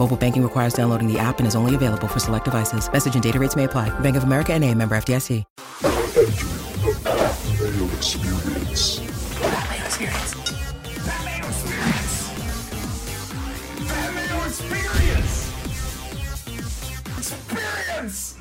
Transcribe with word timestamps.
Mobile 0.00 0.16
banking 0.16 0.42
requires 0.42 0.72
downloading 0.72 1.12
the 1.12 1.18
app 1.18 1.40
and 1.40 1.46
is 1.46 1.54
only 1.54 1.74
available 1.74 2.08
for 2.08 2.18
select 2.20 2.46
devices. 2.46 2.90
Message 2.90 3.12
and 3.12 3.22
data 3.22 3.38
rates 3.38 3.54
may 3.54 3.64
apply. 3.64 3.90
Bank 4.00 4.16
of 4.16 4.24
America 4.24 4.54
and 4.54 4.64
a 4.64 4.74
member 4.74 4.94
FDIC. 4.94 5.44
Mayo 7.60 7.84
Experience. 7.92 9.00
Mayo 9.42 9.84
Experience. 9.84 10.34
Mayo 11.04 11.46
Experience. 11.48 12.30
Mayo 14.14 14.46
Experience. 14.46 15.36
Experience. 17.18 18.38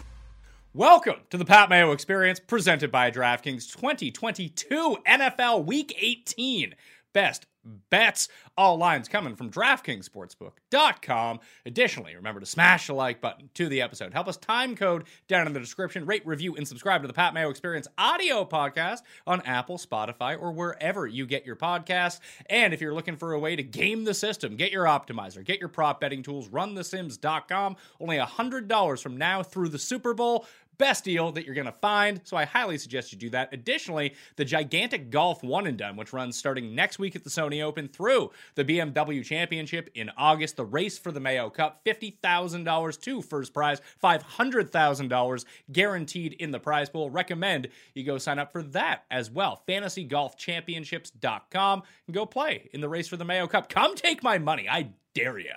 Welcome 0.73 1.19
to 1.29 1.37
the 1.37 1.43
Pat 1.43 1.69
Mayo 1.69 1.91
Experience 1.91 2.39
presented 2.39 2.89
by 2.89 3.11
DraftKings 3.11 3.69
2022 3.75 4.99
NFL 5.05 5.65
Week 5.65 5.93
18. 5.99 6.73
Best 7.11 7.47
bets. 7.89 8.27
All 8.57 8.77
lines 8.77 9.07
coming 9.07 9.35
from 9.35 9.49
DraftKingsSportsbook.com. 9.51 11.39
Additionally, 11.65 12.15
remember 12.15 12.39
to 12.39 12.45
smash 12.45 12.87
the 12.87 12.93
like 12.93 13.21
button 13.21 13.49
to 13.55 13.67
the 13.67 13.81
episode. 13.81 14.13
Help 14.13 14.27
us 14.27 14.37
time 14.37 14.75
code 14.75 15.05
down 15.27 15.47
in 15.47 15.53
the 15.53 15.59
description. 15.59 16.05
Rate, 16.05 16.25
review, 16.25 16.55
and 16.55 16.67
subscribe 16.67 17.01
to 17.01 17.07
the 17.07 17.13
Pat 17.13 17.33
Mayo 17.33 17.49
Experience 17.49 17.87
audio 17.97 18.45
podcast 18.45 18.99
on 19.25 19.41
Apple, 19.41 19.77
Spotify, 19.77 20.39
or 20.39 20.51
wherever 20.51 21.07
you 21.07 21.25
get 21.25 21.45
your 21.45 21.55
podcasts. 21.55 22.19
And 22.47 22.73
if 22.73 22.81
you're 22.81 22.93
looking 22.93 23.15
for 23.15 23.33
a 23.33 23.39
way 23.39 23.55
to 23.55 23.63
game 23.63 24.03
the 24.03 24.13
system, 24.13 24.55
get 24.55 24.71
your 24.71 24.85
optimizer, 24.85 25.43
get 25.43 25.59
your 25.59 25.69
prop 25.69 26.01
betting 26.01 26.23
tools, 26.23 26.49
runthesims.com. 26.49 27.75
Only 27.99 28.17
$100 28.17 29.01
from 29.01 29.17
now 29.17 29.43
through 29.43 29.69
the 29.69 29.79
Super 29.79 30.13
Bowl 30.13 30.45
best 30.79 31.03
deal 31.03 31.31
that 31.33 31.45
you're 31.45 31.53
going 31.53 31.65
to 31.65 31.71
find. 31.73 32.19
So 32.23 32.35
I 32.35 32.45
highly 32.45 32.79
suggest 32.79 33.11
you 33.11 33.19
do 33.19 33.29
that. 33.29 33.53
Additionally, 33.53 34.15
the 34.37 34.45
gigantic 34.45 35.11
golf 35.11 35.43
one 35.43 35.67
and 35.67 35.77
done, 35.77 35.95
which 35.95 36.13
runs 36.13 36.35
starting 36.35 36.73
next 36.73 36.97
week 36.97 37.15
at 37.15 37.23
the 37.23 37.29
Sony 37.29 37.63
Open 37.63 37.87
through 37.87 38.31
the 38.55 38.65
BMW 38.65 39.23
Championship 39.23 39.91
in 39.93 40.09
August, 40.17 40.55
the 40.55 40.65
race 40.65 40.97
for 40.97 41.11
the 41.11 41.19
Mayo 41.19 41.51
Cup, 41.51 41.85
$50,000 41.85 43.01
to 43.01 43.21
first 43.21 43.53
prize, 43.53 43.79
$500,000 44.03 45.45
guaranteed 45.71 46.33
in 46.33 46.49
the 46.49 46.59
prize 46.59 46.89
pool. 46.89 47.11
Recommend 47.11 47.67
you 47.93 48.03
go 48.03 48.17
sign 48.17 48.39
up 48.39 48.51
for 48.51 48.63
that 48.63 49.03
as 49.11 49.29
well. 49.29 49.61
FantasyGolfChampionships.com 49.67 51.83
and 52.07 52.15
go 52.15 52.25
play 52.25 52.69
in 52.73 52.81
the 52.81 52.89
race 52.89 53.07
for 53.07 53.17
the 53.17 53.25
Mayo 53.25 53.45
Cup. 53.47 53.69
Come 53.69 53.93
take 53.95 54.23
my 54.23 54.39
money. 54.39 54.67
I 54.69 54.89
dare 55.13 55.39
you. 55.39 55.53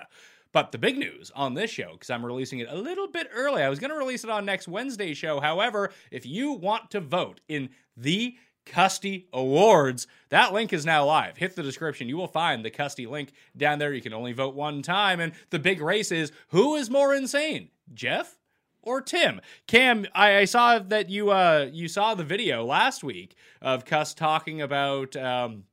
But 0.53 0.71
the 0.71 0.77
big 0.77 0.97
news 0.97 1.31
on 1.35 1.55
this 1.55 1.71
show, 1.71 1.93
because 1.93 2.11
I'm 2.11 2.25
releasing 2.25 2.59
it 2.59 2.69
a 2.69 2.75
little 2.75 3.07
bit 3.07 3.27
early, 3.33 3.63
I 3.63 3.69
was 3.69 3.79
going 3.79 3.89
to 3.89 3.97
release 3.97 4.23
it 4.23 4.29
on 4.29 4.45
next 4.45 4.67
Wednesday's 4.67 5.17
show. 5.17 5.39
However, 5.39 5.91
if 6.11 6.25
you 6.25 6.53
want 6.53 6.91
to 6.91 7.01
vote 7.01 7.41
in 7.49 7.69
the 7.97 8.37
Custy 8.65 9.27
Awards, 9.33 10.07
that 10.29 10.53
link 10.53 10.71
is 10.71 10.85
now 10.85 11.05
live. 11.05 11.37
Hit 11.37 11.55
the 11.55 11.63
description. 11.63 12.07
You 12.07 12.17
will 12.17 12.27
find 12.27 12.63
the 12.63 12.71
Custy 12.71 13.07
link 13.07 13.33
down 13.57 13.79
there. 13.79 13.93
You 13.93 14.01
can 14.01 14.13
only 14.13 14.31
vote 14.31 14.55
one 14.55 14.83
time. 14.83 15.19
And 15.19 15.33
the 15.49 15.59
big 15.59 15.81
race 15.81 16.11
is 16.11 16.31
who 16.49 16.75
is 16.75 16.89
more 16.89 17.13
insane, 17.13 17.69
Jeff 17.93 18.37
or 18.83 19.01
Tim. 19.01 19.41
Cam, 19.65 20.05
I, 20.13 20.37
I 20.37 20.45
saw 20.45 20.77
that 20.77 21.09
you 21.09 21.31
uh, 21.31 21.69
you 21.71 21.87
saw 21.87 22.13
the 22.13 22.23
video 22.23 22.63
last 22.63 23.03
week 23.03 23.35
of 23.61 23.85
Cust 23.85 24.17
talking 24.17 24.61
about. 24.61 25.15
Um, 25.15 25.63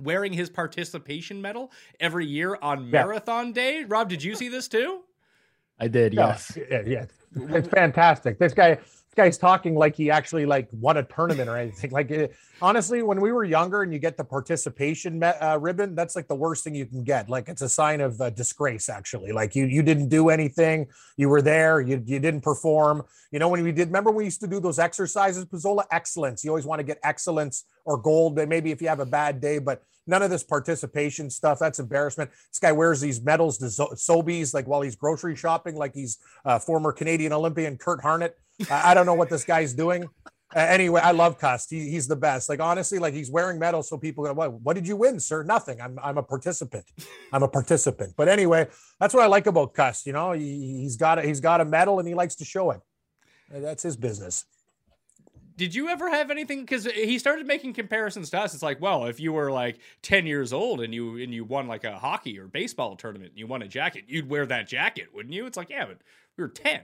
wearing 0.00 0.32
his 0.32 0.50
participation 0.50 1.40
medal 1.40 1.70
every 2.00 2.26
year 2.26 2.58
on 2.60 2.90
marathon 2.90 3.52
day. 3.52 3.84
Rob, 3.84 4.08
did 4.08 4.22
you 4.22 4.34
see 4.34 4.48
this 4.48 4.68
too? 4.68 5.02
I 5.78 5.88
did. 5.88 6.14
Yes. 6.14 6.56
Yeah, 6.70 6.82
yeah. 6.86 7.06
It's 7.36 7.68
fantastic. 7.68 8.38
This 8.38 8.54
guy, 8.54 8.76
this 8.76 9.03
guy's 9.14 9.38
talking 9.38 9.74
like 9.74 9.96
he 9.96 10.10
actually 10.10 10.46
like 10.46 10.68
won 10.72 10.96
a 10.96 11.02
tournament 11.02 11.48
or 11.48 11.56
anything. 11.56 11.90
Like, 11.90 12.10
it, 12.10 12.34
honestly, 12.60 13.02
when 13.02 13.20
we 13.20 13.32
were 13.32 13.44
younger 13.44 13.82
and 13.82 13.92
you 13.92 13.98
get 13.98 14.16
the 14.16 14.24
participation 14.24 15.22
uh, 15.22 15.58
ribbon, 15.60 15.94
that's 15.94 16.16
like 16.16 16.28
the 16.28 16.34
worst 16.34 16.64
thing 16.64 16.74
you 16.74 16.86
can 16.86 17.04
get. 17.04 17.28
Like, 17.28 17.48
it's 17.48 17.62
a 17.62 17.68
sign 17.68 18.00
of 18.00 18.20
uh, 18.20 18.30
disgrace. 18.30 18.88
Actually, 18.88 19.32
like 19.32 19.54
you 19.54 19.66
you 19.66 19.82
didn't 19.82 20.08
do 20.08 20.28
anything. 20.28 20.86
You 21.16 21.28
were 21.28 21.42
there. 21.42 21.80
You 21.80 22.02
you 22.04 22.18
didn't 22.18 22.42
perform. 22.42 23.04
You 23.30 23.38
know 23.38 23.48
when 23.48 23.62
we 23.62 23.72
did. 23.72 23.88
Remember 23.88 24.10
we 24.10 24.24
used 24.24 24.40
to 24.40 24.46
do 24.46 24.60
those 24.60 24.78
exercises, 24.78 25.44
Pizzola 25.44 25.84
excellence. 25.90 26.44
You 26.44 26.50
always 26.50 26.66
want 26.66 26.80
to 26.80 26.84
get 26.84 26.98
excellence 27.02 27.64
or 27.84 27.96
gold. 27.96 28.36
Maybe 28.36 28.70
if 28.70 28.82
you 28.82 28.88
have 28.88 29.00
a 29.00 29.06
bad 29.06 29.40
day, 29.40 29.58
but 29.58 29.82
none 30.06 30.22
of 30.22 30.30
this 30.30 30.42
participation 30.42 31.30
stuff. 31.30 31.58
That's 31.58 31.78
embarrassment. 31.78 32.30
This 32.50 32.58
guy 32.58 32.72
wears 32.72 33.00
these 33.00 33.22
medals 33.22 33.58
to 33.58 33.66
Sobeys 33.66 34.54
like 34.54 34.66
while 34.66 34.82
he's 34.82 34.96
grocery 34.96 35.36
shopping, 35.36 35.76
like 35.76 35.94
he's 35.94 36.18
uh, 36.44 36.58
former 36.58 36.92
Canadian 36.92 37.32
Olympian 37.32 37.76
Curt 37.76 38.02
Harnett. 38.02 38.32
I, 38.70 38.90
I 38.90 38.94
don't 38.94 39.06
know 39.06 39.14
what 39.14 39.30
this 39.30 39.44
guy's 39.44 39.72
doing. 39.72 40.04
Uh, 40.54 40.60
anyway, 40.60 41.00
I 41.02 41.10
love 41.10 41.38
Cust. 41.38 41.70
He, 41.70 41.90
he's 41.90 42.06
the 42.06 42.16
best. 42.16 42.48
Like 42.48 42.60
honestly, 42.60 42.98
like 42.98 43.14
he's 43.14 43.30
wearing 43.30 43.58
medals, 43.58 43.88
so 43.88 43.98
people 43.98 44.24
go, 44.24 44.32
"What? 44.32 44.52
What 44.60 44.74
did 44.74 44.86
you 44.86 44.96
win, 44.96 45.18
sir? 45.18 45.42
Nothing. 45.42 45.80
I'm 45.80 45.98
I'm 46.02 46.18
a 46.18 46.22
participant. 46.22 46.84
I'm 47.32 47.42
a 47.42 47.48
participant." 47.48 48.14
But 48.16 48.28
anyway, 48.28 48.68
that's 49.00 49.14
what 49.14 49.24
I 49.24 49.26
like 49.26 49.46
about 49.46 49.74
Cust. 49.74 50.06
You 50.06 50.12
know, 50.12 50.32
he, 50.32 50.82
he's 50.82 50.96
got 50.96 51.18
a, 51.18 51.22
he's 51.22 51.40
got 51.40 51.60
a 51.60 51.64
medal 51.64 51.98
and 51.98 52.06
he 52.06 52.14
likes 52.14 52.36
to 52.36 52.44
show 52.44 52.70
it. 52.70 52.80
That's 53.50 53.82
his 53.82 53.96
business 53.96 54.44
did 55.56 55.74
you 55.74 55.88
ever 55.88 56.10
have 56.10 56.30
anything 56.30 56.60
because 56.60 56.84
he 56.86 57.18
started 57.18 57.46
making 57.46 57.72
comparisons 57.72 58.30
to 58.30 58.38
us 58.38 58.54
it's 58.54 58.62
like 58.62 58.80
well 58.80 59.06
if 59.06 59.20
you 59.20 59.32
were 59.32 59.50
like 59.50 59.78
10 60.02 60.26
years 60.26 60.52
old 60.52 60.80
and 60.80 60.94
you 60.94 61.16
and 61.16 61.32
you 61.32 61.44
won 61.44 61.66
like 61.68 61.84
a 61.84 61.98
hockey 61.98 62.38
or 62.38 62.46
baseball 62.46 62.96
tournament 62.96 63.30
and 63.30 63.38
you 63.38 63.46
won 63.46 63.62
a 63.62 63.68
jacket 63.68 64.04
you'd 64.08 64.28
wear 64.28 64.46
that 64.46 64.68
jacket 64.68 65.08
wouldn't 65.14 65.34
you 65.34 65.46
it's 65.46 65.56
like 65.56 65.70
yeah 65.70 65.86
but 65.86 65.98
we 66.36 66.42
were 66.42 66.48
10 66.48 66.80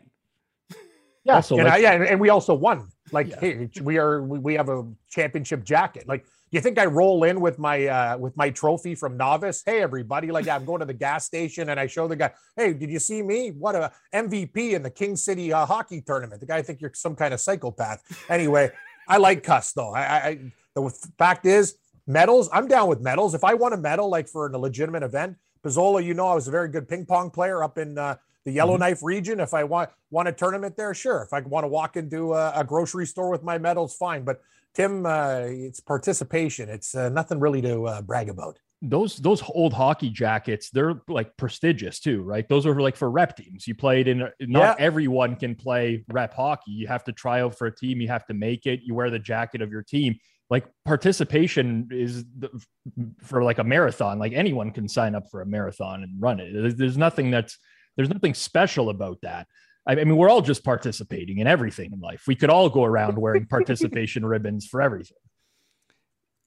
yeah 1.25 1.35
also, 1.35 1.57
and 1.57 1.65
like, 1.65 1.75
I, 1.75 1.79
yeah 1.79 1.93
and 1.93 2.21
we 2.21 2.29
also 2.29 2.55
won 2.55 2.89
like 3.13 3.29
yeah. 3.29 3.41
hey, 3.41 3.71
we 3.83 3.99
are 3.99 4.23
we, 4.23 4.39
we 4.39 4.55
have 4.55 4.69
a 4.69 4.87
championship 5.11 5.65
jacket 5.65 6.09
like 6.09 6.25
you 6.51 6.61
think 6.61 6.79
I 6.79 6.87
roll 6.87 7.25
in 7.25 7.41
with 7.41 7.59
my 7.59 7.87
uh, 7.87 8.19
with 8.19 8.37
my 8.37 8.51
trophy 8.51 8.95
from 8.97 9.17
novice? 9.17 9.63
Hey, 9.65 9.83
everybody! 9.83 10.33
Like 10.33 10.49
I'm 10.49 10.65
going 10.65 10.81
to 10.81 10.85
the 10.85 10.95
gas 10.95 11.25
station 11.25 11.69
and 11.69 11.79
I 11.79 11.87
show 11.87 12.09
the 12.09 12.17
guy, 12.17 12.33
"Hey, 12.57 12.73
did 12.73 12.91
you 12.91 12.99
see 12.99 13.23
me? 13.23 13.51
What 13.51 13.77
a 13.77 13.93
MVP 14.13 14.73
in 14.73 14.83
the 14.83 14.91
King 14.91 15.15
City 15.15 15.53
uh, 15.53 15.65
hockey 15.65 16.01
tournament." 16.01 16.41
The 16.41 16.47
guy 16.47 16.57
I 16.57 16.63
think 16.63 16.81
you're 16.81 16.91
some 16.95 17.15
kind 17.15 17.33
of 17.33 17.41
psychopath. 17.41 18.03
Anyway, 18.29 18.71
I 19.07 19.19
like 19.19 19.45
Cust 19.45 19.77
though. 19.77 19.95
I, 19.95 20.01
I 20.01 20.39
the 20.75 20.91
fact 21.19 21.47
is, 21.47 21.77
medals. 22.07 22.49
I'm 22.53 22.67
down 22.67 22.89
with 22.89 23.01
medals. 23.01 23.35
If 23.35 23.45
I 23.45 23.55
won 23.55 23.73
a 23.73 23.77
medal 23.77 24.09
like 24.09 24.29
for 24.29 24.49
a 24.49 24.59
legitimate 24.59 25.05
event, 25.05 25.37
Pizzola, 25.65 26.03
you 26.03 26.15
know, 26.15 26.27
I 26.27 26.35
was 26.35 26.49
a 26.49 26.51
very 26.51 26.69
good 26.69 26.89
ping 26.89 27.07
pong 27.07 27.31
player 27.31 27.63
up 27.63 27.79
in. 27.79 27.97
Uh, 27.97 28.17
the 28.45 28.53
Yellowknife 28.53 28.99
mm-hmm. 28.99 29.07
region. 29.07 29.41
If 29.41 29.55
I 29.55 29.65
want 29.65 29.91
want 30.11 30.29
a 30.29 30.33
tournament 30.33 30.77
there, 30.77 30.95
sure. 30.95 31.23
If 31.23 31.33
I 31.33 31.41
want 31.41 31.65
to 31.65 31.69
walk 31.69 31.97
into 31.97 32.35
a, 32.35 32.53
a 32.57 32.65
grocery 32.65 33.07
store 33.07 33.31
with 33.31 33.43
my 33.43 33.59
medals, 33.59 33.95
fine. 33.95 34.25
But 34.25 34.41
Tim, 34.75 35.05
uh, 35.05 35.43
it's 35.47 35.81
participation. 35.81 36.69
It's 36.69 36.95
uh, 36.95 37.09
nothing 37.09 37.41
really 37.41 37.61
to 37.63 37.87
uh, 37.87 38.03
brag 38.03 38.29
about. 38.29 38.59
Those 38.83 39.17
those 39.17 39.43
old 39.51 39.75
hockey 39.75 40.09
jackets, 40.09 40.71
they're 40.71 41.03
like 41.07 41.37
prestigious 41.37 42.01
too, 42.01 42.23
right? 42.23 42.49
Those 42.49 42.65
are 42.65 42.81
like 42.81 42.97
for 42.97 43.11
rep 43.11 43.37
teams. 43.37 43.67
You 43.69 43.75
played 43.75 44.09
in. 44.09 44.19
Not 44.19 44.33
yeah. 44.41 44.75
everyone 44.79 45.37
can 45.37 45.55
play 45.55 46.05
rep 46.09 46.33
hockey. 46.33 46.71
You 46.71 46.87
have 46.87 47.05
to 47.05 47.13
try 47.13 47.43
out 47.43 47.59
for 47.59 47.67
a 47.67 47.75
team. 47.75 48.01
You 48.01 48.09
have 48.09 48.27
to 48.29 48.35
make 48.35 48.65
it. 48.65 48.81
You 48.83 48.95
wear 48.95 49.11
the 49.11 49.19
jacket 49.19 49.61
of 49.61 49.71
your 49.71 49.83
team. 49.83 50.19
Like 50.49 50.67
participation 50.85 51.89
is 51.93 52.25
the, 52.39 52.49
for 53.23 53.45
like 53.45 53.59
a 53.59 53.65
marathon. 53.65 54.19
Like 54.19 54.33
anyone 54.33 54.71
can 54.71 54.89
sign 54.89 55.15
up 55.15 55.31
for 55.31 55.43
a 55.43 55.47
marathon 55.47 56.03
and 56.03 56.21
run 56.21 56.41
it. 56.41 56.53
There's, 56.53 56.75
there's 56.75 56.99
nothing 56.99 57.31
that's 57.31 57.59
there's 57.97 58.11
nothing 58.11 58.35
special 58.35 58.91
about 58.91 59.21
that. 59.23 59.47
I 59.87 59.95
mean, 59.95 60.17
we're 60.17 60.29
all 60.29 60.43
just 60.43 60.63
participating 60.63 61.39
in 61.39 61.47
everything 61.47 61.93
in 61.93 62.01
life. 62.01 62.25
We 62.27 62.37
could 62.37 62.51
all 62.51 62.69
go 62.69 62.85
around 62.85 63.19
wearing 63.19 63.47
participation 63.51 64.25
ribbons 64.25 64.67
for 64.67 64.83
everything. 64.83 65.17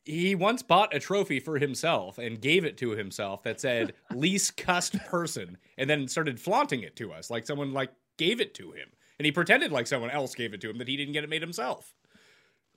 He 0.06 0.36
once 0.36 0.62
bought 0.62 0.94
a 0.94 1.00
trophy 1.00 1.40
for 1.40 1.58
himself 1.58 2.18
and 2.18 2.42
gave 2.42 2.66
it 2.66 2.78
to 2.78 2.92
himself 2.92 3.44
that 3.44 3.62
said 3.62 3.94
least 4.14 4.58
cussed 4.58 4.98
person 5.06 5.58
and 5.78 5.90
then 5.90 6.08
started 6.08 6.40
flaunting 6.40 6.82
it 6.82 6.96
to 6.98 7.12
us 7.14 7.30
like 7.30 7.46
someone 7.46 7.74
like 7.74 7.92
gave 8.18 8.42
it 8.42 8.54
to 8.56 8.72
him. 8.72 8.90
And 9.18 9.26
he 9.26 9.32
pretended 9.32 9.72
like 9.72 9.88
someone 9.88 10.12
else 10.12 10.36
gave 10.36 10.54
it 10.54 10.62
to 10.62 10.70
him 10.70 10.78
that 10.78 10.88
he 10.88 10.98
didn't 10.98 11.14
get 11.14 11.24
it 11.24 11.30
made 11.30 11.42
himself. 11.42 11.94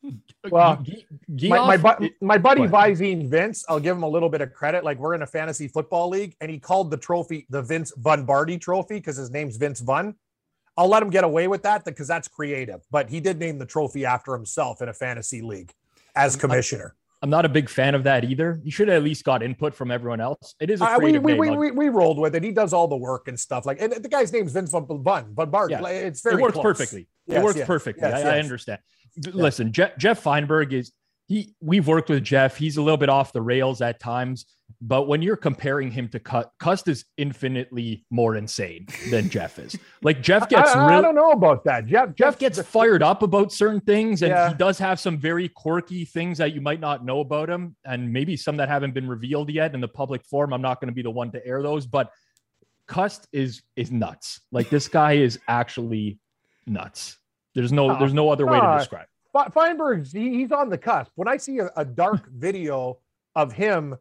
Well, 0.49 0.85
my, 1.29 1.77
my, 1.77 2.11
my 2.21 2.39
buddy. 2.39 2.63
Visine 2.63 3.29
Vince, 3.29 3.65
I'll 3.69 3.81
give 3.81 3.97
him 3.97 4.05
a 4.05 4.09
little 4.09 4.29
bit 4.29 4.41
of 4.41 4.53
credit. 4.53 4.85
Like 4.85 4.97
we're 4.99 5.15
in 5.15 5.23
a 5.23 5.27
fantasy 5.27 5.67
football 5.67 6.09
league, 6.09 6.37
and 6.41 6.49
he 6.49 6.61
called 6.61 6.93
the 6.93 6.97
trophy 6.97 7.47
the 7.51 7.63
Vince 7.63 7.93
Vun 7.97 8.25
Barty 8.25 8.57
Trophy 8.57 8.95
because 8.95 9.17
his 9.17 9.31
name's 9.31 9.57
Vince 9.57 9.81
Vun. 9.81 10.15
I'll 10.77 10.89
let 10.89 11.03
him 11.03 11.11
get 11.11 11.25
away 11.25 11.49
with 11.49 11.63
that 11.65 11.85
because 11.85 12.07
that's 12.07 12.29
creative. 12.29 12.83
But 12.93 13.11
he 13.11 13.19
did 13.19 13.39
name 13.39 13.59
the 13.59 13.67
trophy 13.67 14.05
after 14.05 14.35
himself 14.35 14.83
in 14.83 14.89
a 14.89 14.93
fantasy 14.93 15.43
league 15.43 15.73
as 16.15 16.37
commissioner. 16.37 16.95
I'm 17.23 17.31
not 17.31 17.45
a 17.45 17.49
big 17.49 17.69
fan 17.69 17.95
of 17.95 18.05
that 18.05 18.25
either. 18.25 18.61
You 18.63 18.71
should 18.71 18.89
have 18.89 18.99
at 18.99 19.03
least 19.03 19.25
got 19.25 19.43
input 19.43 19.75
from 19.75 19.91
everyone 19.91 20.21
else. 20.21 20.55
It 20.61 20.71
is 20.71 20.81
a 20.81 20.85
Uh, 20.85 20.99
we, 20.99 21.19
we, 21.19 21.35
we, 21.35 21.51
we, 21.51 21.71
we 21.71 21.89
rolled 21.89 22.19
with 22.19 22.35
it. 22.35 22.45
He 22.45 22.53
does 22.53 22.73
all 22.73 22.89
the 22.89 22.97
work 22.97 23.27
and 23.27 23.41
stuff. 23.41 23.65
Like, 23.65 23.81
and 23.81 23.93
the 23.93 24.09
guy's 24.09 24.33
name's 24.33 24.53
Vince 24.53 24.71
Vun 24.71 24.85
Bun, 24.85 25.33
but 25.33 25.51
Bart. 25.51 25.71
Yeah. 25.71 25.85
it's 25.87 26.21
very 26.21 26.37
it 26.37 26.43
works 26.43 26.53
close. 26.53 26.63
perfectly. 26.63 27.09
Yes, 27.27 27.41
it 27.41 27.45
works 27.45 27.59
yes, 27.59 27.67
perfectly. 27.67 28.09
yes, 28.09 28.25
I, 28.25 28.37
I 28.37 28.39
understand. 28.39 28.79
Listen, 29.33 29.73
Jeff, 29.73 29.97
Jeff 29.99 30.21
Feinberg 30.23 30.73
is 30.73 30.93
he. 31.27 31.55
We've 31.61 31.87
worked 31.87 32.09
with 32.11 32.23
Jeff. 32.23 32.57
He's 32.57 32.77
a 32.77 32.83
little 32.83 32.99
bit 32.99 33.09
off 33.09 33.33
the 33.33 33.43
rails 33.43 33.81
at 33.81 33.99
times, 33.99 34.47
but 34.81 35.09
when 35.09 35.23
you're 35.23 35.37
comparing 35.37 35.91
him 35.91 36.09
to 36.11 36.21
Cust, 36.21 36.49
Cust 36.61 36.87
is 36.87 37.05
infinitely 37.17 38.05
more 38.11 38.37
insane 38.37 38.87
than 39.11 39.29
Jeff 39.31 39.59
is. 39.59 39.77
Like 40.03 40.23
Jeff 40.23 40.49
gets 40.49 40.71
I, 40.71 40.85
I 40.85 40.91
really. 40.91 41.03
don't 41.03 41.15
know 41.17 41.33
about 41.33 41.65
that. 41.65 41.87
Jeff, 41.87 42.15
Jeff 42.15 42.39
gets 42.39 42.61
fired 42.63 43.03
up 43.03 43.23
about 43.23 43.53
certain 43.53 43.81
things, 43.81 44.23
and 44.23 44.31
Yeah. 44.31 44.51
he 44.51 44.55
does 44.55 44.79
have 44.79 45.01
some 45.01 45.19
very 45.19 45.49
quirky 45.49 46.05
things 46.05 46.39
that 46.39 46.53
you 46.55 46.61
might 46.61 46.79
not 46.81 47.05
know 47.05 47.21
about 47.21 47.49
him, 47.49 47.75
and 47.85 48.13
maybe 48.13 48.37
some 48.37 48.57
that 48.59 48.69
haven't 48.69 48.93
been 48.95 49.09
revealed 49.09 49.51
yet 49.51 49.75
in 49.75 49.81
the 49.81 49.89
public 49.89 50.25
forum. 50.27 50.53
I'm 50.53 50.63
not 50.63 50.81
going 50.81 50.89
to 50.89 50.95
be 50.95 51.03
the 51.03 51.11
one 51.11 51.33
to 51.33 51.45
air 51.45 51.63
those, 51.63 51.87
but 51.87 52.11
Cust 52.87 53.27
is 53.33 53.63
is 53.75 53.91
nuts. 53.91 54.43
Like 54.53 54.69
this 54.71 54.87
guy 54.87 55.15
is 55.15 55.41
actually 55.49 56.21
nuts. 56.67 57.19
There's 57.55 57.73
no 57.73 57.91
Uh, 57.91 57.99
there's 57.99 58.15
no 58.15 58.29
other 58.31 58.47
way 58.47 58.61
to 58.61 58.79
describe. 58.79 59.07
Fe- 59.33 59.51
Feinberg's 59.53 60.13
he, 60.13 60.31
he's 60.31 60.53
on 60.53 60.69
the 60.69 60.79
cusp. 60.79 61.11
When 61.15 61.29
I 61.29 61.37
see 61.37 61.59
a, 61.59 61.71
a 61.77 61.85
dark 61.85 62.29
video 62.33 62.99
of 63.35 63.53
him 63.53 63.97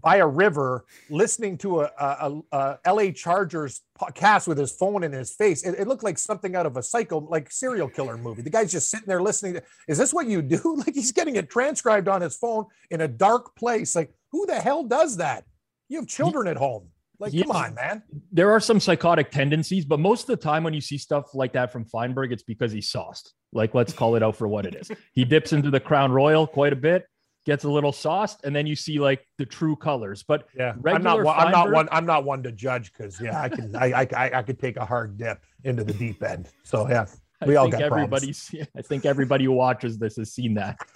by 0.00 0.16
a 0.18 0.26
river 0.26 0.84
listening 1.10 1.58
to 1.58 1.80
a, 1.80 1.90
a, 1.98 2.40
a, 2.52 2.78
a 2.84 2.94
LA 2.94 3.10
Chargers 3.10 3.80
podcast 4.00 4.46
with 4.46 4.56
his 4.56 4.70
phone 4.70 5.02
in 5.02 5.12
his 5.12 5.32
face, 5.34 5.64
it, 5.64 5.74
it 5.76 5.88
looked 5.88 6.04
like 6.04 6.18
something 6.18 6.54
out 6.54 6.66
of 6.66 6.76
a 6.76 6.82
psycho, 6.82 7.18
like 7.18 7.50
serial 7.50 7.88
killer 7.88 8.16
movie. 8.16 8.42
The 8.42 8.50
guy's 8.50 8.70
just 8.70 8.90
sitting 8.90 9.08
there 9.08 9.20
listening. 9.20 9.54
To, 9.54 9.62
Is 9.88 9.98
this 9.98 10.14
what 10.14 10.26
you 10.26 10.40
do? 10.40 10.60
Like 10.86 10.94
he's 10.94 11.12
getting 11.12 11.36
it 11.36 11.50
transcribed 11.50 12.06
on 12.06 12.20
his 12.20 12.36
phone 12.36 12.66
in 12.90 13.00
a 13.00 13.08
dark 13.08 13.56
place. 13.56 13.96
Like 13.96 14.12
who 14.30 14.46
the 14.46 14.60
hell 14.60 14.84
does 14.84 15.16
that? 15.16 15.44
You 15.88 15.98
have 15.98 16.06
children 16.06 16.46
at 16.46 16.56
home. 16.56 16.88
Like 17.20 17.32
He- 17.32 17.42
come 17.42 17.50
on, 17.50 17.74
man. 17.74 18.02
There 18.30 18.50
are 18.52 18.60
some 18.60 18.78
psychotic 18.80 19.30
tendencies, 19.30 19.84
but 19.84 19.98
most 19.98 20.22
of 20.22 20.26
the 20.28 20.36
time 20.36 20.62
when 20.62 20.72
you 20.74 20.80
see 20.80 20.98
stuff 20.98 21.34
like 21.34 21.52
that 21.54 21.72
from 21.72 21.84
Feinberg, 21.84 22.32
it's 22.32 22.44
because 22.44 22.70
he's 22.72 22.88
sauced. 22.88 23.34
Like 23.52 23.74
let's 23.74 23.92
call 23.92 24.14
it 24.14 24.22
out 24.22 24.36
for 24.36 24.46
what 24.46 24.66
it 24.66 24.74
is. 24.74 24.90
He 25.14 25.24
dips 25.24 25.52
into 25.52 25.70
the 25.70 25.80
Crown 25.80 26.12
Royal 26.12 26.46
quite 26.46 26.72
a 26.72 26.76
bit, 26.76 27.06
gets 27.44 27.64
a 27.64 27.68
little 27.68 27.92
sauced, 27.92 28.44
and 28.44 28.54
then 28.54 28.66
you 28.66 28.76
see 28.76 29.00
like 29.00 29.26
the 29.38 29.46
true 29.46 29.74
colors. 29.74 30.22
But 30.22 30.46
Yeah, 30.56 30.74
I'm 30.86 31.02
not. 31.02 31.22
One, 31.24 31.36
I'm 31.36 31.50
not 31.50 31.72
one. 31.72 31.88
I'm 31.90 32.06
not 32.06 32.24
one 32.24 32.42
to 32.44 32.52
judge 32.52 32.92
because 32.92 33.20
yeah, 33.20 33.40
I 33.40 33.48
can. 33.48 33.74
I, 33.74 33.86
I 34.02 34.06
I 34.16 34.30
I 34.38 34.42
could 34.42 34.60
take 34.60 34.76
a 34.76 34.84
hard 34.84 35.16
dip 35.18 35.42
into 35.64 35.82
the 35.82 35.94
deep 35.94 36.22
end. 36.22 36.50
So 36.62 36.88
yeah, 36.88 37.06
we 37.46 37.56
I 37.56 37.60
all 37.60 37.70
think 37.70 37.80
got 37.80 37.88
problems. 37.90 38.24
everybody's. 38.52 38.68
I 38.76 38.82
think 38.82 39.06
everybody 39.06 39.44
who 39.46 39.52
watches 39.52 39.98
this 39.98 40.16
has 40.16 40.32
seen 40.32 40.54
that. 40.54 40.78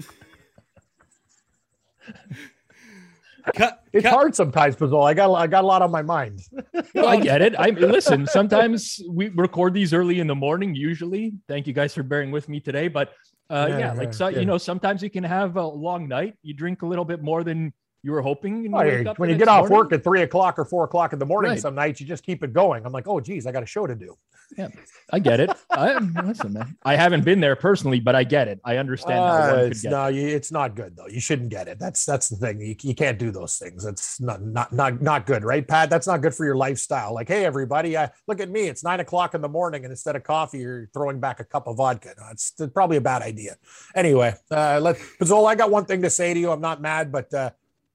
Cut, 3.56 3.82
It's 3.92 4.02
cut- 4.04 4.12
hard 4.12 4.34
sometimes, 4.36 4.76
Pizzol. 4.76 5.04
I 5.04 5.14
got 5.14 5.32
I 5.34 5.46
got 5.46 5.64
a 5.64 5.66
lot 5.66 5.82
on 5.82 5.90
my 5.90 6.02
mind. 6.02 6.40
No, 6.94 7.06
I 7.06 7.18
get 7.18 7.40
it. 7.42 7.54
I 7.58 7.70
listen. 7.70 8.26
Sometimes 8.38 9.00
we 9.08 9.28
record 9.28 9.72
these 9.74 9.92
early 9.94 10.20
in 10.20 10.26
the 10.26 10.34
morning. 10.34 10.74
Usually, 10.74 11.32
thank 11.48 11.66
you 11.66 11.72
guys 11.72 11.94
for 11.94 12.02
bearing 12.02 12.30
with 12.30 12.48
me 12.48 12.60
today. 12.60 12.88
But 12.88 13.12
uh, 13.50 13.66
Yeah, 13.68 13.78
yeah, 13.78 13.78
yeah, 13.78 13.92
like 13.94 14.14
so, 14.14 14.28
yeah. 14.28 14.40
you 14.40 14.44
know, 14.46 14.58
sometimes 14.58 15.02
you 15.02 15.10
can 15.10 15.24
have 15.24 15.56
a 15.56 15.66
long 15.66 16.06
night. 16.06 16.34
You 16.42 16.54
drink 16.54 16.82
a 16.82 16.86
little 16.86 17.04
bit 17.04 17.22
more 17.22 17.44
than 17.44 17.72
you 18.02 18.12
were 18.12 18.22
hoping. 18.22 18.64
you 18.64 18.70
Oh, 18.72 18.78
wake 18.78 19.04
yeah, 19.04 19.10
up 19.10 19.18
when 19.18 19.30
you 19.30 19.36
get 19.36 19.48
off 19.48 19.68
morning. 19.68 19.76
work 19.78 19.92
at 19.92 20.04
three 20.04 20.22
o'clock 20.22 20.58
or 20.58 20.64
four 20.64 20.84
o'clock 20.84 21.12
in 21.12 21.18
the 21.18 21.26
morning, 21.26 21.52
Right. 21.52 21.60
some 21.60 21.74
nights 21.74 22.00
you 22.00 22.06
just 22.06 22.24
keep 22.24 22.42
it 22.42 22.52
going. 22.52 22.84
I'm 22.84 22.92
like, 22.92 23.06
oh 23.08 23.20
geez, 23.20 23.46
I 23.46 23.52
got 23.52 23.62
a 23.62 23.66
show 23.66 23.86
to 23.86 23.94
do. 23.94 24.16
Yeah, 24.58 24.68
I 25.10 25.18
get 25.18 25.40
it. 25.40 25.48
I, 25.70 25.94
listen, 25.98 26.52
man. 26.52 26.76
I 26.82 26.94
haven't 26.94 27.24
been 27.24 27.40
there 27.40 27.56
personally, 27.56 28.00
but 28.00 28.14
I 28.14 28.22
get 28.24 28.48
it. 28.48 28.60
I 28.66 28.76
understand 28.76 29.20
Uh, 29.20 29.64
it's 29.70 29.80
get. 29.80 29.90
no, 29.92 30.08
you, 30.08 30.26
it's 30.28 30.52
not 30.52 30.74
good 30.74 30.94
though. 30.94 31.06
You 31.06 31.20
shouldn't 31.20 31.48
get 31.48 31.68
it. 31.68 31.78
That's 31.78 32.04
that's 32.04 32.28
the 32.28 32.36
thing. 32.36 32.60
You, 32.60 32.76
you 32.82 32.94
can't 32.94 33.18
do 33.18 33.30
those 33.30 33.56
things. 33.56 33.86
It's 33.86 34.20
not 34.20 34.42
not 34.42 34.70
not 34.72 35.00
not 35.00 35.24
good, 35.24 35.42
right, 35.42 35.66
Pat? 35.66 35.88
That's 35.88 36.06
not 36.06 36.20
good 36.20 36.34
for 36.34 36.44
your 36.44 36.56
lifestyle. 36.56 37.14
Like, 37.14 37.28
hey, 37.28 37.46
everybody, 37.46 37.96
uh, 37.96 38.08
look 38.28 38.40
at 38.40 38.50
me. 38.50 38.62
It's 38.68 38.84
nine 38.84 39.00
o'clock 39.00 39.34
in 39.34 39.40
the 39.40 39.48
morning, 39.48 39.84
and 39.84 39.90
instead 39.92 40.16
of 40.16 40.22
coffee, 40.22 40.58
you're 40.58 40.90
throwing 40.92 41.18
back 41.18 41.40
a 41.40 41.44
cup 41.44 41.66
of 41.66 41.78
vodka. 41.78 42.12
No, 42.18 42.24
it's 42.30 42.52
probably 42.74 42.98
a 42.98 43.00
bad 43.00 43.22
idea. 43.22 43.56
Anyway, 43.94 44.34
uh, 44.50 44.80
let 44.82 44.96
Pizzol, 45.18 45.48
I 45.48 45.54
got 45.54 45.70
one 45.70 45.86
thing 45.86 46.02
to 46.02 46.10
say 46.10 46.34
to 46.34 46.38
you. 46.40 46.50
I'm 46.50 46.60
not 46.60 46.82
mad, 46.82 47.10
but 47.10 47.32
uh, 47.32 47.50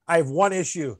I 0.08 0.16
have 0.16 0.28
one 0.28 0.52
issue 0.52 0.96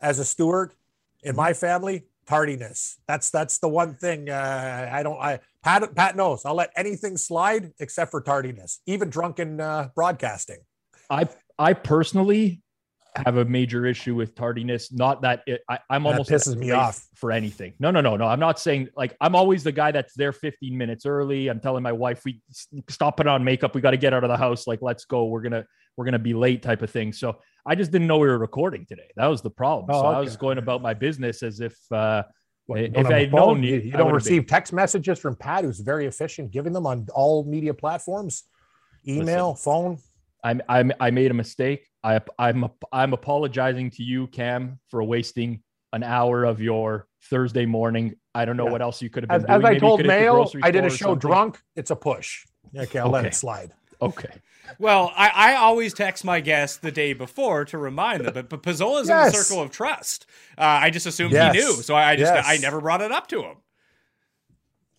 as 0.00 0.18
a 0.18 0.24
steward 0.24 0.74
in 1.22 1.34
my 1.34 1.52
family 1.52 2.04
tardiness 2.24 2.98
that's 3.08 3.30
that's 3.30 3.58
the 3.58 3.68
one 3.68 3.94
thing 3.94 4.30
uh 4.30 4.88
i 4.92 5.02
don't 5.02 5.18
i 5.20 5.40
pat 5.64 5.92
pat 5.96 6.14
knows 6.14 6.44
i'll 6.44 6.54
let 6.54 6.70
anything 6.76 7.16
slide 7.16 7.72
except 7.80 8.12
for 8.12 8.20
tardiness 8.20 8.80
even 8.86 9.10
drunken 9.10 9.60
uh 9.60 9.88
broadcasting 9.96 10.58
I 11.12 11.28
I 11.58 11.74
personally 11.74 12.62
have 13.14 13.36
a 13.36 13.44
major 13.44 13.84
issue 13.84 14.14
with 14.14 14.34
tardiness. 14.34 14.90
Not 14.90 15.20
that 15.20 15.42
it, 15.46 15.60
I, 15.68 15.78
I'm 15.90 16.04
That 16.04 16.12
almost 16.12 16.30
pisses 16.30 16.56
me 16.56 16.70
off. 16.70 17.06
for 17.14 17.30
anything. 17.30 17.74
No, 17.78 17.90
no, 17.90 18.00
no, 18.00 18.16
no. 18.16 18.24
I'm 18.24 18.40
not 18.40 18.58
saying 18.58 18.88
like 18.96 19.14
I'm 19.20 19.36
always 19.36 19.62
the 19.62 19.72
guy 19.72 19.92
that's 19.92 20.14
there 20.14 20.32
15 20.32 20.76
minutes 20.76 21.04
early. 21.04 21.48
I'm 21.48 21.60
telling 21.60 21.82
my 21.82 21.92
wife 21.92 22.22
we 22.24 22.40
stop 22.88 23.18
putting 23.18 23.30
on 23.30 23.44
makeup. 23.44 23.74
We 23.74 23.82
got 23.82 23.90
to 23.90 23.98
get 23.98 24.14
out 24.14 24.24
of 24.24 24.30
the 24.30 24.36
house. 24.36 24.66
Like 24.66 24.80
let's 24.80 25.04
go. 25.04 25.26
We're 25.26 25.42
gonna 25.42 25.66
we're 25.96 26.06
gonna 26.06 26.18
be 26.18 26.32
late 26.32 26.62
type 26.62 26.80
of 26.80 26.90
thing. 26.90 27.12
So 27.12 27.38
I 27.64 27.74
just 27.74 27.92
didn't 27.92 28.08
know 28.08 28.18
we 28.18 28.26
were 28.28 28.38
recording 28.38 28.86
today. 28.86 29.10
That 29.16 29.26
was 29.26 29.40
the 29.42 29.50
problem. 29.50 29.86
Oh, 29.90 30.02
so 30.02 30.06
I 30.06 30.20
was 30.20 30.36
going 30.36 30.58
about 30.58 30.82
my 30.82 30.94
business 30.94 31.42
as 31.42 31.60
if 31.60 31.76
uh, 31.92 32.24
you 32.68 32.74
If 32.76 33.06
I 33.06 33.20
had 33.20 33.32
known, 33.32 33.62
you, 33.62 33.76
you- 33.76 33.92
don't 33.92 34.12
receive 34.12 34.46
text 34.46 34.72
messages 34.72 35.18
from 35.18 35.36
pat 35.36 35.64
who's 35.64 35.80
very 35.80 36.06
efficient 36.06 36.50
giving 36.50 36.72
them 36.72 36.86
on 36.86 37.06
all 37.14 37.44
media 37.44 37.74
platforms 37.74 38.44
email 39.06 39.54
phone 39.54 39.98
I'm, 40.44 40.60
I'm 40.68 40.92
I 40.98 41.10
made 41.12 41.30
a 41.30 41.34
mistake. 41.34 41.86
I 42.02 42.20
I'm 42.38 42.68
I'm 42.92 43.12
apologizing 43.12 43.90
to 43.92 44.02
you, 44.02 44.26
Cam, 44.28 44.80
for 44.90 45.04
wasting 45.04 45.62
an 45.92 46.02
hour 46.02 46.44
of 46.44 46.60
your 46.60 47.06
Thursday 47.30 47.64
morning. 47.64 48.14
I 48.34 48.44
don't 48.44 48.56
know 48.56 48.66
Yeah. 48.66 48.72
what 48.72 48.82
else 48.82 49.00
you 49.00 49.08
could 49.08 49.22
have 49.22 49.28
been 49.28 49.36
as, 49.36 49.46
doing. 49.46 49.58
as 49.60 49.64
i 49.64 49.68
Maybe 49.68 49.80
told 49.80 50.04
mail 50.04 50.50
i 50.64 50.70
did 50.72 50.84
a 50.84 50.90
show 50.90 51.14
drunk 51.14 51.60
it's 51.76 51.90
a 51.92 51.96
push 51.96 52.44
okay 52.76 52.98
i'll 52.98 53.10
let 53.10 53.24
it 53.26 53.34
slide 53.34 53.72
Okay. 54.00 54.30
Well, 54.78 55.12
I, 55.16 55.28
I 55.28 55.54
always 55.56 55.92
text 55.94 56.24
my 56.24 56.40
guests 56.40 56.78
the 56.78 56.92
day 56.92 57.12
before 57.12 57.64
to 57.66 57.78
remind 57.78 58.24
them, 58.24 58.34
but, 58.34 58.48
but 58.48 58.62
Pizzola 58.62 59.02
is 59.02 59.08
in 59.08 59.16
the 59.16 59.30
circle 59.30 59.62
of 59.62 59.70
trust. 59.70 60.26
Uh, 60.56 60.62
I 60.62 60.90
just 60.90 61.06
assumed 61.06 61.32
Yes. 61.32 61.54
he 61.54 61.60
knew, 61.60 61.72
so 61.74 61.94
I, 61.94 62.10
I 62.10 62.16
just 62.16 62.32
Yes. 62.32 62.44
I 62.46 62.56
never 62.58 62.80
brought 62.80 63.02
it 63.02 63.12
up 63.12 63.26
to 63.28 63.42
him. 63.42 63.56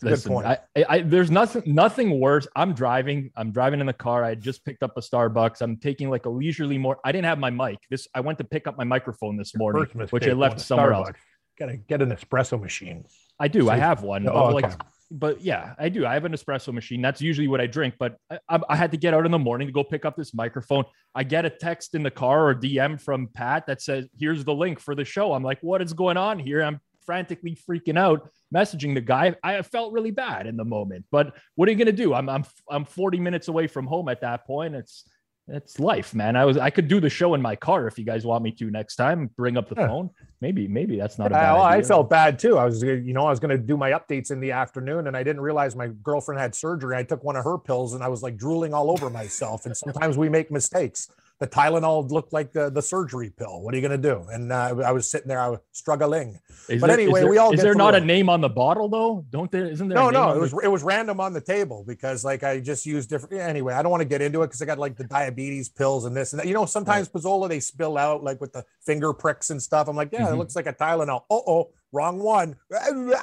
Good 0.02 0.12
Listen, 0.12 0.34
point. 0.34 0.48
I, 0.48 0.58
I, 0.76 0.86
I 0.90 1.02
there's 1.02 1.32
nothing 1.32 1.64
nothing 1.66 2.20
worse. 2.20 2.46
I'm 2.58 2.74
driving. 2.74 3.32
I'm 3.38 3.52
driving 3.52 3.80
in 3.80 3.86
the 3.86 3.94
car. 3.94 4.26
I 4.26 4.36
just 4.36 4.66
picked 4.66 4.84
up 4.84 4.98
a 4.98 5.00
Starbucks. 5.00 5.62
I'm 5.62 5.78
taking 5.78 6.10
like 6.10 6.26
a 6.26 6.30
leisurely 6.30 6.78
more. 6.78 7.00
I 7.06 7.14
didn't 7.14 7.26
have 7.26 7.40
my 7.40 7.50
mic. 7.50 7.80
This 7.90 8.08
I 8.14 8.20
went 8.20 8.38
to 8.40 8.44
pick 8.44 8.68
up 8.68 8.78
my 8.78 8.84
microphone 8.84 9.38
this 9.38 9.56
morning, 9.56 9.86
which 10.10 10.28
I 10.28 10.34
left 10.34 10.58
to 10.58 10.64
somewhere 10.64 10.92
else. 10.92 11.12
Gotta 11.58 11.78
get 11.78 12.02
an 12.02 12.12
espresso 12.12 12.60
machine 12.60 13.06
I 13.40 13.48
do. 13.48 13.70
I 13.70 13.78
have 13.78 14.04
one. 14.04 14.28
Oh, 14.28 14.48
but, 14.48 14.54
like, 14.54 14.66
okay. 14.66 14.76
But 15.14 15.42
yeah, 15.42 15.76
I 15.78 15.90
do. 15.90 16.06
I 16.06 16.14
have 16.16 16.26
an 16.26 16.32
espresso 16.34 16.74
machine. 16.74 17.02
That's 17.02 17.22
usually 17.22 17.48
what 17.48 17.62
I 17.62 17.68
drink. 17.68 17.94
But 18.00 18.18
I, 18.30 18.40
I, 18.50 18.60
I 18.70 18.76
had 18.76 18.92
to 18.92 18.98
get 18.98 19.14
out 19.14 19.26
in 19.26 19.32
the 19.32 19.40
morning 19.40 19.68
to 19.68 19.72
go 19.72 19.84
pick 19.84 20.04
up 20.06 20.16
this 20.18 20.34
microphone. 20.34 20.84
I 21.14 21.24
get 21.24 21.46
a 21.46 21.50
text 21.50 21.94
in 21.96 22.02
the 22.04 22.12
car 22.12 22.50
or 22.50 22.56
DM 22.56 23.00
from 23.00 23.28
Pat 23.34 23.68
that 23.68 23.82
says, 23.82 24.08
"Here's 24.20 24.44
the 24.44 24.54
link 24.54 24.80
for 24.80 24.96
the 24.96 25.06
show." 25.06 25.34
I'm 25.34 25.44
like, 25.44 25.60
"What 25.62 25.82
is 25.82 25.94
going 25.94 26.18
on 26.18 26.40
here?" 26.40 26.62
I'm 26.64 26.80
frantically 27.06 27.56
freaking 27.70 27.98
out, 27.98 28.30
messaging 28.54 28.94
the 28.96 29.02
guy. 29.02 29.36
I 29.44 29.62
felt 29.62 29.94
really 29.94 30.12
bad 30.12 30.48
in 30.48 30.58
the 30.58 30.66
moment, 30.66 31.06
but 31.12 31.36
what 31.56 31.70
are 31.70 31.72
you 31.72 31.78
gonna 31.78 31.92
do? 31.92 32.14
I'm 32.14 32.28
I'm 32.30 32.44
I'm 32.70 32.86
40 32.86 33.20
minutes 33.20 33.48
away 33.48 33.68
from 33.68 33.86
home 33.86 34.10
at 34.10 34.22
that 34.22 34.48
point. 34.48 34.74
It's 34.74 35.04
it's 35.50 35.78
life, 35.78 36.16
man. 36.16 36.36
I 36.38 36.46
was 36.46 36.58
I 36.58 36.70
could 36.70 36.88
do 36.88 37.00
the 37.02 37.10
show 37.10 37.34
in 37.34 37.42
my 37.42 37.56
car 37.58 37.86
if 37.88 38.00
you 38.00 38.06
guys 38.06 38.26
want 38.26 38.44
me 38.44 38.52
to 38.54 38.72
next 38.72 38.96
time. 38.96 39.30
Bring 39.38 39.58
up 39.58 39.68
the 39.70 39.76
Yeah. 39.78 39.88
phone. 39.88 40.10
Maybe 40.44 40.68
maybe 40.68 40.98
that's 40.98 41.18
not 41.18 41.28
a 41.28 41.30
bad 41.30 41.54
well, 41.54 41.62
I 41.62 41.76
idea. 41.76 41.88
felt 41.88 42.10
bad 42.10 42.38
too. 42.38 42.58
I 42.58 42.66
was, 42.66 42.84
uh, 42.84 42.88
you 42.88 43.14
know, 43.14 43.26
I 43.26 43.30
was 43.30 43.40
going 43.40 43.58
to 43.58 43.58
do 43.58 43.78
my 43.78 43.92
updates 43.92 44.30
in 44.30 44.42
the 44.42 44.52
afternoon, 44.52 45.08
and 45.08 45.16
I 45.16 45.24
didn't 45.24 45.42
realize 45.42 45.74
my 45.74 45.88
girlfriend 45.88 46.42
had 46.42 46.54
surgery. 46.54 46.98
I 46.98 47.04
took 47.04 47.24
one 47.24 47.38
of 47.38 47.46
her 47.46 47.58
pills, 47.58 47.94
and 47.94 48.04
I 48.04 48.10
was 48.10 48.22
like 48.22 48.36
drooling 48.36 48.74
all 48.74 48.92
over 48.92 49.10
myself. 49.10 49.66
And 49.66 49.78
sometimes 49.78 50.18
we 50.18 50.28
make 50.28 50.52
mistakes. 50.52 51.08
The 51.40 51.48
Tylenol 51.48 52.10
looked 52.10 52.32
like 52.32 52.54
the, 52.54 52.70
the 52.70 52.82
surgery 52.82 53.30
pill. 53.36 53.62
What 53.64 53.74
are 53.74 53.78
you 53.78 53.86
going 53.86 54.02
to 54.02 54.10
do? 54.10 54.26
And 54.32 54.54
uh, 54.54 54.76
I 54.86 54.92
was 54.94 55.10
sitting 55.12 55.28
there, 55.28 55.42
I 55.42 55.50
was 55.50 55.60
struggling. 55.74 56.40
Is 56.70 56.80
But 56.80 56.88
there- 56.88 57.00
anyway, 57.00 57.22
there, 57.22 57.30
we 57.30 57.38
all 57.38 57.52
is 57.52 57.58
get 57.58 57.64
there 57.64 57.76
not 57.76 57.96
a 57.96 58.00
name 58.00 58.30
on 58.30 58.40
the 58.40 58.48
bottle 58.50 58.88
though? 58.88 59.26
Don't 59.30 59.52
there? 59.52 59.66
Isn't 59.66 59.90
there? 59.90 59.96
No, 59.98 60.08
a 60.08 60.12
name 60.12 60.22
no, 60.22 60.32
it 60.36 60.40
was 60.40 60.52
the- 60.52 60.60
it 60.60 60.68
was 60.70 60.84
random 60.84 61.20
on 61.20 61.34
the 61.34 61.42
table 61.42 61.84
because 61.86 62.24
like 62.24 62.44
I 62.44 62.60
just 62.62 62.86
used 62.86 63.10
different. 63.10 63.36
yeah, 63.36 63.48
Anyway, 63.48 63.74
I 63.74 63.82
don't 63.82 63.92
want 63.92 64.02
to 64.02 64.08
get 64.08 64.22
into 64.22 64.42
it 64.44 64.48
because 64.48 64.62
I 64.62 64.66
got 64.66 64.78
like 64.80 64.96
the 64.96 65.04
diabetes 65.04 65.68
pills 65.68 66.06
and 66.06 66.16
this 66.16 66.32
and 66.32 66.40
that. 66.40 66.48
You 66.48 66.54
know, 66.54 66.66
sometimes 66.66 67.10
Pizzola 67.10 67.50
they 67.50 67.60
spill 67.60 67.98
out 67.98 68.24
like 68.24 68.40
with 68.40 68.54
the 68.54 68.64
finger 68.86 69.12
pricks 69.12 69.50
and 69.50 69.62
stuff. 69.62 69.90
I'm 69.90 69.96
like, 69.98 70.10
yeah, 70.14 70.30
it 70.30 70.32
Mhm. 70.34 70.38
looks 70.38 70.56
like 70.56 70.68
a 70.68 70.74
Tylenol. 70.74 71.24
Oh, 71.30 71.44
oh, 71.46 71.70
wrong 71.92 72.20
one. 72.20 72.56
Oh, 72.72 73.14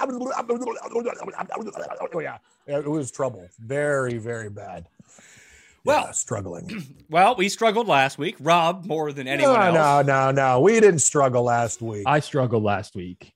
Yeah, 2.67 2.79
it 2.79 2.87
was 2.89 3.11
trouble. 3.11 3.49
Very, 3.59 4.19
very 4.19 4.51
bad. 4.51 4.87
Well, 5.85 6.05
yeah, 6.07 6.13
struggling. 6.13 6.97
Well, 7.11 7.35
we 7.35 7.49
struggled 7.49 7.89
last 7.89 8.19
week. 8.19 8.37
Rob 8.39 8.87
more 8.87 9.13
than 9.13 9.27
anyone 9.27 9.75
no, 9.75 9.97
else. 9.97 10.07
No, 10.07 10.31
no, 10.31 10.31
no. 10.31 10.61
We 10.61 10.79
didn't 10.79 11.01
struggle 11.01 11.43
last 11.43 11.83
week. 11.83 12.05
I 12.07 12.21
struggled 12.21 12.63
last 12.63 12.95
week. 12.95 13.33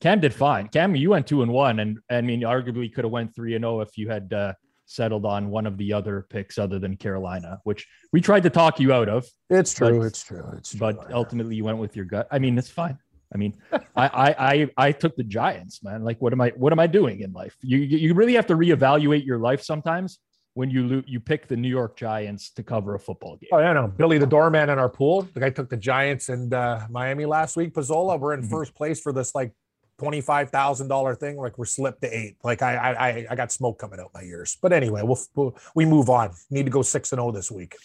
Cam 0.00 0.18
did 0.18 0.34
fine. 0.34 0.66
Cam, 0.66 0.96
you 0.96 1.10
went 1.10 1.28
two 1.28 1.42
and 1.42 1.52
one, 1.52 1.78
and 1.78 2.00
I 2.10 2.22
mean, 2.22 2.40
arguably 2.40 2.92
could 2.92 3.04
have 3.04 3.12
went 3.12 3.36
three 3.36 3.54
and 3.54 3.62
zero 3.62 3.76
oh 3.76 3.80
if 3.82 3.96
you 3.96 4.08
had 4.08 4.32
uh, 4.32 4.54
settled 4.86 5.24
on 5.24 5.48
one 5.48 5.64
of 5.64 5.78
the 5.78 5.92
other 5.92 6.26
picks 6.28 6.58
other 6.58 6.80
than 6.80 6.96
Carolina, 6.96 7.60
which 7.62 7.86
we 8.12 8.20
tried 8.20 8.42
to 8.42 8.50
talk 8.50 8.80
you 8.80 8.92
out 8.92 9.08
of. 9.08 9.28
It's 9.48 9.72
true. 9.72 10.00
But, 10.00 10.06
it's 10.06 10.24
true. 10.24 10.54
It's 10.56 10.70
true. 10.70 10.80
But 10.80 11.12
ultimately, 11.12 11.54
you 11.54 11.62
went 11.62 11.78
with 11.78 11.94
your 11.94 12.04
gut. 12.04 12.26
I 12.32 12.40
mean, 12.40 12.58
it's 12.58 12.68
fine. 12.68 12.98
I 13.32 13.38
mean, 13.38 13.54
I, 13.72 13.78
I, 13.96 14.34
I 14.38 14.70
I 14.76 14.92
took 14.92 15.14
the 15.14 15.22
Giants, 15.22 15.84
man. 15.84 16.02
Like, 16.02 16.20
what 16.20 16.32
am 16.32 16.40
I 16.40 16.48
what 16.56 16.72
am 16.72 16.80
I 16.80 16.88
doing 16.88 17.20
in 17.20 17.32
life? 17.32 17.56
You 17.62 17.78
you 17.78 18.12
really 18.14 18.34
have 18.34 18.48
to 18.48 18.56
reevaluate 18.56 19.24
your 19.24 19.38
life 19.38 19.62
sometimes 19.62 20.18
when 20.54 20.70
you 20.70 20.86
lo- 20.86 21.02
you 21.06 21.20
pick 21.20 21.48
the 21.48 21.56
New 21.56 21.68
York 21.68 21.96
Giants 21.96 22.50
to 22.50 22.62
cover 22.62 22.94
a 22.94 22.98
football 22.98 23.36
game. 23.36 23.48
Oh, 23.52 23.58
yeah, 23.58 23.72
no. 23.72 23.88
Billy 23.88 24.18
the 24.18 24.26
doorman 24.26 24.70
in 24.70 24.78
our 24.78 24.88
pool. 24.88 25.22
The 25.34 25.40
guy 25.40 25.50
took 25.50 25.70
the 25.70 25.76
Giants 25.76 26.28
and 26.28 26.52
uh, 26.52 26.86
Miami 26.90 27.24
last 27.24 27.56
week. 27.56 27.74
Pizzola, 27.74 28.18
we're 28.18 28.34
in 28.34 28.40
mm-hmm. 28.40 28.50
first 28.50 28.74
place 28.74 29.00
for 29.00 29.12
this 29.12 29.34
like 29.34 29.52
twenty-five 29.98 30.50
thousand 30.50 30.88
dollar 30.88 31.14
thing. 31.14 31.36
Like 31.36 31.58
we're 31.58 31.64
slipped 31.64 32.02
to 32.02 32.16
eight. 32.16 32.36
Like 32.42 32.60
I, 32.62 32.74
I, 32.76 33.26
I 33.30 33.34
got 33.34 33.52
smoke 33.52 33.78
coming 33.78 34.00
out 34.00 34.10
my 34.14 34.22
ears. 34.22 34.58
But 34.60 34.72
anyway, 34.72 35.02
we'll, 35.02 35.20
we'll 35.34 35.56
we 35.74 35.84
move 35.84 36.10
on. 36.10 36.32
Need 36.50 36.64
to 36.64 36.70
go 36.70 36.82
six 36.82 37.12
and 37.12 37.18
zero 37.18 37.28
oh 37.28 37.32
this 37.32 37.50
week. 37.50 37.76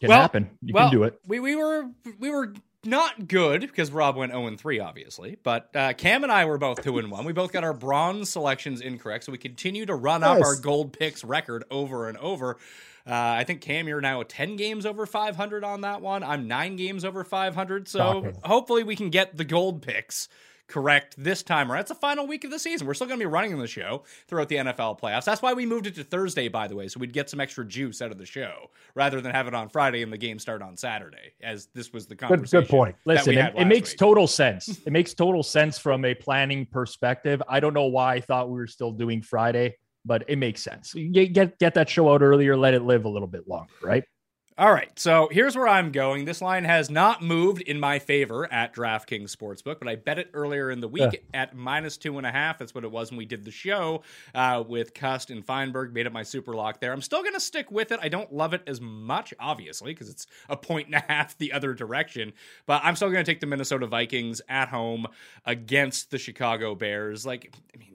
Can 0.00 0.08
well, 0.08 0.20
happen. 0.20 0.50
You 0.62 0.74
well, 0.74 0.90
can 0.90 0.98
do 0.98 1.04
it. 1.04 1.18
We 1.26 1.40
we 1.40 1.56
were 1.56 1.88
we 2.18 2.30
were 2.30 2.52
not 2.86 3.28
good 3.28 3.62
because 3.62 3.90
Rob 3.90 4.16
went 4.16 4.32
0 4.32 4.56
3, 4.56 4.80
obviously. 4.80 5.36
But 5.42 5.70
uh, 5.74 5.92
Cam 5.94 6.22
and 6.22 6.32
I 6.32 6.44
were 6.44 6.58
both 6.58 6.82
2 6.82 6.98
and 6.98 7.10
1. 7.10 7.24
We 7.24 7.32
both 7.32 7.52
got 7.52 7.64
our 7.64 7.72
bronze 7.74 8.30
selections 8.30 8.80
incorrect. 8.80 9.24
So 9.24 9.32
we 9.32 9.38
continue 9.38 9.86
to 9.86 9.94
run 9.94 10.22
up 10.22 10.40
our 10.40 10.56
gold 10.56 10.92
picks 10.92 11.24
record 11.24 11.64
over 11.70 12.08
and 12.08 12.18
over. 12.18 12.56
Uh, 13.06 13.12
I 13.12 13.44
think 13.44 13.60
Cam, 13.60 13.86
you're 13.86 14.00
now 14.00 14.22
10 14.22 14.56
games 14.56 14.86
over 14.86 15.04
500 15.04 15.62
on 15.62 15.82
that 15.82 16.00
one. 16.00 16.22
I'm 16.22 16.48
nine 16.48 16.76
games 16.76 17.04
over 17.04 17.22
500. 17.22 17.86
So 17.86 18.32
hopefully 18.42 18.82
we 18.82 18.96
can 18.96 19.10
get 19.10 19.36
the 19.36 19.44
gold 19.44 19.82
picks 19.82 20.28
correct 20.66 21.14
this 21.18 21.42
time 21.42 21.70
around. 21.70 21.80
It's 21.80 21.88
the 21.90 21.94
final 21.94 22.26
week 22.26 22.44
of 22.44 22.50
the 22.50 22.58
season. 22.58 22.86
We're 22.86 22.94
still 22.94 23.06
going 23.06 23.18
to 23.18 23.22
be 23.22 23.30
running 23.30 23.56
the 23.58 23.66
show 23.66 24.04
throughout 24.28 24.48
the 24.48 24.56
NFL 24.56 25.00
playoffs. 25.00 25.24
That's 25.24 25.42
why 25.42 25.52
we 25.52 25.66
moved 25.66 25.86
it 25.86 25.94
to 25.96 26.04
Thursday, 26.04 26.48
by 26.48 26.68
the 26.68 26.76
way, 26.76 26.88
so 26.88 27.00
we'd 27.00 27.12
get 27.12 27.28
some 27.30 27.40
extra 27.40 27.66
juice 27.66 28.00
out 28.00 28.10
of 28.10 28.18
the 28.18 28.26
show 28.26 28.70
rather 28.94 29.20
than 29.20 29.32
have 29.32 29.46
it 29.46 29.54
on 29.54 29.68
Friday 29.68 30.02
and 30.02 30.12
the 30.12 30.18
game 30.18 30.38
start 30.38 30.62
on 30.62 30.76
Saturday, 30.76 31.34
as 31.42 31.66
this 31.74 31.92
was 31.92 32.06
the 32.06 32.16
conversation. 32.16 32.60
Good, 32.60 32.68
good 32.68 32.70
point. 32.70 32.96
Listen, 33.04 33.36
it, 33.36 33.54
it, 33.56 33.66
makes 33.66 33.90
week. 33.90 33.98
total 33.98 34.26
sense. 34.26 34.68
it 34.86 34.92
makes 34.92 35.14
total 35.14 35.42
sense 35.42 35.78
from 35.78 36.04
a 36.04 36.14
planning 36.14 36.66
perspective. 36.66 37.42
I 37.48 37.60
don't 37.60 37.74
know 37.74 37.86
why 37.86 38.14
I 38.14 38.20
thought 38.20 38.48
we 38.48 38.56
were 38.56 38.66
still 38.66 38.92
doing 38.92 39.22
Friday, 39.22 39.76
but 40.04 40.24
it 40.28 40.36
makes 40.36 40.62
sense. 40.62 40.94
Get 40.94 41.32
get, 41.32 41.58
get 41.58 41.74
that 41.74 41.88
show 41.88 42.12
out 42.12 42.22
earlier, 42.22 42.56
let 42.56 42.74
it 42.74 42.82
live 42.82 43.04
a 43.04 43.08
little 43.08 43.28
bit 43.28 43.48
longer, 43.48 43.72
right? 43.82 44.04
All 44.56 44.72
right, 44.72 44.96
so 44.96 45.28
here's 45.32 45.56
where 45.56 45.66
I'm 45.66 45.90
going. 45.90 46.26
This 46.26 46.40
line 46.40 46.62
has 46.62 46.88
not 46.88 47.20
moved 47.20 47.60
in 47.62 47.80
my 47.80 47.98
favor 47.98 48.46
at 48.52 48.72
DraftKings 48.72 49.34
Sportsbook, 49.34 49.80
but 49.80 49.88
I 49.88 49.96
bet 49.96 50.20
it 50.20 50.30
earlier 50.32 50.70
in 50.70 50.78
the 50.78 50.86
week 50.86 51.12
yeah. 51.12 51.40
at 51.42 51.56
minus 51.56 51.96
two 51.96 52.18
and 52.18 52.26
a 52.26 52.30
half. 52.30 52.58
That's 52.58 52.72
what 52.72 52.84
it 52.84 52.92
was 52.92 53.10
when 53.10 53.18
we 53.18 53.24
did 53.24 53.44
the 53.44 53.50
show 53.50 54.04
uh, 54.32 54.62
with 54.64 54.94
Cust 54.94 55.32
and 55.32 55.44
Feinberg. 55.44 55.92
Made 55.92 56.06
it 56.06 56.12
my 56.12 56.22
super 56.22 56.54
lock 56.54 56.78
there. 56.78 56.92
I'm 56.92 57.02
still 57.02 57.22
going 57.22 57.34
to 57.34 57.40
stick 57.40 57.72
with 57.72 57.90
it. 57.90 57.98
I 58.00 58.08
don't 58.08 58.32
love 58.32 58.54
it 58.54 58.62
as 58.68 58.80
much, 58.80 59.34
obviously, 59.40 59.92
because 59.92 60.08
it's 60.08 60.28
a 60.48 60.56
point 60.56 60.86
and 60.86 60.94
a 60.94 61.04
half 61.08 61.36
the 61.36 61.52
other 61.52 61.74
direction, 61.74 62.32
but 62.64 62.80
I'm 62.84 62.94
still 62.94 63.10
going 63.10 63.24
to 63.24 63.28
take 63.28 63.40
the 63.40 63.48
Minnesota 63.48 63.88
Vikings 63.88 64.40
at 64.48 64.68
home 64.68 65.08
against 65.44 66.12
the 66.12 66.18
Chicago 66.18 66.76
Bears. 66.76 67.26
Like, 67.26 67.52
I 67.74 67.78
mean, 67.78 67.93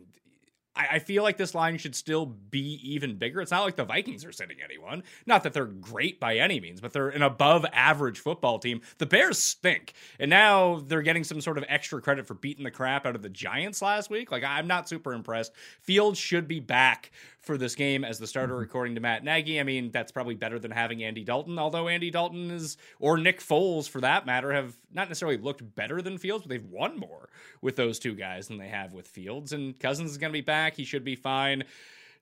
I, 0.80 0.96
I 0.96 1.00
feel 1.00 1.24
like 1.24 1.36
this 1.38 1.54
line 1.54 1.78
should 1.78 1.96
still 1.96 2.26
be 2.26 2.80
even 2.84 3.18
bigger. 3.18 3.42
It's 3.42 3.52
not 3.52 3.64
like 3.64 3.76
the 3.76 3.84
Vikings 3.84 4.24
are 4.24 4.32
sitting 4.32 4.58
anyone. 4.64 5.04
Not 5.26 5.44
that 5.44 5.54
they're 5.54 5.66
great 5.66 6.20
by 6.20 6.38
any 6.38 6.60
means, 6.60 6.80
but 6.80 6.94
they're 6.94 7.10
an 7.10 7.22
above 7.22 7.66
average 7.74 8.20
football 8.20 8.60
team. 8.60 8.82
The 8.98 9.06
Bears 9.06 9.38
stink. 9.38 9.94
And 10.20 10.30
now 10.30 10.82
they're 10.88 11.02
getting 11.02 11.26
some 11.26 11.42
sort 11.42 11.58
of 11.58 11.66
extra 11.68 12.02
credit 12.02 12.26
for 12.26 12.34
beating 12.34 12.64
the 12.64 12.72
crap 12.72 13.06
out 13.06 13.16
of 13.16 13.22
the 13.22 13.30
Giants 13.30 13.82
last 13.82 14.10
week. 14.10 14.32
Like, 14.32 14.44
I'm 14.44 14.68
not 14.68 14.88
super 14.88 15.14
impressed. 15.14 15.52
Fields 15.82 16.18
should 16.18 16.48
be 16.48 16.62
back 16.62 17.12
for 17.42 17.58
this 17.58 17.76
game 17.76 18.04
as 18.04 18.20
the 18.20 18.28
starter, 18.28 18.56
mm-hmm. 18.56 18.64
according 18.64 18.96
to 18.96 19.02
Matt 19.02 19.24
Nagy. 19.24 19.60
I 19.60 19.64
mean, 19.64 19.92
that's 19.92 20.12
probably 20.12 20.36
better 20.36 20.60
than 20.60 20.72
having 20.72 21.04
Andy 21.04 21.24
Dalton, 21.24 21.58
although 21.58 21.88
Andy 21.88 22.12
Dalton 22.12 22.52
is, 22.52 22.78
or 23.00 23.18
Nick 23.18 23.40
Foles 23.40 23.88
for 23.90 24.02
that 24.02 24.26
matter, 24.26 24.52
have 24.54 24.76
not 24.92 25.08
necessarily 25.08 25.38
looked 25.38 25.76
better 25.76 26.02
than 26.02 26.18
Fields, 26.18 26.44
but 26.44 26.50
they've 26.50 26.66
won 26.66 26.98
more 26.98 27.30
with 27.62 27.76
those 27.76 28.00
two 28.00 28.14
guys 28.14 28.48
than 28.48 28.58
they 28.58 28.68
have 28.68 28.94
with 28.94 29.08
Fields. 29.08 29.54
And 29.54 29.80
Cousins 29.80 30.12
is 30.12 30.18
going 30.18 30.32
to 30.32 30.38
be 30.38 30.42
back. 30.42 30.76
He 30.76 30.84
should 30.84 31.04
be 31.04 31.16
fine. 31.16 31.64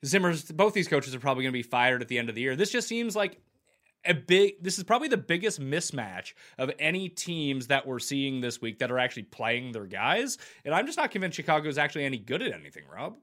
Zimmer's, 0.06 0.44
both 0.44 0.74
these 0.74 0.88
coaches 0.88 1.16
are 1.16 1.20
probably 1.20 1.44
going 1.44 1.54
to 1.54 1.58
be 1.58 1.64
fired 1.64 2.02
at 2.02 2.08
the 2.08 2.20
end 2.20 2.30
of 2.30 2.36
the 2.36 2.42
year. 2.42 2.56
This 2.56 2.72
just 2.72 2.88
seems 2.88 3.16
like 3.16 3.40
a 4.06 4.14
big 4.14 4.62
this 4.62 4.78
is 4.78 4.84
probably 4.84 5.08
the 5.08 5.18
biggest 5.18 5.60
mismatch 5.60 6.34
of 6.58 6.72
any 6.80 7.10
teams 7.10 7.68
that 7.68 7.86
we're 7.86 8.00
seeing 8.00 8.42
this 8.42 8.62
week 8.62 8.80
that 8.80 8.92
are 8.92 9.00
actually 9.00 9.24
playing 9.24 9.72
their 9.72 9.86
guys 9.86 10.38
and 10.64 10.74
i'm 10.74 10.86
just 10.86 10.98
not 10.98 11.12
convinced 11.12 11.36
chicago's 11.36 11.78
actually 11.78 12.06
any 12.06 12.18
good 12.18 12.42
at 12.42 12.54
anything 12.54 12.84
rob 12.94 13.18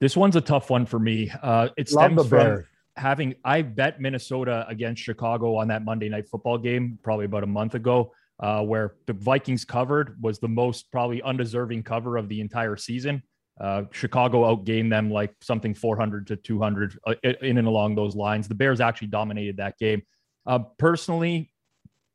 this 0.00 0.16
one's 0.16 0.36
a 0.36 0.40
tough 0.40 0.70
one 0.70 0.86
for 0.86 0.98
me. 0.98 1.30
Uh, 1.42 1.68
it 1.76 1.88
stems 1.88 2.26
from 2.26 2.64
having 2.96 3.34
I 3.44 3.62
bet 3.62 4.00
Minnesota 4.00 4.66
against 4.68 5.02
Chicago 5.02 5.56
on 5.56 5.68
that 5.68 5.84
Monday 5.84 6.08
night 6.08 6.28
football 6.28 6.58
game 6.58 6.98
probably 7.02 7.26
about 7.26 7.44
a 7.44 7.46
month 7.46 7.74
ago, 7.74 8.12
uh, 8.40 8.62
where 8.62 8.94
the 9.06 9.12
Vikings 9.12 9.64
covered 9.64 10.20
was 10.22 10.38
the 10.38 10.48
most 10.48 10.90
probably 10.90 11.22
undeserving 11.22 11.82
cover 11.82 12.16
of 12.16 12.28
the 12.28 12.40
entire 12.40 12.76
season. 12.76 13.22
Uh, 13.60 13.82
Chicago 13.90 14.44
outgained 14.44 14.88
them 14.88 15.10
like 15.10 15.34
something 15.42 15.74
400 15.74 16.26
to 16.28 16.36
200 16.36 16.98
uh, 17.06 17.14
in 17.42 17.58
and 17.58 17.68
along 17.68 17.94
those 17.94 18.16
lines. 18.16 18.48
The 18.48 18.54
Bears 18.54 18.80
actually 18.80 19.08
dominated 19.08 19.58
that 19.58 19.78
game. 19.78 20.02
Uh, 20.46 20.60
personally, 20.78 21.52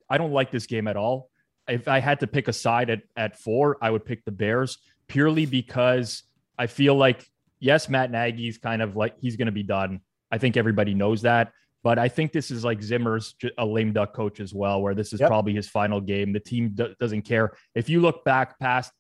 I 0.10 0.18
don't 0.18 0.32
like 0.32 0.50
this 0.50 0.66
game 0.66 0.88
at 0.88 0.98
all. 0.98 1.30
If 1.68 1.88
I 1.88 2.00
had 2.00 2.20
to 2.22 2.28
pick 2.28 2.48
a 2.48 2.54
side 2.54 2.90
at, 2.90 3.02
at 3.16 3.40
four, 3.40 3.78
I 3.80 3.92
would 3.92 4.06
pick 4.06 4.26
the 4.26 4.32
Bears 4.32 4.80
purely 5.08 5.46
because 5.46 6.24
I 6.58 6.66
feel 6.66 6.96
like 6.96 7.28
yes, 7.60 7.90
Matt 7.90 8.12
Nagy's 8.12 8.58
kind 8.58 8.82
of 8.82 8.96
like 8.96 9.16
he's 9.20 9.36
going 9.36 9.48
to 9.48 9.52
be 9.52 9.64
done. 9.64 10.02
I 10.32 10.38
think 10.38 10.58
everybody 10.58 10.94
knows 10.94 11.22
that. 11.24 11.52
But 11.86 12.00
I 12.00 12.10
think 12.10 12.32
this 12.32 12.50
is 12.50 12.66
like 12.66 12.82
Zimmer's 12.82 13.36
a 13.60 13.66
lame 13.66 13.94
duck 13.94 14.12
coach 14.16 14.40
as 14.40 14.56
well, 14.56 14.82
where 14.82 14.96
this 14.96 15.14
is 15.14 15.20
yep. 15.20 15.30
probably 15.30 15.54
his 15.54 15.70
final 15.70 16.02
game. 16.02 16.34
The 16.34 16.40
team 16.40 16.72
d- 16.74 16.96
doesn't 17.00 17.22
care. 17.22 17.52
If 17.76 17.90
you 17.90 18.02
look 18.02 18.26
back 18.26 18.58
past 18.58 18.92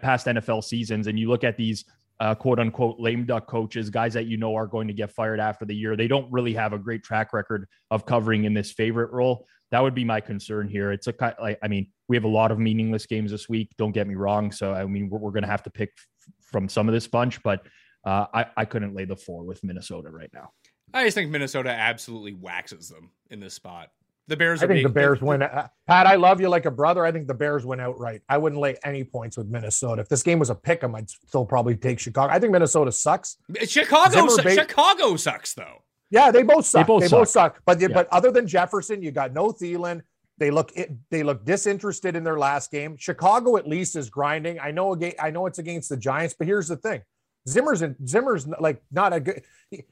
past 0.00 0.26
NFL 0.26 0.62
seasons 0.62 1.08
and 1.08 1.18
you 1.18 1.28
look 1.28 1.42
at 1.42 1.56
these 1.56 1.84
uh, 2.20 2.36
quote 2.36 2.60
unquote 2.60 3.00
lame 3.00 3.26
duck 3.26 3.48
coaches, 3.48 3.90
guys 3.90 4.14
that 4.14 4.26
you 4.26 4.36
know 4.36 4.54
are 4.54 4.68
going 4.68 4.86
to 4.86 4.94
get 4.94 5.10
fired 5.10 5.40
after 5.40 5.64
the 5.64 5.74
year, 5.74 5.96
they 5.96 6.06
don't 6.06 6.30
really 6.30 6.54
have 6.54 6.72
a 6.72 6.78
great 6.78 7.02
track 7.02 7.32
record 7.32 7.66
of 7.90 8.06
covering 8.06 8.44
in 8.44 8.54
this 8.54 8.70
favorite 8.70 9.10
role. 9.10 9.44
That 9.72 9.82
would 9.82 9.96
be 9.96 10.04
my 10.04 10.20
concern 10.20 10.68
here. 10.68 10.92
It's 10.92 11.08
a 11.08 11.34
like 11.42 11.58
I 11.60 11.66
mean, 11.66 11.88
we 12.06 12.14
have 12.14 12.24
a 12.24 12.28
lot 12.28 12.52
of 12.52 12.60
meaningless 12.60 13.04
games 13.06 13.32
this 13.32 13.48
week. 13.48 13.72
Don't 13.78 13.90
get 13.90 14.06
me 14.06 14.14
wrong. 14.14 14.52
So 14.52 14.72
I 14.72 14.86
mean, 14.86 15.10
we're, 15.10 15.18
we're 15.18 15.32
going 15.32 15.42
to 15.42 15.50
have 15.50 15.64
to 15.64 15.70
pick 15.70 15.90
f- 15.98 16.34
from 16.40 16.68
some 16.68 16.88
of 16.88 16.94
this 16.94 17.08
bunch, 17.08 17.42
but 17.42 17.66
uh, 18.08 18.26
I, 18.32 18.46
I 18.56 18.64
couldn't 18.64 18.94
lay 18.94 19.04
the 19.04 19.16
four 19.16 19.44
with 19.44 19.62
Minnesota 19.62 20.08
right 20.10 20.30
now. 20.32 20.52
I 20.94 21.04
just 21.04 21.14
think 21.14 21.30
Minnesota 21.30 21.68
absolutely 21.68 22.32
waxes 22.32 22.88
them 22.88 23.10
in 23.28 23.38
this 23.38 23.52
spot. 23.52 23.90
The 24.28 24.36
Bears. 24.36 24.62
I 24.62 24.66
think 24.66 24.76
being, 24.76 24.82
the 24.84 24.92
Bears 24.92 25.20
win. 25.22 25.42
Uh, 25.42 25.68
Pat, 25.86 26.06
I 26.06 26.14
love 26.14 26.40
you 26.40 26.48
like 26.48 26.64
a 26.64 26.70
brother. 26.70 27.04
I 27.04 27.12
think 27.12 27.26
the 27.26 27.34
Bears 27.34 27.66
win 27.66 27.80
outright. 27.80 28.22
I 28.28 28.38
wouldn't 28.38 28.60
lay 28.60 28.76
any 28.82 29.04
points 29.04 29.36
with 29.36 29.48
Minnesota. 29.48 30.00
If 30.00 30.08
this 30.08 30.22
game 30.22 30.38
was 30.38 30.48
a 30.48 30.54
pick 30.54 30.82
'em, 30.82 30.94
I'd 30.94 31.10
still 31.10 31.44
probably 31.44 31.76
take 31.76 31.98
Chicago. 31.98 32.32
I 32.32 32.38
think 32.38 32.52
Minnesota 32.52 32.92
sucks. 32.92 33.36
Chicago, 33.66 34.26
su- 34.28 34.50
Chicago 34.50 35.16
sucks 35.16 35.52
though. 35.52 35.82
Yeah, 36.10 36.30
they 36.30 36.42
both 36.42 36.64
suck. 36.64 36.86
They 36.86 36.90
both, 36.90 37.02
they 37.02 37.08
suck. 37.08 37.18
both 37.18 37.28
suck. 37.28 37.62
But 37.66 37.78
yeah. 37.78 37.88
but 37.88 38.08
other 38.08 38.30
than 38.30 38.46
Jefferson, 38.46 39.02
you 39.02 39.10
got 39.10 39.34
no 39.34 39.48
Thielen. 39.48 40.00
They 40.38 40.50
look 40.50 40.72
they 41.10 41.22
look 41.22 41.44
disinterested 41.44 42.16
in 42.16 42.24
their 42.24 42.38
last 42.38 42.70
game. 42.70 42.96
Chicago 42.96 43.58
at 43.58 43.68
least 43.68 43.96
is 43.96 44.08
grinding. 44.08 44.58
I 44.60 44.70
know 44.70 44.98
I 45.20 45.30
know 45.30 45.44
it's 45.44 45.58
against 45.58 45.90
the 45.90 45.96
Giants, 45.96 46.34
but 46.38 46.46
here's 46.46 46.68
the 46.68 46.76
thing: 46.76 47.02
Zimmer's 47.48 47.82
and 47.82 47.96
Zimmer's 48.06 48.46
like 48.60 48.82
not 48.90 49.12
a 49.12 49.20
good 49.20 49.42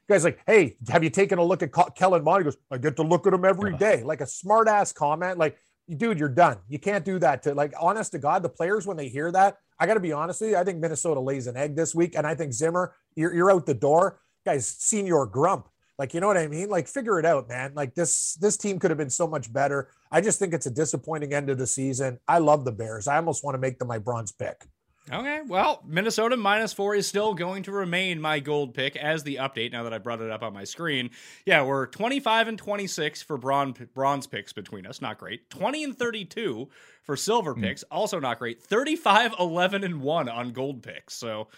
guy's 0.09 0.25
like, 0.25 0.39
hey, 0.47 0.77
have 0.89 1.03
you 1.03 1.11
taken 1.11 1.39
a 1.39 1.45
look 1.45 1.63
at 1.63 1.71
Kellen 1.95 2.25
Mond? 2.25 2.43
He 2.43 2.45
goes, 2.45 2.57
I 2.71 2.79
get 2.79 2.97
to 2.97 3.03
look 3.03 3.27
at 3.27 3.33
him 3.33 3.45
every 3.45 3.77
day. 3.77 4.03
Like 4.03 4.21
a 4.21 4.27
smart 4.27 4.69
ass 4.69 4.93
comment. 4.93 5.39
Like, 5.39 5.59
dude, 5.97 6.19
you're 6.19 6.29
done. 6.29 6.59
You 6.69 6.79
can't 6.79 7.05
do 7.05 7.19
that 7.19 7.43
to 7.45 7.55
like 7.55 7.73
honest 7.81 8.13
to 8.13 8.19
God, 8.19 8.43
the 8.43 8.49
players 8.49 8.87
when 8.87 8.97
they 8.97 9.09
hear 9.09 9.31
that, 9.33 9.59
I 9.79 9.87
gotta 9.87 10.01
be 10.01 10.13
honest 10.13 10.41
with 10.41 10.51
you. 10.51 10.57
I 10.57 10.65
think 10.65 10.79
Minnesota 10.79 11.21
lays 11.21 11.47
an 11.47 11.57
egg 11.57 11.77
this 11.77 11.95
week. 11.95 12.17
And 12.17 12.27
I 12.27 12.35
think 12.35 12.53
Zimmer, 12.53 12.95
you're 13.15 13.35
you're 13.35 13.51
out 13.51 13.67
the 13.67 13.75
door. 13.75 14.21
Guys, 14.45 14.67
senior 14.67 15.27
grump. 15.27 15.69
Like, 15.99 16.13
you 16.13 16.21
know 16.21 16.27
what 16.27 16.37
I 16.37 16.47
mean? 16.47 16.69
Like, 16.69 16.89
figure 16.89 17.19
it 17.19 17.25
out, 17.25 17.49
man. 17.49 17.73
Like 17.75 17.95
this, 17.95 18.35
this 18.35 18.57
team 18.57 18.79
could 18.79 18.91
have 18.91 18.99
been 18.99 19.11
so 19.11 19.27
much 19.27 19.51
better. 19.51 19.89
I 20.11 20.21
just 20.21 20.39
think 20.39 20.53
it's 20.53 20.67
a 20.67 20.71
disappointing 20.71 21.33
end 21.33 21.49
of 21.49 21.59
the 21.59 21.67
season. 21.67 22.19
I 22.29 22.39
love 22.39 22.65
the 22.65 22.73
Bears. 22.73 23.09
I 23.09 23.17
almost 23.17 23.43
want 23.43 23.55
to 23.55 23.59
make 23.59 23.79
them 23.79 23.89
my 23.89 23.99
bronze 23.99 24.31
pick. 24.31 24.67
Okay, 25.11 25.41
well, 25.47 25.83
Minnesota 25.87 26.37
minus 26.37 26.73
four 26.73 26.97
is 26.97 27.07
still 27.07 27.33
going 27.33 27.63
to 27.65 27.73
remain 27.73 28.21
my 28.21 28.41
gold 28.41 28.75
pick 28.75 28.97
as 28.97 29.23
the 29.23 29.37
update. 29.37 29.71
Now 29.71 29.85
that 29.85 29.93
I 29.93 29.99
brought 29.99 30.21
it 30.21 30.33
up 30.33 30.43
on 30.43 30.53
my 30.53 30.65
screen, 30.65 31.11
yeah, 31.45 31.63
we're 31.63 31.87
25 31.87 32.49
and 32.49 32.59
26 32.59 33.23
for 33.23 33.39
bronze 33.39 33.79
bronze 33.95 34.27
picks 34.27 34.53
between 34.53 34.85
us, 34.85 35.01
not 35.01 35.19
great. 35.19 35.49
20 35.51 35.85
and 35.85 35.97
32 35.97 36.69
for 37.05 37.17
silver 37.17 37.55
mm. 37.55 37.63
picks, 37.63 37.85
also 37.85 38.19
not 38.19 38.41
great. 38.41 38.61
35, 38.61 39.35
11 39.39 39.85
and 39.85 40.01
one 40.01 40.29
on 40.29 40.53
gold 40.53 40.83
picks. 40.83 41.15
So 41.15 41.49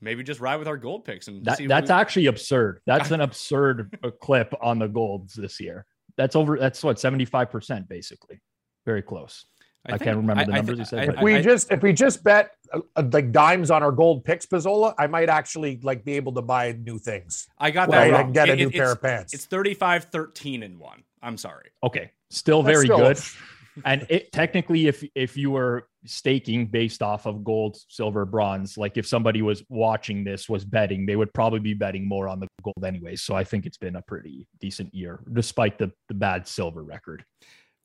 maybe 0.00 0.24
just 0.24 0.40
ride 0.40 0.56
with 0.56 0.66
our 0.66 0.76
gold 0.76 1.04
picks 1.04 1.28
and 1.28 1.44
that, 1.44 1.60
that's 1.68 1.90
we... 1.90 1.94
actually 1.94 2.26
absurd. 2.26 2.80
That's 2.86 3.10
an 3.12 3.20
absurd 3.20 3.96
uh, 4.02 4.10
clip 4.10 4.52
on 4.60 4.80
the 4.80 4.88
golds 4.88 5.34
this 5.34 5.60
year. 5.60 5.86
That's 6.16 6.34
over. 6.34 6.58
That's 6.58 6.82
what 6.82 6.98
seventy 6.98 7.24
five 7.24 7.50
percent 7.50 7.88
basically. 7.88 8.40
Very 8.84 9.02
close. 9.02 9.44
I, 9.86 9.94
I 9.94 9.98
think, 9.98 10.02
can't 10.02 10.16
remember 10.18 10.44
the 10.44 10.52
I, 10.52 10.56
numbers 10.56 10.78
I, 10.78 10.82
you 10.82 10.84
said. 10.84 11.08
If 11.08 11.22
we 11.22 11.40
just 11.40 11.72
if 11.72 11.82
we 11.82 11.92
just 11.92 12.22
bet 12.22 12.52
uh, 12.72 12.80
like 13.12 13.32
dimes 13.32 13.70
on 13.70 13.82
our 13.82 13.92
gold 13.92 14.24
picks, 14.24 14.44
Pizzola, 14.46 14.94
I 14.98 15.06
might 15.06 15.28
actually 15.28 15.80
like 15.82 16.04
be 16.04 16.14
able 16.14 16.32
to 16.34 16.42
buy 16.42 16.72
new 16.72 16.98
things. 16.98 17.48
I 17.58 17.70
got 17.70 17.90
that. 17.90 18.14
I 18.14 18.22
can 18.22 18.32
get 18.32 18.50
a 18.50 18.56
new 18.56 18.70
pair 18.70 18.92
of 18.92 19.02
pants. 19.02 19.32
It's 19.32 19.46
35 19.46 20.04
13 20.04 20.62
in 20.62 20.78
one. 20.78 21.02
I'm 21.22 21.36
sorry. 21.36 21.70
Okay. 21.82 22.10
Still 22.30 22.62
very 22.62 22.86
still 22.86 22.98
good. 22.98 23.18
and 23.84 24.06
it 24.08 24.32
technically 24.32 24.86
if 24.86 25.04
if 25.14 25.36
you 25.36 25.50
were 25.50 25.88
staking 26.04 26.66
based 26.66 27.02
off 27.02 27.26
of 27.26 27.44
gold, 27.44 27.78
silver, 27.88 28.24
bronze, 28.24 28.76
like 28.76 28.96
if 28.96 29.06
somebody 29.06 29.42
was 29.42 29.62
watching 29.68 30.24
this 30.24 30.48
was 30.48 30.64
betting, 30.64 31.06
they 31.06 31.16
would 31.16 31.32
probably 31.32 31.58
be 31.58 31.74
betting 31.74 32.06
more 32.06 32.28
on 32.28 32.40
the 32.40 32.46
gold 32.62 32.84
anyways. 32.84 33.22
So 33.22 33.34
I 33.34 33.44
think 33.44 33.66
it's 33.66 33.76
been 33.78 33.96
a 33.96 34.02
pretty 34.02 34.46
decent 34.60 34.94
year 34.94 35.20
despite 35.32 35.78
the 35.78 35.90
the 36.08 36.14
bad 36.14 36.46
silver 36.46 36.82
record. 36.82 37.24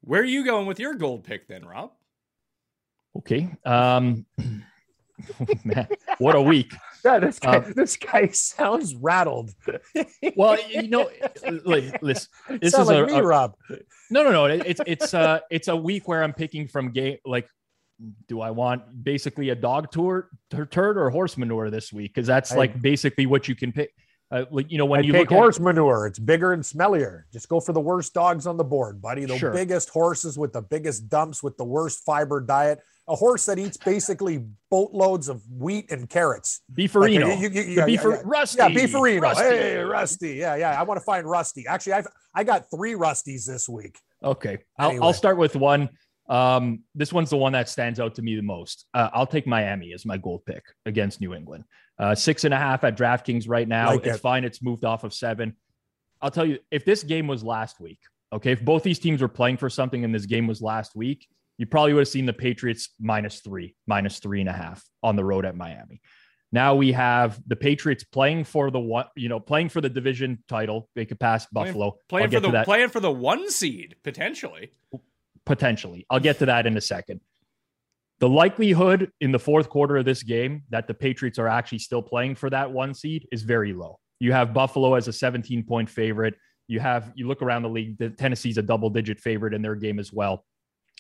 Where 0.05 0.21
are 0.21 0.25
you 0.25 0.45
going 0.45 0.67
with 0.67 0.79
your 0.79 0.93
gold 0.93 1.24
pick 1.24 1.47
then, 1.47 1.65
Rob? 1.65 1.91
Okay. 3.17 3.50
Um, 3.65 4.25
man, 5.63 5.88
what 6.19 6.35
a 6.35 6.41
week. 6.41 6.74
Yeah, 7.03 7.19
this 7.19 7.38
guy, 7.38 7.57
um, 7.57 7.74
this 7.75 7.97
guy 7.97 8.29
sounds 8.29 8.95
rattled. 8.95 9.51
well, 10.35 10.57
you 10.67 10.88
know, 10.88 11.07
like, 11.63 12.01
listen, 12.01 12.29
this 12.59 12.74
Sound 12.74 12.81
is 12.81 12.88
like 12.88 13.03
a, 13.03 13.05
me, 13.05 13.19
a, 13.19 13.21
Rob. 13.21 13.55
No, 14.09 14.24
no, 14.24 14.31
no. 14.31 14.45
It's 14.45 14.81
it's 14.88 15.13
uh 15.13 15.41
it's 15.51 15.67
a 15.67 15.75
week 15.75 16.07
where 16.07 16.24
I'm 16.24 16.33
picking 16.33 16.67
from 16.67 16.89
game. 16.89 17.17
Like, 17.24 17.47
do 18.27 18.41
I 18.41 18.50
want 18.50 19.03
basically 19.03 19.50
a 19.50 19.55
dog 19.55 19.91
tour 19.91 20.31
turd 20.50 20.97
or 20.97 21.12
horse 21.12 21.38
manure 21.38 21.69
this 21.69 21.93
week? 21.93 22.12
Because 22.15 22.25
that's 22.25 22.53
I, 22.53 22.55
like 22.55 22.81
basically 22.81 23.27
what 23.27 23.47
you 23.47 23.53
can 23.53 23.71
pick. 23.71 23.91
Uh, 24.32 24.46
like 24.50 24.72
you 24.72 24.77
know 24.77 24.86
when 24.86 25.01
I 25.01 25.03
you 25.03 25.12
take 25.13 25.29
look 25.29 25.38
horse 25.38 25.58
at, 25.58 25.62
manure, 25.62 26.08
it's 26.08 26.17
bigger 26.17 26.53
and 26.53 26.63
smellier. 26.63 27.24
Just 27.32 27.48
go 27.48 27.60
for 27.60 27.74
the 27.74 27.79
worst 27.79 28.13
dogs 28.13 28.48
on 28.48 28.58
the 28.58 28.63
board, 28.63 29.01
buddy. 29.01 29.25
The 29.25 29.38
sure. 29.38 29.51
biggest 29.51 29.89
horses 29.89 30.38
with 30.38 30.51
the 30.51 30.63
biggest 30.63 31.10
dumps 31.10 31.44
with 31.44 31.58
the 31.58 31.63
worst 31.63 32.03
fiber 32.03 32.41
diet. 32.41 32.79
A 33.08 33.15
horse 33.15 33.46
that 33.46 33.60
eats 33.60 33.77
basically 33.77 34.44
boatloads 34.72 35.29
of 35.29 35.44
wheat 35.48 35.91
and 35.91 36.10
carrots. 36.10 36.62
Beefarino. 36.74 37.29
Like, 37.29 37.39
you, 37.39 37.50
you, 37.50 37.62
you, 37.62 37.82
Beefer, 37.82 38.15
yeah, 38.15 38.22
Rusty. 38.25 38.58
Yeah, 38.58 38.70
Beefarino. 38.70 39.22
Rusty. 39.22 39.44
Hey, 39.44 39.77
Rusty. 39.77 40.34
Yeah, 40.34 40.55
yeah. 40.55 40.79
I 40.79 40.82
want 40.82 41.00
to 41.00 41.05
find 41.05 41.29
Rusty. 41.29 41.67
Actually, 41.67 41.94
I've 41.94 42.08
I 42.34 42.44
got 42.44 42.65
three 42.72 42.94
Rusties 42.94 43.46
this 43.46 43.70
week. 43.70 44.00
Okay, 44.24 44.58
I'll, 44.79 45.03
I'll 45.03 45.13
start 45.13 45.38
with 45.38 45.55
one. 45.55 45.88
Um, 46.27 46.84
this 46.96 47.13
one's 47.13 47.29
the 47.29 47.38
one 47.38 47.53
that 47.53 47.70
stands 47.70 48.00
out 48.00 48.15
to 48.15 48.22
me 48.22 48.36
the 48.36 48.41
most. 48.41 48.86
Uh, 48.94 49.10
I'll 49.13 49.27
take 49.27 49.46
Miami 49.46 49.94
as 49.94 50.05
my 50.05 50.17
gold 50.17 50.46
pick 50.46 50.63
against 50.86 51.22
New 51.22 51.34
England. 51.34 51.65
Uh, 51.98 52.15
six 52.15 52.44
and 52.44 52.53
a 52.53 52.58
half 52.58 52.84
at 52.84 52.98
DraftKings 52.98 53.48
right 53.48 53.67
now. 53.67 53.91
Like 53.91 54.05
it's 54.05 54.17
it. 54.17 54.22
fine. 54.22 54.44
It's 54.44 54.62
moved 54.62 54.86
off 54.86 55.03
of 55.03 55.13
seven. 55.13 55.55
I'll 56.22 56.32
tell 56.32 56.46
you, 56.46 56.60
if 56.72 56.86
this 56.86 57.03
game 57.03 57.27
was 57.27 57.44
last 57.44 57.79
week, 57.79 58.00
okay, 58.34 58.51
if 58.51 58.63
both 58.63 58.84
these 58.84 59.00
teams 59.00 59.22
were 59.22 59.27
playing 59.27 59.58
for 59.58 59.70
something 59.70 60.03
and 60.03 60.13
this 60.13 60.25
game 60.25 60.48
was 60.48 60.62
last 60.62 60.96
week, 60.96 61.27
you 61.58 61.65
probably 61.65 61.94
would 61.94 62.01
have 62.01 62.08
seen 62.08 62.25
the 62.25 62.34
Patriots 62.34 62.89
minus 63.00 63.39
three, 63.39 63.75
minus 63.88 64.20
three 64.20 64.41
and 64.41 64.50
a 64.50 64.53
half 64.53 64.84
on 65.03 65.15
the 65.15 65.24
road 65.24 65.46
at 65.46 65.55
Miami. 65.55 66.01
Now 66.51 66.75
we 66.75 66.91
have 66.94 67.39
the 67.48 67.55
Patriots 67.55 68.03
playing 68.03 68.46
for 68.46 68.72
the 68.72 68.79
one, 68.79 69.05
you 69.15 69.29
know, 69.29 69.39
playing 69.39 69.70
for 69.70 69.82
the 69.82 69.89
division 69.89 70.44
title. 70.48 70.89
They 70.96 71.05
could 71.05 71.20
pass 71.20 71.46
Buffalo. 71.48 71.98
Playing, 72.08 72.29
playing 72.29 72.44
for 72.44 72.51
the 72.51 72.63
playing 72.63 72.89
for 72.89 73.00
the 73.00 73.12
one 73.12 73.50
seed 73.50 73.96
potentially. 74.03 74.72
Potentially, 75.46 76.06
I'll 76.10 76.20
get 76.20 76.40
to 76.40 76.46
that 76.48 76.66
in 76.66 76.75
a 76.78 76.82
second. 76.82 77.22
The 78.20 78.30
likelihood 78.30 79.12
in 79.20 79.32
the 79.32 79.40
fourth 79.40 79.70
quarter 79.70 79.98
of 79.98 80.06
this 80.06 80.24
game 80.24 80.64
that 80.70 80.88
the 80.88 80.94
Patriots 80.94 81.38
are 81.38 81.50
actually 81.50 81.80
still 81.80 82.02
playing 82.02 82.36
for 82.36 82.50
that 82.50 82.72
one 82.72 82.94
seed 82.94 83.28
is 83.32 83.44
very 83.44 83.74
low. 83.74 84.00
You 84.20 84.32
have 84.32 84.54
Buffalo 84.54 84.96
as 84.96 85.08
a 85.08 85.14
17 85.14 85.64
point 85.64 85.90
favorite. 85.90 86.36
You 86.68 86.80
have, 86.80 87.12
you 87.16 87.28
look 87.28 87.42
around 87.42 87.64
the 87.64 87.70
league, 87.70 87.98
the 87.98 88.10
Tennessee's 88.10 88.58
a 88.58 88.62
double 88.62 88.90
digit 88.90 89.20
favorite 89.20 89.54
in 89.54 89.62
their 89.62 89.75
game 89.75 90.00
as 90.00 90.14
well. 90.14 90.46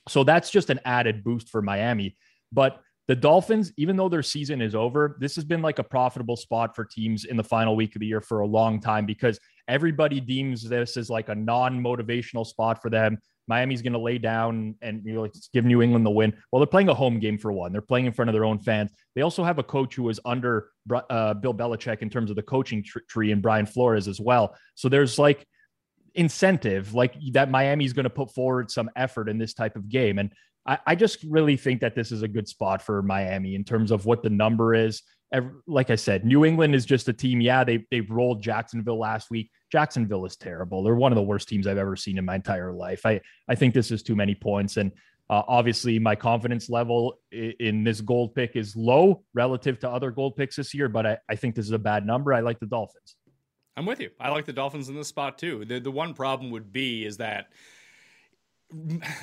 So 0.09 0.23
that's 0.23 0.51
just 0.51 0.69
an 0.69 0.79
added 0.85 1.23
boost 1.23 1.49
for 1.49 1.61
Miami. 1.61 2.17
But 2.51 2.81
the 3.07 3.15
Dolphins, 3.15 3.71
even 3.77 3.95
though 3.95 4.09
their 4.09 4.23
season 4.23 4.61
is 4.61 4.75
over, 4.75 5.17
this 5.19 5.35
has 5.35 5.45
been 5.45 5.61
like 5.61 5.79
a 5.79 5.83
profitable 5.83 6.35
spot 6.35 6.75
for 6.75 6.85
teams 6.85 7.25
in 7.25 7.37
the 7.37 7.43
final 7.43 7.75
week 7.75 7.95
of 7.95 7.99
the 7.99 8.07
year 8.07 8.21
for 8.21 8.41
a 8.41 8.47
long 8.47 8.81
time 8.81 9.05
because 9.05 9.39
everybody 9.67 10.19
deems 10.19 10.67
this 10.67 10.97
as 10.97 11.09
like 11.09 11.29
a 11.29 11.35
non 11.35 11.81
motivational 11.81 12.45
spot 12.45 12.81
for 12.81 12.89
them. 12.89 13.17
Miami's 13.47 13.81
going 13.81 13.93
to 13.93 13.99
lay 13.99 14.17
down 14.17 14.75
and 14.81 15.01
you 15.05 15.13
know, 15.13 15.27
give 15.53 15.65
New 15.65 15.81
England 15.81 16.05
the 16.05 16.11
win. 16.11 16.33
Well, 16.51 16.59
they're 16.59 16.67
playing 16.67 16.89
a 16.89 16.93
home 16.93 17.19
game 17.19 17.37
for 17.37 17.51
one. 17.51 17.71
They're 17.71 17.81
playing 17.81 18.05
in 18.05 18.11
front 18.11 18.29
of 18.29 18.33
their 18.33 18.45
own 18.45 18.59
fans. 18.59 18.91
They 19.15 19.21
also 19.21 19.43
have 19.43 19.59
a 19.59 19.63
coach 19.63 19.95
who 19.95 20.09
is 20.09 20.19
under 20.25 20.69
uh, 21.09 21.33
Bill 21.35 21.53
Belichick 21.53 22.01
in 22.01 22.09
terms 22.09 22.29
of 22.29 22.35
the 22.35 22.43
coaching 22.43 22.83
tr- 22.83 22.99
tree 23.07 23.31
and 23.31 23.41
Brian 23.41 23.65
Flores 23.65 24.07
as 24.07 24.19
well. 24.19 24.55
So 24.75 24.89
there's 24.89 25.19
like 25.19 25.45
incentive, 26.15 26.93
like 26.93 27.15
that 27.33 27.51
Miami's 27.51 27.93
going 27.93 28.05
to 28.05 28.09
put 28.09 28.33
forward 28.33 28.71
some 28.71 28.89
effort 28.95 29.29
in 29.29 29.37
this 29.37 29.53
type 29.53 29.75
of 29.75 29.89
game. 29.89 30.17
And 30.17 30.31
I, 30.65 30.79
I 30.87 30.95
just 30.95 31.23
really 31.23 31.57
think 31.57 31.81
that 31.81 31.95
this 31.95 32.11
is 32.11 32.23
a 32.23 32.27
good 32.27 32.47
spot 32.47 32.81
for 32.81 33.01
Miami 33.01 33.55
in 33.55 33.63
terms 33.63 33.91
of 33.91 34.05
what 34.05 34.23
the 34.23 34.29
number 34.29 34.73
is 34.73 35.03
like 35.67 35.89
I 35.89 35.95
said, 35.95 36.25
New 36.25 36.45
England 36.45 36.75
is 36.75 36.85
just 36.85 37.07
a 37.09 37.13
team. 37.13 37.41
Yeah, 37.41 37.63
they 37.63 37.85
they've 37.91 38.09
rolled 38.09 38.41
Jacksonville 38.41 38.99
last 38.99 39.29
week. 39.29 39.49
Jacksonville 39.71 40.25
is 40.25 40.35
terrible. 40.35 40.83
They're 40.83 40.95
one 40.95 41.11
of 41.11 41.15
the 41.15 41.23
worst 41.23 41.49
teams 41.49 41.67
I've 41.67 41.77
ever 41.77 41.95
seen 41.95 42.17
in 42.17 42.25
my 42.25 42.35
entire 42.35 42.71
life. 42.71 43.05
I 43.05 43.21
I 43.47 43.55
think 43.55 43.73
this 43.73 43.91
is 43.91 44.03
too 44.03 44.15
many 44.15 44.35
points, 44.35 44.77
and 44.77 44.91
uh, 45.29 45.41
obviously 45.47 45.97
my 45.99 46.15
confidence 46.15 46.69
level 46.69 47.19
in, 47.31 47.53
in, 47.59 47.83
this 47.83 47.99
gold 47.99 48.35
pick 48.35 48.55
is 48.55 48.75
low 48.75 49.23
relative 49.33 49.79
to 49.79 49.89
other 49.89 50.11
gold 50.11 50.35
picks 50.35 50.55
this 50.55 50.71
year. 50.73 50.87
But 50.87 51.05
I, 51.07 51.17
I 51.27 51.35
think 51.35 51.55
this 51.55 51.65
is 51.65 51.71
a 51.71 51.79
bad 51.79 52.05
number. 52.05 52.31
I 52.31 52.41
like 52.41 52.59
the 52.59 52.67
Dolphins. 52.67 53.15
I'm 53.75 53.87
with 53.87 53.99
you. 53.99 54.11
I 54.19 54.29
like 54.29 54.45
the 54.45 54.53
Dolphins 54.53 54.87
in 54.87 54.95
this 54.95 55.07
spot 55.07 55.37
too. 55.37 55.65
The 55.65 55.79
the 55.79 55.91
one 55.91 56.13
problem 56.13 56.51
would 56.51 56.71
be 56.71 57.05
is 57.05 57.17
that 57.17 57.47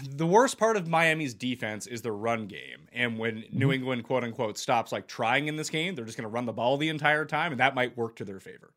the 0.09 0.27
worst 0.27 0.59
part 0.59 0.77
of 0.77 0.89
Miami's 0.89 1.35
defense 1.35 1.87
is 1.87 2.03
the 2.03 2.13
run 2.13 2.47
game. 2.47 2.89
And 2.93 3.19
when 3.19 3.37
mm-hmm. 3.37 3.59
New 3.59 3.73
England, 3.73 4.05
quote 4.05 4.25
unquote, 4.25 4.59
stops 4.59 4.93
like 4.93 5.07
trying 5.07 5.49
in 5.49 5.57
this 5.57 5.71
game, 5.71 5.95
they're 5.95 6.05
just 6.05 6.17
going 6.17 6.29
to 6.29 6.33
run 6.33 6.47
the 6.47 6.53
ball 6.53 6.77
the 6.77 6.89
entire 6.89 7.25
time, 7.25 7.53
and 7.53 7.61
that 7.61 7.75
might 7.75 7.97
work 7.97 8.17
to 8.17 8.25
their 8.25 8.41
favor. 8.41 8.73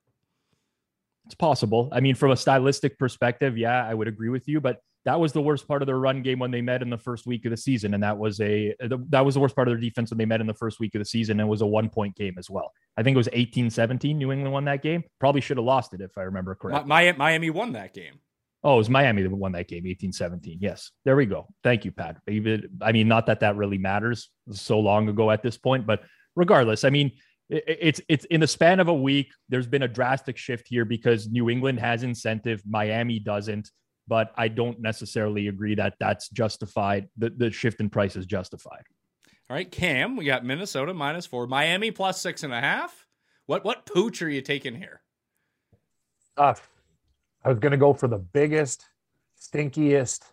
It's 1.25 1.35
possible. 1.35 1.89
I 1.91 2.01
mean, 2.01 2.15
from 2.15 2.31
a 2.31 2.37
stylistic 2.37 2.99
perspective, 2.99 3.57
yeah, 3.57 3.85
I 3.85 3.93
would 3.93 4.07
agree 4.07 4.29
with 4.29 4.47
you, 4.47 4.61
but 4.61 4.79
that 5.05 5.19
was 5.19 5.33
the 5.33 5.41
worst 5.41 5.67
part 5.67 5.81
of 5.81 5.85
their 5.85 5.99
run 5.99 6.21
game 6.21 6.39
when 6.39 6.51
they 6.51 6.61
met 6.61 6.81
in 6.81 6.89
the 6.89 6.97
first 6.97 7.27
week 7.27 7.45
of 7.45 7.51
the 7.51 7.57
season, 7.57 7.93
and 7.93 8.03
that 8.03 8.17
was 8.17 8.39
a 8.39 8.75
that 8.79 9.25
was 9.25 9.35
the 9.35 9.39
worst 9.39 9.55
part 9.55 9.67
of 9.67 9.71
their 9.71 9.79
defense 9.79 10.09
when 10.09 10.17
they 10.17 10.25
met 10.25 10.41
in 10.41 10.47
the 10.47 10.53
first 10.53 10.79
week 10.79 10.93
of 10.95 10.99
the 10.99 11.05
season, 11.05 11.39
and 11.39 11.47
it 11.47 11.49
was 11.49 11.61
a 11.61 11.65
one 11.65 11.89
point 11.89 12.15
game 12.15 12.35
as 12.37 12.49
well. 12.49 12.71
I 12.97 13.03
think 13.03 13.15
it 13.15 13.17
was 13.17 13.27
18-17. 13.29 14.15
New 14.15 14.31
England 14.31 14.51
won 14.51 14.65
that 14.65 14.81
game. 14.81 15.03
Probably 15.19 15.41
should 15.41 15.57
have 15.57 15.65
lost 15.65 15.93
it 15.93 16.01
if 16.01 16.17
I 16.17 16.23
remember 16.23 16.55
correctly. 16.55 16.87
Miami 16.87 17.49
won 17.49 17.73
that 17.73 17.93
game. 17.93 18.19
Oh, 18.65 18.73
it 18.73 18.77
was 18.77 18.89
Miami 18.89 19.21
that 19.21 19.29
won 19.29 19.51
that 19.51 19.67
game, 19.67 19.85
18 19.85 20.11
17. 20.11 20.57
Yes. 20.59 20.89
There 21.05 21.15
we 21.15 21.27
go. 21.27 21.47
Thank 21.63 21.85
you, 21.85 21.91
Pat. 21.91 22.17
I 22.27 22.91
mean, 22.91 23.07
not 23.07 23.27
that 23.27 23.41
that 23.41 23.55
really 23.55 23.77
matters 23.77 24.31
so 24.51 24.79
long 24.79 25.07
ago 25.07 25.29
at 25.29 25.43
this 25.43 25.55
point, 25.55 25.85
but 25.85 26.01
regardless, 26.35 26.83
I 26.83 26.89
mean, 26.89 27.11
it's 27.47 28.01
it's 28.09 28.25
in 28.25 28.41
the 28.41 28.47
span 28.47 28.79
of 28.79 28.87
a 28.87 28.93
week. 28.93 29.31
There's 29.49 29.67
been 29.67 29.83
a 29.83 29.87
drastic 29.87 30.35
shift 30.35 30.65
here 30.67 30.83
because 30.83 31.27
New 31.27 31.47
England 31.51 31.79
has 31.79 32.01
incentive, 32.01 32.63
Miami 32.67 33.19
doesn't. 33.19 33.69
But 34.07 34.31
I 34.35 34.47
don't 34.47 34.79
necessarily 34.79 35.47
agree 35.47 35.75
that 35.75 35.93
that's 35.99 36.29
justified. 36.29 37.07
The, 37.17 37.29
the 37.29 37.51
shift 37.51 37.79
in 37.79 37.91
price 37.91 38.15
is 38.15 38.25
justified. 38.25 38.83
All 39.47 39.55
right, 39.55 39.71
Cam, 39.71 40.15
we 40.15 40.25
got 40.25 40.43
Minnesota 40.43 40.93
minus 40.93 41.27
four, 41.27 41.45
Miami 41.45 41.91
plus 41.91 42.19
six 42.19 42.41
and 42.41 42.53
a 42.53 42.61
half. 42.61 43.05
What 43.45 43.63
what 43.63 43.85
pooch 43.85 44.23
are 44.23 44.29
you 44.29 44.41
taking 44.41 44.73
here? 44.73 45.03
Tough. 46.35 46.67
I 47.45 47.49
was 47.49 47.59
going 47.59 47.71
to 47.71 47.77
go 47.77 47.93
for 47.93 48.07
the 48.07 48.17
biggest, 48.17 48.85
stinkiest 49.39 50.23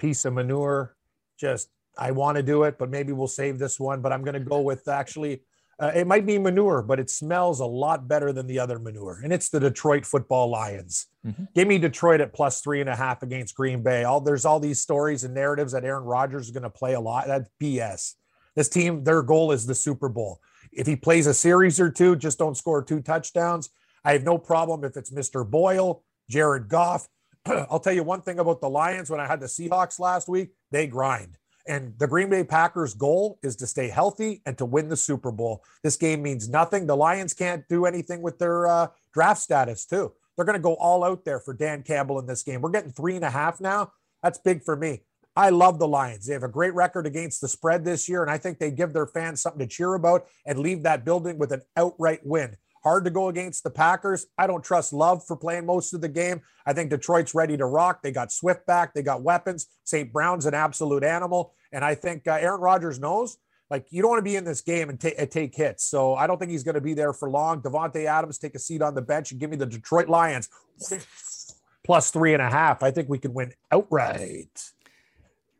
piece 0.00 0.24
of 0.24 0.34
manure. 0.34 0.96
Just, 1.38 1.70
I 1.96 2.10
want 2.10 2.36
to 2.36 2.42
do 2.42 2.64
it, 2.64 2.76
but 2.76 2.90
maybe 2.90 3.12
we'll 3.12 3.28
save 3.28 3.60
this 3.60 3.78
one. 3.78 4.00
But 4.02 4.12
I'm 4.12 4.24
going 4.24 4.34
to 4.34 4.40
go 4.40 4.60
with 4.60 4.88
actually, 4.88 5.42
uh, 5.78 5.92
it 5.94 6.08
might 6.08 6.26
be 6.26 6.36
manure, 6.36 6.82
but 6.82 6.98
it 6.98 7.08
smells 7.08 7.60
a 7.60 7.66
lot 7.66 8.08
better 8.08 8.32
than 8.32 8.48
the 8.48 8.58
other 8.58 8.80
manure. 8.80 9.20
And 9.22 9.32
it's 9.32 9.48
the 9.48 9.60
Detroit 9.60 10.04
football 10.04 10.50
Lions. 10.50 11.06
Mm-hmm. 11.24 11.44
Give 11.54 11.68
me 11.68 11.78
Detroit 11.78 12.20
at 12.20 12.34
plus 12.34 12.62
three 12.62 12.80
and 12.80 12.90
a 12.90 12.96
half 12.96 13.22
against 13.22 13.54
Green 13.54 13.84
Bay. 13.84 14.02
All 14.02 14.20
there's 14.20 14.44
all 14.44 14.58
these 14.58 14.80
stories 14.80 15.22
and 15.22 15.34
narratives 15.34 15.70
that 15.70 15.84
Aaron 15.84 16.04
Rodgers 16.04 16.46
is 16.46 16.50
going 16.50 16.64
to 16.64 16.70
play 16.70 16.94
a 16.94 17.00
lot. 17.00 17.28
That's 17.28 17.48
BS. 17.62 18.14
This 18.56 18.68
team, 18.68 19.04
their 19.04 19.22
goal 19.22 19.52
is 19.52 19.66
the 19.66 19.74
Super 19.76 20.08
Bowl. 20.08 20.40
If 20.72 20.88
he 20.88 20.96
plays 20.96 21.28
a 21.28 21.34
series 21.34 21.78
or 21.78 21.92
two, 21.92 22.16
just 22.16 22.40
don't 22.40 22.56
score 22.56 22.82
two 22.82 23.00
touchdowns. 23.00 23.70
I 24.04 24.14
have 24.14 24.24
no 24.24 24.36
problem 24.36 24.82
if 24.82 24.96
it's 24.96 25.10
Mr. 25.10 25.48
Boyle 25.48 26.02
Jared 26.28 26.68
Goff. 26.68 27.08
I'll 27.46 27.80
tell 27.80 27.92
you 27.92 28.02
one 28.02 28.22
thing 28.22 28.38
about 28.38 28.60
the 28.60 28.68
Lions 28.70 29.10
when 29.10 29.20
I 29.20 29.26
had 29.26 29.40
the 29.40 29.46
Seahawks 29.46 29.98
last 29.98 30.28
week, 30.28 30.50
they 30.70 30.86
grind. 30.86 31.38
And 31.66 31.98
the 31.98 32.06
Green 32.06 32.30
Bay 32.30 32.44
Packers' 32.44 32.94
goal 32.94 33.38
is 33.42 33.54
to 33.56 33.66
stay 33.66 33.88
healthy 33.88 34.40
and 34.46 34.56
to 34.56 34.64
win 34.64 34.88
the 34.88 34.96
Super 34.96 35.30
Bowl. 35.30 35.62
This 35.82 35.96
game 35.96 36.22
means 36.22 36.48
nothing. 36.48 36.86
The 36.86 36.96
Lions 36.96 37.34
can't 37.34 37.68
do 37.68 37.84
anything 37.84 38.22
with 38.22 38.38
their 38.38 38.66
uh, 38.66 38.88
draft 39.12 39.42
status, 39.42 39.84
too. 39.84 40.12
They're 40.34 40.46
going 40.46 40.54
to 40.54 40.62
go 40.62 40.76
all 40.76 41.04
out 41.04 41.26
there 41.26 41.40
for 41.40 41.52
Dan 41.52 41.82
Campbell 41.82 42.18
in 42.20 42.26
this 42.26 42.42
game. 42.42 42.62
We're 42.62 42.70
getting 42.70 42.92
three 42.92 43.16
and 43.16 43.24
a 43.24 43.30
half 43.30 43.60
now. 43.60 43.92
That's 44.22 44.38
big 44.38 44.62
for 44.62 44.76
me. 44.76 45.02
I 45.36 45.50
love 45.50 45.78
the 45.78 45.86
Lions. 45.86 46.26
They 46.26 46.32
have 46.32 46.42
a 46.42 46.48
great 46.48 46.74
record 46.74 47.06
against 47.06 47.40
the 47.40 47.48
spread 47.48 47.84
this 47.84 48.08
year, 48.08 48.22
and 48.22 48.30
I 48.30 48.38
think 48.38 48.58
they 48.58 48.70
give 48.70 48.92
their 48.92 49.06
fans 49.06 49.40
something 49.40 49.60
to 49.60 49.66
cheer 49.66 49.94
about 49.94 50.26
and 50.46 50.58
leave 50.58 50.82
that 50.82 51.04
building 51.04 51.38
with 51.38 51.52
an 51.52 51.62
outright 51.76 52.20
win. 52.24 52.56
Hard 52.82 53.04
to 53.04 53.10
go 53.10 53.28
against 53.28 53.64
the 53.64 53.70
Packers. 53.70 54.26
I 54.36 54.46
don't 54.46 54.64
trust 54.64 54.92
Love 54.92 55.24
for 55.26 55.36
playing 55.36 55.66
most 55.66 55.94
of 55.94 56.00
the 56.00 56.08
game. 56.08 56.42
I 56.66 56.72
think 56.72 56.90
Detroit's 56.90 57.34
ready 57.34 57.56
to 57.56 57.66
rock. 57.66 58.02
They 58.02 58.12
got 58.12 58.32
Swift 58.32 58.66
back. 58.66 58.94
They 58.94 59.02
got 59.02 59.22
weapons. 59.22 59.66
St. 59.84 60.12
Brown's 60.12 60.46
an 60.46 60.54
absolute 60.54 61.04
animal. 61.04 61.54
And 61.72 61.84
I 61.84 61.94
think 61.94 62.26
uh, 62.26 62.32
Aaron 62.32 62.60
Rodgers 62.60 62.98
knows 62.98 63.38
like 63.70 63.86
you 63.90 64.02
don't 64.02 64.10
want 64.10 64.20
to 64.20 64.30
be 64.30 64.36
in 64.36 64.44
this 64.44 64.60
game 64.60 64.88
and, 64.88 65.02
and 65.04 65.30
take 65.30 65.54
hits. 65.54 65.84
So 65.84 66.14
I 66.14 66.26
don't 66.26 66.38
think 66.38 66.50
he's 66.50 66.64
going 66.64 66.74
to 66.74 66.80
be 66.80 66.94
there 66.94 67.12
for 67.12 67.30
long. 67.30 67.60
Davante 67.60 68.06
Adams 68.06 68.38
take 68.38 68.54
a 68.54 68.58
seat 68.58 68.82
on 68.82 68.94
the 68.94 69.02
bench 69.02 69.30
and 69.30 69.40
give 69.40 69.50
me 69.50 69.56
the 69.56 69.66
Detroit 69.66 70.08
Lions 70.08 70.48
plus 71.84 72.10
three 72.10 72.32
and 72.32 72.42
a 72.42 72.50
half. 72.50 72.82
I 72.82 72.90
think 72.90 73.08
we 73.08 73.18
can 73.18 73.34
win 73.34 73.52
outright. 73.70 74.72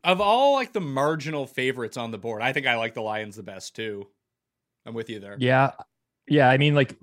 Of 0.05 0.21
all 0.21 0.55
like 0.55 0.73
the 0.73 0.81
marginal 0.81 1.47
favorites 1.47 1.97
on 1.97 2.11
the 2.11 2.19
board, 2.19 2.41
I 2.41 2.53
think 2.53 2.67
I 2.67 2.77
like 2.77 2.95
the 2.95 3.03
Lions 3.03 3.37
the 3.37 3.43
best 3.43 3.77
too. 3.77 4.07
I'm 4.87 4.95
with 4.95 5.11
you 5.11 5.21
there. 5.21 5.37
Yeah. 5.39 5.73
Yeah. 6.29 6.49
I 6.49 6.59
mean, 6.59 6.75
like 6.75 6.97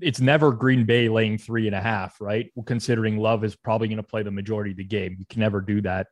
it's 0.00 0.20
never 0.20 0.52
Green 0.52 0.84
Bay 0.84 1.08
laying 1.08 1.38
three 1.38 1.66
and 1.66 1.74
a 1.74 1.80
half, 1.80 2.20
right? 2.20 2.50
Considering 2.66 3.18
Love 3.18 3.44
is 3.44 3.56
probably 3.56 3.88
going 3.88 3.96
to 3.96 4.02
play 4.02 4.22
the 4.22 4.30
majority 4.30 4.72
of 4.72 4.76
the 4.76 4.84
game. 4.84 5.16
You 5.18 5.26
can 5.28 5.40
never 5.40 5.60
do 5.60 5.80
that. 5.82 6.08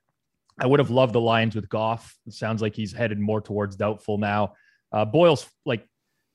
I 0.58 0.66
would 0.66 0.78
have 0.78 0.90
loved 0.90 1.14
the 1.14 1.20
Lions 1.20 1.54
with 1.54 1.68
Goff. 1.68 2.16
It 2.26 2.34
sounds 2.34 2.60
like 2.60 2.74
he's 2.74 2.92
headed 2.92 3.18
more 3.18 3.40
towards 3.40 3.76
doubtful 3.76 4.18
now. 4.18 4.54
Uh, 4.92 5.04
Boyle's 5.04 5.46
like 5.64 5.86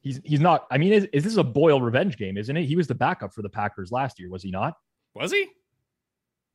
he's 0.01 0.19
he's 0.23 0.39
not. 0.39 0.65
I 0.71 0.78
mean, 0.78 0.93
is, 0.93 1.08
is, 1.13 1.23
this 1.23 1.38
a 1.38 1.43
Boyle 1.43 1.82
revenge 1.82 2.17
game? 2.17 2.38
Isn't 2.38 2.56
it? 2.56 2.65
He 2.65 2.75
was 2.75 2.88
the 2.88 2.95
backup 2.95 3.34
for 3.34 3.41
the 3.41 3.49
Packers 3.49 3.91
last 3.91 4.19
year, 4.19 4.30
was 4.30 4.41
he 4.41 4.49
not? 4.49 4.75
Was 5.13 5.32
he? 5.32 5.47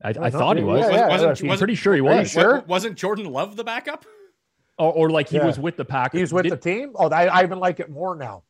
I, 0.03 0.09
I 0.09 0.29
thought 0.31 0.57
he 0.57 0.63
was. 0.63 0.81
Yeah, 0.81 0.95
yeah, 0.95 1.07
wasn't, 1.07 1.51
I'm 1.51 1.57
pretty 1.57 1.75
sure 1.75 1.93
he 1.93 2.01
was. 2.01 2.31
Sure. 2.31 2.61
Wasn't 2.61 2.97
Jordan 2.97 3.25
Love 3.25 3.55
the 3.55 3.63
backup? 3.63 4.05
Or, 4.79 4.91
or 4.93 5.09
like 5.09 5.29
he 5.29 5.37
Yeah. 5.37 5.45
was 5.45 5.59
with 5.59 5.77
the 5.77 5.85
Packers. 5.85 6.17
He 6.17 6.23
was 6.23 6.33
with 6.33 6.43
Did- 6.43 6.53
the 6.53 6.57
team. 6.57 6.93
Oh, 6.95 7.09
I, 7.09 7.27
I 7.27 7.43
even 7.43 7.59
like 7.59 7.79
it 7.79 7.89
more 7.89 8.15
now. 8.15 8.43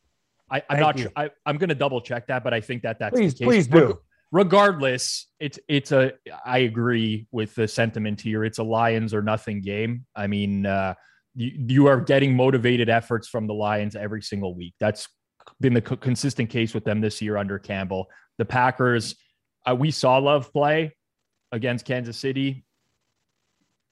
I, 0.52 0.58
I'm 0.58 0.64
Thank 0.70 0.82
not 0.82 1.00
sure. 1.00 1.12
I, 1.16 1.30
I'm 1.46 1.58
going 1.58 1.70
to 1.70 1.76
double 1.76 2.02
check 2.02 2.28
that, 2.28 2.44
but 2.44 2.54
I 2.54 2.62
think 2.62 2.84
that 2.84 3.00
that's 3.00 3.18
Please, 3.18 3.34
the 3.34 3.40
case. 3.40 3.48
please 3.48 3.68
do. 3.68 4.00
regardless, 4.32 5.28
it's 5.40 5.60
it's 5.68 5.92
a. 5.92 6.14
I 6.46 6.60
agree 6.60 7.28
with 7.32 7.56
the 7.56 7.68
sentiment 7.68 8.20
here. 8.22 8.44
It's 8.44 8.58
a 8.58 8.64
Lions 8.64 9.14
or 9.14 9.22
nothing 9.22 9.62
game. 9.62 10.06
I 10.16 10.28
mean, 10.28 10.66
uh, 10.66 10.96
you, 11.36 11.52
you 11.56 11.88
are 11.88 12.02
getting 12.02 12.36
motivated 12.36 12.90
efforts 12.90 13.28
from 13.28 13.48
the 13.48 13.54
Lions 13.54 13.96
every 13.96 14.22
single 14.22 14.54
week. 14.56 14.74
That's 14.80 15.08
been 15.60 15.74
the 15.74 15.82
co- 15.82 15.96
consistent 15.98 16.50
case 16.50 16.74
with 16.74 16.84
them 16.84 17.02
this 17.02 17.22
year 17.22 17.38
under 17.38 17.58
Campbell. 17.58 18.08
The 18.38 18.46
Packers, 18.46 19.16
uh, 19.66 19.76
we 19.76 19.92
saw 19.92 20.18
Love 20.18 20.52
play 20.52 20.96
against 21.52 21.86
Kansas 21.86 22.18
City. 22.18 22.66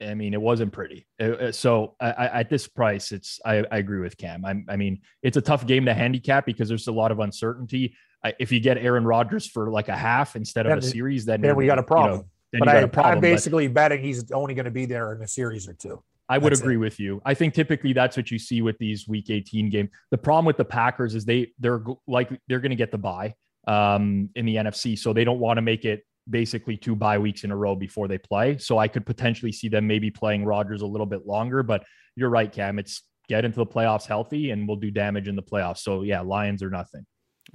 I 0.01 0.13
mean, 0.13 0.33
it 0.33 0.41
wasn't 0.41 0.71
pretty. 0.71 1.05
Uh, 1.21 1.25
uh, 1.25 1.51
so 1.51 1.95
I, 1.99 2.11
I, 2.11 2.25
at 2.39 2.49
this 2.49 2.67
price, 2.67 3.11
it's 3.11 3.39
I, 3.45 3.65
I 3.71 3.77
agree 3.77 3.99
with 3.99 4.17
Cam. 4.17 4.45
I, 4.45 4.63
I 4.69 4.75
mean, 4.77 5.01
it's 5.23 5.37
a 5.37 5.41
tough 5.41 5.65
game 5.65 5.85
to 5.85 5.93
handicap 5.93 6.45
because 6.45 6.69
there's 6.69 6.87
a 6.87 6.91
lot 6.91 7.11
of 7.11 7.19
uncertainty. 7.19 7.95
I, 8.23 8.33
if 8.39 8.51
you 8.51 8.59
get 8.59 8.77
Aaron 8.77 9.03
Rodgers 9.03 9.45
for 9.47 9.69
like 9.69 9.89
a 9.89 9.95
half 9.95 10.35
instead 10.35 10.65
of 10.65 10.71
Then- 10.71 10.77
a 10.79 10.81
series, 10.81 11.25
then 11.25 11.41
Then 11.41 11.55
we 11.55 11.65
got 11.65 11.77
a 11.77 11.81
you 11.81 11.81
know, 11.81 11.85
problem. 11.87 12.23
then 12.51 12.59
but 12.59 12.67
you 12.67 12.73
got 12.73 12.75
I, 12.77 12.79
a 12.81 12.87
problem. 12.87 13.11
I'm 13.15 13.17
But 13.17 13.27
basically 13.27 13.67
betting 13.67 14.03
he's 14.03 14.31
only 14.31 14.53
going 14.53 14.65
to 14.65 14.71
be 14.71 14.85
there 14.85 15.13
in 15.13 15.21
a 15.21 15.27
series 15.27 15.67
or 15.67 15.73
two. 15.73 16.01
I 16.31 16.37
would 16.37 16.51
that's 16.51 16.61
agree 16.61 16.77
with 16.77 16.99
you. 16.99 17.21
I 17.25 17.33
think 17.33 17.55
typically 17.55 17.91
that's 17.91 18.15
what 18.15 18.29
you 18.29 18.37
see 18.37 18.61
with 18.61 18.77
these 18.77 19.07
Week 19.07 19.29
18 19.31 19.69
games. 19.69 19.89
The 20.11 20.17
problem 20.17 20.45
with 20.45 20.57
the 20.57 20.65
Packers 20.65 21.15
is 21.15 21.25
they 21.25 21.51
they're 21.59 21.83
like 22.07 22.29
they're 22.47 22.59
going 22.59 22.69
to 22.69 22.75
get 22.75 22.91
the 22.91 22.99
bye 22.99 23.33
um, 23.67 24.29
in 24.35 24.45
the 24.45 24.55
NFC, 24.55 24.97
so 24.97 25.11
they 25.11 25.23
don't 25.23 25.39
want 25.39 25.57
to 25.57 25.63
make 25.63 25.85
it 25.85 26.05
basically 26.29 26.77
two 26.77 26.95
bye 26.95 27.17
weeks 27.17 27.43
in 27.43 27.51
a 27.51 27.55
row 27.55 27.75
before 27.75 28.07
they 28.07 28.17
play. 28.17 28.57
So 28.57 28.77
I 28.77 28.87
could 28.87 29.05
potentially 29.05 29.51
see 29.51 29.69
them 29.69 29.87
maybe 29.87 30.11
playing 30.11 30.45
Rodgers 30.45 30.81
a 30.81 30.87
little 30.87 31.05
bit 31.07 31.25
longer. 31.25 31.63
But 31.63 31.83
you're 32.15 32.29
right, 32.29 32.51
Cam. 32.51 32.79
It's 32.79 33.03
get 33.27 33.45
into 33.45 33.57
the 33.57 33.65
playoffs 33.65 34.05
healthy, 34.05 34.51
and 34.51 34.67
we'll 34.67 34.77
do 34.77 34.91
damage 34.91 35.27
in 35.27 35.35
the 35.35 35.43
playoffs. 35.43 35.79
So 35.79 36.01
yeah, 36.03 36.21
Lions 36.21 36.63
are 36.63 36.69
nothing. 36.69 37.05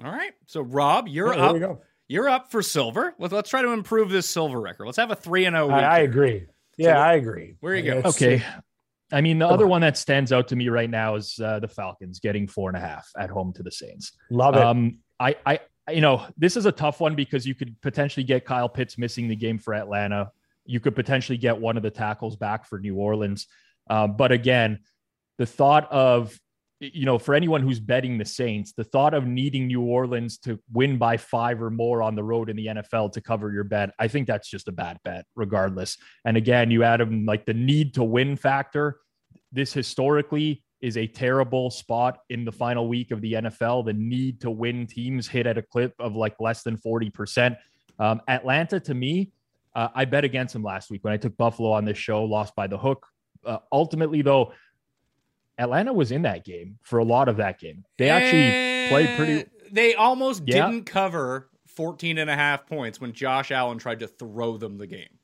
All 0.02 0.10
right. 0.10 0.32
So 0.46 0.60
Rob, 0.60 1.08
you're 1.08 1.34
Yeah, 1.34 1.46
up. 1.46 1.82
You're 2.06 2.28
up 2.28 2.50
for 2.50 2.62
silver. 2.62 3.14
Let's, 3.18 3.32
let's 3.32 3.48
try 3.48 3.62
to 3.62 3.70
improve 3.70 4.10
this 4.10 4.28
silver 4.28 4.60
record. 4.60 4.84
Let's 4.84 4.98
have 4.98 5.10
a 5.10 5.16
three 5.16 5.46
and 5.46 5.56
zero. 5.56 5.70
I, 5.70 5.80
I 5.80 5.98
agree. 6.00 6.46
Yeah, 6.76 7.00
I 7.00 7.14
agree. 7.14 7.54
Where 7.60 7.74
you 7.74 7.82
go? 7.82 8.02
Okay. 8.08 8.42
I 9.12 9.20
mean, 9.20 9.38
the 9.38 9.46
Come 9.46 9.54
other 9.54 9.64
on. 9.64 9.70
one 9.70 9.80
that 9.82 9.96
stands 9.96 10.32
out 10.32 10.48
to 10.48 10.56
me 10.56 10.68
right 10.68 10.90
now 10.90 11.14
is 11.14 11.38
uh, 11.42 11.60
the 11.60 11.68
Falcons 11.68 12.20
getting 12.20 12.46
four 12.48 12.68
and 12.68 12.76
a 12.76 12.80
half 12.80 13.08
at 13.18 13.30
home 13.30 13.52
to 13.54 13.62
the 13.62 13.70
Saints. 13.70 14.12
Love 14.30 14.56
it. 14.56 14.62
Um, 14.62 14.98
I, 15.20 15.36
I, 15.46 15.60
you 15.90 16.00
know, 16.00 16.26
this 16.36 16.56
is 16.56 16.66
a 16.66 16.72
tough 16.72 17.00
one 17.00 17.14
because 17.14 17.46
you 17.46 17.54
could 17.54 17.80
potentially 17.82 18.24
get 18.24 18.44
Kyle 18.44 18.68
Pitts 18.68 18.96
missing 18.96 19.28
the 19.28 19.36
game 19.36 19.58
for 19.58 19.74
Atlanta. 19.74 20.30
You 20.64 20.80
could 20.80 20.94
potentially 20.94 21.36
get 21.36 21.58
one 21.58 21.76
of 21.76 21.82
the 21.82 21.90
tackles 21.90 22.36
back 22.36 22.66
for 22.66 22.78
New 22.78 22.96
Orleans. 22.96 23.46
Um, 23.90 24.16
but 24.16 24.32
again, 24.32 24.80
the 25.36 25.46
thought 25.46 25.90
of, 25.92 26.38
you 26.80 27.04
know, 27.04 27.18
for 27.18 27.34
anyone 27.34 27.62
who's 27.62 27.80
betting 27.80 28.18
the 28.18 28.24
Saints, 28.24 28.72
the 28.72 28.84
thought 28.84 29.14
of 29.14 29.26
needing 29.26 29.66
New 29.66 29.82
Orleans 29.82 30.38
to 30.38 30.58
win 30.72 30.96
by 30.96 31.16
five 31.16 31.62
or 31.62 31.70
more 31.70 32.02
on 32.02 32.14
the 32.14 32.24
road 32.24 32.48
in 32.48 32.56
the 32.56 32.66
NFL 32.66 33.12
to 33.12 33.20
cover 33.20 33.52
your 33.52 33.64
bet, 33.64 33.90
I 33.98 34.08
think 34.08 34.26
that's 34.26 34.48
just 34.48 34.68
a 34.68 34.72
bad 34.72 34.98
bet, 35.04 35.26
regardless. 35.34 35.98
And 36.24 36.36
again, 36.36 36.70
you 36.70 36.82
add 36.82 37.00
them 37.00 37.26
like 37.26 37.44
the 37.44 37.54
need 37.54 37.94
to 37.94 38.04
win 38.04 38.36
factor. 38.36 39.00
This 39.52 39.72
historically 39.72 40.64
is 40.84 40.96
a 40.98 41.06
terrible 41.06 41.70
spot 41.70 42.18
in 42.28 42.44
the 42.44 42.52
final 42.52 42.86
week 42.86 43.10
of 43.10 43.20
the 43.22 43.32
NFL. 43.32 43.86
The 43.86 43.94
need 43.94 44.40
to 44.42 44.50
win 44.50 44.86
teams 44.86 45.26
hit 45.26 45.46
at 45.46 45.56
a 45.56 45.62
clip 45.62 45.94
of 45.98 46.14
like 46.14 46.34
less 46.40 46.62
than 46.62 46.76
40%. 46.76 47.56
Um, 47.98 48.20
Atlanta, 48.28 48.78
to 48.80 48.92
me, 48.94 49.32
uh, 49.74 49.88
I 49.94 50.04
bet 50.04 50.24
against 50.24 50.52
them 50.52 50.62
last 50.62 50.90
week 50.90 51.02
when 51.02 51.12
I 51.12 51.16
took 51.16 51.36
Buffalo 51.36 51.72
on 51.72 51.84
this 51.84 51.96
show, 51.98 52.24
lost 52.24 52.54
by 52.54 52.66
the 52.66 52.76
hook. 52.76 53.06
Uh, 53.46 53.58
ultimately, 53.72 54.20
though, 54.22 54.52
Atlanta 55.58 55.92
was 55.92 56.12
in 56.12 56.22
that 56.22 56.44
game 56.44 56.78
for 56.82 56.98
a 56.98 57.04
lot 57.04 57.28
of 57.28 57.38
that 57.38 57.58
game. 57.58 57.84
They 57.96 58.10
actually 58.10 58.88
played 58.90 59.16
pretty. 59.16 59.40
Eh, 59.40 59.44
They 59.72 59.94
almost 59.94 60.42
Yeah. 60.46 60.66
didn't 60.70 60.84
cover 60.84 61.48
14 61.68 62.18
and 62.18 62.28
a 62.28 62.34
half 62.34 62.66
points 62.66 63.00
when 63.00 63.12
Josh 63.12 63.50
Allen 63.50 63.78
tried 63.78 64.00
to 64.00 64.06
throw 64.06 64.56
them 64.58 64.76
the 64.78 64.86
game. 64.86 65.18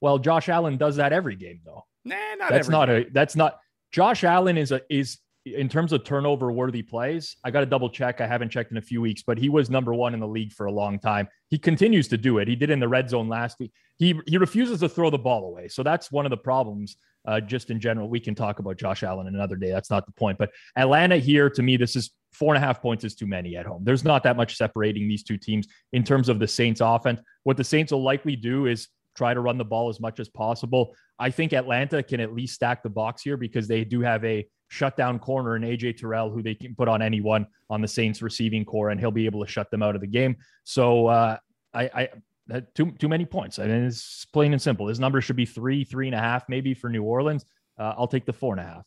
Well, 0.00 0.18
Josh 0.18 0.48
Allen 0.48 0.76
does 0.76 0.96
that 0.96 1.12
every 1.12 1.34
game, 1.36 1.60
though. 1.64 1.84
Nah, 2.04 2.14
not 2.38 2.50
that's 2.50 2.68
every 2.68 2.72
not 2.72 2.86
game. 2.86 3.06
a. 3.08 3.10
That's 3.10 3.34
not. 3.36 3.58
Josh 3.92 4.24
Allen 4.24 4.58
is 4.58 4.72
a 4.72 4.80
is 4.90 5.18
in 5.44 5.68
terms 5.68 5.92
of 5.92 6.04
turnover 6.04 6.52
worthy 6.52 6.82
plays. 6.82 7.36
I 7.44 7.50
got 7.50 7.60
to 7.60 7.66
double 7.66 7.88
check. 7.88 8.20
I 8.20 8.26
haven't 8.26 8.50
checked 8.50 8.70
in 8.70 8.76
a 8.76 8.82
few 8.82 9.00
weeks, 9.00 9.22
but 9.26 9.38
he 9.38 9.48
was 9.48 9.70
number 9.70 9.94
one 9.94 10.14
in 10.14 10.20
the 10.20 10.28
league 10.28 10.52
for 10.52 10.66
a 10.66 10.72
long 10.72 10.98
time. 10.98 11.28
He 11.48 11.58
continues 11.58 12.08
to 12.08 12.18
do 12.18 12.38
it. 12.38 12.48
He 12.48 12.56
did 12.56 12.70
in 12.70 12.80
the 12.80 12.88
red 12.88 13.08
zone 13.08 13.28
last 13.28 13.58
week. 13.58 13.72
He 13.98 14.20
he 14.26 14.38
refuses 14.38 14.80
to 14.80 14.88
throw 14.88 15.10
the 15.10 15.18
ball 15.18 15.46
away. 15.46 15.68
So 15.68 15.82
that's 15.82 16.12
one 16.12 16.26
of 16.26 16.30
the 16.30 16.36
problems. 16.36 16.96
Uh, 17.26 17.40
just 17.40 17.70
in 17.70 17.78
general, 17.80 18.08
we 18.08 18.20
can 18.20 18.34
talk 18.34 18.58
about 18.58 18.78
Josh 18.78 19.02
Allen 19.02 19.26
another 19.26 19.56
day. 19.56 19.70
That's 19.70 19.90
not 19.90 20.06
the 20.06 20.12
point. 20.12 20.38
But 20.38 20.50
Atlanta 20.76 21.18
here, 21.18 21.50
to 21.50 21.62
me, 21.62 21.76
this 21.76 21.94
is 21.94 22.10
four 22.32 22.54
and 22.54 22.62
a 22.62 22.66
half 22.66 22.80
points 22.80 23.04
is 23.04 23.14
too 23.14 23.26
many 23.26 23.56
at 23.56 23.66
home. 23.66 23.82
There's 23.84 24.04
not 24.04 24.22
that 24.22 24.36
much 24.36 24.56
separating 24.56 25.08
these 25.08 25.22
two 25.22 25.36
teams 25.36 25.66
in 25.92 26.04
terms 26.04 26.28
of 26.28 26.38
the 26.38 26.48
Saints 26.48 26.80
offense. 26.82 27.20
What 27.42 27.56
the 27.56 27.64
Saints 27.64 27.92
will 27.92 28.02
likely 28.02 28.36
do 28.36 28.66
is 28.66 28.88
try 29.18 29.34
to 29.34 29.40
run 29.40 29.58
the 29.58 29.64
ball 29.64 29.88
as 29.88 29.98
much 29.98 30.20
as 30.20 30.28
possible. 30.28 30.94
I 31.18 31.30
think 31.30 31.52
Atlanta 31.52 32.02
can 32.04 32.20
at 32.20 32.32
least 32.32 32.54
stack 32.54 32.84
the 32.84 32.88
box 32.88 33.20
here 33.22 33.36
because 33.36 33.66
they 33.66 33.84
do 33.84 34.00
have 34.00 34.24
a 34.24 34.46
shutdown 34.68 35.18
corner 35.18 35.56
in 35.56 35.62
AJ 35.62 35.96
Terrell 35.96 36.30
who 36.30 36.40
they 36.40 36.54
can 36.54 36.76
put 36.76 36.86
on 36.86 37.02
anyone 37.02 37.46
on 37.68 37.80
the 37.80 37.88
Saints 37.88 38.22
receiving 38.22 38.64
corps 38.64 38.90
and 38.90 39.00
he'll 39.00 39.10
be 39.10 39.26
able 39.26 39.44
to 39.44 39.50
shut 39.50 39.70
them 39.72 39.82
out 39.82 39.96
of 39.96 40.00
the 40.00 40.06
game. 40.06 40.36
So 40.62 41.08
uh, 41.08 41.36
I, 41.74 42.08
I 42.50 42.62
too 42.74 42.92
too 42.92 43.08
many 43.08 43.26
points. 43.26 43.58
I 43.58 43.66
mean, 43.66 43.84
it's 43.84 44.24
plain 44.26 44.52
and 44.52 44.62
simple. 44.62 44.86
His 44.86 45.00
number 45.00 45.20
should 45.20 45.36
be 45.36 45.46
three, 45.46 45.82
three 45.84 46.06
and 46.06 46.14
a 46.14 46.20
half, 46.20 46.48
maybe 46.48 46.72
for 46.74 46.88
New 46.88 47.02
Orleans. 47.02 47.44
Uh, 47.76 47.94
I'll 47.98 48.06
take 48.06 48.24
the 48.24 48.32
four 48.32 48.54
and 48.54 48.60
a 48.60 48.64
half. 48.64 48.84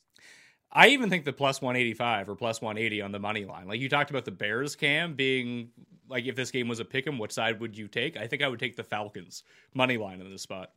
I 0.74 0.88
even 0.90 1.10
think 1.10 1.26
the 1.26 1.34
plus 1.34 1.62
185 1.62 2.30
or 2.30 2.36
plus 2.36 2.62
180 2.62 3.02
on 3.02 3.12
the 3.12 3.20
money 3.20 3.46
line. 3.46 3.68
Like 3.68 3.80
you 3.80 3.90
talked 3.90 4.10
about 4.10 4.26
the 4.26 4.32
Bears 4.32 4.76
cam 4.76 5.16
being 5.16 5.70
like 6.10 6.26
if 6.26 6.36
this 6.36 6.52
game 6.52 6.68
was 6.68 6.80
a 6.80 6.86
pick 6.86 7.08
'em, 7.08 7.18
what 7.18 7.32
side 7.32 7.60
would 7.60 7.78
you 7.78 7.88
take? 7.88 8.18
I 8.18 8.28
think 8.28 8.42
I 8.42 8.48
would 8.48 8.60
take 8.60 8.76
the 8.76 8.84
Falcons 8.84 9.44
money 9.74 9.98
line 9.98 10.22
in 10.22 10.30
this 10.32 10.42
spot. 10.44 10.72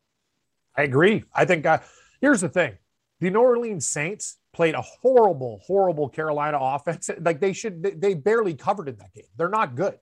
I 0.76 0.82
agree. 0.82 1.24
I 1.34 1.44
think 1.44 1.66
uh, 1.66 1.78
here's 2.20 2.40
the 2.40 2.48
thing: 2.48 2.76
the 3.20 3.30
New 3.30 3.40
Orleans 3.40 3.86
Saints 3.86 4.38
played 4.52 4.74
a 4.74 4.82
horrible, 4.82 5.60
horrible 5.64 6.08
Carolina 6.08 6.58
offense. 6.60 7.10
Like 7.20 7.40
they 7.40 7.52
should, 7.52 7.82
they- 8.00 8.14
barely 8.14 8.54
covered 8.54 8.88
in 8.88 8.96
that 8.96 9.12
game. 9.14 9.24
They're 9.36 9.48
not 9.48 9.74
good. 9.76 9.98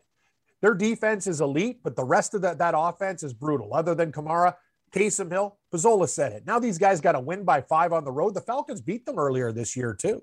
Their 0.61 0.75
defense 0.75 1.27
is 1.27 1.41
elite, 1.41 1.81
but 1.83 1.97
the 1.97 2.05
rest 2.05 2.35
of 2.35 2.43
that 2.43 2.59
that 2.59 2.75
offense 2.77 3.23
is 3.23 3.33
brutal. 3.35 3.75
Other 3.75 3.95
than 3.95 4.13
Kamara, 4.13 4.55
Taysom 4.93 5.31
Hill, 5.31 5.59
Pizzola 5.73 6.09
said 6.09 6.33
it. 6.33 6.47
Now 6.47 6.59
these 6.59 6.79
guys 6.79 7.01
got 7.01 7.13
to 7.13 7.21
win 7.21 7.45
by 7.45 7.63
five 7.63 7.93
on 7.93 8.05
the 8.05 8.13
road. 8.13 8.35
The 8.35 8.41
Falcons 8.41 8.81
beat 8.81 9.07
them 9.07 9.19
earlier 9.19 9.53
this 9.53 9.77
year 9.77 9.95
too. 9.95 10.23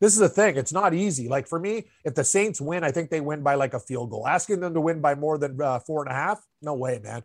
This 0.00 0.12
is 0.12 0.18
the 0.18 0.28
thing; 0.28 0.56
it's 0.56 0.72
not 0.72 0.94
easy. 0.94 1.28
Like 1.28 1.48
for 1.48 1.58
me, 1.58 1.88
if 2.04 2.14
the 2.14 2.24
Saints 2.24 2.60
win, 2.60 2.84
I 2.84 2.92
think 2.92 3.10
they 3.10 3.20
win 3.20 3.42
by 3.42 3.54
like 3.54 3.74
a 3.74 3.80
field 3.80 4.10
goal. 4.10 4.26
Asking 4.26 4.60
them 4.60 4.74
to 4.74 4.80
win 4.80 5.00
by 5.00 5.14
more 5.14 5.38
than 5.38 5.60
uh, 5.60 5.80
four 5.80 6.02
and 6.02 6.10
a 6.10 6.14
half, 6.14 6.44
no 6.62 6.74
way, 6.74 7.00
man. 7.02 7.22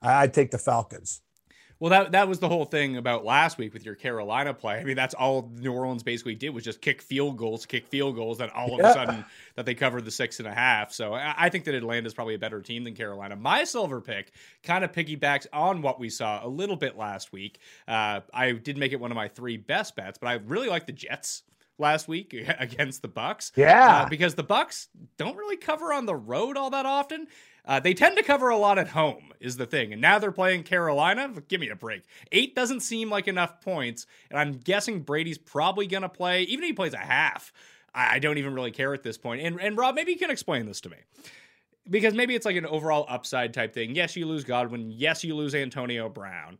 I, 0.00 0.22
I'd 0.22 0.34
take 0.34 0.50
the 0.50 0.58
Falcons. 0.58 1.20
Well, 1.80 1.90
that 1.90 2.12
that 2.12 2.28
was 2.28 2.38
the 2.38 2.48
whole 2.48 2.64
thing 2.64 2.96
about 2.96 3.24
last 3.24 3.58
week 3.58 3.74
with 3.74 3.84
your 3.84 3.94
Carolina 3.94 4.54
play. 4.54 4.78
I 4.78 4.84
mean, 4.84 4.96
that's 4.96 5.14
all 5.14 5.50
New 5.58 5.72
Orleans 5.72 6.02
basically 6.02 6.34
did 6.34 6.50
was 6.50 6.64
just 6.64 6.80
kick 6.80 7.02
field 7.02 7.36
goals, 7.36 7.66
kick 7.66 7.88
field 7.88 8.14
goals, 8.14 8.40
and 8.40 8.50
all 8.52 8.74
of 8.74 8.80
yeah. 8.80 8.90
a 8.90 8.94
sudden 8.94 9.24
that 9.56 9.66
they 9.66 9.74
covered 9.74 10.04
the 10.04 10.10
six 10.10 10.38
and 10.38 10.48
a 10.48 10.54
half. 10.54 10.92
So 10.92 11.14
I, 11.14 11.34
I 11.36 11.48
think 11.48 11.64
that 11.64 11.74
Atlanta 11.74 12.06
is 12.06 12.14
probably 12.14 12.34
a 12.34 12.38
better 12.38 12.60
team 12.60 12.84
than 12.84 12.94
Carolina. 12.94 13.36
My 13.36 13.64
silver 13.64 14.00
pick 14.00 14.32
kind 14.62 14.84
of 14.84 14.92
piggybacks 14.92 15.46
on 15.52 15.82
what 15.82 15.98
we 15.98 16.08
saw 16.08 16.46
a 16.46 16.48
little 16.48 16.76
bit 16.76 16.96
last 16.96 17.32
week. 17.32 17.58
Uh, 17.88 18.20
I 18.32 18.52
did 18.52 18.78
make 18.78 18.92
it 18.92 19.00
one 19.00 19.10
of 19.10 19.16
my 19.16 19.28
three 19.28 19.56
best 19.56 19.96
bets, 19.96 20.18
but 20.18 20.28
I 20.28 20.34
really 20.34 20.68
like 20.68 20.86
the 20.86 20.92
Jets 20.92 21.42
last 21.78 22.08
week 22.08 22.34
against 22.58 23.02
the 23.02 23.08
Bucs. 23.08 23.52
Yeah, 23.56 24.02
uh, 24.02 24.08
because 24.08 24.34
the 24.34 24.44
Bucs 24.44 24.88
don't 25.16 25.36
really 25.36 25.56
cover 25.56 25.92
on 25.92 26.06
the 26.06 26.16
road 26.16 26.56
all 26.56 26.70
that 26.70 26.86
often. 26.86 27.26
Uh, 27.66 27.80
they 27.80 27.94
tend 27.94 28.16
to 28.16 28.22
cover 28.22 28.50
a 28.50 28.58
lot 28.58 28.78
at 28.78 28.88
home, 28.88 29.32
is 29.40 29.56
the 29.56 29.66
thing. 29.66 29.92
And 29.92 30.02
now 30.02 30.18
they're 30.18 30.32
playing 30.32 30.64
Carolina. 30.64 31.32
Give 31.48 31.60
me 31.60 31.70
a 31.70 31.76
break. 31.76 32.02
Eight 32.30 32.54
doesn't 32.54 32.80
seem 32.80 33.08
like 33.08 33.26
enough 33.26 33.60
points. 33.62 34.06
And 34.30 34.38
I'm 34.38 34.58
guessing 34.58 35.00
Brady's 35.00 35.38
probably 35.38 35.86
going 35.86 36.02
to 36.02 36.08
play, 36.08 36.42
even 36.42 36.64
if 36.64 36.68
he 36.68 36.72
plays 36.74 36.94
a 36.94 36.98
half. 36.98 37.52
I, 37.94 38.16
I 38.16 38.18
don't 38.18 38.38
even 38.38 38.54
really 38.54 38.70
care 38.70 38.92
at 38.92 39.02
this 39.02 39.16
point. 39.16 39.40
And, 39.40 39.58
and 39.60 39.78
Rob, 39.78 39.94
maybe 39.94 40.12
you 40.12 40.18
can 40.18 40.30
explain 40.30 40.66
this 40.66 40.80
to 40.82 40.90
me. 40.90 40.98
Because 41.88 42.14
maybe 42.14 42.34
it's 42.34 42.46
like 42.46 42.56
an 42.56 42.66
overall 42.66 43.04
upside 43.08 43.52
type 43.52 43.74
thing. 43.74 43.94
Yes, 43.94 44.16
you 44.16 44.26
lose 44.26 44.44
Godwin. 44.44 44.90
Yes, 44.90 45.22
you 45.22 45.34
lose 45.34 45.54
Antonio 45.54 46.08
Brown 46.08 46.58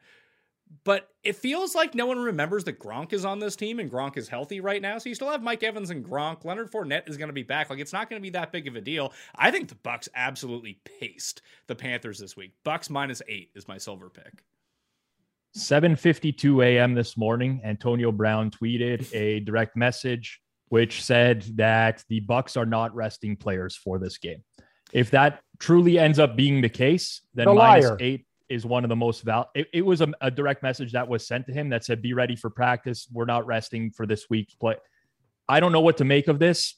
but 0.85 1.09
it 1.23 1.37
feels 1.37 1.75
like 1.75 1.95
no 1.95 2.07
one 2.07 2.19
remembers 2.19 2.65
that 2.65 2.79
Gronk 2.79 3.13
is 3.13 3.25
on 3.25 3.39
this 3.39 3.57
team 3.57 3.79
and 3.79 3.91
Gronk 3.91 4.17
is 4.17 4.29
healthy 4.29 4.61
right 4.61 4.83
now. 4.83 4.99
So 4.99 5.09
you 5.09 5.15
still 5.15 5.31
have 5.31 5.43
Mike 5.43 5.63
Evans 5.63 5.91
and 5.91 6.05
Gronk. 6.05 6.45
Leonard 6.45 6.71
Fournette 6.71 7.09
is 7.09 7.17
going 7.17 7.29
to 7.29 7.35
be 7.35 7.43
back. 7.43 7.71
Like 7.71 7.79
it's 7.79 7.93
not 7.93 8.11
going 8.11 8.21
to 8.21 8.23
be 8.23 8.31
that 8.31 8.53
big 8.53 8.67
of 8.67 8.77
a 8.77 8.81
deal. 8.81 9.13
I 9.37 9.51
think 9.51 9.69
the 9.69 9.77
Bucs 9.77 10.09
absolutely 10.15 10.81
paced 11.01 11.43
the 11.67 11.75
Panthers 11.75 12.19
this 12.19 12.37
week. 12.37 12.53
Bucs 12.65 12.91
minus 12.91 13.23
eight 13.29 13.51
is 13.55 13.69
my 13.69 13.79
silver 13.79 14.11
pick. 14.11 14.43
7:52 15.57 16.65
a.m. 16.65 16.95
this 16.95 17.17
morning, 17.17 17.61
Antonio 17.65 18.11
Brown 18.11 18.51
tweeted 18.51 19.09
a 19.15 19.41
direct 19.41 19.77
message 19.77 20.41
which 20.69 21.05
said 21.05 21.43
that 21.55 22.03
the 22.09 22.21
Bucs 22.23 22.57
are 22.57 22.67
not 22.67 22.93
resting 22.95 23.37
players 23.37 23.77
for 23.77 23.99
this 23.99 24.19
game. 24.19 24.43
If 24.93 25.11
that 25.13 25.41
truly 25.61 25.99
ends 25.99 26.19
up 26.19 26.37
being 26.37 26.61
the 26.61 26.69
case, 26.69 27.21
then 27.35 27.47
the 27.47 27.55
minus 27.55 27.93
eight 28.01 28.27
is 28.55 28.65
one 28.65 28.85
of 28.85 28.89
the 28.89 28.97
most 28.97 29.23
val. 29.23 29.51
It, 29.55 29.69
it 29.73 29.83
was 29.83 30.01
a, 30.01 30.09
a, 30.21 30.31
direct 30.31 30.63
message 30.63 30.93
that 30.93 31.09
was 31.09 31.27
sent 31.27 31.47
to 31.47 31.53
him 31.53 31.69
that 31.71 31.85
said, 31.85 32.01
"Be 32.01 32.15
ready 32.15 32.37
for 32.37 32.49
practice. 32.49 33.09
We're 33.13 33.25
not 33.25 33.47
resting 33.47 33.91
for 33.91 34.07
this 34.07 34.31
week's 34.31 34.55
play." 34.55 34.77
I 35.49 35.61
don't 35.61 35.73
know 35.73 35.81
what 35.81 35.99
to 35.99 36.05
make 36.05 36.29
of 36.29 36.39
this. 36.39 36.77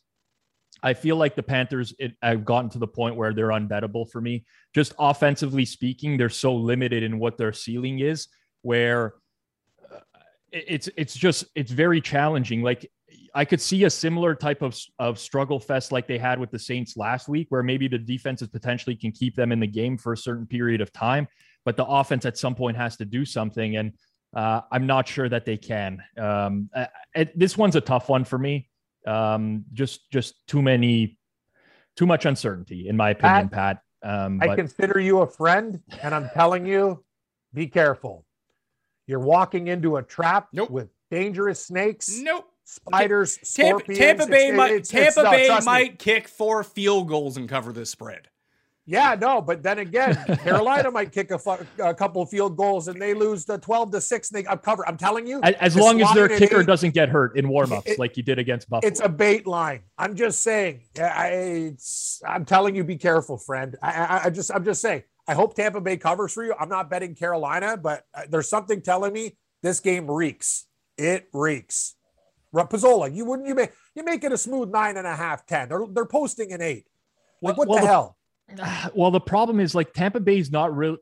I 0.83 0.95
feel 0.95 1.17
like 1.17 1.37
the 1.37 1.43
Panthers 1.43 1.95
it, 1.99 2.15
have 2.23 2.45
gotten 2.45 2.71
to 2.71 2.79
the 2.79 2.87
point 2.87 3.17
where 3.17 3.33
they're 3.33 3.49
unbettable 3.49 4.11
for 4.11 4.21
me. 4.21 4.45
Just 4.75 4.95
offensively 4.99 5.65
speaking, 5.65 6.17
they're 6.17 6.29
so 6.29 6.55
limited 6.55 7.03
in 7.03 7.19
what 7.19 7.39
their 7.39 7.53
ceiling 7.53 8.01
is, 8.01 8.29
where 8.62 9.15
uh, 9.95 10.01
it's 10.51 10.89
it's 10.97 11.15
just 11.15 11.45
it's 11.55 11.71
very 11.71 12.01
challenging. 12.01 12.62
Like 12.62 12.91
I 13.35 13.45
could 13.45 13.61
see 13.61 13.85
a 13.85 13.91
similar 13.91 14.35
type 14.35 14.62
of, 14.62 14.79
of 14.99 15.19
struggle 15.19 15.61
fest 15.61 15.93
like 15.93 16.07
they 16.07 16.19
had 16.19 16.39
with 16.39 16.51
the 16.51 16.59
Saints 16.59 16.97
last 16.97 17.29
week, 17.29 17.47
where 17.51 17.62
maybe 17.62 17.87
the 17.87 17.99
defenses 17.99 18.49
potentially 18.49 18.97
can 18.97 19.12
keep 19.12 19.37
them 19.37 19.53
in 19.53 19.61
the 19.61 19.67
game 19.67 19.99
for 19.99 20.15
a 20.15 20.17
certain 20.17 20.47
period 20.47 20.81
of 20.81 20.91
time 20.93 21.29
but 21.67 21.77
the 21.77 21.85
offense 21.85 22.25
at 22.25 22.39
some 22.39 22.55
point 22.55 22.77
has 22.77 22.97
to 22.97 23.05
do 23.05 23.27
something. 23.27 23.77
And 23.77 23.93
uh, 24.35 24.63
I'm 24.71 24.87
not 24.87 25.07
sure 25.07 25.29
that 25.29 25.45
they 25.45 25.57
can. 25.59 26.01
Um, 26.17 26.71
it, 27.15 27.37
this 27.39 27.59
one's 27.59 27.77
a 27.77 27.81
tough 27.81 28.09
one 28.09 28.25
for 28.25 28.39
me. 28.39 28.71
Um, 29.07 29.65
just 29.73 30.11
just 30.11 30.47
too 30.47 30.63
many, 30.63 31.19
too 31.97 32.07
much 32.07 32.25
uncertainty 32.25 32.89
in 32.89 32.97
my 32.97 33.11
opinion, 33.11 33.49
Pat. 33.51 33.83
Pat. 34.03 34.25
Um, 34.25 34.41
I 34.41 34.55
consider 34.55 35.01
you 35.01 35.21
a 35.21 35.27
friend, 35.27 35.83
and 36.03 36.15
I'm 36.15 36.31
telling 36.31 36.67
you, 36.67 37.05
be 37.53 37.67
careful. 37.67 38.25
You're 39.07 39.21
walking 39.21 39.69
into 39.69 39.97
a 39.97 40.03
trap 40.03 40.49
nope. 40.53 40.71
with 40.71 40.89
dangerous 41.11 41.65
snakes. 41.65 42.19
Nope. 42.19 42.47
Spiders, 42.65 43.37
Tampa, 43.37 43.79
scorpions. 43.79 43.99
Tampa 43.99 44.27
Bay 44.27 44.49
it's, 44.49 44.57
might 44.57 44.73
it's, 44.73 44.89
Tampa 44.89 45.21
it's, 45.21 45.31
Bay 45.31 45.49
no, 45.49 45.61
might 45.61 45.93
me. 45.93 45.97
kick 45.99 46.29
four 46.29 46.65
field 46.65 47.09
goals 47.09 47.37
and 47.37 47.49
cover 47.49 47.73
this 47.73 47.91
spread. 47.91 48.29
Yeah, 48.88 49.16
no, 49.20 49.42
but 49.42 49.64
then 49.64 49.81
again, 49.81 50.14
Carolina 50.44 50.92
might 50.92 51.11
kick 51.11 51.33
a, 51.33 51.38
fu- 51.38 51.66
a 51.83 51.92
couple 51.92 52.25
field 52.25 52.57
goals 52.57 52.87
and 52.87 53.03
they 53.03 53.14
lose 53.14 53.44
the 53.44 53.59
twelve 53.59 53.90
to 53.90 54.01
six. 54.01 54.31
And 54.31 54.44
they 54.44 54.49
I'm 54.49 54.59
cover. 54.59 54.87
I'm 54.88 54.96
telling 54.96 55.27
you, 55.27 55.40
as, 55.42 55.55
as 55.55 55.77
long 55.77 56.01
as 56.01 56.12
their 56.14 56.29
kicker 56.29 56.61
eight, 56.61 56.66
doesn't 56.66 56.94
get 56.94 57.09
hurt 57.09 57.37
in 57.37 57.46
warmups 57.46 57.99
like 57.99 58.16
you 58.16 58.22
did 58.22 58.38
against 58.38 58.70
Buffalo. 58.70 58.88
It's 58.88 59.01
a 59.01 59.09
bait 59.09 59.46
line. 59.46 59.83
I'm 59.99 60.14
just 60.14 60.42
saying. 60.42 60.83
I, 60.99 61.75
I'm 62.25 62.44
telling 62.44 62.77
you, 62.77 62.85
be 62.85 62.96
careful, 62.96 63.38
friend. 63.38 63.77
I, 63.83 63.92
I, 63.92 64.25
I 64.25 64.31
just 64.31 64.53
I'm 64.55 64.64
just 64.64 64.81
saying. 64.81 65.03
I 65.29 65.35
hope 65.35 65.55
Tampa 65.55 65.81
Bay 65.81 65.96
covers 65.96 66.33
for 66.33 66.44
you. 66.44 66.55
I'm 66.59 66.68
not 66.68 66.88
betting 66.88 67.16
Carolina, 67.16 67.77
but 67.77 68.05
uh, 68.14 68.22
there's 68.31 68.49
something 68.49 68.81
telling 68.81 69.12
me 69.12 69.37
this 69.62 69.81
game 69.81 70.09
reeks. 70.09 70.66
It 70.96 71.29
reeks. 71.33 71.96
Pizzola, 72.55 73.14
you 73.14 73.25
wouldn't 73.25 73.49
you 73.49 73.55
make 73.55 73.72
you 73.94 74.05
make 74.05 74.25
it 74.25 74.33
a 74.33 74.38
smooth 74.38 74.70
nine 74.70 74.96
and 74.96 75.07
a 75.07 75.16
half, 75.16 75.44
ten. 75.44 75.68
They're 75.68 75.85
they're 75.90 76.07
posting 76.07 76.53
an 76.53 76.62
eight. 76.62 76.87
Like 77.42 77.59
what 77.59 77.68
well, 77.68 77.79
the, 77.79 77.83
the 77.83 77.88
hell? 77.88 78.16
Ah, 78.61 78.91
well, 78.95 79.11
the 79.11 79.21
problem 79.21 79.61
is 79.61 79.75
like 79.75 79.93
Tampa 79.93 80.21
Bay 80.21 80.39
is 80.39 80.51
not 80.51 80.77
real. 80.77 80.99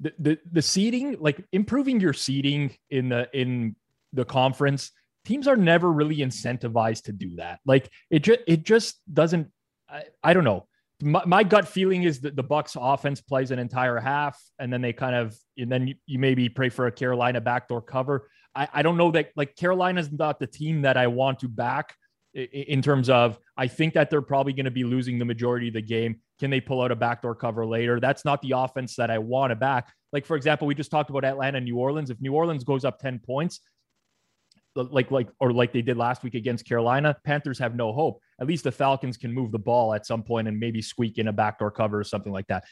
The, 0.00 0.12
the 0.18 0.38
the 0.52 0.62
seating, 0.62 1.16
like 1.18 1.42
improving 1.52 2.00
your 2.00 2.12
seating 2.12 2.76
in 2.90 3.08
the 3.08 3.28
in 3.32 3.74
the 4.12 4.24
conference, 4.24 4.92
teams 5.24 5.48
are 5.48 5.56
never 5.56 5.90
really 5.90 6.18
incentivized 6.18 7.04
to 7.04 7.12
do 7.12 7.36
that. 7.36 7.60
Like 7.66 7.90
it 8.10 8.20
just 8.20 8.40
it 8.46 8.64
just 8.64 9.00
doesn't. 9.12 9.50
I, 9.88 10.04
I 10.22 10.32
don't 10.32 10.44
know. 10.44 10.66
My, 11.00 11.24
my, 11.24 11.42
gut 11.44 11.68
feeling 11.68 12.02
is 12.02 12.20
that 12.22 12.34
the 12.34 12.42
Bucs 12.42 12.76
offense 12.80 13.20
plays 13.20 13.52
an 13.52 13.60
entire 13.60 13.98
half, 13.98 14.40
and 14.58 14.72
then 14.72 14.82
they 14.82 14.92
kind 14.92 15.14
of 15.14 15.36
and 15.56 15.70
then 15.70 15.88
you, 15.88 15.94
you 16.06 16.18
maybe 16.18 16.48
pray 16.48 16.68
for 16.68 16.86
a 16.86 16.92
Carolina 16.92 17.40
backdoor 17.40 17.82
cover. 17.82 18.28
I, 18.54 18.68
I 18.72 18.82
don't 18.82 18.96
know 18.96 19.10
that 19.12 19.30
like 19.36 19.56
Carolina's 19.56 20.10
not 20.12 20.38
the 20.38 20.46
team 20.46 20.82
that 20.82 20.96
I 20.96 21.08
want 21.08 21.40
to 21.40 21.48
back 21.48 21.94
in 22.34 22.82
terms 22.82 23.10
of 23.10 23.38
I 23.56 23.66
think 23.66 23.94
that 23.94 24.10
they're 24.10 24.22
probably 24.22 24.52
going 24.52 24.66
to 24.66 24.70
be 24.70 24.84
losing 24.84 25.18
the 25.18 25.24
majority 25.24 25.68
of 25.68 25.74
the 25.74 25.82
game. 25.82 26.20
Can 26.38 26.50
they 26.50 26.60
pull 26.60 26.82
out 26.82 26.90
a 26.92 26.96
backdoor 26.96 27.34
cover 27.34 27.66
later? 27.66 28.00
That's 28.00 28.24
not 28.24 28.40
the 28.42 28.52
offense 28.52 28.96
that 28.96 29.10
I 29.10 29.18
want 29.18 29.50
to 29.50 29.56
back. 29.56 29.92
Like 30.12 30.24
for 30.24 30.36
example, 30.36 30.66
we 30.66 30.74
just 30.74 30.90
talked 30.90 31.10
about 31.10 31.24
Atlanta, 31.24 31.60
New 31.60 31.76
Orleans. 31.76 32.10
If 32.10 32.20
New 32.20 32.32
Orleans 32.32 32.64
goes 32.64 32.84
up 32.84 32.98
10 32.98 33.20
points, 33.20 33.60
like 34.74 35.10
like 35.10 35.28
or 35.40 35.52
like 35.52 35.72
they 35.72 35.82
did 35.82 35.96
last 35.96 36.22
week 36.22 36.34
against 36.34 36.66
Carolina, 36.66 37.16
Panthers 37.24 37.58
have 37.58 37.74
no 37.74 37.92
hope. 37.92 38.20
At 38.40 38.46
least 38.46 38.64
the 38.64 38.72
Falcons 38.72 39.16
can 39.16 39.32
move 39.32 39.50
the 39.50 39.58
ball 39.58 39.92
at 39.94 40.06
some 40.06 40.22
point 40.22 40.46
and 40.46 40.58
maybe 40.58 40.80
squeak 40.80 41.18
in 41.18 41.28
a 41.28 41.32
backdoor 41.32 41.70
cover 41.70 41.98
or 41.98 42.04
something 42.04 42.32
like 42.32 42.46
that. 42.46 42.64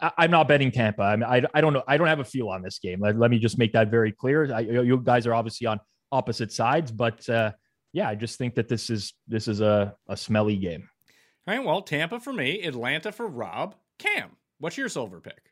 I, 0.00 0.24
am 0.24 0.30
not 0.30 0.48
betting 0.48 0.70
Tampa. 0.70 1.02
I, 1.02 1.16
mean, 1.16 1.24
I, 1.24 1.42
I 1.54 1.60
don't 1.60 1.72
know. 1.72 1.82
I 1.86 1.96
don't 1.96 2.06
have 2.06 2.20
a 2.20 2.24
feel 2.24 2.48
on 2.48 2.62
this 2.62 2.78
game. 2.78 3.00
Let, 3.00 3.18
let 3.18 3.30
me 3.30 3.38
just 3.38 3.58
make 3.58 3.72
that 3.72 3.90
very 3.90 4.12
clear. 4.12 4.52
I, 4.52 4.60
you 4.60 4.98
guys 4.98 5.26
are 5.26 5.34
obviously 5.34 5.66
on 5.66 5.80
opposite 6.10 6.52
sides, 6.52 6.90
but 6.90 7.26
uh, 7.28 7.52
yeah, 7.92 8.08
I 8.08 8.14
just 8.14 8.38
think 8.38 8.54
that 8.54 8.68
this 8.68 8.90
is 8.90 9.14
this 9.28 9.48
is 9.48 9.60
a, 9.60 9.94
a 10.08 10.16
smelly 10.16 10.56
game. 10.56 10.88
All 11.46 11.56
right, 11.56 11.64
well, 11.64 11.82
Tampa 11.82 12.20
for 12.20 12.32
me, 12.32 12.62
Atlanta 12.62 13.10
for 13.10 13.26
Rob. 13.26 13.74
Cam, 13.98 14.30
what's 14.58 14.76
your 14.76 14.88
silver 14.88 15.20
pick? 15.20 15.50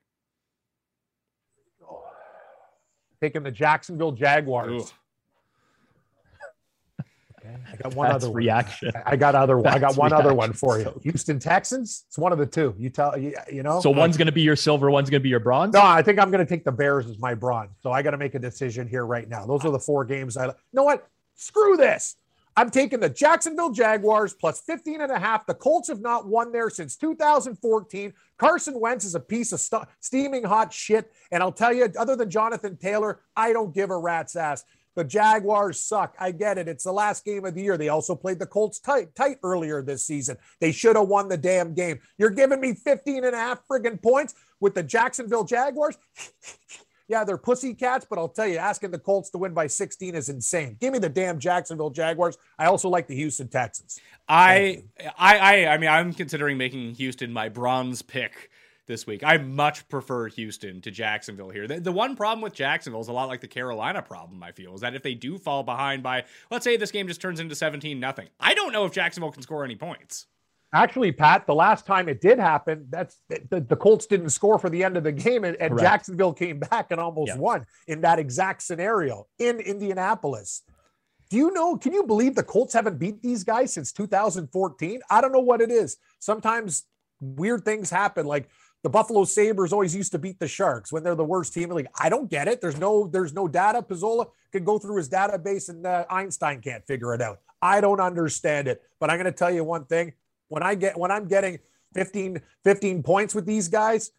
Taking 3.20 3.42
the 3.42 3.50
Jacksonville 3.50 4.12
Jaguars. 4.12 4.94
Okay. 7.42 7.56
I 7.72 7.76
got 7.76 7.94
one 7.94 8.08
That's 8.08 8.24
other 8.24 8.34
reaction. 8.34 8.92
One. 8.94 9.02
I 9.04 9.16
got 9.16 9.34
other 9.34 9.58
one. 9.58 9.66
I 9.66 9.78
got 9.78 9.96
one 9.96 10.10
reaction. 10.10 10.26
other 10.26 10.34
one 10.34 10.52
for 10.52 10.78
you. 10.78 10.98
Houston 11.02 11.38
Texans. 11.38 12.04
It's 12.06 12.18
one 12.18 12.32
of 12.32 12.38
the 12.38 12.46
two. 12.46 12.74
You 12.78 12.90
tell 12.90 13.18
you, 13.18 13.34
you 13.50 13.62
know. 13.62 13.80
So 13.80 13.90
one's 13.90 14.16
going 14.16 14.26
to 14.26 14.32
be 14.32 14.42
your 14.42 14.56
silver. 14.56 14.90
One's 14.90 15.10
going 15.10 15.20
to 15.20 15.22
be 15.22 15.28
your 15.30 15.40
bronze. 15.40 15.74
No, 15.74 15.82
I 15.82 16.02
think 16.02 16.18
I'm 16.18 16.30
going 16.30 16.44
to 16.44 16.48
take 16.48 16.64
the 16.64 16.72
Bears 16.72 17.06
as 17.06 17.18
my 17.18 17.34
bronze. 17.34 17.70
So 17.82 17.92
I 17.92 18.02
got 18.02 18.12
to 18.12 18.18
make 18.18 18.34
a 18.34 18.38
decision 18.38 18.86
here 18.86 19.06
right 19.06 19.28
now. 19.28 19.44
Those 19.46 19.64
are 19.64 19.70
the 19.70 19.78
four 19.78 20.04
games. 20.04 20.36
I. 20.36 20.46
You 20.46 20.54
know 20.72 20.84
what? 20.84 21.08
Screw 21.34 21.76
this. 21.76 22.16
I'm 22.56 22.70
taking 22.70 23.00
the 23.00 23.08
Jacksonville 23.08 23.70
Jaguars 23.70 24.34
plus 24.34 24.60
15 24.60 25.00
and 25.00 25.12
a 25.12 25.18
half. 25.18 25.46
The 25.46 25.54
Colts 25.54 25.88
have 25.88 26.00
not 26.00 26.26
won 26.26 26.52
there 26.52 26.68
since 26.68 26.96
2014. 26.96 28.12
Carson 28.38 28.80
Wentz 28.80 29.04
is 29.04 29.14
a 29.14 29.20
piece 29.20 29.52
of 29.52 29.60
st- 29.60 29.84
steaming 30.00 30.44
hot 30.44 30.72
shit. 30.72 31.12
And 31.30 31.42
I'll 31.42 31.52
tell 31.52 31.72
you, 31.72 31.88
other 31.98 32.16
than 32.16 32.30
Jonathan 32.30 32.76
Taylor, 32.76 33.20
I 33.36 33.52
don't 33.52 33.74
give 33.74 33.90
a 33.90 33.96
rat's 33.96 34.36
ass. 34.36 34.64
The 34.96 35.04
Jaguars 35.04 35.80
suck. 35.80 36.16
I 36.18 36.32
get 36.32 36.58
it. 36.58 36.66
It's 36.66 36.84
the 36.84 36.92
last 36.92 37.24
game 37.24 37.44
of 37.44 37.54
the 37.54 37.62
year. 37.62 37.78
They 37.78 37.88
also 37.88 38.16
played 38.16 38.40
the 38.40 38.46
Colts 38.46 38.80
tight, 38.80 39.14
tight 39.14 39.38
earlier 39.42 39.82
this 39.82 40.04
season. 40.04 40.36
They 40.60 40.72
should 40.72 40.96
have 40.96 41.08
won 41.08 41.28
the 41.28 41.36
damn 41.36 41.74
game. 41.74 42.00
You're 42.18 42.30
giving 42.30 42.60
me 42.60 42.74
15 42.74 43.24
and 43.24 43.34
a 43.34 43.38
half 43.38 43.62
friggin' 43.70 44.02
points 44.02 44.34
with 44.58 44.74
the 44.74 44.82
Jacksonville 44.82 45.44
Jaguars? 45.44 45.96
Yeah, 47.10 47.24
they're 47.24 47.38
pussy 47.38 47.74
cats, 47.74 48.06
but 48.08 48.20
I'll 48.20 48.28
tell 48.28 48.46
you, 48.46 48.58
asking 48.58 48.92
the 48.92 48.98
Colts 49.00 49.30
to 49.30 49.38
win 49.38 49.52
by 49.52 49.66
16 49.66 50.14
is 50.14 50.28
insane. 50.28 50.76
Give 50.80 50.92
me 50.92 51.00
the 51.00 51.08
damn 51.08 51.40
Jacksonville 51.40 51.90
Jaguars. 51.90 52.38
I 52.56 52.66
also 52.66 52.88
like 52.88 53.08
the 53.08 53.16
Houston 53.16 53.48
Texans. 53.48 53.98
I, 54.28 54.84
I, 55.18 55.38
I, 55.38 55.66
I 55.66 55.78
mean, 55.78 55.90
I'm 55.90 56.12
considering 56.12 56.56
making 56.56 56.94
Houston 56.94 57.32
my 57.32 57.48
bronze 57.48 58.00
pick 58.00 58.48
this 58.86 59.08
week. 59.08 59.24
I 59.24 59.38
much 59.38 59.88
prefer 59.88 60.28
Houston 60.28 60.80
to 60.82 60.92
Jacksonville 60.92 61.50
here. 61.50 61.66
The, 61.66 61.80
the, 61.80 61.90
one 61.90 62.14
problem 62.14 62.42
with 62.42 62.54
Jacksonville 62.54 63.00
is 63.00 63.08
a 63.08 63.12
lot 63.12 63.26
like 63.28 63.40
the 63.40 63.48
Carolina 63.48 64.02
problem, 64.02 64.40
I 64.44 64.52
feel, 64.52 64.76
is 64.76 64.82
that 64.82 64.94
if 64.94 65.02
they 65.02 65.14
do 65.14 65.36
fall 65.36 65.64
behind 65.64 66.04
by, 66.04 66.22
let's 66.48 66.62
say 66.62 66.76
this 66.76 66.92
game 66.92 67.08
just 67.08 67.20
turns 67.20 67.40
into 67.40 67.56
17 67.56 67.98
nothing, 67.98 68.28
I 68.38 68.54
don't 68.54 68.72
know 68.72 68.84
if 68.84 68.92
Jacksonville 68.92 69.32
can 69.32 69.42
score 69.42 69.64
any 69.64 69.74
points. 69.74 70.26
Actually, 70.72 71.10
Pat, 71.10 71.46
the 71.46 71.54
last 71.54 71.84
time 71.84 72.08
it 72.08 72.20
did 72.20 72.38
happen, 72.38 72.86
that's 72.90 73.16
the, 73.28 73.60
the 73.60 73.74
Colts 73.74 74.06
didn't 74.06 74.30
score 74.30 74.56
for 74.58 74.70
the 74.70 74.84
end 74.84 74.96
of 74.96 75.02
the 75.02 75.10
game, 75.10 75.42
and, 75.42 75.56
and 75.56 75.76
Jacksonville 75.78 76.32
came 76.32 76.60
back 76.60 76.92
and 76.92 77.00
almost 77.00 77.32
yeah. 77.32 77.38
won 77.38 77.66
in 77.88 78.02
that 78.02 78.20
exact 78.20 78.62
scenario 78.62 79.26
in 79.38 79.58
Indianapolis. 79.58 80.62
Do 81.28 81.36
you 81.36 81.52
know? 81.52 81.76
Can 81.76 81.92
you 81.92 82.04
believe 82.04 82.34
the 82.34 82.42
Colts 82.42 82.74
haven't 82.74 82.98
beat 82.98 83.20
these 83.22 83.42
guys 83.42 83.72
since 83.72 83.92
2014? 83.92 85.00
I 85.10 85.20
don't 85.20 85.32
know 85.32 85.40
what 85.40 85.60
it 85.60 85.70
is. 85.70 85.96
Sometimes 86.18 86.84
weird 87.20 87.64
things 87.64 87.90
happen. 87.90 88.26
Like 88.26 88.48
the 88.82 88.90
Buffalo 88.90 89.24
Sabres 89.24 89.72
always 89.72 89.94
used 89.94 90.12
to 90.12 90.18
beat 90.18 90.38
the 90.38 90.48
Sharks 90.48 90.92
when 90.92 91.02
they're 91.02 91.14
the 91.14 91.24
worst 91.24 91.52
team. 91.52 91.70
Like 91.70 91.90
I 91.98 92.08
don't 92.08 92.30
get 92.30 92.48
it. 92.48 92.60
There's 92.60 92.78
no 92.78 93.06
there's 93.06 93.32
no 93.32 93.46
data. 93.46 93.82
Pizzola 93.82 94.28
can 94.52 94.64
go 94.64 94.78
through 94.78 94.96
his 94.96 95.08
database 95.08 95.68
and 95.68 95.86
uh, 95.86 96.04
Einstein 96.10 96.60
can't 96.60 96.84
figure 96.86 97.14
it 97.14 97.22
out. 97.22 97.40
I 97.62 97.80
don't 97.80 98.00
understand 98.00 98.68
it. 98.68 98.82
But 98.98 99.10
I'm 99.10 99.16
going 99.16 99.32
to 99.32 99.32
tell 99.32 99.50
you 99.50 99.64
one 99.64 99.84
thing. 99.84 100.14
When 100.50 100.62
I 100.62 100.74
get 100.74 100.98
when 100.98 101.10
I'm 101.10 101.26
getting 101.26 101.58
15 101.94 102.40
15 102.64 103.02
points 103.02 103.34
with 103.34 103.46
these 103.46 103.68
guys, 103.68 104.10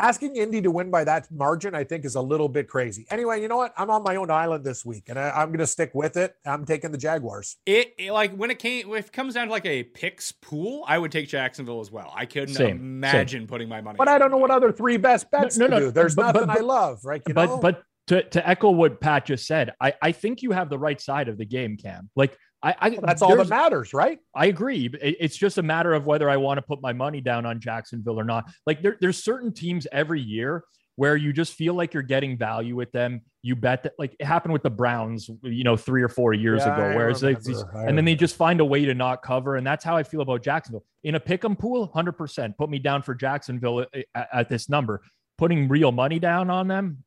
asking 0.00 0.36
Indy 0.36 0.62
to 0.62 0.70
win 0.70 0.90
by 0.90 1.04
that 1.04 1.30
margin, 1.30 1.74
I 1.74 1.84
think, 1.84 2.04
is 2.04 2.14
a 2.14 2.20
little 2.20 2.48
bit 2.48 2.68
crazy. 2.68 3.06
Anyway, 3.10 3.42
you 3.42 3.48
know 3.48 3.58
what? 3.58 3.72
I'm 3.76 3.90
on 3.90 4.02
my 4.02 4.16
own 4.16 4.30
island 4.30 4.64
this 4.64 4.84
week, 4.84 5.04
and 5.08 5.18
I, 5.18 5.42
am 5.42 5.48
going 5.48 5.58
to 5.58 5.66
stick 5.66 5.90
with 5.94 6.16
it. 6.16 6.34
I'm 6.46 6.64
taking 6.64 6.90
the 6.90 6.98
Jaguars. 6.98 7.56
It, 7.66 7.94
it, 7.98 8.12
like 8.12 8.34
when 8.34 8.50
it 8.50 8.58
came, 8.58 8.92
if 8.94 9.08
it 9.08 9.12
comes 9.12 9.34
down 9.34 9.46
to 9.46 9.52
like 9.52 9.66
a 9.66 9.82
picks 9.82 10.32
pool, 10.32 10.84
I 10.86 10.98
would 10.98 11.12
take 11.12 11.28
Jacksonville 11.28 11.80
as 11.80 11.90
well. 11.90 12.12
I 12.14 12.26
couldn't 12.26 12.54
Same. 12.54 12.70
imagine 12.70 13.42
Same. 13.42 13.46
putting 13.46 13.68
my 13.68 13.80
money. 13.80 13.96
But 13.98 14.08
I 14.08 14.18
don't 14.18 14.30
know 14.30 14.38
what 14.38 14.50
other 14.50 14.72
three 14.72 14.96
best 14.96 15.30
bets 15.30 15.58
no, 15.58 15.66
no, 15.66 15.78
no. 15.78 15.86
do. 15.86 15.90
There's 15.90 16.14
but, 16.14 16.32
nothing 16.32 16.46
but, 16.46 16.58
I 16.58 16.60
love, 16.60 17.00
right? 17.04 17.22
You 17.26 17.34
but 17.34 17.46
know? 17.46 17.58
but 17.58 17.82
to, 18.08 18.22
to 18.22 18.48
echo 18.48 18.70
what 18.70 19.00
Pat 19.00 19.26
just 19.26 19.46
said, 19.46 19.72
I, 19.80 19.94
I 20.00 20.12
think 20.12 20.42
you 20.42 20.52
have 20.52 20.70
the 20.70 20.78
right 20.78 21.00
side 21.00 21.28
of 21.28 21.38
the 21.38 21.44
game, 21.44 21.76
Cam. 21.76 22.10
Like 22.16 22.36
I, 22.62 22.74
I 22.78 22.88
well, 22.90 23.00
that's 23.04 23.22
all 23.22 23.36
that 23.36 23.48
matters, 23.48 23.94
right? 23.94 24.18
I 24.34 24.46
agree. 24.46 24.90
It's 25.00 25.36
just 25.36 25.58
a 25.58 25.62
matter 25.62 25.94
of 25.94 26.06
whether 26.06 26.28
I 26.28 26.36
want 26.36 26.58
to 26.58 26.62
put 26.62 26.82
my 26.82 26.92
money 26.92 27.20
down 27.20 27.46
on 27.46 27.60
Jacksonville 27.60 28.20
or 28.20 28.24
not. 28.24 28.50
Like 28.66 28.82
there, 28.82 28.98
there's 29.00 29.22
certain 29.22 29.52
teams 29.52 29.86
every 29.92 30.20
year 30.20 30.64
where 30.96 31.16
you 31.16 31.32
just 31.32 31.54
feel 31.54 31.72
like 31.72 31.94
you're 31.94 32.02
getting 32.02 32.36
value 32.36 32.76
with 32.76 32.92
them. 32.92 33.22
You 33.42 33.56
bet 33.56 33.84
that 33.84 33.94
like 33.98 34.14
it 34.20 34.26
happened 34.26 34.52
with 34.52 34.62
the 34.62 34.70
Browns, 34.70 35.30
you 35.42 35.64
know, 35.64 35.74
three 35.74 36.02
or 36.02 36.10
four 36.10 36.34
years 36.34 36.60
yeah, 36.60 36.74
ago, 36.74 36.96
whereas 36.96 37.22
they, 37.22 37.34
and 37.74 37.96
then 37.96 38.04
they 38.04 38.14
just 38.14 38.36
find 38.36 38.60
a 38.60 38.64
way 38.66 38.84
to 38.84 38.92
not 38.92 39.22
cover. 39.22 39.56
And 39.56 39.66
that's 39.66 39.82
how 39.82 39.96
I 39.96 40.02
feel 40.02 40.20
about 40.20 40.42
Jacksonville 40.42 40.84
in 41.02 41.14
a 41.14 41.20
pick 41.20 41.42
'em 41.42 41.56
pool. 41.56 41.90
Hundred 41.94 42.12
percent, 42.12 42.58
put 42.58 42.68
me 42.68 42.78
down 42.78 43.00
for 43.00 43.14
Jacksonville 43.14 43.78
uh, 43.78 43.84
uh, 43.94 44.02
at, 44.14 44.28
at 44.32 44.48
this 44.50 44.68
number. 44.68 45.00
Putting 45.38 45.68
real 45.68 45.92
money 45.92 46.18
down 46.18 46.50
on 46.50 46.68
them, 46.68 47.04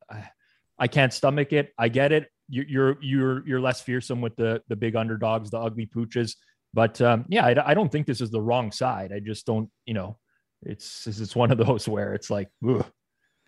I 0.80 0.88
can't 0.88 1.14
stomach 1.14 1.54
it. 1.54 1.72
I 1.78 1.90
get 1.90 2.12
it 2.12 2.33
you're 2.50 2.98
you're 3.02 3.48
you're 3.48 3.62
less 3.62 3.82
fearsome 3.82 4.22
with 4.22 4.36
the 4.36 4.62
the 4.68 4.76
big 4.76 4.96
underdogs, 4.96 5.50
the 5.50 5.60
ugly 5.60 5.86
pooches. 5.86 6.36
But 6.74 7.00
um, 7.02 7.26
yeah, 7.30 7.46
I, 7.46 7.72
I, 7.72 7.74
don't 7.76 7.92
think 7.92 8.08
this 8.08 8.20
is 8.20 8.32
the 8.32 8.42
wrong 8.42 8.72
side. 8.72 9.12
I 9.14 9.20
just 9.20 9.46
don't, 9.46 9.70
you 9.86 9.94
know, 9.94 10.18
it's 10.64 11.06
it's 11.06 11.36
one 11.36 11.52
of 11.52 11.60
those 11.60 11.88
where 11.88 12.16
it's 12.16 12.32
like, 12.32 12.50
ugh, 12.68 12.84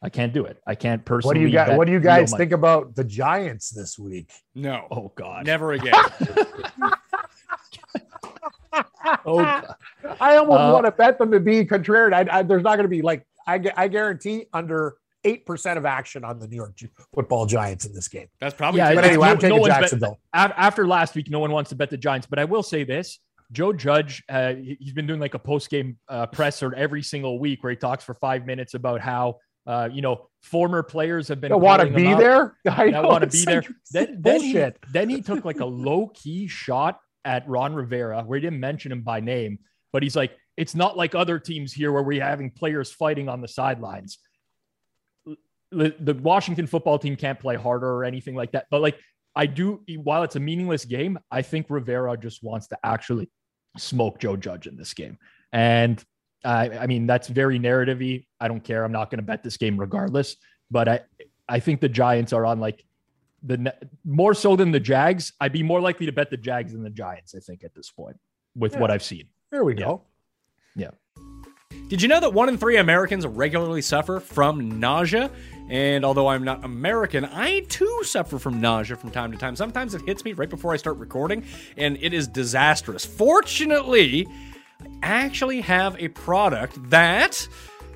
I 0.04 0.10
can't 0.10 0.32
do 0.34 0.46
it. 0.46 0.62
I 0.68 0.76
can't 0.76 1.04
personally. 1.04 1.28
What 1.30 1.34
do 1.34 1.42
you 1.42 1.50
guys? 1.50 1.78
What 1.78 1.88
do 1.88 1.94
you 1.94 2.00
guys 2.00 2.32
think 2.34 2.52
about 2.52 2.96
the 2.96 3.04
Giants 3.04 3.72
this 3.72 3.98
week? 3.98 4.32
No. 4.54 4.88
Oh 4.92 5.12
God. 5.16 5.46
Never 5.46 5.74
again. 5.74 5.94
oh, 9.26 9.40
God. 9.40 9.76
I 10.20 10.38
almost 10.38 10.60
uh, 10.60 10.72
want 10.74 10.86
to 10.86 10.92
bet 10.92 11.18
them 11.18 11.32
to 11.32 11.40
be 11.40 11.66
contrarian. 11.66 12.14
I, 12.14 12.40
I, 12.40 12.44
there's 12.44 12.64
not 12.64 12.76
going 12.76 12.84
to 12.84 12.90
be 12.90 13.02
like 13.02 13.26
I, 13.48 13.60
I 13.76 13.88
guarantee 13.88 14.46
under 14.54 14.98
eight 15.26 15.46
percent 15.46 15.78
of 15.78 15.86
action 15.86 16.24
on 16.24 16.40
the 16.40 16.48
New 16.48 16.56
York 16.56 16.78
Football 17.14 17.46
Giants 17.46 17.86
in 17.86 17.94
this 17.94 18.08
game. 18.08 18.28
That's 18.40 18.56
probably 18.56 18.80
yeah. 18.80 18.96
But 18.96 19.04
anyway, 19.04 19.28
I'm 19.30 19.38
taking 19.38 19.58
no 19.58 19.66
Jacksonville. 19.66 20.20
Bet, 20.32 20.54
after 20.56 20.88
last 20.88 21.16
week, 21.16 21.30
no 21.30 21.40
one 21.40 21.52
wants 21.52 21.70
to 21.72 21.76
bet 21.76 21.90
the 21.90 21.98
Giants. 21.98 22.28
But 22.28 22.40
I 22.40 22.46
will 22.46 22.64
say 22.64 22.84
this: 22.84 23.20
Joe 23.52 23.74
Judge, 23.74 24.24
uh, 24.30 24.54
he's 24.54 24.94
been 24.94 25.08
doing 25.08 25.20
like 25.20 25.34
a 25.34 25.40
post 25.40 25.70
game 25.70 25.98
uh, 26.08 26.28
presser 26.28 26.74
every 26.76 27.02
single 27.02 27.40
week 27.40 27.64
where 27.64 27.72
he 27.72 27.78
talks 27.78 28.04
for 28.04 28.14
five 28.14 28.46
minutes 28.46 28.74
about 28.74 29.02
how. 29.02 29.40
Uh, 29.68 29.90
you 29.92 30.00
know, 30.00 30.30
former 30.44 30.84
players 30.84 31.28
have 31.28 31.42
been. 31.42 31.52
I 31.52 31.56
want 31.56 31.82
to 31.82 31.90
be 31.90 32.14
there. 32.14 32.56
I 32.70 33.00
want 33.00 33.24
to 33.24 33.28
be 33.28 33.44
there. 33.46 33.64
Then, 33.92 34.20
then, 34.22 34.40
he, 34.40 34.64
then 34.92 35.10
he 35.10 35.24
took 35.24 35.44
like 35.44 35.60
a 35.60 35.66
low 35.66 36.12
key 36.14 36.48
shot 36.48 37.00
at 37.26 37.50
Ron 37.50 37.74
Rivera, 37.74 38.22
where 38.22 38.38
he 38.38 38.42
didn't 38.42 38.60
mention 38.60 38.92
him 38.92 39.02
by 39.02 39.22
name, 39.22 39.58
but 39.92 40.04
he's 40.04 40.16
like, 40.16 40.38
it's 40.56 40.76
not 40.76 40.96
like 40.96 41.16
other 41.16 41.40
teams 41.40 41.74
here 41.74 41.92
where 41.92 42.04
we're 42.04 42.24
having 42.24 42.52
players 42.52 42.92
fighting 42.92 43.28
on 43.28 43.42
the 43.42 43.48
sidelines 43.48 44.20
the 45.72 46.18
Washington 46.22 46.68
football 46.68 47.00
team 47.00 47.16
can't 47.16 47.40
play 47.40 47.56
harder 47.56 47.92
or 47.92 48.04
anything 48.04 48.36
like 48.36 48.52
that. 48.54 48.68
But 48.70 48.82
like 48.82 49.00
I 49.36 49.46
do, 49.46 49.82
while 49.98 50.24
it's 50.24 50.36
a 50.36 50.40
meaningless 50.40 50.86
game, 50.86 51.20
I 51.30 51.42
think 51.42 51.68
Rivera 51.70 52.18
just 52.18 52.44
wants 52.44 52.68
to 52.68 52.78
actually 52.84 53.30
smoke 53.78 54.20
Joe 54.20 54.38
Judge 54.38 54.68
in 54.68 54.78
this 54.78 54.94
game. 54.94 55.18
And 55.52 56.04
I, 56.44 56.70
I 56.70 56.88
mean, 56.88 57.08
that's 57.08 57.28
very 57.28 57.60
narrativey. 57.60 58.26
I 58.40 58.48
don't 58.48 58.64
care. 58.64 58.84
I'm 58.84 58.92
not 58.92 59.10
going 59.10 59.20
to 59.20 59.26
bet 59.26 59.44
this 59.44 59.58
game 59.58 59.78
regardless. 59.78 60.38
But 60.72 60.88
I, 60.88 61.00
I 61.50 61.60
think 61.60 61.82
the 61.82 61.90
Giants 61.90 62.34
are 62.34 62.46
on 62.46 62.60
like 62.60 62.84
the 63.44 63.74
more 64.04 64.34
so 64.34 64.56
than 64.56 64.72
the 64.72 64.80
Jags. 64.80 65.34
I'd 65.40 65.52
be 65.52 65.64
more 65.64 65.82
likely 65.82 66.06
to 66.06 66.12
bet 66.12 66.30
the 66.30 66.38
Jags 66.38 66.72
than 66.72 66.84
the 66.84 66.90
Giants. 66.90 67.36
I 67.36 67.40
think 67.40 67.64
at 67.64 67.76
this 67.76 67.92
point 67.92 68.18
with 68.56 68.74
yeah. 68.74 68.80
what 68.80 68.92
I've 68.92 69.04
seen. 69.04 69.28
There 69.52 69.64
we 69.64 69.74
go. 69.74 70.04
Yeah. 70.76 70.92
Did 71.88 72.02
you 72.02 72.08
know 72.08 72.20
that 72.20 72.34
one 72.34 72.50
in 72.50 72.58
three 72.58 72.78
Americans 72.78 73.28
regularly 73.28 73.84
suffer 73.84 74.20
from 74.20 74.80
nausea? 74.80 75.30
And 75.70 76.04
although 76.04 76.28
I'm 76.28 76.44
not 76.44 76.66
American, 76.66 77.26
I 77.26 77.60
too 77.62 78.02
suffer 78.04 78.40
from 78.40 78.60
nausea 78.60 78.98
from 78.98 79.12
time 79.12 79.32
to 79.32 79.38
time. 79.38 79.56
Sometimes 79.56 79.94
it 79.94 80.02
hits 80.02 80.26
me 80.26 80.34
right 80.34 80.50
before 80.50 80.74
I 80.74 80.78
start 80.78 80.98
recording, 80.98 81.44
and 81.78 82.00
it 82.02 82.12
is 82.12 82.28
disastrous. 82.28 83.06
Fortunately, 83.06 84.28
I 85.04 85.08
actually 85.08 85.62
have 85.62 85.96
a 86.00 86.08
product 86.08 86.90
that 86.90 87.48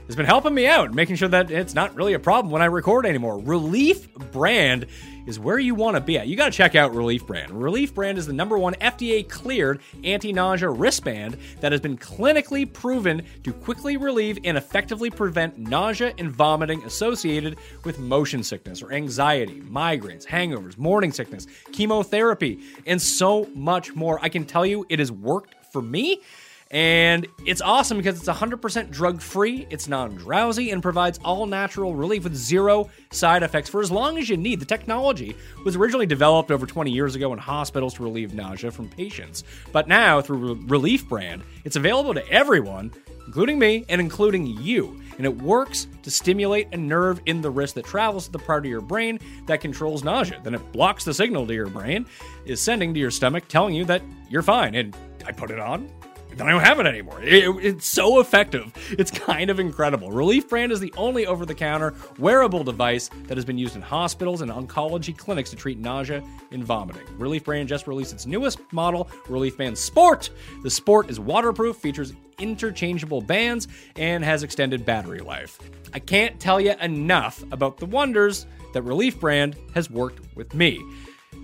has 0.06 0.16
been 0.16 0.28
helping 0.28 0.54
me 0.54 0.68
out, 0.68 0.94
making 0.94 1.16
sure 1.16 1.30
that 1.30 1.50
it's 1.50 1.74
not 1.74 1.96
really 1.96 2.14
a 2.14 2.20
problem 2.20 2.52
when 2.52 2.62
I 2.62 2.66
record 2.66 3.08
anymore. 3.08 3.40
Relief 3.40 4.08
Band 4.32 4.86
is 5.30 5.40
where 5.40 5.60
you 5.60 5.76
want 5.76 5.96
to 5.96 6.02
be 6.02 6.18
at. 6.18 6.28
You 6.28 6.36
got 6.36 6.46
to 6.46 6.52
check 6.52 6.74
out 6.74 6.94
Relief 6.94 7.26
Band. 7.28 7.52
Relief 7.52 7.94
Band 7.94 8.18
is 8.18 8.26
the 8.26 8.34
number 8.34 8.58
one 8.58 8.74
FDA 8.76 9.28
cleared 9.30 9.80
anti 10.04 10.34
nausea 10.34 10.70
wristband 10.70 11.38
that 11.62 11.72
has 11.72 11.80
been 11.80 11.98
clinically 11.98 12.72
proven 12.72 13.22
to 13.44 13.54
quickly 13.54 13.96
relieve 13.96 14.40
and 14.44 14.58
effectively 14.58 15.12
prevent 15.12 15.58
nausea 15.60 16.14
and 16.18 16.32
vomiting 16.32 16.84
associated 16.84 17.58
with 17.84 18.00
motion 18.00 18.42
sickness 18.42 18.82
or 18.82 18.92
anxiety, 18.92 19.62
migraines, 19.62 20.26
hangovers, 20.26 20.80
morning 20.80 21.12
sickness, 21.12 21.46
chemotherapy, 21.72 22.60
and 22.88 23.00
so 23.00 23.48
much 23.54 23.96
more. 23.96 24.18
I 24.24 24.30
can 24.30 24.46
tell 24.46 24.66
you 24.66 24.86
it 24.90 24.98
has 24.98 25.12
worked 25.12 25.54
for 25.72 25.82
me. 25.84 26.22
And 26.72 27.28
it's 27.48 27.62
awesome 27.62 27.98
because 27.98 28.20
it's 28.20 28.30
100% 28.30 28.92
drug 28.92 29.22
free, 29.22 29.66
it's 29.72 29.88
non 29.88 30.16
drowsy, 30.16 30.70
and 30.70 30.84
provides 30.84 31.20
all 31.26 31.48
natural 31.48 31.96
relief 31.96 32.24
with 32.24 32.36
zero 32.36 32.90
side 33.12 33.42
effects 33.42 33.70
for 33.70 33.82
as 33.82 33.92
long 33.92 34.20
as 34.20 34.30
you 34.30 34.38
need. 34.38 34.60
The 34.60 34.66
technology 34.66 35.36
was 35.66 35.76
originally 35.76 36.06
developed 36.06 36.52
over 36.52 36.68
20 36.68 36.92
years 36.92 37.16
ago 37.16 37.34
in 37.34 37.40
hospitals 37.40 37.96
to 37.96 38.04
relieve 38.04 38.36
nausea 38.36 38.70
from 38.70 38.88
patients. 38.88 39.44
But 39.72 39.88
now, 39.88 40.22
through 40.22 40.64
Relief 40.68 41.10
Band, 41.10 41.42
it's 41.64 41.76
available 41.76 42.14
to 42.14 42.30
everyone, 42.30 42.94
including 43.26 43.58
me 43.58 43.86
and 43.90 44.00
including 44.00 44.46
you. 44.46 45.02
And 45.18 45.26
it 45.26 45.42
works 45.42 45.88
to 46.04 46.12
stimulate 46.12 46.68
a 46.72 46.78
nerve 46.78 47.20
in 47.26 47.42
the 47.42 47.50
wrist 47.50 47.76
that 47.76 47.86
travels 47.86 48.28
to 48.28 48.32
the 48.32 48.40
part 48.40 48.64
of 48.64 48.70
your 48.70 48.80
brain 48.80 49.20
that 49.48 49.60
controls 49.60 50.04
nausea. 50.04 50.40
Then 50.44 50.54
it 50.54 50.72
blocks 50.72 51.04
the 51.04 51.16
signal 51.16 51.48
to 51.48 51.54
your 51.54 51.68
brain, 51.68 52.06
is 52.46 52.62
sending 52.62 52.94
to 52.94 53.00
your 53.00 53.12
stomach, 53.12 53.48
telling 53.48 53.74
you 53.74 53.86
that 53.86 54.04
you're 54.30 54.44
fine. 54.44 54.76
And 54.76 54.96
I 55.26 55.32
put 55.32 55.52
it 55.52 55.60
on, 55.60 55.90
then 56.40 56.48
I 56.48 56.52
don't 56.52 56.62
have 56.62 56.80
it 56.80 56.86
anymore. 56.86 57.22
It, 57.22 57.44
it's 57.64 57.86
so 57.86 58.20
effective. 58.20 58.72
It's 58.98 59.12
kind 59.12 59.50
of 59.50 59.60
incredible. 59.60 60.10
Relief 60.12 60.50
Band 60.50 60.72
is 60.72 60.80
the 60.80 60.94
only 60.96 61.28
over 61.28 61.46
the 61.46 61.54
counter 61.54 61.94
wearable 62.18 62.64
device 62.64 63.10
that 63.28 63.38
has 63.38 63.44
been 63.44 63.58
used 63.58 63.76
in 63.76 63.82
hospitals 63.82 64.42
and 64.42 64.50
oncology 64.50 65.16
clinics 65.16 65.50
to 65.50 65.58
treat 65.58 65.78
nausea 65.78 66.24
and 66.52 66.64
vomiting. 66.64 67.04
Relief 67.18 67.44
Band 67.44 67.68
just 67.68 67.88
released 67.88 68.14
its 68.14 68.26
newest 68.26 68.60
model, 68.72 69.10
Relief 69.28 69.58
Band 69.58 69.78
Sport. 69.78 70.30
The 70.64 70.70
Sport 70.70 71.10
is 71.10 71.20
waterproof, 71.20 71.76
features 71.76 72.14
interchangeable 72.40 73.22
bands, 73.22 73.68
and 73.98 74.24
has 74.24 74.44
extended 74.44 74.86
battery 74.86 75.20
life. 75.20 75.60
I 75.94 76.00
can't 76.00 76.40
tell 76.40 76.62
you 76.62 76.74
enough 76.80 77.44
about 77.52 77.78
the 77.78 77.86
wonders 77.86 78.46
that 78.74 78.84
Relief 78.84 79.20
Band 79.20 79.58
has 79.74 79.90
worked 79.90 80.22
with 80.36 80.54
me. 80.54 80.82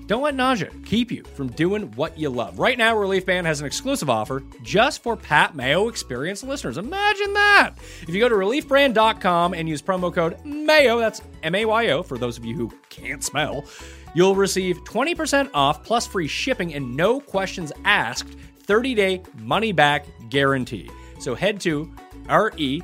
Don't 0.08 0.22
let 0.22 0.36
nausea 0.36 0.70
keep 0.86 1.12
you 1.12 1.24
from 1.24 1.48
doing 1.50 1.92
what 1.94 2.18
you 2.18 2.30
love. 2.30 2.60
Right 2.60 2.78
now, 2.78 2.96
Relief 2.96 3.26
Band 3.26 3.48
has 3.48 3.60
an 3.60 3.66
exclusive 3.66 4.10
offer 4.10 4.44
just 4.62 5.02
for 5.02 5.16
Pat 5.16 5.56
Mayo 5.56 5.88
Experience 5.88 6.44
listeners. 6.44 6.78
Imagine 6.78 7.34
that! 7.34 7.72
If 8.04 8.10
you 8.10 8.20
go 8.20 8.30
to 8.30 8.36
reliefband.com 8.36 9.54
and 9.56 9.68
use 9.68 9.82
promo 9.82 10.14
code 10.14 10.38
MAYO, 10.46 11.00
that's 11.00 11.22
M 11.42 11.56
A 11.56 11.66
Y 11.66 11.90
O 11.90 12.04
for 12.04 12.20
those 12.20 12.38
of 12.38 12.46
you 12.46 12.56
who 12.56 12.72
can't 12.90 13.24
smell, 13.24 13.66
you'll 14.14 14.36
receive 14.36 14.84
20% 14.84 15.50
off 15.56 15.84
plus 15.84 16.06
free 16.06 16.28
shipping 16.28 16.76
and 16.76 16.96
no 16.96 17.20
questions 17.20 17.72
asked 17.84 18.38
30 18.60 18.94
day 18.94 19.24
money 19.40 19.72
back 19.72 20.06
guarantee. 20.30 20.90
So 21.20 21.34
head 21.34 21.60
to 21.62 21.92
R 22.30 22.52
E 22.58 22.82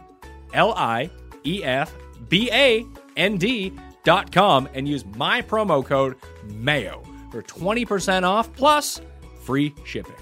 L 0.54 0.74
I 0.74 1.12
E 1.46 1.64
F 1.64 1.93
B 2.30 2.50
A 2.52 2.84
N 3.16 3.38
D 3.38 3.74
dot 4.04 4.32
com 4.32 4.68
and 4.74 4.88
use 4.88 5.06
my 5.06 5.43
promo 5.43 5.86
code 5.86 6.16
MAYO 6.48 7.04
for 7.32 7.42
20% 7.42 8.24
off 8.24 8.54
plus 8.54 9.02
free 9.42 9.74
shipping. 9.86 10.16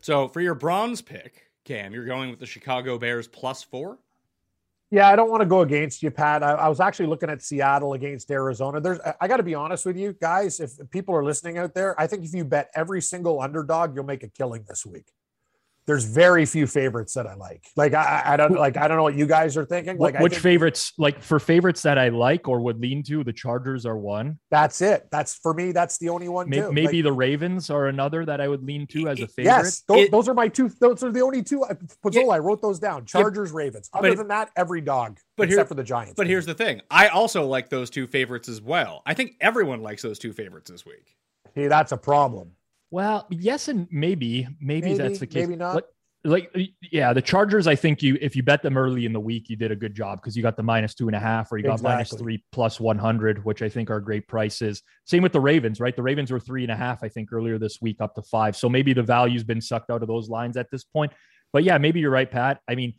So 0.00 0.26
for 0.28 0.40
your 0.40 0.54
bronze 0.54 1.02
pick, 1.02 1.50
Cam, 1.64 1.92
you're 1.92 2.06
going 2.06 2.30
with 2.30 2.40
the 2.40 2.46
Chicago 2.46 2.98
Bears 2.98 3.28
plus 3.28 3.62
four. 3.62 3.98
Yeah, 4.90 5.08
I 5.08 5.16
don't 5.16 5.30
want 5.30 5.42
to 5.42 5.46
go 5.46 5.60
against 5.60 6.02
you, 6.02 6.10
Pat. 6.10 6.42
I, 6.42 6.52
I 6.52 6.68
was 6.68 6.80
actually 6.80 7.06
looking 7.06 7.28
at 7.28 7.42
Seattle 7.42 7.92
against 7.92 8.30
Arizona. 8.30 8.80
There's, 8.80 8.98
I 9.20 9.28
got 9.28 9.36
to 9.36 9.42
be 9.42 9.54
honest 9.54 9.84
with 9.84 9.98
you 9.98 10.14
guys. 10.14 10.60
If 10.60 10.72
people 10.90 11.14
are 11.14 11.22
listening 11.22 11.58
out 11.58 11.74
there, 11.74 12.00
I 12.00 12.06
think 12.06 12.24
if 12.24 12.32
you 12.32 12.44
bet 12.44 12.70
every 12.74 13.02
single 13.02 13.42
underdog, 13.42 13.94
you'll 13.94 14.06
make 14.06 14.22
a 14.22 14.28
killing 14.28 14.64
this 14.66 14.86
week 14.86 15.12
there's 15.88 16.04
very 16.04 16.44
few 16.44 16.66
favorites 16.66 17.14
that 17.14 17.26
I 17.26 17.34
like. 17.34 17.64
Like 17.74 17.94
I, 17.94 18.22
I 18.26 18.36
don't 18.36 18.52
like 18.52 18.76
I 18.76 18.86
don't 18.86 18.98
know 18.98 19.02
what 19.02 19.14
you 19.14 19.26
guys 19.26 19.56
are 19.56 19.64
thinking. 19.64 19.96
Like 19.96 20.20
which 20.20 20.34
think, 20.34 20.42
favorites? 20.42 20.92
Like 20.98 21.22
for 21.22 21.40
favorites 21.40 21.80
that 21.82 21.96
I 21.96 22.10
like 22.10 22.46
or 22.46 22.60
would 22.60 22.78
lean 22.78 23.02
to, 23.04 23.24
the 23.24 23.32
Chargers 23.32 23.86
are 23.86 23.96
one. 23.96 24.38
That's 24.50 24.82
it. 24.82 25.08
That's 25.10 25.36
for 25.36 25.54
me. 25.54 25.72
That's 25.72 25.96
the 25.96 26.10
only 26.10 26.28
one. 26.28 26.50
Maybe, 26.50 26.70
maybe 26.70 26.98
like, 26.98 27.04
the 27.04 27.12
Ravens 27.12 27.70
are 27.70 27.86
another 27.86 28.26
that 28.26 28.38
I 28.38 28.48
would 28.48 28.62
lean 28.62 28.86
to 28.88 29.08
as 29.08 29.18
a 29.18 29.26
favorite. 29.26 29.44
Yes, 29.50 29.80
those, 29.88 29.98
it, 30.04 30.10
those 30.10 30.28
are 30.28 30.34
my 30.34 30.48
two. 30.48 30.68
Those 30.68 31.02
are 31.02 31.10
the 31.10 31.22
only 31.22 31.42
two. 31.42 31.62
Uh, 31.62 31.72
Pizzola, 32.04 32.34
I 32.34 32.38
wrote 32.38 32.60
those 32.60 32.78
down. 32.78 33.06
Chargers, 33.06 33.50
Ravens. 33.50 33.88
Other 33.94 34.14
than 34.14 34.28
that, 34.28 34.50
every 34.56 34.82
dog. 34.82 35.18
But 35.38 35.44
except 35.44 35.58
here, 35.60 35.66
for 35.68 35.74
the 35.74 35.84
Giants. 35.84 36.14
But 36.18 36.26
here's 36.26 36.44
the 36.44 36.54
thing. 36.54 36.82
I 36.90 37.08
also 37.08 37.46
like 37.46 37.70
those 37.70 37.88
two 37.88 38.06
favorites 38.06 38.50
as 38.50 38.60
well. 38.60 39.02
I 39.06 39.14
think 39.14 39.36
everyone 39.40 39.80
likes 39.80 40.02
those 40.02 40.18
two 40.18 40.34
favorites 40.34 40.70
this 40.70 40.84
week. 40.84 41.16
See, 41.54 41.66
that's 41.66 41.92
a 41.92 41.96
problem. 41.96 42.52
Well, 42.90 43.26
yes, 43.30 43.68
and 43.68 43.86
maybe, 43.90 44.48
maybe, 44.60 44.88
maybe 44.88 44.98
that's 44.98 45.18
the 45.18 45.26
case. 45.26 45.46
Maybe 45.46 45.56
not. 45.56 45.84
Like 46.24 46.52
yeah 46.90 47.12
the 47.12 47.22
chargers 47.22 47.68
i 47.68 47.76
think 47.76 48.02
you 48.02 48.18
if 48.20 48.34
you 48.34 48.42
bet 48.42 48.60
them 48.60 48.76
early 48.76 49.06
in 49.06 49.12
the 49.12 49.20
week 49.20 49.48
you 49.48 49.54
did 49.54 49.70
a 49.70 49.76
good 49.76 49.94
job 49.94 50.20
because 50.20 50.36
you 50.36 50.42
got 50.42 50.56
the 50.56 50.62
minus 50.64 50.92
two 50.92 51.06
and 51.06 51.14
a 51.14 51.18
half 51.18 51.50
or 51.52 51.58
you 51.58 51.64
got 51.64 51.74
exactly. 51.74 51.94
minus 51.94 52.12
three 52.12 52.44
plus 52.50 52.80
100 52.80 53.44
which 53.44 53.62
i 53.62 53.68
think 53.68 53.88
are 53.88 54.00
great 54.00 54.26
prices. 54.26 54.82
Same 55.06 55.22
with 55.22 55.32
the 55.32 55.40
ravens 55.40 55.78
right? 55.78 55.94
The 55.94 56.02
ravens 56.02 56.32
were 56.32 56.40
three 56.40 56.64
and 56.64 56.72
a 56.72 56.76
half 56.76 57.04
i 57.04 57.08
think 57.08 57.32
earlier 57.32 57.56
this 57.56 57.80
week 57.80 57.98
up 58.00 58.16
to 58.16 58.22
five. 58.22 58.56
So 58.56 58.68
maybe 58.68 58.92
the 58.92 59.02
value's 59.02 59.44
been 59.44 59.60
sucked 59.60 59.90
out 59.90 60.02
of 60.02 60.08
those 60.08 60.28
lines 60.28 60.56
at 60.56 60.68
this 60.72 60.82
point. 60.82 61.12
But 61.52 61.62
yeah 61.62 61.78
maybe 61.78 62.00
you're 62.00 62.10
right 62.10 62.30
pat. 62.30 62.60
I 62.68 62.74
mean 62.74 62.94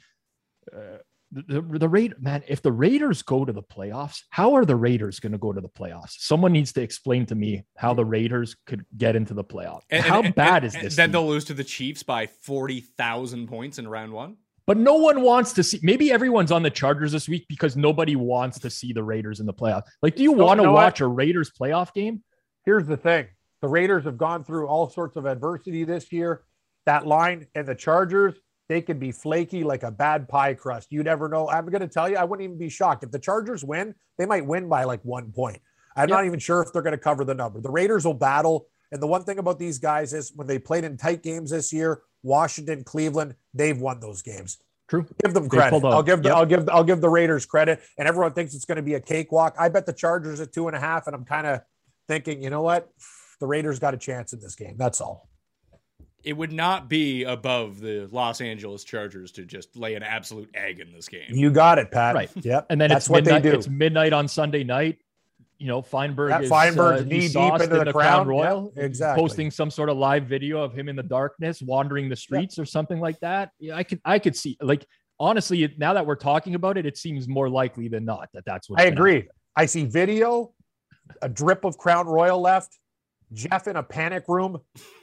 uh, 0.74 1.00
the, 1.32 1.62
the, 1.62 1.80
the 1.80 1.90
Raid 1.90 2.16
man, 2.20 2.44
if 2.48 2.62
the 2.62 2.72
Raiders 2.72 3.22
go 3.22 3.46
to 3.46 3.54
the 3.54 3.62
playoffs, 3.64 4.22
how 4.30 4.54
are 4.56 4.66
the 4.66 4.76
Raiders 4.76 5.20
going 5.20 5.32
to 5.32 5.38
go 5.38 5.54
to 5.54 5.62
the 5.62 5.70
playoffs? 5.70 6.16
Someone 6.18 6.52
needs 6.52 6.74
to 6.74 6.82
explain 6.82 7.26
to 7.28 7.36
me 7.36 7.64
how 7.78 7.94
the 7.94 8.06
Raiders 8.06 8.56
could 8.66 8.86
get 8.98 9.16
into 9.16 9.34
the 9.34 9.44
playoffs. 9.44 9.84
And, 9.90 10.04
how 10.04 10.22
and, 10.22 10.34
bad 10.34 10.64
and, 10.64 10.74
is 10.74 10.82
this? 10.82 10.96
Then 10.96 11.12
they'll 11.12 11.28
lose 11.28 11.46
to 11.46 11.54
the 11.54 11.64
Chiefs 11.64 12.04
by 12.04 12.28
40,000 12.28 13.48
points 13.48 13.78
in 13.78 13.88
round 13.88 14.12
one. 14.12 14.38
But 14.66 14.78
no 14.78 14.96
one 14.96 15.22
wants 15.22 15.54
to 15.54 15.64
see. 15.64 15.80
Maybe 15.82 16.12
everyone's 16.12 16.52
on 16.52 16.62
the 16.62 16.70
Chargers 16.70 17.12
this 17.12 17.28
week 17.28 17.46
because 17.50 17.76
nobody 17.76 18.16
wants 18.16 18.60
to 18.60 18.70
see 18.70 18.94
the 18.94 19.04
Raiders 19.04 19.40
in 19.40 19.48
the 19.48 19.54
playoffs. 19.54 19.86
Like, 20.04 20.16
do 20.16 20.22
you 20.22 20.36
no, 20.36 20.46
want 20.46 20.62
to 20.62 20.72
watch 20.72 21.02
what? 21.02 21.08
a 21.08 21.10
Raiders 21.10 21.52
playoff 21.52 21.92
game? 21.94 22.24
Here's 22.66 22.86
the 22.86 22.98
thing 22.98 23.28
the 23.62 23.68
Raiders 23.68 24.04
have 24.06 24.18
gone 24.18 24.44
through 24.44 24.68
all 24.68 24.90
sorts 24.90 25.16
of 25.16 25.26
adversity 25.26 25.86
this 25.86 26.12
year. 26.12 26.44
That 26.86 27.08
line 27.08 27.48
and 27.56 27.68
the 27.68 27.76
Chargers, 27.76 28.36
they 28.70 28.82
can 28.82 29.00
be 29.00 29.12
flaky 29.12 29.64
like 29.64 29.82
a 29.84 29.92
bad 29.92 30.30
pie 30.30 30.54
crust. 30.54 30.92
You 30.92 31.04
never 31.04 31.28
know. 31.28 31.50
I'm 31.50 31.66
going 31.66 31.82
to 31.82 31.88
tell 31.88 32.08
you, 32.08 32.16
I 32.18 32.24
wouldn't 32.24 32.46
even 32.46 32.58
be 32.58 32.70
shocked. 32.70 33.04
If 33.04 33.12
the 33.12 33.20
Chargers 33.20 33.64
win, 33.64 33.96
they 34.18 34.28
might 34.28 34.46
win 34.46 34.70
by 34.70 34.84
like 34.84 35.04
one 35.04 35.32
point. 35.32 35.60
I'm 35.98 36.08
yep. 36.08 36.18
not 36.18 36.26
even 36.26 36.40
sure 36.40 36.62
if 36.62 36.72
they're 36.72 36.84
going 36.84 36.92
to 36.92 36.98
cover 36.98 37.26
the 37.26 37.34
number. 37.34 37.60
The 37.60 37.72
Raiders 37.72 38.06
will 38.06 38.14
battle. 38.14 38.68
And 38.92 39.02
the 39.02 39.08
one 39.08 39.24
thing 39.24 39.40
about 39.40 39.58
these 39.58 39.80
guys 39.80 40.14
is 40.14 40.32
when 40.36 40.48
they 40.48 40.60
played 40.60 40.84
in 40.84 40.98
tight 40.98 41.24
games 41.24 41.50
this 41.50 41.74
year, 41.74 42.04
Washington, 42.22 42.84
Cleveland, 42.84 43.36
they've 43.56 43.80
won 43.80 44.00
those 44.00 44.22
games. 44.22 44.60
True. 44.88 45.06
Give 45.24 45.34
them 45.34 45.50
credit. 45.50 45.84
I'll 45.84 46.04
give 46.04 46.22
the, 46.22 46.30
yep. 46.30 46.38
I'll 46.38 46.46
give 46.46 46.70
I'll 46.70 46.84
give 46.84 47.02
the 47.02 47.10
Raiders 47.10 47.46
credit. 47.46 47.82
And 47.98 48.08
everyone 48.08 48.34
thinks 48.34 48.54
it's 48.54 48.66
going 48.66 48.78
to 48.78 48.84
be 48.84 48.96
a 48.96 49.00
cakewalk. 49.00 49.56
I 49.60 49.70
bet 49.70 49.86
the 49.86 49.94
Chargers 49.94 50.40
at 50.42 50.52
two 50.52 50.68
and 50.68 50.76
a 50.76 50.80
half, 50.80 51.08
and 51.08 51.16
I'm 51.16 51.26
kind 51.26 51.46
of 51.46 51.62
thinking, 52.08 52.42
you 52.42 52.50
know 52.50 52.62
what? 52.62 52.90
The 53.40 53.48
Raiders 53.48 53.80
got 53.80 53.94
a 53.94 53.98
chance 53.98 54.34
in 54.34 54.40
this 54.40 54.56
game. 54.56 54.76
That's 54.78 55.00
all 55.02 55.30
it 56.24 56.34
would 56.34 56.52
not 56.52 56.90
be 56.90 57.24
above 57.24 57.80
the 57.80 58.08
Los 58.12 58.42
Angeles 58.42 58.84
Chargers 58.84 59.32
to 59.34 59.46
just 59.46 59.76
lay 59.78 59.96
an 59.96 60.04
absolute 60.04 60.50
egg 60.54 60.80
in 60.80 60.92
this 60.92 61.08
game. 61.08 61.28
You 61.30 61.50
got 61.52 61.80
it, 61.80 61.92
Pat. 61.92 62.16
Right. 62.16 62.30
Yep. 62.36 62.68
And 62.70 62.80
then 62.80 62.90
That's 62.90 63.06
it's 63.06 63.10
what 63.10 63.24
midnight, 63.24 63.44
they 63.44 63.52
do. 63.52 63.58
It's 63.58 63.70
midnight 63.70 64.14
on 64.14 64.28
Sunday 64.28 64.64
night. 64.64 65.00
You 65.58 65.68
know, 65.68 65.82
Feinberg 65.82 66.30
that 66.30 66.44
is 66.46 66.50
Feinberg's 66.50 67.02
uh, 67.02 67.06
knee 67.06 67.28
deep 67.28 67.36
into 67.36 67.64
in 67.64 67.70
the, 67.70 67.84
the 67.84 67.92
Crown 67.92 68.28
Royal, 68.28 68.72
yep, 68.76 68.86
exactly. 68.86 69.22
posting 69.22 69.52
some 69.52 69.70
sort 69.70 69.90
of 69.90 69.98
live 69.98 70.24
video 70.24 70.62
of 70.62 70.74
him 70.74 70.88
in 70.88 70.96
the 70.96 71.04
darkness 71.04 71.62
wandering 71.62 72.08
the 72.08 72.16
streets 72.16 72.58
yep. 72.58 72.64
or 72.64 72.66
something 72.66 73.02
like 73.02 73.20
that. 73.20 73.52
Yeah, 73.60 73.76
I 73.76 73.84
could, 73.84 74.00
I 74.06 74.20
could 74.20 74.38
see. 74.38 74.58
Like, 74.62 74.86
honestly, 75.20 75.76
now 75.78 75.94
that 75.96 76.06
we're 76.06 76.16
talking 76.16 76.56
about 76.56 76.78
it, 76.78 76.86
it 76.86 76.98
seems 76.98 77.28
more 77.28 77.50
likely 77.50 77.90
than 77.90 78.06
not 78.06 78.30
that 78.34 78.46
that's 78.46 78.70
what. 78.70 78.80
I 78.80 78.86
agree. 78.86 79.16
Happen. 79.16 79.30
I 79.58 79.66
see 79.66 79.84
video, 79.84 80.54
a 81.22 81.28
drip 81.28 81.66
of 81.66 81.78
Crown 81.78 82.08
Royal 82.08 82.40
left, 82.40 82.80
Jeff 83.34 83.68
in 83.68 83.76
a 83.76 83.84
panic 83.84 84.26
room, 84.28 84.60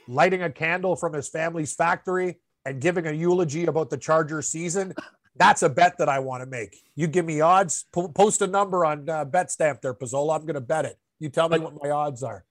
lighting 0.07 0.43
a 0.43 0.49
candle 0.49 0.95
from 0.95 1.13
his 1.13 1.29
family's 1.29 1.73
factory 1.73 2.37
and 2.65 2.81
giving 2.81 3.07
a 3.07 3.11
eulogy 3.11 3.65
about 3.65 3.89
the 3.89 3.97
Charger 3.97 4.41
season. 4.41 4.93
That's 5.35 5.61
a 5.61 5.69
bet 5.69 5.97
that 5.99 6.09
I 6.09 6.19
want 6.19 6.41
to 6.41 6.49
make. 6.49 6.77
You 6.95 7.07
give 7.07 7.25
me 7.25 7.41
odds, 7.41 7.85
po- 7.93 8.09
post 8.09 8.41
a 8.41 8.47
number 8.47 8.83
on 8.83 9.07
uh, 9.07 9.23
Betstamp 9.25 9.81
there, 9.81 9.93
Pizzola. 9.93 10.35
I'm 10.35 10.41
going 10.41 10.55
to 10.55 10.61
bet 10.61 10.85
it. 10.85 10.97
You 11.19 11.29
tell 11.29 11.47
me 11.47 11.59
but, 11.59 11.73
what 11.73 11.83
my 11.83 11.89
odds 11.91 12.23
are. 12.23 12.43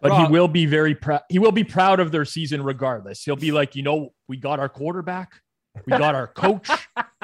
But 0.00 0.10
Rob, 0.12 0.26
he 0.26 0.32
will 0.32 0.48
be 0.48 0.64
very 0.64 0.94
proud. 0.94 1.22
He 1.28 1.38
will 1.38 1.52
be 1.52 1.64
proud 1.64 1.98
of 2.00 2.12
their 2.12 2.24
season 2.24 2.62
regardless. 2.62 3.24
He'll 3.24 3.36
be 3.36 3.50
like, 3.50 3.74
you 3.74 3.82
know, 3.82 4.14
we 4.28 4.36
got 4.36 4.60
our 4.60 4.68
quarterback. 4.68 5.40
We 5.86 5.96
got 5.96 6.14
our 6.14 6.26
coach. 6.26 6.68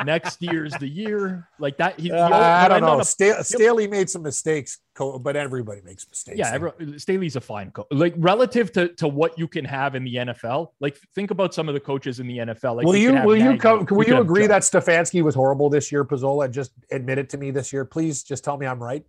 Next 0.05 0.42
year's 0.42 0.72
the 0.74 0.88
year. 0.88 1.48
Like 1.59 1.76
that. 1.78 1.98
He, 1.98 2.11
uh, 2.11 2.28
I 2.28 2.68
don't 2.68 2.80
know. 2.80 3.00
A, 3.00 3.05
Staley 3.05 3.86
made 3.86 4.11
some 4.11 4.22
mistakes, 4.22 4.78
but 4.96 5.36
everybody 5.36 5.80
makes 5.82 6.09
mistakes. 6.09 6.38
Yeah, 6.38 6.52
every, 6.52 6.98
Staley's 6.98 7.36
a 7.36 7.40
fine 7.40 7.70
coach. 7.70 7.86
Like 7.90 8.14
relative 8.16 8.72
to, 8.72 8.88
to 8.94 9.09
what 9.09 9.38
you 9.38 9.46
can 9.46 9.64
have 9.64 9.94
in 9.94 10.05
the 10.05 10.14
NFL. 10.16 10.70
Like 10.80 10.98
think 11.14 11.30
about 11.30 11.55
some 11.55 11.68
of 11.68 11.74
the 11.74 11.80
coaches 11.80 12.20
in 12.20 12.26
the 12.26 12.38
NFL. 12.38 12.76
Like 12.76 12.86
will 12.86 12.96
you 12.96 13.14
will 13.24 13.36
you 13.36 13.57
come, 13.57 13.86
will 13.90 14.07
you 14.07 14.18
agree 14.18 14.46
that 14.46 14.62
Stefanski 14.62 15.22
was 15.22 15.34
horrible 15.34 15.70
this 15.70 15.92
year, 15.92 16.05
Pizzola? 16.05 16.50
Just 16.50 16.72
admit 16.90 17.18
it 17.18 17.30
to 17.30 17.38
me 17.38 17.50
this 17.50 17.72
year, 17.72 17.84
please. 17.84 18.22
Just 18.22 18.44
tell 18.44 18.57
me 18.57 18.66
I'm 18.66 18.82
right. 18.82 19.05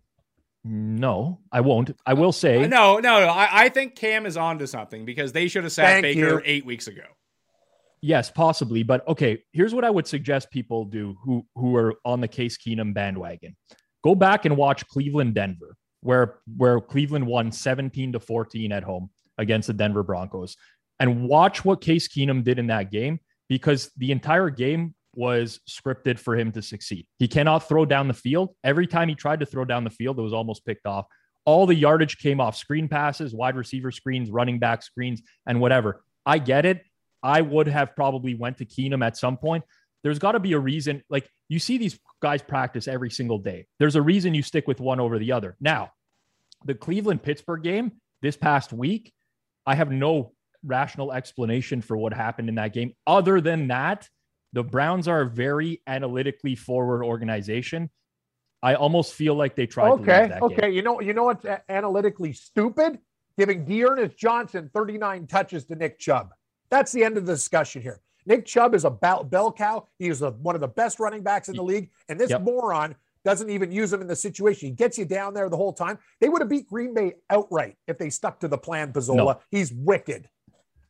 No, 0.67 1.39
I 1.51 1.61
won't. 1.61 1.91
I 2.07 2.13
will 2.13 2.31
say 2.31 2.67
no, 2.67 2.97
no, 2.97 3.19
no. 3.19 3.27
I, 3.27 3.65
I 3.65 3.69
think 3.69 3.95
Cam 3.95 4.25
is 4.25 4.35
on 4.35 4.57
to 4.59 4.67
something 4.67 5.05
because 5.05 5.31
they 5.31 5.47
should 5.47 5.63
have 5.63 5.71
sat 5.71 6.01
Thank 6.01 6.03
Baker 6.03 6.19
you. 6.19 6.41
eight 6.43 6.65
weeks 6.65 6.87
ago. 6.87 7.03
Yes, 8.05 8.29
possibly. 8.29 8.83
But 8.83 9.07
okay, 9.07 9.41
here's 9.51 9.73
what 9.73 9.83
I 9.83 9.89
would 9.89 10.05
suggest 10.05 10.51
people 10.51 10.85
do 10.85 11.17
who 11.23 11.43
who 11.55 11.75
are 11.75 11.95
on 12.05 12.21
the 12.21 12.27
Case 12.27 12.55
Keenum 12.55 12.93
bandwagon. 12.93 13.55
Go 14.03 14.13
back 14.13 14.45
and 14.45 14.55
watch 14.55 14.87
Cleveland 14.87 15.33
Denver, 15.33 15.75
where 16.01 16.35
where 16.55 16.79
Cleveland 16.79 17.25
won 17.25 17.51
17 17.51 18.11
to 18.13 18.19
14 18.19 18.71
at 18.71 18.83
home 18.83 19.09
against 19.39 19.65
the 19.65 19.73
Denver 19.73 20.03
Broncos. 20.03 20.55
And 20.99 21.27
watch 21.27 21.65
what 21.65 21.81
Case 21.81 22.07
Keenum 22.07 22.43
did 22.43 22.59
in 22.59 22.67
that 22.67 22.91
game 22.91 23.19
because 23.49 23.89
the 23.97 24.11
entire 24.11 24.51
game 24.51 24.93
was 25.15 25.61
scripted 25.67 26.19
for 26.19 26.37
him 26.37 26.51
to 26.51 26.61
succeed. 26.61 27.07
He 27.17 27.27
cannot 27.27 27.67
throw 27.67 27.85
down 27.85 28.07
the 28.07 28.13
field. 28.13 28.49
Every 28.63 28.85
time 28.85 29.09
he 29.09 29.15
tried 29.15 29.39
to 29.39 29.47
throw 29.47 29.65
down 29.65 29.83
the 29.83 29.89
field, 29.89 30.19
it 30.19 30.21
was 30.21 30.31
almost 30.31 30.63
picked 30.63 30.85
off. 30.85 31.07
All 31.45 31.65
the 31.65 31.73
yardage 31.73 32.19
came 32.19 32.39
off 32.39 32.55
screen 32.55 32.87
passes, 32.87 33.33
wide 33.33 33.55
receiver 33.55 33.89
screens, 33.89 34.29
running 34.29 34.59
back 34.59 34.83
screens, 34.83 35.23
and 35.47 35.59
whatever. 35.59 36.03
I 36.23 36.37
get 36.37 36.67
it. 36.67 36.83
I 37.25 37.41
would 37.41 37.67
have 37.67 37.95
probably 37.95 38.35
went 38.35 38.59
to 38.59 38.65
Keenum 38.65 39.03
at 39.03 39.17
some 39.17 39.35
point. 39.35 39.63
There's 40.03 40.19
got 40.19 40.33
to 40.33 40.39
be 40.39 40.53
a 40.53 40.59
reason. 40.59 41.03
Like 41.09 41.27
you 41.49 41.57
see 41.57 41.79
these 41.79 41.99
guys 42.21 42.43
practice 42.43 42.87
every 42.87 43.09
single 43.09 43.39
day. 43.39 43.65
There's 43.79 43.95
a 43.95 44.01
reason 44.01 44.35
you 44.35 44.43
stick 44.43 44.67
with 44.67 44.79
one 44.79 44.99
over 44.99 45.17
the 45.17 45.31
other. 45.31 45.57
Now, 45.59 45.91
the 46.65 46.75
Cleveland 46.75 47.23
Pittsburgh 47.23 47.63
game 47.63 47.93
this 48.21 48.37
past 48.37 48.71
week, 48.71 49.11
I 49.65 49.73
have 49.73 49.91
no 49.91 50.33
rational 50.63 51.11
explanation 51.11 51.81
for 51.81 51.97
what 51.97 52.13
happened 52.13 52.47
in 52.47 52.55
that 52.55 52.73
game. 52.73 52.93
Other 53.07 53.41
than 53.41 53.69
that, 53.69 54.07
the 54.53 54.63
Browns 54.63 55.07
are 55.07 55.21
a 55.21 55.29
very 55.29 55.81
analytically 55.87 56.55
forward 56.55 57.03
organization. 57.03 57.89
I 58.61 58.75
almost 58.75 59.15
feel 59.15 59.33
like 59.33 59.55
they 59.55 59.65
tried. 59.65 59.89
Okay, 59.93 60.29
okay. 60.41 60.61
Game. 60.61 60.73
You 60.73 60.83
know, 60.83 61.01
you 61.01 61.13
know 61.13 61.23
what's 61.23 61.45
analytically 61.69 62.33
stupid? 62.33 62.99
Giving 63.37 63.65
D'Ernest 63.65 64.15
Johnson 64.15 64.69
39 64.73 65.25
touches 65.25 65.65
to 65.65 65.75
Nick 65.75 65.97
Chubb. 65.97 66.29
That's 66.69 66.91
the 66.91 67.03
end 67.03 67.17
of 67.17 67.25
the 67.25 67.33
discussion 67.33 67.81
here. 67.81 68.01
Nick 68.25 68.45
Chubb 68.45 68.73
is 68.73 68.85
a 68.85 68.89
bell 68.89 69.53
cow. 69.55 69.87
He 69.99 70.07
is 70.07 70.21
a, 70.21 70.31
one 70.31 70.55
of 70.55 70.61
the 70.61 70.67
best 70.67 70.99
running 70.99 71.21
backs 71.21 71.47
in 71.47 71.55
the 71.55 71.63
league. 71.63 71.89
And 72.09 72.19
this 72.19 72.31
yep. 72.31 72.41
moron 72.41 72.95
doesn't 73.23 73.49
even 73.49 73.71
use 73.71 73.91
him 73.93 74.01
in 74.01 74.07
the 74.07 74.15
situation. 74.15 74.69
He 74.69 74.73
gets 74.73 74.97
you 74.97 75.05
down 75.05 75.33
there 75.33 75.49
the 75.49 75.57
whole 75.57 75.73
time. 75.73 75.97
They 76.21 76.29
would 76.29 76.41
have 76.41 76.49
beat 76.49 76.67
Green 76.67 76.93
Bay 76.93 77.13
outright 77.29 77.75
if 77.87 77.97
they 77.97 78.09
stuck 78.09 78.39
to 78.39 78.47
the 78.47 78.57
plan, 78.57 78.93
Pizzola. 78.93 79.15
No. 79.15 79.39
He's 79.51 79.71
wicked. 79.73 80.27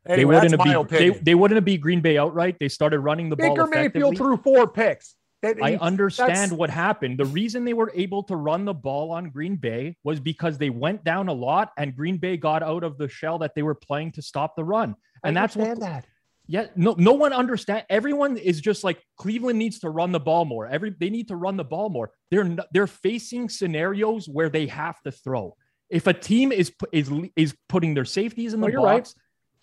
Anyway, 0.07 0.19
they 0.19 0.25
wouldn't 0.25 0.51
have 0.51 0.89
beat, 0.89 0.97
they, 0.97 1.09
they, 1.09 1.35
wouldn't 1.35 1.55
have 1.55 1.65
beat 1.65 1.81
Green 1.81 1.99
Bay 1.99 2.17
outright. 2.17 2.57
They 2.59 2.69
started 2.69 2.99
running 2.99 3.29
the 3.29 3.35
Baker 3.35 3.55
ball. 3.55 3.67
Baker 3.67 3.81
Mayfield 3.81 4.17
threw 4.17 4.37
four 4.37 4.67
picks. 4.67 5.15
I 5.43 5.77
understand 5.79 6.51
what 6.51 6.69
happened. 6.69 7.19
The 7.19 7.25
reason 7.25 7.65
they 7.65 7.73
were 7.73 7.91
able 7.93 8.23
to 8.23 8.35
run 8.35 8.65
the 8.65 8.73
ball 8.73 9.11
on 9.11 9.29
Green 9.29 9.55
Bay 9.55 9.95
was 10.03 10.19
because 10.19 10.57
they 10.57 10.69
went 10.69 11.03
down 11.03 11.27
a 11.27 11.33
lot 11.33 11.71
and 11.77 11.95
Green 11.95 12.17
Bay 12.17 12.37
got 12.37 12.63
out 12.63 12.83
of 12.83 12.97
the 12.97 13.07
shell 13.07 13.37
that 13.39 13.53
they 13.55 13.61
were 13.61 13.75
playing 13.75 14.11
to 14.13 14.21
stop 14.21 14.55
the 14.55 14.63
run. 14.63 14.95
And 15.25 15.35
that's 15.35 15.55
what 15.55 15.79
that. 15.79 16.05
Yeah, 16.47 16.67
no, 16.75 16.95
no 16.97 17.13
one 17.13 17.33
understand. 17.33 17.85
Everyone 17.89 18.37
is 18.37 18.61
just 18.61 18.83
like 18.83 19.01
Cleveland 19.17 19.57
needs 19.57 19.79
to 19.79 19.89
run 19.89 20.11
the 20.11 20.19
ball 20.19 20.45
more. 20.45 20.67
Every 20.67 20.91
they 20.91 21.09
need 21.09 21.27
to 21.29 21.35
run 21.35 21.57
the 21.57 21.63
ball 21.63 21.89
more. 21.89 22.11
They're 22.29 22.55
they're 22.71 22.87
facing 22.87 23.49
scenarios 23.49 24.29
where 24.29 24.49
they 24.49 24.67
have 24.67 25.01
to 25.01 25.11
throw. 25.11 25.55
If 25.89 26.07
a 26.07 26.13
team 26.13 26.51
is 26.51 26.71
is 26.91 27.11
is 27.35 27.55
putting 27.67 27.93
their 27.95 28.05
safeties 28.05 28.53
in 28.53 28.61
the 28.61 28.67
oh, 28.67 28.83
box, 28.83 29.15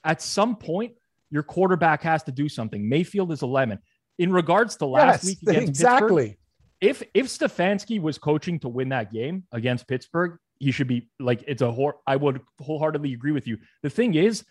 right. 0.04 0.10
at 0.10 0.22
some 0.22 0.56
point 0.56 0.94
your 1.30 1.42
quarterback 1.42 2.02
has 2.02 2.22
to 2.24 2.32
do 2.32 2.48
something. 2.48 2.88
Mayfield 2.88 3.32
is 3.32 3.42
a 3.42 3.46
lemon. 3.46 3.78
In 4.18 4.32
regards 4.32 4.76
to 4.76 4.86
last 4.86 5.24
Yes, 5.24 5.24
week 5.24 5.38
against 5.48 5.68
exactly. 5.68 6.22
Pittsburgh, 6.22 6.38
if 6.80 7.02
if 7.14 7.26
Stefanski 7.28 8.00
was 8.00 8.18
coaching 8.18 8.58
to 8.60 8.68
win 8.68 8.88
that 8.88 9.12
game 9.12 9.44
against 9.52 9.86
Pittsburgh, 9.86 10.38
he 10.58 10.72
should 10.72 10.88
be 10.88 11.08
like 11.20 11.44
it's 11.46 11.62
a 11.62 11.70
whole. 11.70 11.94
I 12.06 12.16
would 12.16 12.40
wholeheartedly 12.60 13.14
agree 13.14 13.32
with 13.32 13.46
you. 13.46 13.58
The 13.82 13.90
thing 13.90 14.14
is, 14.14 14.44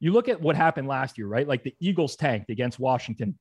you 0.00 0.12
look 0.12 0.28
at 0.28 0.40
what 0.40 0.56
happened 0.56 0.88
last 0.88 1.18
year, 1.18 1.26
right? 1.26 1.46
Like 1.46 1.62
the 1.62 1.74
Eagles 1.80 2.16
tanked 2.16 2.50
against 2.50 2.78
Washington, 2.78 3.38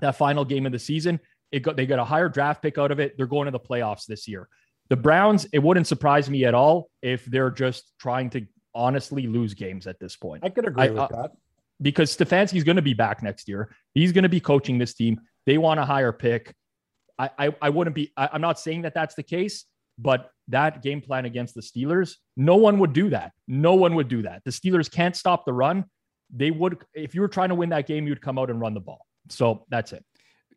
that 0.00 0.16
final 0.16 0.44
game 0.44 0.64
of 0.66 0.72
the 0.72 0.78
season. 0.78 1.20
It 1.52 1.60
got 1.60 1.76
they 1.76 1.86
got 1.86 1.98
a 1.98 2.04
higher 2.04 2.28
draft 2.28 2.62
pick 2.62 2.78
out 2.78 2.90
of 2.90 3.00
it. 3.00 3.16
They're 3.16 3.26
going 3.26 3.46
to 3.46 3.50
the 3.50 3.60
playoffs 3.60 4.06
this 4.06 4.26
year. 4.26 4.48
The 4.88 4.96
Browns, 4.96 5.46
it 5.52 5.58
wouldn't 5.60 5.86
surprise 5.86 6.30
me 6.30 6.44
at 6.44 6.54
all 6.54 6.88
if 7.02 7.24
they're 7.24 7.50
just 7.50 7.92
trying 7.98 8.30
to 8.30 8.46
honestly 8.74 9.26
lose 9.26 9.54
games 9.54 9.86
at 9.86 9.98
this 9.98 10.16
point. 10.16 10.44
I 10.44 10.48
could 10.48 10.66
agree 10.66 10.84
I- 10.84 10.90
with 10.90 10.98
uh, 11.00 11.08
that. 11.10 11.30
because 11.82 12.16
Stefanski's 12.16 12.62
going 12.64 12.76
to 12.76 12.82
be 12.82 12.94
back 12.94 13.22
next 13.22 13.48
year. 13.48 13.74
He's 13.94 14.12
going 14.12 14.22
to 14.22 14.28
be 14.28 14.40
coaching 14.40 14.78
this 14.78 14.94
team. 14.94 15.20
They 15.44 15.58
want 15.58 15.80
a 15.80 15.84
higher 15.84 16.12
pick. 16.12 16.54
I, 17.18 17.30
I, 17.38 17.54
I 17.62 17.70
wouldn't 17.70 17.96
be, 17.96 18.12
I, 18.16 18.28
I'm 18.32 18.40
not 18.40 18.60
saying 18.60 18.82
that 18.82 18.94
that's 18.94 19.14
the 19.14 19.22
case, 19.22 19.64
but 19.98 20.30
that 20.48 20.82
game 20.82 21.00
plan 21.00 21.24
against 21.24 21.54
the 21.54 21.62
Steelers, 21.62 22.16
no 22.36 22.56
one 22.56 22.78
would 22.78 22.92
do 22.92 23.10
that. 23.10 23.32
No 23.48 23.74
one 23.74 23.94
would 23.94 24.08
do 24.08 24.22
that. 24.22 24.42
The 24.44 24.50
Steelers 24.50 24.90
can't 24.90 25.16
stop 25.16 25.44
the 25.46 25.52
run. 25.52 25.84
They 26.34 26.50
would, 26.50 26.78
if 26.94 27.14
you 27.14 27.20
were 27.20 27.28
trying 27.28 27.50
to 27.50 27.54
win 27.54 27.68
that 27.70 27.86
game, 27.86 28.06
you'd 28.06 28.20
come 28.20 28.38
out 28.38 28.50
and 28.50 28.60
run 28.60 28.74
the 28.74 28.80
ball. 28.80 29.06
So 29.28 29.64
that's 29.70 29.92
it. 29.92 30.04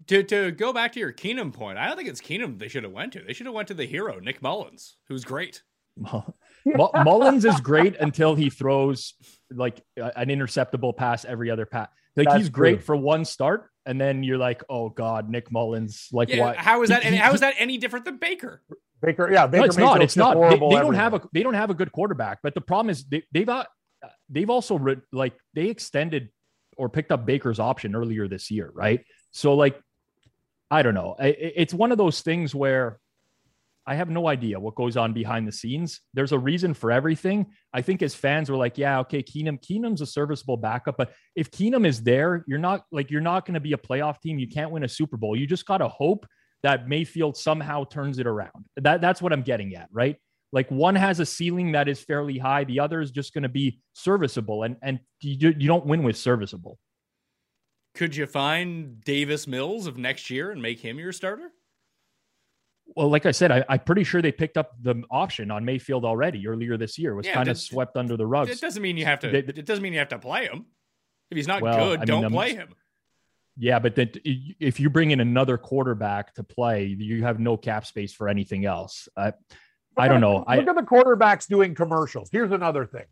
To 0.08 0.24
to 0.24 0.52
go 0.52 0.72
back 0.74 0.94
to 0.94 1.00
your 1.00 1.12
Keenum 1.14 1.54
point, 1.54 1.78
I 1.78 1.88
don't 1.88 1.98
think 1.98 2.10
it's 2.10 2.22
Keenum 2.22 2.58
they 2.58 2.68
should 2.70 2.84
have 2.84 2.94
went 2.94 3.14
to. 3.14 3.22
They 3.22 3.34
should 3.34 3.46
have 3.46 3.54
went 3.56 3.68
to 3.68 3.74
the 3.74 3.86
hero, 3.86 4.20
Nick 4.20 4.42
Mullens, 4.42 4.96
who's 5.08 5.24
great. 5.26 5.62
Mu- 5.98 6.88
Mullens 7.04 7.46
is 7.46 7.60
great 7.60 7.96
until 7.98 8.36
he 8.36 8.50
throws 8.50 9.14
like 9.52 9.82
a- 9.98 10.18
an 10.18 10.30
interceptable 10.30 10.96
pass 10.96 11.26
every 11.26 11.50
other 11.52 11.66
pass. 11.66 11.90
Like 12.16 12.28
That's 12.28 12.38
he's 12.40 12.50
great 12.50 12.76
true. 12.78 12.82
for 12.84 12.96
one 12.96 13.26
start, 13.26 13.70
and 13.86 14.00
then 14.00 14.24
you're 14.24 14.38
like, 14.38 14.64
oh 14.70 14.90
god, 14.90 15.30
Nick 15.30 15.52
Mullens. 15.52 16.08
Like 16.12 16.30
Yeah, 16.30 16.40
why? 16.42 16.54
how 16.56 16.82
is 16.84 16.90
that? 16.90 17.02
He- 17.02 17.08
Any, 17.10 17.18
he- 17.18 17.22
how 17.24 17.34
is 17.34 17.42
that 17.42 17.56
any 17.58 17.78
different 17.78 18.06
than 18.06 18.18
Baker? 18.18 18.62
Baker, 19.02 19.30
yeah, 19.32 19.48
Baker 19.48 19.60
no, 19.62 19.66
it's 19.66 19.78
not. 19.78 20.02
It's 20.02 20.16
not. 20.18 20.36
They, 20.36 20.50
they 20.50 20.58
don't 20.60 20.74
everywhere. 20.74 20.96
have 20.98 21.14
a 21.14 21.22
they 21.34 21.44
don't 21.44 21.54
have 21.54 21.70
a 21.70 21.74
good 21.74 21.92
quarterback. 21.92 22.40
But 22.44 22.54
the 22.56 22.62
problem 22.62 22.90
is 22.90 23.06
they, 23.06 23.24
they've 23.32 23.46
got 23.46 23.68
they've 24.30 24.50
also 24.50 24.78
re, 24.78 24.98
like 25.12 25.34
they 25.54 25.68
extended 25.68 26.30
or 26.78 26.90
picked 26.90 27.12
up 27.12 27.26
Baker's 27.26 27.60
option 27.60 27.96
earlier 27.96 28.28
this 28.28 28.50
year, 28.52 28.72
right? 28.74 29.04
So 29.32 29.54
like, 29.54 29.80
I 30.72 30.82
don't 30.82 30.94
know. 30.94 31.16
It's 31.20 31.74
one 31.74 31.92
of 31.92 31.98
those 31.98 32.22
things 32.22 32.54
where 32.54 33.00
I 33.88 33.96
have 33.96 34.10
no 34.10 34.28
idea 34.28 34.60
what 34.60 34.76
goes 34.76 34.98
on 34.98 35.14
behind 35.14 35.48
the 35.48 35.52
scenes. 35.52 36.02
There's 36.14 36.32
a 36.32 36.38
reason 36.38 36.76
for 36.76 36.92
everything. 36.92 37.48
I 37.74 37.82
think 37.82 38.04
as 38.04 38.14
fans, 38.14 38.52
we're 38.52 38.58
like, 38.58 38.78
yeah, 38.78 39.00
okay, 39.00 39.24
Keenum, 39.24 39.60
Keenum's 39.60 40.02
a 40.02 40.06
serviceable 40.06 40.58
backup, 40.58 40.96
but 40.96 41.12
if 41.36 41.50
Keenum 41.50 41.88
is 41.88 42.04
there, 42.04 42.44
you're 42.48 42.60
not 42.60 42.84
like 42.92 43.10
you're 43.10 43.20
not 43.20 43.48
going 43.48 43.56
to 43.56 43.60
be 43.60 43.74
a 43.74 43.78
playoff 43.78 44.22
team. 44.22 44.38
You 44.38 44.48
can't 44.48 44.70
win 44.70 44.84
a 44.84 44.88
Super 44.88 45.18
Bowl. 45.18 45.36
You 45.36 45.48
just 45.48 45.66
got 45.66 45.80
to 45.80 45.88
hope 45.88 46.28
that 46.62 46.88
Mayfield 46.88 47.36
somehow 47.36 47.84
turns 47.84 48.20
it 48.20 48.28
around. 48.28 48.66
That 48.78 49.02
that's 49.02 49.24
what 49.24 49.34
I'm 49.34 49.42
getting 49.42 49.76
at, 49.76 49.90
right? 49.92 50.18
Like 50.52 50.70
one 50.72 50.96
has 50.96 51.20
a 51.20 51.26
ceiling 51.26 51.74
that 51.74 51.88
is 51.88 52.02
fairly 52.02 52.38
high, 52.38 52.64
the 52.64 52.80
other 52.80 53.02
is 53.02 53.12
just 53.12 53.34
going 53.34 53.44
to 53.44 53.50
be 53.50 53.80
serviceable, 53.94 54.64
and 54.64 54.78
and 54.82 55.00
you, 55.22 55.54
you 55.58 55.68
don't 55.68 55.86
win 55.86 56.04
with 56.04 56.18
serviceable. 56.18 56.80
Could 57.96 58.16
you 58.16 58.26
find 58.26 59.02
Davis 59.04 59.48
Mills 59.48 59.86
of 59.88 59.98
next 59.98 60.30
year 60.30 60.52
and 60.52 60.62
make 60.62 60.80
him 60.80 60.98
your 60.98 61.12
starter? 61.12 61.52
Well, 62.96 63.10
like 63.10 63.28
I 63.28 63.32
said, 63.32 63.52
I, 63.52 63.64
I'm 63.70 63.80
pretty 63.80 64.04
sure 64.04 64.22
they 64.22 64.32
picked 64.32 64.58
up 64.58 64.72
the 64.82 65.04
option 65.12 65.52
on 65.52 65.64
Mayfield 65.64 66.06
already 66.06 66.48
earlier 66.48 66.76
this 66.78 66.98
year. 66.98 67.12
It 67.12 67.16
was 67.16 67.28
Yeah, 67.28 67.36
kind 67.36 67.50
of 67.50 67.60
swept 67.60 67.98
under 67.98 68.18
the 68.18 68.26
rug. 68.26 68.50
It 68.50 68.60
doesn't 68.60 68.82
mean 68.82 68.98
you 68.98 69.06
have 69.06 69.20
to. 69.20 69.30
They- 69.30 69.40
it 69.40 69.66
doesn't 69.66 69.84
mean 69.84 69.94
you 69.94 70.00
have 70.00 70.10
to 70.10 70.18
play 70.20 70.46
him. 70.46 70.66
If 71.30 71.36
he's 71.36 71.48
not 71.48 71.62
Well, 71.62 71.90
good, 71.90 72.00
I 72.00 72.06
don't 72.06 72.24
I'm- 72.24 72.32
play 72.32 72.56
him. 72.56 72.74
Yeah, 73.62 73.78
but 73.80 73.94
then 73.96 74.12
if 74.24 74.80
you 74.80 74.90
bring 74.90 75.12
in 75.12 75.20
another 75.20 75.58
quarterback 75.58 76.34
to 76.36 76.44
play, 76.44 76.86
you 76.86 77.24
have 77.24 77.40
no 77.40 77.58
cap 77.58 77.86
space 77.86 78.14
for 78.14 78.30
anything 78.30 78.64
else. 78.66 79.10
I, 79.18 79.34
I 80.00 80.08
don't 80.08 80.22
know. 80.22 80.44
I, 80.48 80.58
Look 80.58 80.68
at 80.68 80.76
the 80.76 80.82
quarterbacks 80.82 81.48
doing 81.48 81.76
commercials. 81.76 82.30
Here's 82.32 82.52
another 82.52 82.86
thing. 82.86 83.06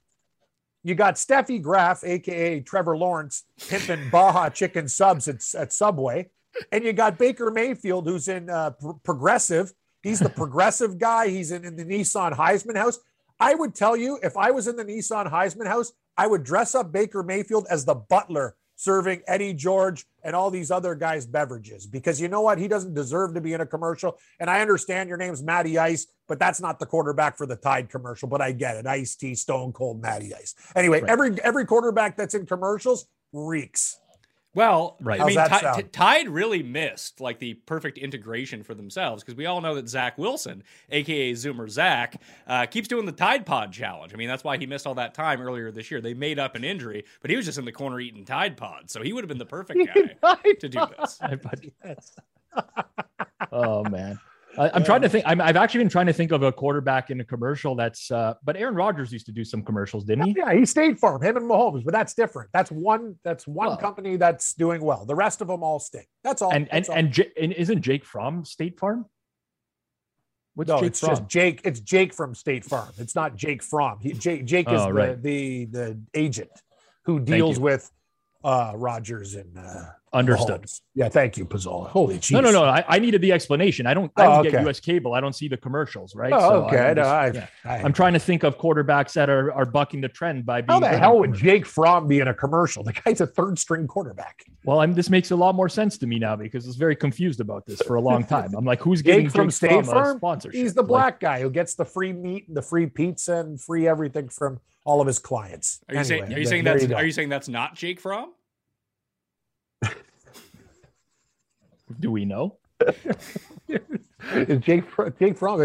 You 0.83 0.95
got 0.95 1.15
Steffi 1.15 1.61
Graf, 1.61 2.03
aka 2.03 2.61
Trevor 2.61 2.97
Lawrence, 2.97 3.43
pimping 3.67 4.09
Baja 4.11 4.49
chicken 4.49 4.88
subs 4.88 5.27
at, 5.27 5.43
at 5.59 5.73
Subway, 5.73 6.29
and 6.71 6.83
you 6.83 6.93
got 6.93 7.17
Baker 7.17 7.51
Mayfield, 7.51 8.07
who's 8.07 8.27
in 8.27 8.49
uh, 8.49 8.71
Pro- 8.71 8.99
Progressive. 9.03 9.73
He's 10.01 10.19
the 10.19 10.29
progressive 10.43 10.97
guy. 10.97 11.27
He's 11.27 11.51
in, 11.51 11.65
in 11.65 11.75
the 11.75 11.83
Nissan 11.83 12.33
Heisman 12.33 12.77
House. 12.77 12.99
I 13.39 13.53
would 13.53 13.75
tell 13.75 13.95
you, 13.95 14.19
if 14.23 14.38
I 14.38 14.51
was 14.51 14.67
in 14.67 14.75
the 14.75 14.85
Nissan 14.85 15.31
Heisman 15.31 15.67
House, 15.67 15.91
I 16.17 16.25
would 16.25 16.43
dress 16.43 16.73
up 16.73 16.91
Baker 16.91 17.21
Mayfield 17.21 17.67
as 17.69 17.85
the 17.85 17.95
butler 17.95 18.55
serving 18.78 19.21
Eddie 19.28 19.53
George 19.53 20.05
and 20.23 20.36
all 20.36 20.49
these 20.49 20.71
other 20.71 20.95
guys 20.95 21.25
beverages 21.25 21.86
because 21.86 22.21
you 22.21 22.28
know 22.28 22.41
what? 22.41 22.59
He 22.59 22.67
doesn't 22.67 22.93
deserve 22.93 23.34
to 23.34 23.41
be 23.41 23.53
in 23.53 23.61
a 23.61 23.65
commercial. 23.65 24.17
And 24.39 24.49
I 24.49 24.61
understand 24.61 25.09
your 25.09 25.17
name's 25.17 25.43
Matty 25.43 25.78
Ice, 25.78 26.07
but 26.28 26.39
that's 26.39 26.61
not 26.61 26.80
the 26.80 26.86
quarterback 26.86 27.38
for 27.38 27.45
the 27.45 27.55
Tide 27.55 27.89
commercial. 27.89 28.30
But 28.30 28.39
I 28.41 28.51
get 28.53 28.78
it. 28.78 28.86
Ice 28.88 29.15
T, 29.15 29.36
Stone 29.36 29.73
Cold, 29.73 30.01
Matty 30.01 30.34
Ice. 30.34 30.53
Anyway, 30.75 31.01
Right. 31.01 31.09
every 31.09 31.41
every 31.41 31.65
quarterback 31.65 32.15
that's 32.15 32.36
in 32.36 32.45
commercials 32.45 33.07
reeks. 33.34 33.99
Well, 34.58 34.97
Right. 34.99 35.22
I 35.22 35.26
mean, 35.26 35.38
How's 35.38 35.49
that 35.51 35.60
Ti- 35.60 35.66
sound? 35.82 35.93
Tide 35.93 36.30
really 36.30 36.64
missed 36.64 37.22
like 37.22 37.38
the 37.38 37.53
perfect 37.53 37.99
integration 37.99 38.64
for 38.64 38.74
themselves 38.74 39.24
because 39.24 39.38
we 39.38 39.45
all 39.45 39.62
know 39.62 39.76
that 39.76 39.88
Zach 39.88 40.18
Wilson, 40.18 40.64
aka 40.89 41.32
Zoomer 41.34 41.70
Zach, 41.70 42.20
uh, 42.47 42.66
keeps 42.66 42.88
doing 42.88 43.05
the 43.05 43.12
Tide 43.12 43.45
Pod 43.45 43.72
challenge. 43.72 44.16
I 44.16 44.18
mean, 44.18 44.28
that's 44.28 44.43
why 44.43 44.58
he 44.58 44.66
missed 44.66 44.88
all 44.88 44.95
that 44.95 45.14
time 45.14 45.41
earlier 45.41 45.70
this 45.72 45.91
year. 45.91 46.01
They 46.01 46.16
made 46.16 46.39
up 46.39 46.55
an 46.55 46.64
injury, 46.64 47.05
but 47.22 47.30
he 47.30 47.38
was 47.38 47.45
just 47.45 47.60
in 47.60 47.66
the 47.66 47.72
corner 47.72 47.99
eating 47.99 48.26
Tide 48.26 48.58
Pods, 48.58 48.91
so 48.91 49.03
he 49.03 49.14
would 49.14 49.24
have 49.24 49.30
been 49.30 49.38
the 49.38 49.45
perfect 49.45 49.80
guy 50.24 50.36
to 50.60 50.68
do 50.70 50.80
this. 50.97 52.16
oh 53.51 53.84
man, 53.84 54.20
I, 54.58 54.72
I'm 54.74 54.84
trying 54.84 55.01
to 55.01 55.10
think. 55.10 55.24
I'm, 55.28 55.39
I've 55.39 55.55
actually 55.55 55.80
been 55.82 55.89
trying 55.89 56.08
to 56.08 56.14
think 56.14 56.32
of 56.32 56.41
a 56.43 56.51
quarterback 56.51 57.10
in 57.12 57.20
a 57.22 57.24
commercial 57.24 57.76
that's. 57.76 58.10
Uh, 58.12 58.34
but 58.43 58.55
Aaron 58.58 58.76
Rodgers 58.76 59.12
used 59.14 59.26
to 59.28 59.32
do 59.32 59.43
some 59.43 59.62
commercials, 59.62 60.03
didn't 60.03 60.26
he? 60.26 60.36
Yeah, 60.38 60.53
he 60.53 60.66
State 60.66 60.97
Farm, 60.99 61.22
him 61.22 61.38
and 61.38 61.49
Mahomes, 61.49 61.84
but 61.86 61.93
that's 61.93 62.14
different. 62.14 62.49
That's 62.53 62.72
one. 62.72 63.16
That's 63.24 63.45
one 63.47 63.68
Well- 63.68 63.78
company 63.78 64.16
that's 64.18 64.53
doing 64.53 64.82
well. 64.82 65.05
The 65.05 65.16
rest 65.16 65.41
of 65.41 65.47
them 65.47 65.64
all 65.64 65.80
stink. 65.80 66.08
That's 66.24 66.41
all. 66.41 66.51
And 66.53 66.68
and 66.72 66.88
all. 66.89 66.95
and, 66.95 67.12
J- 67.12 67.32
and 67.39 67.53
isn't 67.53 67.82
Jake 67.82 68.03
from 68.05 68.45
State 68.45 68.80
Farm? 68.80 69.05
What's 70.55 70.70
no, 70.70 70.78
Jake 70.80 70.88
it's 70.88 70.99
from? 71.01 71.10
just 71.10 71.28
Jake. 71.28 71.62
It's 71.64 71.80
Jake 71.80 72.14
from 72.14 72.34
State 72.34 72.66
Farm. 72.66 72.89
It's 72.97 73.14
not 73.14 73.36
Jake 73.36 73.62
from. 73.62 73.99
He, 73.99 74.14
Jake, 74.14 74.45
Jake 74.45 74.68
is 74.72 74.82
Oh, 74.82 74.86
the, 74.88 74.93
right. 74.93 75.22
the 75.22 75.66
the 75.66 75.99
agent 76.16 76.49
who 77.05 77.20
deals 77.20 77.60
with 77.60 77.91
uh 78.43 78.74
Rodgers 78.76 79.36
and 79.36 79.58
uh 79.58 79.86
Understood. 80.18 80.63
Mahomes. 80.63 80.82
Yeah, 80.95 81.09
thank 81.09 81.38
you, 81.38 81.45
Pizzola. 81.45 81.88
Holy 81.89 82.18
jeez. 82.18 82.32
No, 82.32 82.39
no, 82.41 82.51
no. 82.51 82.63
I, 82.63 82.84
I 82.88 82.99
needed 82.99 83.22
the 83.22 83.32
explanation. 83.32 83.86
I 83.86 83.93
don't. 83.93 84.11
I 84.18 84.26
Oh, 84.26 84.30
don't 84.36 84.43
get 84.43 84.55
okay. 84.55 84.70
US 84.70 84.80
cable. 84.80 85.13
I 85.13 85.20
don't 85.22 85.34
see 85.34 85.47
the 85.47 85.57
commercials, 85.57 86.15
right? 86.15 86.34
Oh, 86.34 86.39
So 86.39 86.45
I 86.63 86.68
okay. 86.68 86.76
don't 86.78 86.95
No, 86.95 87.01
just- 87.03 87.09
I, 87.09 87.28
yeah. 87.34 87.47
I, 87.65 87.78
I'm 87.84 87.93
trying 87.93 88.13
to 88.13 88.20
think 88.20 88.43
of 88.43 88.57
quarterbacks 88.57 89.13
that 89.13 89.30
are, 89.30 89.51
are 89.53 89.65
bucking 89.65 90.01
the 90.01 90.09
trend 90.09 90.45
by 90.45 90.61
being. 90.61 90.74
how 90.74 90.80
the 90.80 90.97
hell 90.97 91.20
would. 91.20 91.34
Jake 91.34 91.65
Fromm 91.65 92.07
be 92.07 92.20
in 92.20 92.28
a 92.28 92.34
commercial? 92.34 92.84
The 92.84 92.93
guy's 92.93 93.22
a 93.22 93.28
third 93.28 93.59
string 93.59 93.86
quarterback. 93.88 94.43
Well, 94.65 94.80
I'm. 94.82 94.93
This 94.93 95.09
makes 95.09 95.32
a 95.32 95.36
lot 95.36 95.53
more 95.55 95.70
sense 95.70 95.97
to 95.99 96.07
me 96.07 96.20
now 96.20 96.36
because 96.36 96.65
I 96.65 96.68
was 96.70 96.76
very 96.78 96.95
confused 96.95 97.39
about 97.39 97.65
this 97.65 97.82
for 97.84 97.95
a 97.95 98.01
long 98.01 98.24
time. 98.26 98.53
I'm 98.55 98.65
like, 98.65 98.82
who's 98.82 99.01
getting 99.01 99.26
Jake 99.28 99.34
from 99.36 99.47
Jake 99.49 99.53
State 99.55 99.70
Fromm 99.70 99.89
a 99.89 99.91
Farm. 99.91 100.18
sponsorship? 100.18 100.59
He's 100.59 100.74
the 100.74 100.82
Like, 100.82 100.88
black 100.88 101.20
guy 101.20 101.41
who 101.41 101.49
gets 101.49 101.76
the 101.76 101.86
free 101.86 102.11
meat 102.13 102.47
and 102.47 102.57
the 102.57 102.61
free 102.61 102.88
pizza 102.88 103.36
and 103.38 103.61
free 103.61 103.88
everything 103.88 104.30
from 104.30 104.59
all 104.84 104.99
of 105.01 105.07
his 105.07 105.20
clients. 105.20 105.80
Are 105.89 105.95
you 105.95 106.03
saying? 106.03 106.34
Are 106.34 106.39
you 106.39 106.45
saying 106.45 106.63
that's? 106.63 106.84
you. 106.84 106.95
Are 106.95 107.05
you 107.05 107.11
saying 107.11 107.30
that's 107.30 107.47
not 107.49 107.76
Jake 107.76 107.99
Fromm? 107.99 108.32
do 111.99 112.11
we 112.11 112.25
know? 112.25 112.57
Is 114.31 114.59
Jake 114.59 114.83
Jake 115.19 115.38
Fromm? 115.38 115.61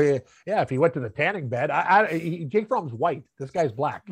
Yeah, 0.46 0.62
if 0.62 0.70
he 0.70 0.78
went 0.78 0.94
to 0.94 1.00
the 1.00 1.10
tanning 1.10 1.48
bed, 1.48 1.70
I, 1.70 2.06
I 2.10 2.46
Jake 2.48 2.68
Fromm's 2.68 2.92
white. 2.92 3.22
This 3.38 3.50
guy's 3.50 3.72
black. 3.72 4.04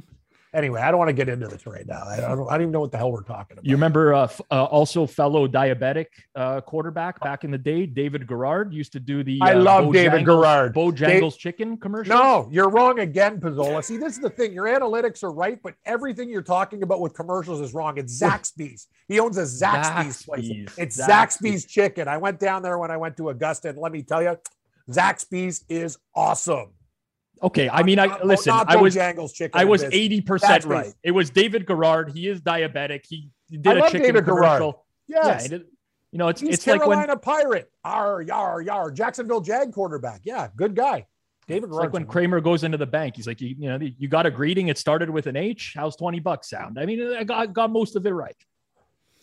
Anyway, 0.52 0.80
I 0.80 0.90
don't 0.90 0.98
want 0.98 1.10
to 1.10 1.12
get 1.12 1.28
into 1.28 1.46
this 1.46 1.64
right 1.64 1.86
now. 1.86 2.02
I 2.04 2.16
don't, 2.16 2.48
I 2.48 2.54
don't 2.54 2.62
even 2.62 2.72
know 2.72 2.80
what 2.80 2.90
the 2.90 2.98
hell 2.98 3.12
we're 3.12 3.22
talking 3.22 3.54
about. 3.54 3.64
You 3.64 3.76
remember 3.76 4.14
uh, 4.14 4.24
f- 4.24 4.40
uh, 4.50 4.64
also 4.64 5.06
fellow 5.06 5.46
diabetic 5.46 6.06
uh, 6.34 6.60
quarterback 6.60 7.20
back 7.20 7.44
in 7.44 7.52
the 7.52 7.58
day, 7.58 7.86
David 7.86 8.26
Garrard 8.26 8.74
used 8.74 8.92
to 8.94 9.00
do 9.00 9.22
the. 9.22 9.38
I 9.42 9.54
uh, 9.54 9.60
love 9.62 9.92
David 9.92 10.22
Bojangles- 10.22 10.26
Garrard. 10.26 10.74
Bojangles 10.74 11.38
chicken 11.38 11.76
commercial. 11.76 12.16
No, 12.16 12.48
you're 12.50 12.68
wrong 12.68 12.98
again, 12.98 13.40
Pizzola. 13.40 13.84
See, 13.84 13.96
this 13.96 14.14
is 14.14 14.20
the 14.20 14.30
thing. 14.30 14.52
Your 14.52 14.64
analytics 14.64 15.22
are 15.22 15.32
right, 15.32 15.60
but 15.62 15.74
everything 15.84 16.28
you're 16.28 16.42
talking 16.42 16.82
about 16.82 17.00
with 17.00 17.14
commercials 17.14 17.60
is 17.60 17.72
wrong. 17.72 17.96
It's 17.98 18.20
Zaxby's. 18.20 18.88
He 19.06 19.20
owns 19.20 19.38
a 19.38 19.42
Zaxby's, 19.42 20.24
place. 20.24 20.50
It's 20.76 21.00
Zaxby's. 21.00 21.06
Zaxby's. 21.08 21.64
chicken. 21.66 22.08
I 22.08 22.16
went 22.16 22.40
down 22.40 22.62
there 22.62 22.78
when 22.78 22.90
I 22.90 22.96
went 22.96 23.16
to 23.18 23.28
Augusta, 23.28 23.68
and 23.68 23.78
let 23.78 23.92
me 23.92 24.02
tell 24.02 24.20
you, 24.20 24.36
Zaxby's 24.88 25.64
is 25.68 25.96
awesome. 26.14 26.72
Okay, 27.42 27.68
I 27.70 27.82
mean, 27.82 27.98
I 27.98 28.22
listen. 28.22 28.52
I 28.52 28.76
was. 28.76 28.96
I 28.96 29.64
was 29.64 29.82
eighty 29.84 30.20
percent 30.20 30.64
right. 30.64 30.92
It 31.02 31.12
was 31.12 31.30
David 31.30 31.66
Garrard. 31.66 32.12
He 32.12 32.28
is 32.28 32.40
diabetic. 32.40 33.06
He 33.08 33.30
did 33.50 33.66
I 33.66 33.86
a 33.86 33.90
chicken 33.90 34.02
David 34.02 34.26
Garrard. 34.26 34.58
commercial. 34.58 34.84
Yes. 35.08 35.42
Yeah, 35.44 35.48
did- 35.48 35.66
you 36.12 36.18
know, 36.18 36.26
it's 36.26 36.40
He's 36.40 36.54
it's 36.54 36.66
like 36.66 36.80
when 36.80 36.98
Carolina 36.98 37.16
Pirate. 37.16 37.70
R 37.84 38.20
yar 38.20 38.60
yar. 38.60 38.90
Jacksonville 38.90 39.40
Jag 39.40 39.72
quarterback. 39.72 40.22
Yeah, 40.24 40.48
good 40.56 40.74
guy. 40.74 41.06
David 41.46 41.68
It's 41.68 41.72
like 41.78 41.92
when 41.92 42.02
a- 42.02 42.06
Kramer 42.06 42.40
goes 42.40 42.64
into 42.64 42.76
the 42.78 42.86
bank. 42.86 43.14
He's 43.16 43.28
like, 43.28 43.40
you, 43.40 43.54
you 43.56 43.68
know, 43.68 43.78
you 43.80 44.08
got 44.08 44.26
a 44.26 44.30
greeting. 44.30 44.68
It 44.68 44.76
started 44.76 45.08
with 45.08 45.28
an 45.28 45.36
H. 45.36 45.72
How's 45.76 45.94
20 45.96 46.18
bucks 46.20 46.50
sound? 46.50 46.78
I 46.80 46.86
mean, 46.86 47.14
I 47.14 47.22
got, 47.22 47.52
got 47.52 47.70
most 47.70 47.94
of 47.94 48.04
it 48.06 48.10
right. 48.10 48.36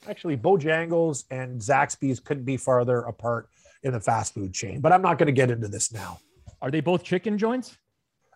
Actually, 0.08 0.38
Bojangles 0.38 1.26
and 1.30 1.60
Zaxby's 1.60 2.20
couldn't 2.22 2.46
be 2.46 2.56
farther 2.56 3.00
apart 3.02 3.50
in 3.84 3.92
the 3.92 4.00
fast 4.00 4.34
food 4.34 4.54
chain, 4.54 4.80
but 4.80 4.92
I'm 4.94 5.02
not 5.02 5.18
going 5.18 5.28
to 5.28 5.34
get 5.34 5.52
into 5.52 5.68
this 5.68 5.92
now. 5.92 6.20
Are 6.62 6.72
they 6.72 6.80
both 6.80 7.04
chicken 7.04 7.38
joints? 7.38 7.78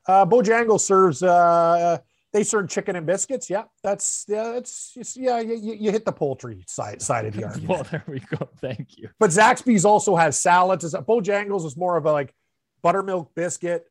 Uh, 0.07 0.25
Bojangles 0.25 0.81
serves. 0.81 1.23
Uh, 1.23 1.97
they 2.33 2.43
serve 2.43 2.69
chicken 2.69 2.95
and 2.95 3.05
biscuits. 3.05 3.49
Yeah, 3.49 3.63
that's 3.83 4.25
yeah, 4.27 4.53
that's 4.53 4.95
yeah. 5.15 5.39
You, 5.39 5.75
you 5.79 5.91
hit 5.91 6.05
the 6.05 6.11
poultry 6.11 6.63
side 6.67 7.01
side 7.01 7.25
of 7.25 7.33
the 7.33 7.43
argument. 7.45 7.69
well, 7.69 7.83
there 7.83 8.03
we 8.07 8.19
go. 8.19 8.49
Thank 8.59 8.97
you. 8.97 9.09
But 9.19 9.31
Zaxby's 9.31 9.85
also 9.85 10.15
has 10.15 10.41
salads. 10.41 10.85
Bojangles 10.93 11.65
is 11.65 11.75
more 11.75 11.97
of 11.97 12.05
a 12.05 12.11
like 12.11 12.33
buttermilk 12.81 13.35
biscuit, 13.35 13.85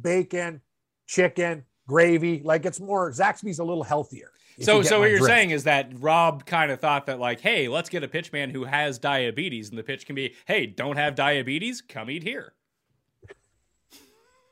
bacon, 0.00 0.62
chicken, 1.06 1.64
gravy. 1.86 2.40
Like 2.42 2.64
it's 2.64 2.80
more 2.80 3.10
Zaxby's 3.10 3.58
a 3.58 3.64
little 3.64 3.84
healthier. 3.84 4.30
So, 4.60 4.82
so 4.82 5.00
what 5.00 5.10
you're 5.10 5.18
drift. 5.18 5.34
saying 5.34 5.50
is 5.50 5.64
that 5.64 5.90
Rob 5.98 6.46
kind 6.46 6.70
of 6.70 6.80
thought 6.80 7.06
that 7.06 7.18
like, 7.18 7.40
hey, 7.40 7.66
let's 7.66 7.88
get 7.88 8.04
a 8.04 8.08
pitchman 8.08 8.52
who 8.52 8.64
has 8.64 8.98
diabetes, 8.98 9.70
and 9.70 9.78
the 9.78 9.82
pitch 9.82 10.06
can 10.06 10.14
be, 10.14 10.34
hey, 10.46 10.66
don't 10.66 10.96
have 10.96 11.16
diabetes, 11.16 11.82
come 11.82 12.08
eat 12.08 12.22
here. 12.22 12.52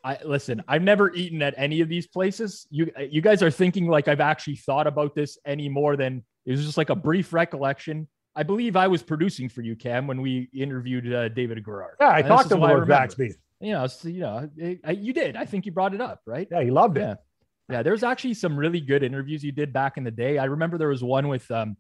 I 0.05 0.19
listen. 0.25 0.63
I've 0.67 0.83
never 0.83 1.13
eaten 1.15 1.43
at 1.43 1.55
any 1.57 1.81
of 1.81 1.89
these 1.89 2.07
places. 2.07 2.67
You 2.71 2.91
you 3.09 3.21
guys 3.21 3.43
are 3.43 3.51
thinking 3.51 3.87
like 3.87 4.09
I've 4.09 4.21
actually 4.21 4.57
thought 4.57 4.87
about 4.87 5.15
this 5.15 5.39
any 5.47 5.69
more 5.69 5.97
than 5.97 6.25
it 6.45 6.51
was 6.51 6.65
just 6.65 6.77
like 6.77 6.91
a 6.91 6.97
brief 6.97 7.33
recollection. 7.33 8.09
I 8.35 8.43
believe 8.43 8.77
I 8.77 8.89
was 8.89 9.03
producing 9.03 9.49
for 9.49 9.61
you, 9.61 9.77
Cam, 9.77 10.07
when 10.07 10.23
we 10.23 10.49
interviewed 10.55 11.13
uh, 11.13 11.29
David 11.29 11.63
Garrard. 11.65 11.97
Yeah, 12.01 12.09
I 12.09 12.19
and 12.21 12.29
talked 12.29 12.49
to 12.49 12.57
him 12.57 12.63
about 12.63 12.89
Zaxby. 12.89 13.35
You 13.61 13.73
know, 13.73 13.87
so, 13.87 14.09
you 14.09 14.21
know, 14.21 14.51
it, 14.57 14.81
I, 14.85 14.93
you 14.93 15.13
did. 15.13 15.37
I 15.37 15.45
think 15.45 15.67
you 15.67 15.73
brought 15.73 15.95
it 15.95 16.01
up, 16.01 16.21
right? 16.27 16.49
Yeah, 16.51 16.63
he 16.63 16.71
loved 16.71 16.97
it. 16.97 17.03
Yeah. 17.03 17.15
Yeah, 17.69 17.83
there's 17.83 18.03
actually 18.03 18.35
some 18.35 18.57
really 18.57 18.81
good 18.81 19.03
interviews 19.03 19.45
you 19.45 19.53
did 19.53 19.73
back 19.73 19.97
in 19.97 20.05
the 20.05 20.11
day. 20.11 20.37
I 20.37 20.45
remember 20.45 20.79
there 20.79 20.89
was 20.89 21.05
one 21.05 21.29
with 21.29 21.49
um, 21.51 21.77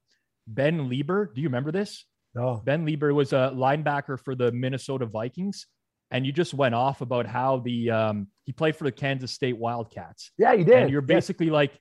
Ben 0.47 0.89
Leber. 0.89 1.35
Do 1.35 1.41
you 1.41 1.49
remember 1.49 1.73
this? 1.73 2.05
No. 2.35 2.63
Ben 2.65 2.87
Leber 2.87 3.13
was 3.13 3.33
a 3.33 3.53
linebacker 3.55 4.19
for 4.19 4.35
the 4.35 4.53
Minnesota 4.53 5.07
Vikings, 5.07 5.67
and 6.13 6.27
you 6.27 6.31
just 6.31 6.55
went 6.55 6.75
off 6.75 7.01
about 7.01 7.27
how 7.27 7.59
the 7.59 7.91
um, 7.91 8.29
he 8.45 8.53
played 8.53 8.77
for 8.77 8.85
the 8.85 8.93
Kansas 8.93 9.33
State 9.33 9.57
Wildcats. 9.57 10.31
Yeah, 10.39 10.55
he 10.55 10.63
did. 10.63 10.75
And 10.75 10.91
you're 10.91 11.01
basically 11.01 11.47
yes. 11.47 11.55
like, 11.55 11.81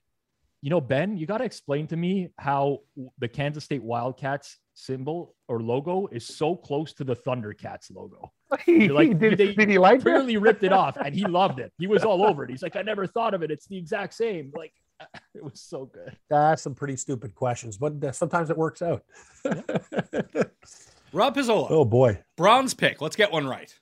you 0.62 0.70
know, 0.70 0.80
Ben, 0.80 1.18
you 1.18 1.26
got 1.26 1.38
to 1.38 1.44
explain 1.44 1.86
to 1.88 1.96
me 1.96 2.30
how 2.38 2.78
the 3.18 3.28
Kansas 3.28 3.64
State 3.64 3.82
Wildcats 3.82 4.58
symbol 4.74 5.36
or 5.48 5.60
logo 5.60 6.06
is 6.10 6.26
so 6.26 6.56
close 6.56 6.94
to 6.94 7.04
the 7.04 7.14
Thundercats 7.14 7.94
logo. 7.94 8.32
Like, 8.66 9.18
did, 9.18 9.38
they 9.38 9.54
did 9.54 9.68
he 9.68 9.78
like 9.78 10.02
clearly 10.02 10.36
ripped 10.36 10.62
it 10.62 10.72
off 10.72 10.96
and 10.96 11.14
he 11.14 11.24
loved 11.40 11.58
it. 11.58 11.72
He 11.78 11.86
was 11.86 12.04
all 12.04 12.24
over 12.24 12.44
it. 12.44 12.50
He's 12.50 12.62
like, 12.62 12.76
I 12.76 12.82
never 12.82 13.06
thought 13.06 13.34
of 13.34 13.42
it. 13.42 13.50
It's 13.50 13.66
the 13.66 13.78
exact 13.78 14.14
same. 14.14 14.52
Like 14.54 14.72
it 15.34 15.42
was 15.42 15.60
so 15.60 15.86
good. 15.86 16.16
That's 16.30 16.62
some 16.62 16.74
pretty 16.74 16.96
stupid 16.96 17.34
questions, 17.34 17.76
but 17.76 18.02
uh, 18.02 18.12
sometimes 18.12 18.50
it 18.50 18.56
works 18.56 18.82
out. 18.82 19.04
Rob 21.12 21.34
Pizzola. 21.34 21.66
Oh 21.70 21.84
boy. 21.84 22.22
Bronze 22.36 22.74
pick. 22.74 23.00
Let's 23.00 23.16
get 23.16 23.32
one 23.32 23.46
right. 23.46 23.74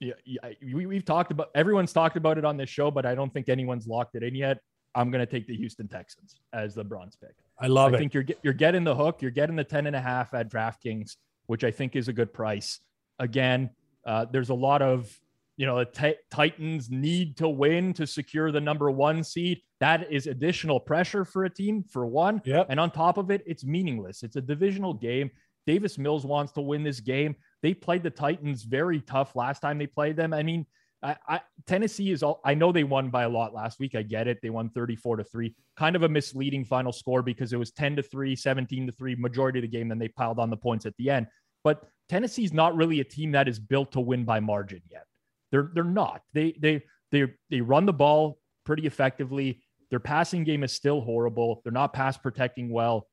Yeah, 0.00 0.14
yeah 0.24 0.50
we, 0.74 0.86
we've 0.86 1.04
talked 1.04 1.30
about 1.30 1.50
everyone's 1.54 1.92
talked 1.92 2.16
about 2.16 2.38
it 2.38 2.44
on 2.44 2.56
this 2.56 2.70
show, 2.70 2.90
but 2.90 3.06
I 3.06 3.14
don't 3.14 3.32
think 3.32 3.48
anyone's 3.48 3.86
locked 3.86 4.16
it 4.16 4.22
in 4.22 4.34
yet. 4.34 4.58
I'm 4.94 5.10
going 5.10 5.24
to 5.24 5.30
take 5.30 5.46
the 5.46 5.54
Houston 5.54 5.86
Texans 5.86 6.40
as 6.52 6.74
the 6.74 6.82
bronze 6.82 7.16
pick. 7.16 7.34
I 7.60 7.68
love 7.68 7.92
I 7.92 7.94
it. 7.94 7.96
I 7.96 7.98
think 8.00 8.14
you're 8.14 8.24
you're 8.42 8.54
getting 8.54 8.82
the 8.82 8.94
hook. 8.94 9.22
You're 9.22 9.30
getting 9.30 9.56
the 9.56 9.64
10 9.64 9.86
and 9.86 9.94
a 9.94 10.00
half 10.00 10.34
at 10.34 10.50
DraftKings, 10.50 11.16
which 11.46 11.62
I 11.62 11.70
think 11.70 11.94
is 11.94 12.08
a 12.08 12.12
good 12.12 12.32
price. 12.32 12.80
Again, 13.18 13.70
uh, 14.06 14.26
there's 14.32 14.48
a 14.48 14.54
lot 14.54 14.82
of 14.82 15.16
you 15.56 15.66
know 15.66 15.78
the 15.78 15.84
t- 15.84 16.16
Titans 16.30 16.90
need 16.90 17.36
to 17.36 17.48
win 17.48 17.92
to 17.92 18.06
secure 18.06 18.50
the 18.50 18.60
number 18.60 18.90
one 18.90 19.22
seed. 19.22 19.60
That 19.80 20.10
is 20.10 20.26
additional 20.26 20.80
pressure 20.80 21.24
for 21.24 21.44
a 21.44 21.50
team 21.50 21.82
for 21.84 22.06
one. 22.06 22.40
Yep. 22.44 22.66
And 22.70 22.80
on 22.80 22.90
top 22.90 23.18
of 23.18 23.30
it, 23.30 23.42
it's 23.46 23.64
meaningless. 23.64 24.22
It's 24.22 24.36
a 24.36 24.40
divisional 24.40 24.94
game. 24.94 25.30
Davis 25.66 25.98
Mills 25.98 26.24
wants 26.24 26.52
to 26.52 26.62
win 26.62 26.82
this 26.82 27.00
game. 27.00 27.36
They 27.62 27.74
played 27.74 28.02
the 28.02 28.10
Titans 28.10 28.62
very 28.62 29.00
tough 29.00 29.36
last 29.36 29.60
time 29.60 29.78
they 29.78 29.86
played 29.86 30.16
them. 30.16 30.32
I 30.32 30.42
mean, 30.42 30.66
I, 31.02 31.16
I, 31.26 31.40
Tennessee 31.66 32.10
is 32.10 32.22
all. 32.22 32.40
I 32.44 32.54
know 32.54 32.72
they 32.72 32.84
won 32.84 33.08
by 33.08 33.22
a 33.22 33.28
lot 33.28 33.54
last 33.54 33.78
week. 33.78 33.94
I 33.94 34.02
get 34.02 34.28
it. 34.28 34.38
They 34.42 34.50
won 34.50 34.68
34 34.70 35.16
to 35.16 35.24
3. 35.24 35.54
Kind 35.76 35.96
of 35.96 36.02
a 36.02 36.08
misleading 36.08 36.64
final 36.64 36.92
score 36.92 37.22
because 37.22 37.52
it 37.52 37.58
was 37.58 37.70
10 37.70 37.96
to 37.96 38.02
3, 38.02 38.36
17 38.36 38.86
to 38.86 38.92
3 38.92 39.14
majority 39.16 39.58
of 39.60 39.62
the 39.62 39.68
game. 39.68 39.88
Then 39.88 39.98
they 39.98 40.08
piled 40.08 40.38
on 40.38 40.50
the 40.50 40.56
points 40.56 40.84
at 40.84 40.94
the 40.98 41.10
end. 41.10 41.26
But 41.64 41.82
Tennessee's 42.08 42.52
not 42.52 42.76
really 42.76 43.00
a 43.00 43.04
team 43.04 43.32
that 43.32 43.48
is 43.48 43.58
built 43.58 43.92
to 43.92 44.00
win 44.00 44.24
by 44.24 44.40
margin 44.40 44.82
yet. 44.90 45.04
They're 45.50 45.70
they're 45.74 45.84
not. 45.84 46.22
They 46.32 46.54
they 46.58 46.82
they 47.10 47.26
they 47.48 47.60
run 47.60 47.86
the 47.86 47.92
ball 47.92 48.38
pretty 48.64 48.86
effectively. 48.86 49.62
Their 49.90 50.00
passing 50.00 50.44
game 50.44 50.62
is 50.62 50.72
still 50.72 51.00
horrible. 51.00 51.60
They're 51.64 51.72
not 51.72 51.92
pass 51.92 52.16
protecting 52.16 52.70
well. 52.70 53.08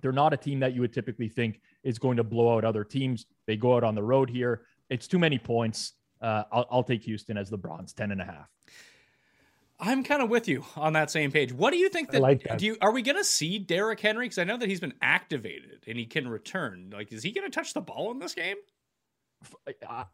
They're 0.00 0.12
not 0.12 0.32
a 0.32 0.36
team 0.36 0.60
that 0.60 0.74
you 0.74 0.80
would 0.80 0.92
typically 0.92 1.28
think 1.28 1.60
is 1.86 1.98
going 1.98 2.16
to 2.16 2.24
blow 2.24 2.56
out 2.56 2.64
other 2.64 2.84
teams. 2.84 3.26
They 3.46 3.56
go 3.56 3.76
out 3.76 3.84
on 3.84 3.94
the 3.94 4.02
road 4.02 4.28
here. 4.28 4.62
It's 4.90 5.06
too 5.06 5.18
many 5.18 5.38
points. 5.38 5.92
Uh, 6.20 6.42
I'll, 6.50 6.66
I'll 6.70 6.82
take 6.82 7.02
Houston 7.04 7.38
as 7.38 7.48
the 7.48 7.56
bronze, 7.56 7.92
10 7.92 8.10
and 8.10 8.20
a 8.20 8.24
half. 8.24 8.48
I'm 9.78 10.02
kind 10.02 10.22
of 10.22 10.28
with 10.28 10.48
you 10.48 10.64
on 10.74 10.94
that 10.94 11.10
same 11.10 11.30
page. 11.30 11.52
What 11.52 11.70
do 11.70 11.76
you 11.76 11.88
think 11.88 12.10
that, 12.10 12.22
like 12.22 12.44
that. 12.44 12.58
do 12.58 12.64
you 12.66 12.76
are 12.80 12.92
we 12.92 13.02
going 13.02 13.18
to 13.18 13.24
see 13.24 13.58
Derrick 13.58 14.00
Henry 14.00 14.24
because 14.24 14.38
I 14.38 14.44
know 14.44 14.56
that 14.56 14.68
he's 14.68 14.80
been 14.80 14.94
activated 15.02 15.84
and 15.86 15.98
he 15.98 16.06
can 16.06 16.26
return. 16.26 16.90
Like 16.92 17.12
is 17.12 17.22
he 17.22 17.30
going 17.30 17.48
to 17.48 17.54
touch 17.54 17.74
the 17.74 17.82
ball 17.82 18.10
in 18.10 18.18
this 18.18 18.34
game? 18.34 18.56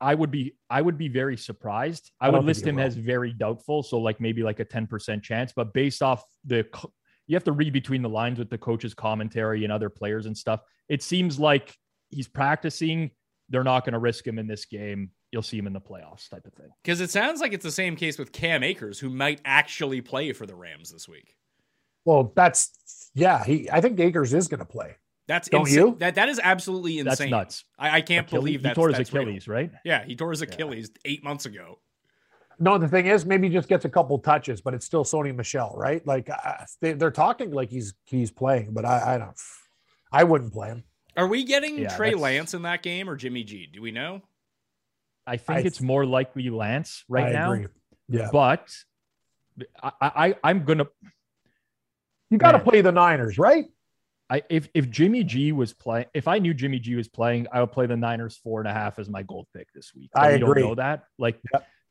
I 0.00 0.14
would 0.16 0.32
be 0.32 0.56
I 0.68 0.82
would 0.82 0.98
be 0.98 1.06
very 1.06 1.36
surprised. 1.36 2.10
I, 2.20 2.26
I 2.26 2.30
would 2.30 2.44
list 2.44 2.66
him 2.66 2.80
as 2.80 2.96
very 2.96 3.32
doubtful, 3.32 3.84
so 3.84 3.98
like 3.98 4.20
maybe 4.20 4.42
like 4.42 4.58
a 4.58 4.64
10% 4.64 5.22
chance, 5.22 5.52
but 5.54 5.72
based 5.72 6.02
off 6.02 6.24
the 6.44 6.66
you 7.28 7.36
have 7.36 7.44
to 7.44 7.52
read 7.52 7.72
between 7.72 8.02
the 8.02 8.08
lines 8.08 8.38
with 8.38 8.50
the 8.50 8.58
coach's 8.58 8.94
commentary 8.94 9.64
and 9.64 9.72
other 9.72 9.88
players 9.88 10.26
and 10.26 10.36
stuff. 10.36 10.60
It 10.92 11.02
seems 11.02 11.38
like 11.38 11.76
he's 12.10 12.28
practicing. 12.28 13.10
They're 13.48 13.64
not 13.64 13.84
going 13.84 13.94
to 13.94 13.98
risk 13.98 14.26
him 14.26 14.38
in 14.38 14.46
this 14.46 14.64
game 14.64 15.10
you'll 15.32 15.42
see 15.42 15.58
him 15.58 15.66
in 15.66 15.72
the 15.72 15.80
playoffs 15.80 16.28
type 16.28 16.46
of 16.46 16.52
thing. 16.52 16.68
Because 16.84 17.00
it 17.00 17.10
sounds 17.10 17.40
like 17.40 17.52
it's 17.52 17.64
the 17.64 17.72
same 17.72 17.96
case 17.96 18.18
with 18.18 18.32
Cam 18.32 18.62
Akers, 18.62 19.00
who 19.00 19.08
might 19.08 19.40
actually 19.44 20.00
play 20.00 20.32
for 20.32 20.46
the 20.46 20.54
Rams 20.54 20.92
this 20.92 21.08
week. 21.08 21.34
Well, 22.04 22.32
that's 22.36 23.10
yeah. 23.14 23.42
He, 23.42 23.70
I 23.70 23.80
think 23.80 23.98
Akers 23.98 24.34
is 24.34 24.48
going 24.48 24.60
to 24.60 24.66
play. 24.66 24.96
That's 25.28 25.48
don't 25.48 25.62
insane. 25.62 25.78
you? 25.78 25.96
That 26.00 26.16
that 26.16 26.28
is 26.28 26.40
absolutely 26.42 26.98
insane. 26.98 27.30
That's 27.30 27.30
nuts. 27.30 27.64
I, 27.78 27.96
I 27.96 28.00
can't 28.00 28.26
Achilles, 28.26 28.40
believe 28.40 28.62
that 28.62 28.70
he 28.70 28.74
tore 28.74 28.88
his 28.88 28.98
Achilles, 28.98 29.48
real. 29.48 29.56
right? 29.56 29.70
Yeah, 29.84 30.04
he 30.04 30.16
tore 30.16 30.30
his 30.30 30.42
Achilles 30.42 30.90
yeah. 31.04 31.12
eight 31.12 31.24
months 31.24 31.46
ago. 31.46 31.78
No, 32.58 32.76
the 32.76 32.88
thing 32.88 33.06
is, 33.06 33.24
maybe 33.24 33.48
he 33.48 33.54
just 33.54 33.68
gets 33.68 33.84
a 33.84 33.88
couple 33.88 34.18
touches, 34.18 34.60
but 34.60 34.74
it's 34.74 34.84
still 34.84 35.04
Sony 35.04 35.34
Michel, 35.34 35.74
right? 35.76 36.06
Like 36.06 36.28
uh, 36.28 36.64
they, 36.80 36.92
are 36.92 37.10
talking 37.10 37.52
like 37.52 37.70
he's 37.70 37.94
he's 38.04 38.30
playing, 38.30 38.72
but 38.72 38.84
I, 38.84 39.14
I 39.14 39.18
don't. 39.18 39.36
I 40.12 40.24
wouldn't 40.24 40.52
play 40.52 40.68
him. 40.68 40.84
Are 41.16 41.26
we 41.26 41.44
getting 41.44 41.78
yeah, 41.78 41.96
Trey 41.96 42.14
Lance 42.14 42.54
in 42.54 42.62
that 42.62 42.82
game 42.82 43.08
or 43.08 43.16
Jimmy 43.16 43.44
G? 43.44 43.68
Do 43.72 43.82
we 43.82 43.90
know? 43.90 44.22
I 45.26 45.36
think 45.36 45.58
I, 45.58 45.62
it's 45.62 45.80
more 45.80 46.04
likely 46.04 46.50
Lance 46.50 47.04
right 47.08 47.26
I 47.26 47.32
now. 47.32 47.52
Agree. 47.52 47.66
Yeah, 48.08 48.28
but 48.32 48.68
I, 49.82 49.92
I 50.00 50.34
I'm 50.42 50.64
gonna. 50.64 50.86
You 52.30 52.38
got 52.38 52.52
to 52.52 52.58
play 52.58 52.80
the 52.80 52.92
Niners, 52.92 53.38
right? 53.38 53.66
I 54.30 54.42
if 54.48 54.68
if 54.74 54.88
Jimmy 54.88 55.22
G 55.24 55.52
was 55.52 55.74
playing, 55.74 56.06
if 56.14 56.26
I 56.26 56.38
knew 56.38 56.54
Jimmy 56.54 56.78
G 56.78 56.94
was 56.94 57.08
playing, 57.08 57.46
I 57.52 57.60
would 57.60 57.72
play 57.72 57.86
the 57.86 57.96
Niners 57.96 58.38
four 58.42 58.60
and 58.60 58.68
a 58.68 58.72
half 58.72 58.98
as 58.98 59.08
my 59.10 59.22
gold 59.22 59.46
pick 59.54 59.70
this 59.74 59.92
week. 59.94 60.10
I 60.14 60.30
agree. 60.30 60.62
Don't 60.62 60.70
know 60.70 60.74
that. 60.76 61.04
Like 61.18 61.40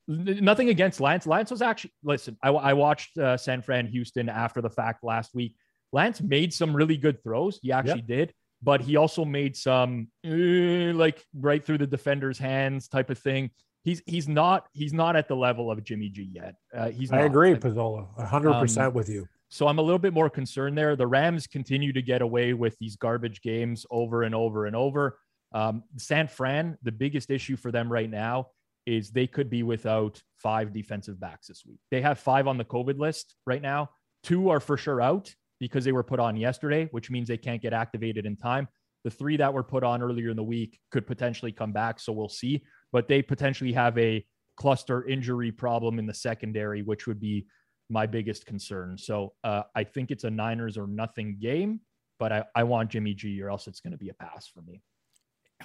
nothing 0.08 0.70
against 0.70 1.00
Lance. 1.00 1.28
Lance 1.28 1.52
was 1.52 1.62
actually 1.62 1.94
listen. 2.04 2.38
I, 2.42 2.50
I 2.50 2.74
watched 2.74 3.18
uh, 3.18 3.38
San 3.38 3.62
Fran 3.62 3.86
Houston 3.88 4.30
after 4.30 4.62
the 4.62 4.70
fact 4.70 5.04
last 5.04 5.36
week. 5.36 5.56
Lance 5.92 6.22
made 6.22 6.54
some 6.54 6.76
really 6.76 6.98
good 6.98 7.24
throws. 7.24 7.60
He 7.62 7.72
actually 7.72 8.02
did 8.02 8.34
but 8.62 8.82
he 8.82 8.96
also 8.96 9.26
made 9.26 9.56
some 9.56 10.08
uh, 10.26 10.94
like 10.94 11.24
right 11.34 11.64
through 11.64 11.80
the 11.80 11.88
defender's 11.88 12.38
hands 12.38 12.88
type 12.88 13.10
of 13.10 13.18
thing. 13.18 13.50
He's 13.84 14.02
he's 14.06 14.28
not 14.28 14.68
he's 14.74 14.94
not 14.94 15.16
at 15.16 15.28
the 15.28 15.36
level 15.36 15.72
of 15.72 15.84
Jimmy 15.84 16.10
G 16.10 16.30
yet. 16.34 16.56
Uh, 16.76 16.90
he's. 16.90 17.12
I 17.12 17.18
not. 17.18 17.26
agree, 17.26 17.54
Pizzola, 17.56 18.08
hundred 18.28 18.54
um, 18.54 18.62
percent 18.62 18.94
with 18.94 19.10
you. 19.10 19.28
So 19.50 19.68
I'm 19.68 19.80
a 19.80 19.82
little 19.82 20.00
bit 20.00 20.14
more 20.14 20.30
concerned 20.30 20.78
there. 20.78 20.96
The 20.96 21.08
Rams 21.08 21.48
continue 21.48 21.92
to 21.94 22.02
get 22.02 22.22
away 22.22 22.54
with 22.54 22.78
these 22.80 22.96
garbage 22.96 23.42
games 23.42 23.86
over 23.90 24.24
and 24.24 24.36
over 24.36 24.66
and 24.66 24.76
over. 24.76 25.18
Um, 25.54 25.84
San 25.98 26.28
Fran, 26.28 26.78
the 26.84 26.92
biggest 26.92 27.30
issue 27.32 27.58
for 27.58 27.72
them 27.72 27.92
right 27.92 28.10
now 28.10 28.48
is 28.86 29.10
they 29.10 29.28
could 29.28 29.50
be 29.50 29.64
without 29.64 30.22
five 30.38 30.72
defensive 30.72 31.20
backs 31.20 31.48
this 31.48 31.64
week. 31.68 31.80
They 31.90 32.02
have 32.02 32.20
five 32.20 32.48
on 32.48 32.58
the 32.58 32.64
COVID 32.64 32.98
list 32.98 33.36
right 33.46 33.62
now. 33.62 33.90
Two 34.24 34.50
are 34.50 34.60
for 34.60 34.78
sure 34.78 35.02
out 35.02 35.34
because 35.62 35.86
they 35.86 35.92
were 35.92 36.04
put 36.04 36.20
on 36.20 36.36
yesterday, 36.36 36.90
which 36.90 37.12
means 37.12 37.28
they 37.28 37.38
can't 37.38 37.62
get 37.62 37.72
activated 37.72 38.26
in 38.26 38.36
time. 38.36 38.68
The 39.04 39.12
three 39.12 39.38
that 39.38 39.54
were 39.54 39.64
put 39.64 39.84
on 39.84 40.02
earlier 40.02 40.32
in 40.32 40.36
the 40.36 40.44
week 40.44 40.80
could 40.92 41.06
potentially 41.06 41.52
come 41.52 41.72
back. 41.72 42.00
So 42.00 42.12
we'll 42.12 42.30
see. 42.30 42.64
But 42.92 43.08
they 43.08 43.22
potentially 43.22 43.72
have 43.74 43.96
a 43.98 44.26
cluster 44.58 45.08
injury 45.08 45.52
problem 45.52 46.00
in 46.00 46.08
the 46.08 46.14
secondary, 46.16 46.82
which 46.82 47.06
would 47.06 47.20
be 47.20 47.46
my 47.90 48.08
biggest 48.08 48.48
concern. 48.48 48.98
So 48.98 49.34
uh, 49.44 49.64
I 49.76 49.84
think 49.84 50.10
it's 50.10 50.24
a 50.24 50.32
Niners 50.32 50.78
or 50.80 50.88
nothing 50.88 51.38
game, 51.40 51.82
but 52.20 52.32
I, 52.32 52.44
I 52.56 52.64
want 52.64 52.90
Jimmy 52.90 53.14
G 53.14 53.42
or 53.42 53.52
else 53.52 53.68
it's 53.68 53.82
going 53.82 53.92
to 53.92 53.98
be 54.00 54.10
a 54.10 54.14
pass 54.16 54.48
for 54.48 54.64
me. 54.64 54.82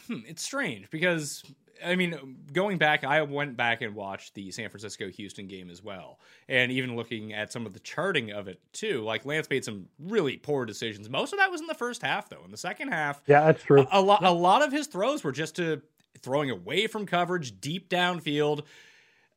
Hmm, 0.07 0.20
it's 0.26 0.42
strange 0.42 0.90
because 0.90 1.42
I 1.84 1.97
mean, 1.97 2.36
going 2.53 2.78
back, 2.78 3.05
I 3.05 3.22
went 3.22 3.57
back 3.57 3.82
and 3.82 3.94
watched 3.94 4.34
the 4.34 4.51
San 4.51 4.68
Francisco 4.68 5.09
Houston 5.11 5.47
game 5.47 5.70
as 5.70 5.82
well. 5.82 6.18
And 6.49 6.72
even 6.72 6.97
looking 6.97 7.32
at 7.32 7.53
some 7.53 7.66
of 7.66 7.72
the 7.72 7.80
charting 7.80 8.30
of 8.32 8.49
it 8.49 8.61
too, 8.72 9.03
like 9.03 9.26
Lance 9.26 9.49
made 9.51 9.64
some 9.64 9.86
really 9.99 10.36
poor 10.36 10.64
decisions. 10.64 11.09
Most 11.09 11.32
of 11.32 11.38
that 11.38 11.51
was 11.51 11.61
in 11.61 11.66
the 11.66 11.74
first 11.74 12.03
half, 12.03 12.28
though. 12.28 12.44
In 12.44 12.51
the 12.51 12.57
second 12.57 12.88
half, 12.88 13.22
yeah, 13.26 13.44
that's 13.44 13.62
true. 13.62 13.86
A, 13.92 13.99
a 13.99 14.01
lot, 14.01 14.24
a 14.24 14.30
lot 14.30 14.62
of 14.62 14.72
his 14.72 14.86
throws 14.86 15.24
were 15.24 15.32
just 15.32 15.57
to 15.57 15.82
throwing 16.22 16.51
away 16.51 16.86
from 16.86 17.07
coverage, 17.07 17.61
deep 17.61 17.88
downfield. 17.88 18.62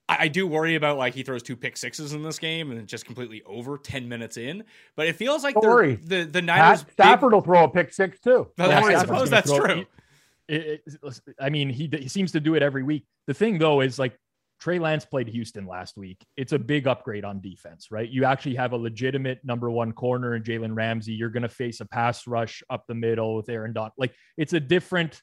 I, 0.07 0.17
I 0.21 0.27
do 0.27 0.47
worry 0.47 0.75
about 0.75 0.97
like 0.97 1.13
he 1.13 1.23
throws 1.23 1.43
two 1.43 1.55
pick 1.55 1.77
sixes 1.77 2.13
in 2.13 2.23
this 2.23 2.39
game 2.39 2.71
and 2.71 2.87
just 2.87 3.05
completely 3.05 3.41
over 3.45 3.77
ten 3.77 4.07
minutes 4.07 4.37
in. 4.37 4.63
But 4.95 5.07
it 5.07 5.15
feels 5.15 5.43
like 5.43 5.55
the 5.55 6.27
the 6.29 6.41
Niners. 6.41 6.83
Pat 6.83 6.93
Stafford 6.93 7.29
big... 7.29 7.33
will 7.33 7.41
throw 7.41 7.63
a 7.65 7.69
pick 7.69 7.93
six 7.93 8.19
too. 8.19 8.47
I 8.57 8.99
suppose 9.01 9.29
that's 9.29 9.51
true. 9.51 9.81
It, 9.81 9.87
it, 10.49 10.81
I 11.39 11.49
mean, 11.49 11.69
he, 11.69 11.89
he 11.91 12.07
seems 12.07 12.31
to 12.33 12.39
do 12.39 12.55
it 12.55 12.63
every 12.63 12.83
week. 12.83 13.05
The 13.27 13.33
thing 13.33 13.57
though 13.59 13.81
is 13.81 13.99
like 13.99 14.17
Trey 14.59 14.79
Lance 14.79 15.05
played 15.05 15.27
Houston 15.29 15.65
last 15.65 15.95
week. 15.97 16.25
It's 16.35 16.51
a 16.51 16.59
big 16.59 16.87
upgrade 16.87 17.23
on 17.23 17.39
defense, 17.39 17.87
right? 17.91 18.09
You 18.09 18.25
actually 18.25 18.55
have 18.55 18.73
a 18.73 18.77
legitimate 18.77 19.39
number 19.43 19.71
one 19.71 19.93
corner 19.93 20.35
in 20.35 20.43
Jalen 20.43 20.75
Ramsey. 20.75 21.13
You're 21.13 21.29
going 21.29 21.43
to 21.43 21.49
face 21.49 21.79
a 21.79 21.85
pass 21.85 22.27
rush 22.27 22.61
up 22.69 22.85
the 22.87 22.95
middle 22.95 23.35
with 23.35 23.47
Aaron 23.49 23.73
Donald. 23.73 23.93
Like 23.97 24.13
it's 24.37 24.53
a 24.53 24.59
different. 24.59 25.21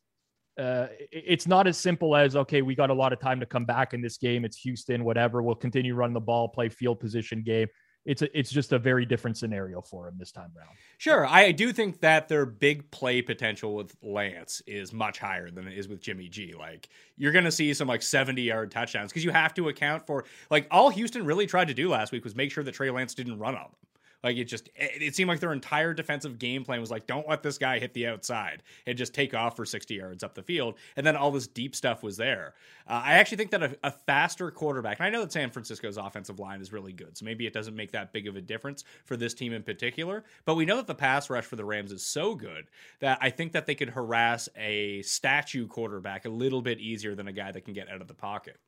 Uh, 0.58 0.86
it's 1.12 1.46
not 1.46 1.66
as 1.66 1.76
simple 1.76 2.16
as 2.16 2.34
okay, 2.34 2.62
we 2.62 2.74
got 2.74 2.88
a 2.88 2.94
lot 2.94 3.12
of 3.12 3.20
time 3.20 3.40
to 3.40 3.46
come 3.46 3.66
back 3.66 3.92
in 3.92 4.00
this 4.00 4.16
game. 4.16 4.42
It's 4.42 4.56
Houston, 4.58 5.04
whatever. 5.04 5.42
We'll 5.42 5.54
continue 5.54 5.94
running 5.94 6.14
the 6.14 6.20
ball, 6.20 6.48
play 6.48 6.70
field 6.70 6.98
position 6.98 7.42
game 7.42 7.68
it's 8.06 8.22
a, 8.22 8.38
it's 8.38 8.50
just 8.50 8.72
a 8.72 8.78
very 8.78 9.04
different 9.04 9.36
scenario 9.36 9.82
for 9.82 10.06
him 10.06 10.14
this 10.16 10.30
time 10.30 10.52
around. 10.56 10.70
Sure, 10.96 11.26
I 11.26 11.50
do 11.52 11.72
think 11.72 12.00
that 12.00 12.28
their 12.28 12.46
big 12.46 12.88
play 12.90 13.20
potential 13.20 13.74
with 13.74 13.94
Lance 14.00 14.62
is 14.66 14.92
much 14.92 15.18
higher 15.18 15.50
than 15.50 15.66
it 15.66 15.76
is 15.76 15.88
with 15.88 16.00
Jimmy 16.00 16.28
G. 16.28 16.54
Like 16.56 16.88
you're 17.18 17.32
going 17.32 17.44
to 17.44 17.52
see 17.52 17.74
some 17.74 17.88
like 17.88 18.02
70 18.02 18.40
yard 18.40 18.70
touchdowns 18.70 19.10
because 19.10 19.24
you 19.24 19.32
have 19.32 19.52
to 19.54 19.68
account 19.68 20.06
for 20.06 20.24
like 20.50 20.68
all 20.70 20.88
Houston 20.88 21.26
really 21.26 21.46
tried 21.46 21.68
to 21.68 21.74
do 21.74 21.90
last 21.90 22.12
week 22.12 22.24
was 22.24 22.36
make 22.36 22.52
sure 22.52 22.64
that 22.64 22.72
Trey 22.72 22.90
Lance 22.90 23.12
didn't 23.12 23.38
run 23.38 23.56
on 23.56 23.62
them. 23.64 23.72
Like 24.22 24.36
it 24.36 24.44
just 24.44 24.68
it, 24.74 25.14
seemed 25.14 25.28
like 25.28 25.40
their 25.40 25.52
entire 25.52 25.94
defensive 25.94 26.38
game 26.38 26.64
plan 26.64 26.80
was 26.80 26.90
like, 26.90 27.06
don't 27.06 27.28
let 27.28 27.42
this 27.42 27.58
guy 27.58 27.78
hit 27.78 27.94
the 27.94 28.06
outside 28.06 28.62
and 28.86 28.96
just 28.96 29.14
take 29.14 29.34
off 29.34 29.56
for 29.56 29.64
60 29.64 29.94
yards 29.94 30.22
up 30.22 30.34
the 30.34 30.42
field. 30.42 30.76
And 30.96 31.06
then 31.06 31.16
all 31.16 31.30
this 31.30 31.46
deep 31.46 31.76
stuff 31.76 32.02
was 32.02 32.16
there. 32.16 32.54
Uh, 32.88 33.02
I 33.04 33.14
actually 33.14 33.38
think 33.38 33.50
that 33.50 33.62
a, 33.62 33.76
a, 33.84 33.90
faster 33.90 34.50
quarterback, 34.50 34.98
and 34.98 35.06
I 35.06 35.10
know 35.10 35.20
that 35.20 35.32
San 35.32 35.50
Francisco's 35.50 35.96
offensive 35.96 36.38
line 36.38 36.60
is 36.60 36.72
really 36.72 36.92
good, 36.92 37.16
so 37.16 37.24
maybe 37.24 37.46
it 37.46 37.52
doesn't 37.52 37.74
make 37.74 37.92
that 37.92 38.12
big 38.12 38.28
of 38.28 38.36
a 38.36 38.40
difference 38.40 38.84
for 39.04 39.16
this 39.16 39.34
team 39.34 39.52
in 39.52 39.62
particular. 39.62 40.24
But 40.44 40.54
we 40.54 40.64
know 40.64 40.76
that 40.76 40.86
the 40.86 40.94
pass 40.94 41.28
rush 41.28 41.44
for 41.44 41.56
the 41.56 41.64
Rams 41.64 41.92
is 41.92 42.06
so 42.06 42.34
good 42.34 42.66
that 43.00 43.18
I 43.20 43.30
think 43.30 43.52
that 43.52 43.66
they 43.66 43.74
could 43.74 43.90
harass 43.90 44.48
a 44.56 45.02
statue 45.02 45.66
quarterback 45.66 46.24
a 46.24 46.30
little 46.30 46.62
bit 46.62 46.78
easier 46.78 47.14
than 47.14 47.28
a 47.28 47.32
guy 47.32 47.52
that 47.52 47.64
can 47.64 47.74
get 47.74 47.88
out 47.88 48.00
of 48.00 48.08
the 48.08 48.14
pocket. 48.14 48.58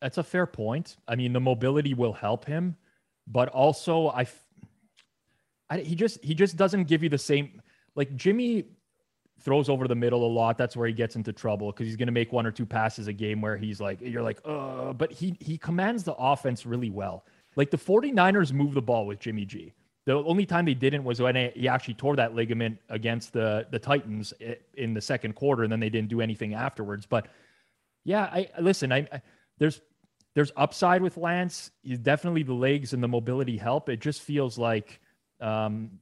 That's 0.00 0.18
a 0.18 0.22
fair 0.22 0.46
point. 0.46 0.96
I 1.08 1.16
mean, 1.16 1.32
the 1.32 1.40
mobility 1.40 1.94
will 1.94 2.12
help 2.12 2.44
him 2.44 2.76
but 3.26 3.48
also 3.48 4.08
I, 4.08 4.26
I 5.68 5.78
he 5.78 5.94
just 5.94 6.22
he 6.24 6.34
just 6.34 6.56
doesn't 6.56 6.84
give 6.84 7.02
you 7.02 7.08
the 7.08 7.18
same 7.18 7.60
like 7.94 8.14
Jimmy 8.16 8.64
throws 9.40 9.68
over 9.68 9.86
the 9.86 9.94
middle 9.94 10.24
a 10.24 10.32
lot. 10.32 10.58
That's 10.58 10.76
where 10.76 10.86
he 10.86 10.92
gets 10.92 11.16
into 11.16 11.32
trouble 11.32 11.70
because 11.72 11.86
he's 11.86 11.96
going 11.96 12.06
to 12.06 12.12
make 12.12 12.32
one 12.32 12.46
or 12.46 12.50
two 12.50 12.66
passes 12.66 13.06
a 13.06 13.12
game 13.12 13.40
where 13.40 13.56
he's 13.56 13.80
like, 13.80 14.00
you're 14.00 14.22
like, 14.22 14.40
uh, 14.44 14.92
but 14.92 15.12
he 15.12 15.36
he 15.40 15.58
commands 15.58 16.04
the 16.04 16.14
offense 16.14 16.66
really 16.66 16.90
well. 16.90 17.24
Like 17.54 17.70
the 17.70 17.78
49ers 17.78 18.52
move 18.52 18.74
the 18.74 18.82
ball 18.82 19.06
with 19.06 19.18
Jimmy 19.18 19.44
G. 19.44 19.72
The 20.04 20.14
only 20.14 20.46
time 20.46 20.64
they 20.66 20.74
didn't 20.74 21.02
was 21.02 21.20
when 21.20 21.34
he 21.54 21.66
actually 21.66 21.94
tore 21.94 22.14
that 22.16 22.34
ligament 22.34 22.78
against 22.88 23.32
the 23.32 23.66
the 23.70 23.78
Titans 23.78 24.32
in 24.74 24.94
the 24.94 25.00
second 25.00 25.34
quarter, 25.34 25.64
and 25.64 25.72
then 25.72 25.80
they 25.80 25.90
didn't 25.90 26.08
do 26.08 26.20
anything 26.20 26.54
afterwards. 26.54 27.06
But 27.06 27.28
yeah, 28.04 28.22
I 28.24 28.48
listen. 28.60 28.92
I, 28.92 29.08
I 29.12 29.22
there's 29.58 29.80
there's 30.36 30.52
upside 30.54 31.00
with 31.00 31.16
Lance. 31.16 31.70
He's 31.82 31.98
definitely 31.98 32.42
the 32.42 32.52
legs 32.52 32.92
and 32.92 33.02
the 33.02 33.08
mobility 33.08 33.56
help. 33.56 33.88
It 33.88 34.02
just 34.02 34.20
feels 34.20 34.58
like, 34.58 35.00
um, 35.40 35.92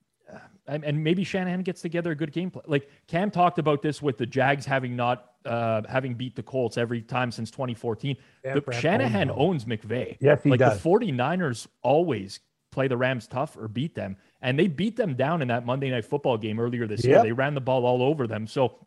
and, 0.66 1.04
maybe 1.04 1.22
Shanahan 1.22 1.62
gets 1.62 1.80
together 1.80 2.10
a 2.10 2.16
good 2.16 2.32
game 2.32 2.50
plan. 2.50 2.64
Like 2.66 2.90
Cam 3.06 3.30
talked 3.30 3.60
about 3.60 3.80
this 3.80 4.02
with 4.02 4.18
the 4.18 4.26
Jags 4.26 4.66
having 4.66 4.96
not 4.96 5.34
uh, 5.44 5.82
having 5.88 6.14
beat 6.14 6.34
the 6.34 6.42
Colts 6.42 6.76
every 6.76 7.00
time 7.00 7.30
since 7.30 7.48
2014. 7.52 8.16
Yeah, 8.44 8.54
the, 8.54 8.72
Shanahan 8.72 9.30
owns 9.30 9.66
McVay. 9.66 10.16
Yes, 10.20 10.42
he 10.42 10.50
like 10.50 10.58
does. 10.58 10.82
the 10.82 10.88
49ers 10.88 11.68
always 11.82 12.40
play 12.72 12.88
the 12.88 12.96
Rams 12.96 13.28
tough 13.28 13.56
or 13.56 13.68
beat 13.68 13.94
them. 13.94 14.16
And 14.42 14.58
they 14.58 14.66
beat 14.66 14.96
them 14.96 15.14
down 15.14 15.42
in 15.42 15.48
that 15.48 15.64
Monday 15.64 15.90
night 15.90 16.06
football 16.06 16.38
game 16.38 16.58
earlier 16.58 16.88
this 16.88 17.04
yep. 17.04 17.10
year. 17.10 17.22
They 17.22 17.32
ran 17.32 17.54
the 17.54 17.60
ball 17.60 17.86
all 17.86 18.02
over 18.02 18.26
them. 18.26 18.48
So 18.48 18.84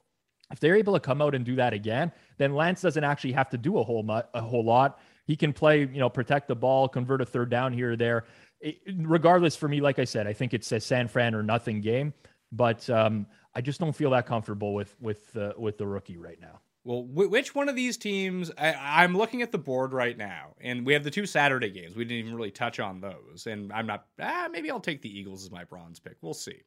if 0.52 0.60
they're 0.60 0.76
able 0.76 0.94
to 0.94 1.00
come 1.00 1.22
out 1.22 1.36
and 1.36 1.46
do 1.46 1.56
that 1.56 1.74
again, 1.74 2.12
then 2.38 2.54
Lance 2.54 2.82
doesn't 2.82 3.04
actually 3.04 3.34
have 3.34 3.50
to 3.50 3.58
do 3.58 3.78
a 3.78 3.84
whole 3.84 4.04
lot, 4.04 4.30
a 4.34 4.42
whole 4.42 4.64
lot. 4.64 5.00
He 5.28 5.36
can 5.36 5.52
play, 5.52 5.82
you 5.82 6.00
know, 6.00 6.10
protect 6.10 6.48
the 6.48 6.56
ball, 6.56 6.88
convert 6.88 7.22
a 7.22 7.26
third 7.26 7.50
down 7.50 7.74
here 7.74 7.92
or 7.92 7.96
there. 7.98 8.24
It, 8.62 8.80
regardless, 8.96 9.56
for 9.56 9.68
me, 9.68 9.82
like 9.82 10.00
I 10.00 10.06
said, 10.06 10.26
I 10.26 10.34
think 10.34 10.54
it's 10.54 10.72
a 10.72 10.80
San 10.80 11.10
Fran 11.10 11.36
or 11.36 11.44
nothing 11.44 11.82
game. 11.82 12.14
But 12.52 12.90
um, 12.90 13.28
I 13.54 13.62
just 13.62 13.80
don't 13.80 13.96
feel 13.96 14.10
that 14.12 14.26
comfortable 14.26 14.74
with 14.74 14.96
with 15.02 15.36
uh, 15.36 15.52
with 15.58 15.78
the 15.78 15.86
rookie 15.86 16.18
right 16.18 16.40
now. 16.40 16.62
Well, 16.86 17.04
which 17.04 17.54
one 17.54 17.68
of 17.68 17.76
these 17.76 17.98
teams? 17.98 18.50
I, 18.58 19.04
am 19.04 19.18
looking 19.18 19.42
at 19.42 19.52
the 19.52 19.58
board 19.58 19.92
right 19.92 20.18
now, 20.18 20.56
and 20.62 20.86
we 20.86 20.94
have 20.94 21.04
the 21.04 21.12
two 21.12 21.26
Saturday 21.26 21.70
games. 21.70 21.98
We 21.98 22.06
didn't 22.06 22.20
even 22.20 22.34
really 22.34 22.52
touch 22.52 22.80
on 22.80 23.02
those, 23.02 23.46
and 23.46 23.74
I'm 23.74 23.86
not. 23.86 24.06
Ah, 24.22 24.48
maybe 24.50 24.72
I'll 24.72 24.80
take 24.80 25.02
the 25.02 25.20
Eagles 25.20 25.44
as 25.44 25.52
my 25.52 25.66
bronze 25.66 26.00
pick. 26.00 26.16
We'll 26.22 26.34
see. 26.34 26.62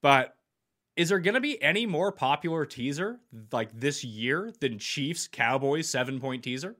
But 0.00 0.34
is 0.96 1.10
there 1.10 1.18
going 1.18 1.34
to 1.34 1.40
be 1.40 1.62
any 1.62 1.84
more 1.84 2.10
popular 2.10 2.64
teaser 2.64 3.20
like 3.52 3.78
this 3.78 4.02
year 4.02 4.50
than 4.60 4.78
Chiefs 4.78 5.28
Cowboys 5.28 5.90
seven 5.90 6.20
point 6.20 6.42
teaser? 6.42 6.74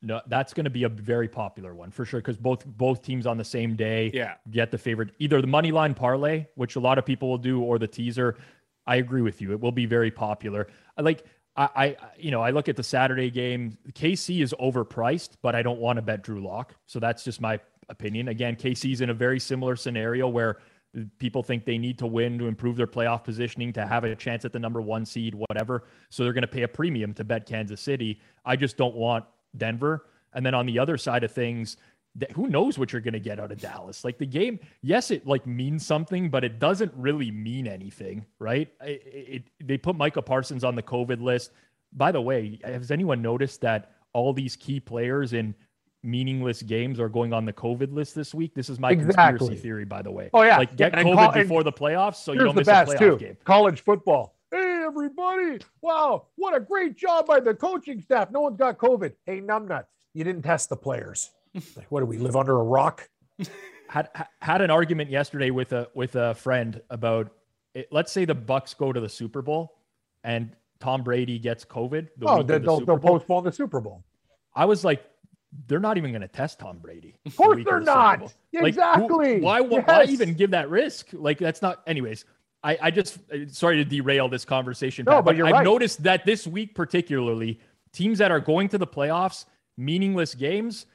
No, 0.00 0.20
that's 0.28 0.54
going 0.54 0.64
to 0.64 0.70
be 0.70 0.84
a 0.84 0.88
very 0.88 1.28
popular 1.28 1.74
one 1.74 1.90
for 1.90 2.04
sure 2.04 2.20
because 2.20 2.36
both 2.36 2.64
both 2.64 3.02
teams 3.02 3.26
on 3.26 3.36
the 3.36 3.44
same 3.44 3.74
day 3.74 4.12
yeah. 4.14 4.34
get 4.50 4.70
the 4.70 4.78
favorite 4.78 5.10
either 5.18 5.40
the 5.40 5.48
money 5.48 5.72
line 5.72 5.92
parlay, 5.92 6.46
which 6.54 6.76
a 6.76 6.80
lot 6.80 6.98
of 6.98 7.04
people 7.04 7.28
will 7.28 7.38
do, 7.38 7.60
or 7.60 7.78
the 7.78 7.88
teaser. 7.88 8.36
I 8.86 8.96
agree 8.96 9.22
with 9.22 9.40
you; 9.40 9.52
it 9.52 9.60
will 9.60 9.72
be 9.72 9.86
very 9.86 10.12
popular. 10.12 10.68
I 10.96 11.02
like 11.02 11.24
I, 11.56 11.68
I 11.74 11.96
you 12.16 12.30
know 12.30 12.40
I 12.40 12.50
look 12.50 12.68
at 12.68 12.76
the 12.76 12.82
Saturday 12.82 13.28
game. 13.28 13.76
KC 13.92 14.40
is 14.40 14.54
overpriced, 14.60 15.30
but 15.42 15.56
I 15.56 15.62
don't 15.62 15.80
want 15.80 15.96
to 15.96 16.02
bet 16.02 16.22
Drew 16.22 16.44
Lock, 16.44 16.76
so 16.86 17.00
that's 17.00 17.24
just 17.24 17.40
my 17.40 17.58
opinion. 17.88 18.28
Again, 18.28 18.54
KC's 18.54 19.00
in 19.00 19.10
a 19.10 19.14
very 19.14 19.40
similar 19.40 19.74
scenario 19.74 20.28
where 20.28 20.58
people 21.18 21.42
think 21.42 21.64
they 21.64 21.76
need 21.76 21.98
to 21.98 22.06
win 22.06 22.38
to 22.38 22.46
improve 22.46 22.76
their 22.76 22.86
playoff 22.86 23.24
positioning 23.24 23.72
to 23.72 23.86
have 23.86 24.04
a 24.04 24.14
chance 24.14 24.44
at 24.44 24.52
the 24.52 24.58
number 24.58 24.80
one 24.80 25.04
seed, 25.04 25.34
whatever. 25.34 25.84
So 26.08 26.22
they're 26.22 26.32
going 26.32 26.42
to 26.42 26.48
pay 26.48 26.62
a 26.62 26.68
premium 26.68 27.12
to 27.14 27.24
bet 27.24 27.46
Kansas 27.46 27.80
City. 27.80 28.20
I 28.44 28.56
just 28.56 28.76
don't 28.76 28.94
want 28.94 29.24
Denver. 29.56 30.06
And 30.34 30.44
then 30.44 30.54
on 30.54 30.66
the 30.66 30.78
other 30.78 30.96
side 30.96 31.24
of 31.24 31.32
things, 31.32 31.76
who 32.34 32.48
knows 32.48 32.78
what 32.78 32.92
you're 32.92 33.02
going 33.02 33.14
to 33.14 33.20
get 33.20 33.38
out 33.38 33.52
of 33.52 33.60
Dallas? 33.60 34.04
Like 34.04 34.18
the 34.18 34.26
game, 34.26 34.58
yes, 34.82 35.10
it 35.10 35.26
like 35.26 35.46
means 35.46 35.86
something, 35.86 36.30
but 36.30 36.44
it 36.44 36.58
doesn't 36.58 36.92
really 36.96 37.30
mean 37.30 37.66
anything, 37.66 38.26
right? 38.38 38.68
It, 38.82 39.02
it, 39.04 39.42
they 39.66 39.78
put 39.78 39.96
Micah 39.96 40.22
Parsons 40.22 40.64
on 40.64 40.74
the 40.74 40.82
COVID 40.82 41.22
list. 41.22 41.52
By 41.92 42.12
the 42.12 42.20
way, 42.20 42.58
has 42.64 42.90
anyone 42.90 43.22
noticed 43.22 43.60
that 43.62 43.92
all 44.12 44.32
these 44.32 44.56
key 44.56 44.80
players 44.80 45.32
in 45.32 45.54
meaningless 46.02 46.62
games 46.62 47.00
are 47.00 47.08
going 47.08 47.32
on 47.32 47.44
the 47.44 47.52
COVID 47.52 47.92
list 47.92 48.14
this 48.14 48.34
week? 48.34 48.54
This 48.54 48.68
is 48.68 48.78
my 48.78 48.90
exactly. 48.90 49.38
conspiracy 49.38 49.62
theory, 49.62 49.84
by 49.84 50.02
the 50.02 50.10
way. 50.10 50.30
Oh 50.34 50.42
yeah, 50.42 50.58
like 50.58 50.76
get 50.76 50.92
COVID 50.92 51.14
call, 51.14 51.32
before 51.32 51.62
the 51.62 51.72
playoffs, 51.72 52.16
so 52.16 52.32
you 52.32 52.40
don't 52.40 52.56
miss 52.56 52.68
a 52.68 52.72
playoff 52.72 52.98
too. 52.98 53.16
game. 53.16 53.36
College 53.44 53.82
football 53.82 54.37
everybody. 54.88 55.58
Wow, 55.82 56.26
what 56.36 56.56
a 56.56 56.60
great 56.60 56.96
job 56.96 57.26
by 57.26 57.40
the 57.40 57.54
coaching 57.54 58.00
staff. 58.00 58.30
No 58.30 58.40
one's 58.40 58.56
got 58.56 58.78
COVID. 58.78 59.12
Hey, 59.26 59.40
numbnuts, 59.40 59.86
you 60.14 60.24
didn't 60.24 60.42
test 60.42 60.70
the 60.70 60.76
players. 60.76 61.30
Like, 61.76 61.86
what 61.90 62.00
do 62.00 62.06
we 62.06 62.18
live 62.18 62.36
under 62.36 62.58
a 62.58 62.64
rock? 62.64 63.08
had 63.88 64.08
had 64.40 64.62
an 64.62 64.70
argument 64.70 65.10
yesterday 65.10 65.50
with 65.50 65.72
a 65.72 65.88
with 65.94 66.16
a 66.16 66.34
friend 66.34 66.80
about 66.90 67.30
it. 67.74 67.88
Let's 67.92 68.12
say 68.12 68.24
the 68.24 68.34
Bucs 68.34 68.76
go 68.76 68.92
to 68.92 69.00
the 69.00 69.08
Super 69.08 69.42
Bowl 69.42 69.76
and 70.24 70.56
Tom 70.80 71.02
Brady 71.02 71.38
gets 71.38 71.64
COVID. 71.64 72.08
The 72.16 72.26
oh, 72.26 72.42
the 72.42 72.58
they'll, 72.58 72.80
they'll 72.80 72.98
postpone 72.98 73.44
the 73.44 73.52
Super 73.52 73.80
Bowl. 73.80 74.04
I 74.54 74.64
was 74.64 74.84
like, 74.84 75.04
they're 75.66 75.78
not 75.78 75.98
even 75.98 76.10
going 76.10 76.22
to 76.22 76.28
test 76.28 76.58
Tom 76.58 76.78
Brady. 76.78 77.18
Of 77.26 77.36
course, 77.36 77.62
they're 77.64 77.80
the 77.80 77.84
not. 77.84 78.34
Exactly. 78.52 79.36
who, 79.36 79.42
why, 79.42 79.60
yes. 79.60 79.84
why 79.86 80.04
even 80.08 80.34
give 80.34 80.50
that 80.50 80.68
risk? 80.70 81.08
Like, 81.12 81.38
that's 81.38 81.62
not. 81.62 81.82
Anyways, 81.86 82.24
I, 82.62 82.78
I 82.82 82.90
just 82.90 83.18
uh, 83.32 83.46
sorry 83.48 83.76
to 83.76 83.84
derail 83.84 84.28
this 84.28 84.44
conversation. 84.44 85.04
No, 85.04 85.16
but, 85.16 85.24
but 85.26 85.36
you're 85.36 85.46
I've 85.46 85.52
right. 85.52 85.64
noticed 85.64 86.02
that 86.02 86.24
this 86.24 86.46
week 86.46 86.74
particularly, 86.74 87.60
teams 87.92 88.18
that 88.18 88.30
are 88.30 88.40
going 88.40 88.68
to 88.70 88.78
the 88.78 88.86
playoffs, 88.86 89.44
meaningless 89.76 90.34
games, 90.34 90.86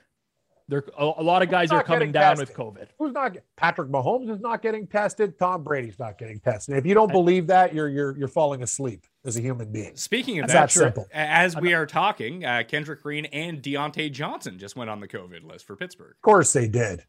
there 0.68 0.84
a, 0.98 1.04
a 1.18 1.24
lot 1.24 1.42
of 1.42 1.50
guys 1.50 1.72
are 1.72 1.84
coming 1.84 2.12
down 2.12 2.38
tested? 2.38 2.48
with 2.50 2.58
COVID. 2.58 2.88
Who's 2.98 3.14
not? 3.14 3.38
Patrick 3.56 3.90
Mahomes 3.90 4.30
is 4.30 4.40
not 4.40 4.62
getting 4.62 4.88
tested. 4.88 5.38
Tom 5.38 5.64
Brady's 5.64 6.00
not 6.00 6.18
getting 6.18 6.40
tested. 6.40 6.78
If 6.78 6.86
you 6.86 6.94
don't 6.94 7.12
believe 7.12 7.48
that, 7.48 7.74
you're 7.74 7.90
you're 7.90 8.18
you're 8.18 8.28
falling 8.28 8.64
asleep 8.64 9.06
as 9.26 9.38
a 9.38 9.42
human 9.42 9.72
being. 9.72 9.96
Speaking 9.96 10.40
of 10.40 10.48
That's 10.48 10.74
that, 10.74 10.80
that 10.80 10.86
simple. 10.86 11.08
as 11.14 11.56
we 11.56 11.74
are 11.74 11.86
talking, 11.86 12.46
uh, 12.46 12.64
Kendrick 12.68 13.04
Green 13.04 13.26
and 13.26 13.62
Diontae 13.62 14.12
Johnson 14.12 14.58
just 14.58 14.76
went 14.76 14.90
on 14.90 15.00
the 15.00 15.08
COVID 15.08 15.44
list 15.44 15.66
for 15.66 15.76
Pittsburgh. 15.76 16.16
Of 16.16 16.22
course 16.22 16.54
they 16.54 16.68
did. 16.68 17.04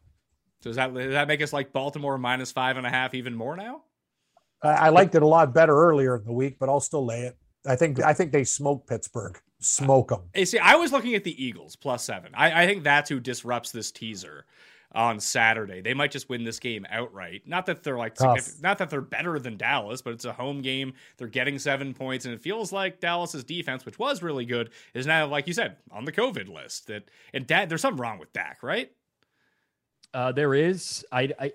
So 0.61 0.69
does 0.69 0.75
that 0.75 0.93
does 0.93 1.11
that 1.11 1.27
make 1.27 1.41
us 1.41 1.53
like 1.53 1.71
Baltimore 1.73 2.17
minus 2.17 2.51
five 2.51 2.77
and 2.77 2.85
a 2.85 2.89
half 2.89 3.13
even 3.13 3.35
more 3.35 3.55
now? 3.55 3.83
I, 4.61 4.69
I 4.69 4.89
liked 4.89 5.15
it 5.15 5.23
a 5.23 5.27
lot 5.27 5.53
better 5.53 5.75
earlier 5.75 6.15
in 6.17 6.23
the 6.25 6.33
week, 6.33 6.57
but 6.59 6.69
I'll 6.69 6.79
still 6.79 7.05
lay 7.05 7.21
it. 7.21 7.37
I 7.67 7.75
think 7.75 8.01
I 8.01 8.13
think 8.13 8.31
they 8.31 8.43
smoke 8.43 8.87
Pittsburgh. 8.87 9.39
Smoke 9.59 10.09
them. 10.09 10.21
You 10.35 10.45
see, 10.45 10.59
I 10.59 10.75
was 10.75 10.91
looking 10.91 11.15
at 11.15 11.23
the 11.23 11.43
Eagles 11.43 11.75
plus 11.75 12.03
seven. 12.03 12.31
I, 12.35 12.63
I 12.63 12.67
think 12.67 12.83
that's 12.83 13.09
who 13.09 13.19
disrupts 13.19 13.71
this 13.71 13.91
teaser 13.91 14.45
on 14.93 15.19
Saturday. 15.19 15.81
They 15.81 15.93
might 15.93 16.11
just 16.11 16.29
win 16.29 16.43
this 16.43 16.59
game 16.59 16.85
outright. 16.89 17.43
Not 17.45 17.65
that 17.65 17.83
they're 17.83 17.97
like 17.97 18.19
not 18.61 18.77
that 18.77 18.89
they're 18.89 19.01
better 19.01 19.39
than 19.39 19.57
Dallas, 19.57 20.01
but 20.01 20.13
it's 20.13 20.25
a 20.25 20.33
home 20.33 20.61
game. 20.61 20.93
They're 21.17 21.27
getting 21.27 21.59
seven 21.59 21.93
points, 21.93 22.25
and 22.25 22.33
it 22.33 22.41
feels 22.41 22.71
like 22.71 22.99
Dallas's 22.99 23.43
defense, 23.43 23.85
which 23.85 23.99
was 23.99 24.21
really 24.21 24.45
good, 24.45 24.71
is 24.93 25.05
now, 25.05 25.27
like 25.27 25.47
you 25.47 25.53
said, 25.53 25.77
on 25.91 26.05
the 26.05 26.11
COVID 26.11 26.47
list. 26.47 26.87
That 26.87 27.09
and 27.33 27.45
Dak, 27.45 27.69
there's 27.69 27.81
something 27.81 28.01
wrong 28.01 28.19
with 28.19 28.31
Dak, 28.33 28.63
right? 28.63 28.91
Uh, 30.13 30.31
there 30.31 30.53
is. 30.53 31.03
I, 31.11 31.31
I 31.39 31.51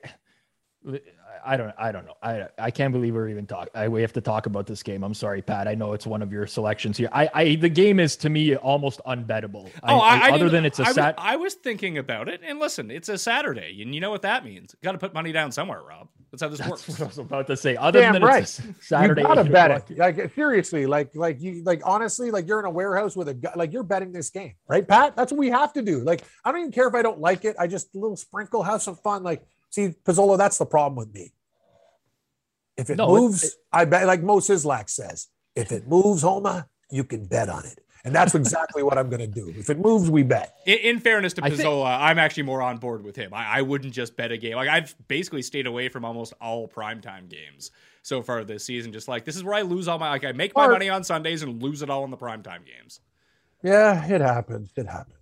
I 1.45 1.57
don't 1.57 1.75
I 1.79 1.93
don't 1.93 2.07
know. 2.07 2.17
I 2.23 2.47
I 2.59 2.71
can't 2.71 2.93
believe 2.93 3.15
we're 3.15 3.29
even 3.29 3.47
talking. 3.47 3.91
We 3.91 4.01
have 4.03 4.13
to 4.15 4.21
talk 4.21 4.47
about 4.47 4.67
this 4.67 4.83
game. 4.83 5.03
I'm 5.03 5.15
sorry, 5.15 5.43
Pat. 5.43 5.69
I 5.69 5.75
know 5.75 5.93
it's 5.93 6.07
one 6.07 6.23
of 6.23 6.33
your 6.33 6.47
selections 6.47 6.97
here. 6.97 7.09
I, 7.13 7.29
I 7.33 7.55
the 7.57 7.69
game 7.69 8.01
is 8.01 8.17
to 8.17 8.31
me 8.31 8.57
almost 8.57 9.01
unbettable. 9.07 9.71
Oh, 9.83 9.99
I, 9.99 10.29
I, 10.29 10.31
other 10.33 10.49
than 10.49 10.65
it's 10.65 10.79
a 10.79 10.87
sat. 10.87 11.15
I 11.19 11.37
was 11.37 11.55
thinking 11.55 11.99
about 11.99 12.29
it, 12.29 12.41
and 12.45 12.59
listen, 12.59 12.91
it's 12.91 13.09
a 13.09 13.19
Saturday, 13.19 13.81
and 13.83 13.95
you 13.95 14.01
know 14.01 14.11
what 14.11 14.23
that 14.23 14.45
means. 14.45 14.75
Got 14.83 14.93
to 14.93 14.99
put 14.99 15.15
money 15.15 15.33
down 15.33 15.53
somewhere, 15.53 15.83
Rob. 15.83 16.09
That's 16.31 16.43
how 16.43 16.49
this 16.49 16.59
That's 16.59 16.71
works. 16.71 16.89
What 16.89 17.01
I 17.01 17.05
was 17.05 17.19
about 17.19 17.47
to 17.49 17.57
say. 17.57 17.77
Other 17.77 18.01
Damn 18.01 18.13
than 18.13 18.23
right. 18.23 18.43
it's 18.43 18.63
Saturday, 18.81 19.23
you 19.23 19.27
gotta 19.27 19.45
bet 19.45 19.71
it. 19.91 19.99
Like 19.99 20.33
seriously, 20.35 20.87
like 20.87 21.11
like 21.15 21.41
you 21.41 21.63
like 21.65 21.83
honestly, 21.85 22.31
like 22.31 22.47
you're 22.47 22.61
in 22.61 22.67
a 22.67 22.71
warehouse 22.71 23.17
with 23.17 23.29
a 23.29 23.35
gu- 23.35 23.49
like 23.57 23.73
you're 23.73 23.83
betting 23.83 24.13
this 24.13 24.31
game, 24.31 24.55
right, 24.69 24.87
Pat? 24.87 25.17
That's 25.17 25.33
what 25.33 25.39
we 25.39 25.49
have 25.49 25.73
to 25.73 25.83
do. 25.83 26.01
Like 26.01 26.23
I 26.45 26.53
don't 26.53 26.61
even 26.61 26.73
care 26.73 26.87
if 26.87 26.95
I 26.95 27.03
don't 27.03 27.19
like 27.19 27.45
it. 27.45 27.57
I 27.59 27.67
just 27.67 27.95
a 27.95 27.99
little 27.99 28.17
sprinkle, 28.17 28.63
have 28.63 28.83
some 28.83 28.97
fun. 28.97 29.23
Like 29.23 29.43
see, 29.71 29.95
Pizzola, 30.05 30.37
that's 30.37 30.59
the 30.59 30.67
problem 30.67 30.97
with 30.97 31.13
me. 31.15 31.33
If 32.77 32.91
it 32.91 32.97
No, 32.97 33.09
moves, 33.09 33.45
it- 33.45 33.53
I 33.73 33.85
bet 33.85 34.07
like 34.07 34.23
Mo 34.23 34.39
Sislak 34.39 34.89
says, 34.89 35.29
if 35.55 35.73
it 35.73 35.87
moves, 35.89 36.23
Homa, 36.23 36.69
you 36.91 37.05
can 37.05 37.25
bet 37.27 37.49
on 37.49 37.65
it. 37.67 37.79
And 38.03 38.15
that's 38.15 38.35
exactly 38.35 38.83
what 38.83 38.97
I'm 38.97 39.11
gonna 39.11 39.27
do. 39.27 39.53
If 39.55 39.69
it 39.69 39.79
moves, 39.79 40.11
we 40.11 40.23
bet. 40.23 40.57
In, 40.65 40.79
in 40.79 41.01
fairness 41.01 41.35
to 41.35 41.45
I 41.45 41.51
think- 41.51 41.69
I'm 41.69 42.19
actually 42.19 42.45
more 42.45 42.63
on 42.63 42.79
board 42.79 43.05
with 43.05 43.15
him. 43.15 43.35
I, 43.35 43.59
I 43.59 43.63
wouldn't 43.63 43.93
just 43.93 44.17
bet 44.17 44.33
a 44.33 44.39
game. 44.39 44.57
Like 44.57 44.71
I've 44.71 44.95
basically 45.07 45.43
stayed 45.43 45.67
away 45.67 45.91
from 45.91 46.07
almost 46.07 46.33
all 46.41 46.67
primetime 46.67 47.29
games 47.29 47.71
so 48.03 48.23
far 48.23 48.43
this 48.45 48.65
season. 48.65 48.91
Just 48.95 49.07
like 49.07 49.27
this 49.27 49.37
is 49.37 49.45
where 49.45 49.53
I 49.55 49.61
lose 49.61 49.87
all 49.87 49.99
my 49.99 50.09
like 50.09 50.25
I 50.25 50.33
make 50.33 50.55
my 50.57 50.65
Or- 50.67 50.71
money 50.73 50.89
on 50.89 51.05
Sundays 51.05 51.43
and 51.43 51.63
lose 51.63 51.83
it 51.83 51.91
all 51.91 52.05
in 52.05 52.11
the 52.11 52.17
primetime 52.17 52.65
games. 52.65 53.01
Yeah, 53.63 54.03
it 54.07 54.23
happens. 54.23 54.73
It 54.77 54.87
happens. 54.87 55.19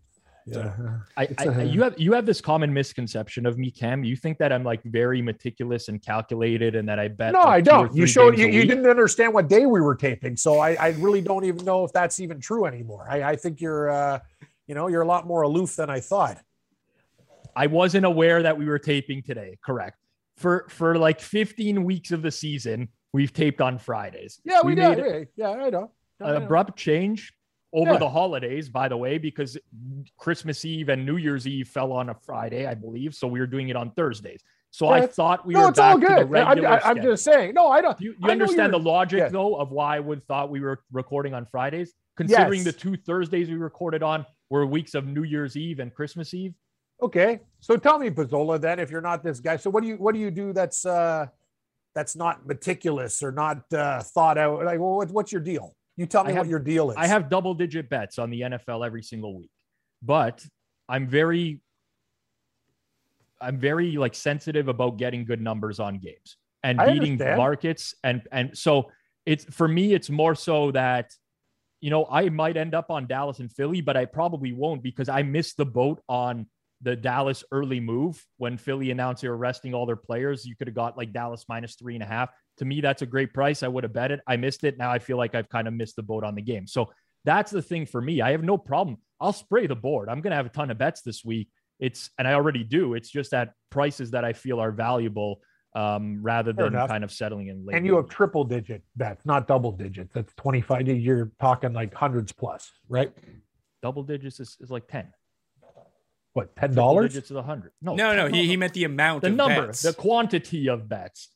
Yeah. 0.50 0.74
I, 1.16 1.28
I, 1.38 1.62
you 1.62 1.82
have 1.82 1.98
you 1.98 2.12
have 2.12 2.26
this 2.26 2.40
common 2.40 2.72
misconception 2.72 3.46
of 3.46 3.58
me, 3.58 3.70
Cam. 3.70 4.04
You 4.04 4.16
think 4.16 4.38
that 4.38 4.52
I'm 4.52 4.64
like 4.64 4.82
very 4.84 5.20
meticulous 5.22 5.88
and 5.88 6.02
calculated, 6.02 6.74
and 6.74 6.88
that 6.88 6.98
I 6.98 7.08
bet. 7.08 7.32
No, 7.32 7.40
like, 7.40 7.48
I 7.48 7.60
don't. 7.60 7.94
You 7.94 8.06
showed 8.06 8.38
you, 8.38 8.46
you 8.46 8.64
didn't 8.64 8.86
understand 8.86 9.34
what 9.34 9.48
day 9.48 9.66
we 9.66 9.80
were 9.80 9.94
taping, 9.94 10.36
so 10.36 10.58
I, 10.58 10.74
I 10.74 10.88
really 10.90 11.20
don't 11.20 11.44
even 11.44 11.64
know 11.64 11.84
if 11.84 11.92
that's 11.92 12.20
even 12.20 12.40
true 12.40 12.64
anymore. 12.66 13.06
I, 13.08 13.22
I 13.22 13.36
think 13.36 13.60
you're, 13.60 13.90
uh, 13.90 14.20
you 14.66 14.74
know, 14.74 14.88
you're 14.88 15.02
a 15.02 15.06
lot 15.06 15.26
more 15.26 15.42
aloof 15.42 15.76
than 15.76 15.90
I 15.90 16.00
thought. 16.00 16.38
I 17.54 17.66
wasn't 17.66 18.06
aware 18.06 18.42
that 18.42 18.56
we 18.56 18.66
were 18.66 18.78
taping 18.78 19.22
today. 19.22 19.58
Correct. 19.64 19.98
For 20.36 20.66
for 20.68 20.96
like 20.96 21.20
15 21.20 21.84
weeks 21.84 22.12
of 22.12 22.22
the 22.22 22.30
season, 22.30 22.88
we've 23.12 23.32
taped 23.32 23.60
on 23.60 23.78
Fridays. 23.78 24.40
Yeah, 24.44 24.60
we, 24.62 24.74
made 24.74 24.96
did. 24.96 25.28
Yeah, 25.36 25.50
I 25.50 25.70
know. 25.70 25.90
I 26.20 26.28
an 26.28 26.34
know. 26.38 26.44
abrupt 26.44 26.78
change 26.78 27.32
over 27.72 27.92
Yeah. 27.92 27.98
the 27.98 28.08
holidays, 28.08 28.68
by 28.68 28.88
the 28.88 28.96
way, 28.96 29.18
because 29.18 29.58
Christmas 30.16 30.64
Eve 30.64 30.88
and 30.88 31.04
New 31.04 31.16
Year's 31.16 31.46
Eve 31.46 31.68
fell 31.68 31.92
on 31.92 32.08
a 32.08 32.14
Friday, 32.14 32.66
I 32.66 32.74
believe. 32.74 33.14
So 33.14 33.26
we 33.28 33.40
were 33.40 33.46
doing 33.46 33.68
it 33.68 33.76
on 33.76 33.90
Thursdays. 33.92 34.42
So 34.70 34.88
I 34.88 35.06
thought 35.06 35.46
we 35.46 35.54
no, 35.54 35.62
were 35.62 35.68
it's 35.70 35.78
all 35.78 35.98
back 35.98 36.08
to 36.08 36.14
the 36.14 36.24
good. 36.24 36.36
I'm, 36.36 36.48
regular 36.48 36.68
I, 36.68 36.90
I'm 36.90 37.02
just 37.02 37.24
saying. 37.24 37.54
No, 37.54 37.68
I 37.68 37.80
don't. 37.80 37.96
Do 37.98 38.04
you, 38.04 38.14
I 38.22 38.26
you 38.26 38.32
understand 38.32 38.72
the 38.72 38.78
logic 38.78 39.18
yeah. 39.18 39.28
though 39.28 39.54
of 39.56 39.70
why 39.70 39.96
I 39.96 40.00
would 40.00 40.26
thought 40.26 40.50
we 40.50 40.60
were 40.60 40.82
recording 40.92 41.32
on 41.34 41.46
Fridays, 41.46 41.94
considering 42.16 42.58
Yes. 42.60 42.64
the 42.64 42.72
two 42.72 42.96
Thursdays 42.96 43.48
we 43.48 43.56
recorded 43.56 44.02
on 44.02 44.26
were 44.50 44.66
weeks 44.66 44.94
of 44.94 45.06
New 45.06 45.22
Year's 45.22 45.56
Eve 45.56 45.80
and 45.80 45.92
Christmas 45.94 46.34
Eve. 46.34 46.54
Okay, 47.00 47.40
so 47.60 47.76
tell 47.76 47.98
me, 47.98 48.10
Pizzola, 48.10 48.60
then, 48.60 48.78
if 48.78 48.90
you're 48.90 49.00
not 49.00 49.22
this 49.22 49.40
guy, 49.40 49.56
so 49.56 49.70
what 49.70 49.82
do 49.82 49.88
you 49.88 49.96
what 49.96 50.14
do 50.14 50.20
you 50.20 50.30
do 50.30 50.52
that's 50.52 50.84
uh 50.84 51.26
that's 51.94 52.14
not 52.14 52.46
meticulous 52.46 53.22
or 53.22 53.32
not 53.32 53.72
uh, 53.72 54.02
thought 54.02 54.36
out? 54.36 54.64
Like, 54.64 54.78
well, 54.78 54.96
what, 54.96 55.10
what's 55.10 55.32
your 55.32 55.40
deal? 55.40 55.74
You 55.98 56.06
tell 56.06 56.22
me 56.22 56.32
I 56.32 56.38
what 56.38 56.46
your 56.46 56.60
deal 56.60 56.92
is. 56.92 56.96
I 56.96 57.08
have 57.08 57.28
double 57.28 57.54
digit 57.54 57.90
bets 57.90 58.20
on 58.20 58.30
the 58.30 58.42
NFL 58.42 58.86
every 58.86 59.02
single 59.02 59.36
week, 59.36 59.50
but 60.00 60.46
I'm 60.88 61.08
very, 61.08 61.60
I'm 63.40 63.58
very 63.58 63.96
like 63.96 64.14
sensitive 64.14 64.68
about 64.68 64.96
getting 64.96 65.24
good 65.24 65.40
numbers 65.40 65.80
on 65.80 65.98
games 65.98 66.36
and 66.62 66.80
I 66.80 66.92
beating 66.92 67.12
understand. 67.14 67.36
markets. 67.36 67.94
And, 68.04 68.22
and 68.30 68.56
so 68.56 68.92
it's 69.26 69.44
for 69.46 69.66
me, 69.66 69.92
it's 69.92 70.08
more 70.08 70.36
so 70.36 70.70
that, 70.70 71.12
you 71.80 71.90
know, 71.90 72.06
I 72.08 72.28
might 72.28 72.56
end 72.56 72.76
up 72.76 72.92
on 72.92 73.08
Dallas 73.08 73.40
and 73.40 73.52
Philly, 73.52 73.80
but 73.80 73.96
I 73.96 74.04
probably 74.04 74.52
won't 74.52 74.84
because 74.84 75.08
I 75.08 75.24
missed 75.24 75.56
the 75.56 75.66
boat 75.66 76.00
on 76.08 76.46
the 76.80 76.94
Dallas 76.94 77.42
early 77.50 77.80
move 77.80 78.24
when 78.36 78.56
Philly 78.56 78.92
announced 78.92 79.22
they 79.22 79.28
were 79.28 79.36
resting 79.36 79.74
all 79.74 79.84
their 79.84 79.96
players. 79.96 80.46
You 80.46 80.54
could 80.54 80.68
have 80.68 80.76
got 80.76 80.96
like 80.96 81.12
Dallas 81.12 81.44
minus 81.48 81.74
three 81.74 81.94
and 81.94 82.04
a 82.04 82.06
half. 82.06 82.30
To 82.58 82.64
me, 82.64 82.80
that's 82.80 83.02
a 83.02 83.06
great 83.06 83.32
price. 83.32 83.62
I 83.62 83.68
would 83.68 83.84
have 83.84 83.92
bet 83.92 84.10
it. 84.10 84.20
I 84.26 84.36
missed 84.36 84.64
it. 84.64 84.78
Now 84.78 84.90
I 84.90 84.98
feel 84.98 85.16
like 85.16 85.34
I've 85.34 85.48
kind 85.48 85.66
of 85.68 85.74
missed 85.74 85.96
the 85.96 86.02
boat 86.02 86.24
on 86.24 86.34
the 86.34 86.42
game. 86.42 86.66
So 86.66 86.90
that's 87.24 87.50
the 87.50 87.62
thing 87.62 87.86
for 87.86 88.00
me. 88.00 88.20
I 88.20 88.30
have 88.32 88.42
no 88.44 88.56
problem. 88.58 88.98
I'll 89.20 89.32
spray 89.32 89.66
the 89.66 89.76
board. 89.76 90.08
I'm 90.08 90.20
going 90.20 90.30
to 90.30 90.36
have 90.36 90.46
a 90.46 90.50
ton 90.50 90.70
of 90.70 90.78
bets 90.78 91.02
this 91.02 91.24
week. 91.24 91.48
It's, 91.80 92.10
and 92.18 92.26
I 92.26 92.34
already 92.34 92.64
do. 92.64 92.94
It's 92.94 93.10
just 93.10 93.32
at 93.34 93.52
prices 93.70 94.10
that 94.12 94.24
I 94.24 94.32
feel 94.32 94.60
are 94.60 94.72
valuable 94.72 95.40
um, 95.74 96.20
rather 96.22 96.52
Fair 96.54 96.64
than 96.64 96.74
enough. 96.74 96.88
kind 96.88 97.04
of 97.04 97.12
settling 97.12 97.48
in 97.48 97.64
late. 97.64 97.76
and 97.76 97.84
you 97.86 97.96
have 97.96 98.08
triple 98.08 98.42
digit 98.44 98.82
bets, 98.96 99.24
not 99.26 99.46
double 99.46 99.70
digits. 99.72 100.12
That's 100.14 100.32
25. 100.34 100.88
You're 100.88 101.30
talking 101.40 101.72
like 101.72 101.94
hundreds 101.94 102.32
plus, 102.32 102.70
right? 102.88 103.12
double 103.82 104.02
digits 104.02 104.40
is, 104.40 104.56
is 104.60 104.70
like 104.70 104.88
10. 104.88 105.12
What, 106.32 106.54
$10? 106.56 106.60
Triple 106.74 107.02
digits 107.02 107.30
is 107.30 107.36
100. 107.36 107.72
No, 107.82 107.94
No, 107.94 108.14
no, 108.14 108.26
he, 108.28 108.46
he 108.46 108.56
meant 108.56 108.74
the 108.74 108.84
amount 108.84 109.22
the 109.22 109.28
of 109.28 109.34
number, 109.34 109.66
bets. 109.66 109.82
the 109.82 109.92
quantity 109.92 110.68
of 110.68 110.88
bets. 110.88 111.28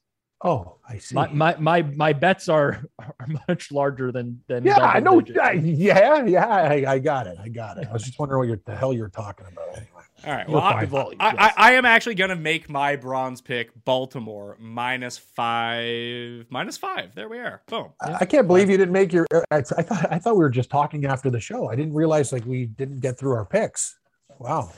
Oh, 0.44 0.76
I 0.88 0.98
see. 0.98 1.14
My, 1.14 1.28
my 1.28 1.56
my 1.58 1.82
my 1.82 2.12
bets 2.12 2.48
are, 2.48 2.84
are 2.98 3.26
much 3.48 3.70
larger 3.70 4.10
than 4.10 4.40
than 4.48 4.64
yeah, 4.64 4.78
I 4.80 4.98
know. 5.00 5.22
I- 5.40 5.52
Yeah, 5.52 6.24
yeah, 6.24 6.46
I, 6.46 6.84
I 6.94 6.98
got 6.98 7.26
it. 7.28 7.36
I 7.40 7.48
got 7.48 7.78
it. 7.78 7.86
I 7.88 7.92
was 7.92 8.02
just 8.02 8.18
wondering 8.18 8.38
what 8.40 8.48
you're, 8.48 8.60
the 8.66 8.74
hell 8.76 8.92
you're 8.92 9.08
talking 9.08 9.46
about 9.50 9.68
anyway. 9.68 9.86
All 10.24 10.32
right. 10.32 10.46
You're 10.48 10.56
Well, 10.56 10.64
I, 10.64 10.86
fine. 10.86 11.16
I, 11.20 11.32
Yes. 11.32 11.54
I, 11.56 11.70
I 11.70 11.72
am 11.74 11.84
actually 11.84 12.14
going 12.16 12.30
to 12.30 12.36
make 12.36 12.68
my 12.68 12.96
bronze 12.96 13.40
pick 13.40 13.70
Baltimore 13.84 14.56
minus 14.60 15.18
five. 15.18 16.46
Minus 16.50 16.76
five. 16.76 17.14
There 17.14 17.28
we 17.28 17.38
are. 17.38 17.62
Boom. 17.66 17.90
I 18.00 18.18
I 18.20 18.24
can't 18.24 18.46
believe 18.46 18.68
you 18.70 18.76
didn't 18.76 18.92
make 18.92 19.12
your. 19.12 19.26
Uh, 19.32 19.42
I, 19.50 19.56
I 19.58 19.62
thought 19.82 20.06
I 20.12 20.18
thought 20.18 20.34
we 20.34 20.40
were 20.40 20.50
just 20.50 20.70
talking 20.70 21.04
after 21.06 21.30
the 21.30 21.40
show. 21.40 21.68
I 21.68 21.76
didn't 21.76 21.94
realize 21.94 22.32
like 22.32 22.44
we 22.46 22.66
didn't 22.66 23.00
get 23.00 23.18
through 23.18 23.32
our 23.34 23.44
picks. 23.46 23.98
Wow. 24.38 24.72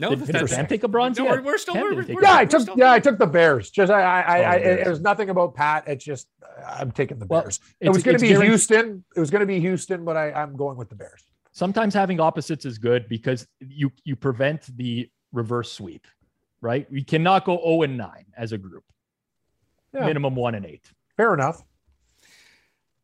No, 0.00 0.10
Did, 0.10 0.20
that- 0.20 0.26
did 0.26 0.48
that's 0.48 0.68
take 0.68 0.82
a 0.82 0.88
bronze? 0.88 1.18
No, 1.18 1.24
yet? 1.24 1.30
we're- 1.32 1.42
we're 1.44 1.58
still- 1.58 1.74
we're- 1.74 1.94
we're- 1.94 2.16
Yeah, 2.22 2.34
I 2.36 2.44
took. 2.44 2.62
still- 2.62 2.76
Yeah, 2.76 2.90
I 2.92 2.98
took 2.98 3.16
the 3.18 3.26
Bears. 3.26 3.70
Just 3.70 3.92
I, 3.92 4.00
I, 4.02 4.20
I, 4.20 4.38
Oh, 4.44 4.48
I 4.50 4.58
Bears. 4.58 4.86
it 4.86 4.90
was 4.90 5.00
nothing 5.00 5.30
about 5.30 5.54
Pat. 5.54 5.84
It's 5.86 6.04
just 6.04 6.28
I'm 6.66 6.90
taking 6.90 7.18
the 7.18 7.26
Well, 7.26 7.42
Bears. 7.42 7.60
it 7.80 7.90
was 7.90 8.02
going 8.02 8.16
to 8.16 8.20
be 8.22 8.28
guaranteed- 8.28 8.50
Houston. 8.50 9.04
It 9.16 9.20
was 9.20 9.30
going 9.30 9.40
to 9.40 9.46
be 9.46 9.60
Houston, 9.60 10.04
but 10.04 10.16
I, 10.16 10.32
I'm 10.32 10.56
going 10.56 10.76
with 10.76 10.88
the 10.88 10.96
Bears. 10.96 11.24
Sometimes 11.52 11.94
having 11.94 12.18
opposites 12.18 12.64
is 12.64 12.78
good 12.78 13.08
because 13.08 13.46
you 13.60 13.92
you 14.02 14.16
prevent 14.16 14.76
the 14.76 15.08
reverse 15.32 15.70
sweep, 15.70 16.06
right? 16.60 16.90
We 16.90 17.04
cannot 17.04 17.44
go 17.44 17.58
0 17.58 17.82
and 17.82 17.96
9 17.96 18.24
as 18.36 18.50
a 18.52 18.58
group. 18.58 18.84
Yeah. 19.92 20.06
Minimum 20.06 20.34
1 20.34 20.56
and 20.56 20.66
8. 20.66 20.90
Fair 21.16 21.32
enough. 21.34 21.62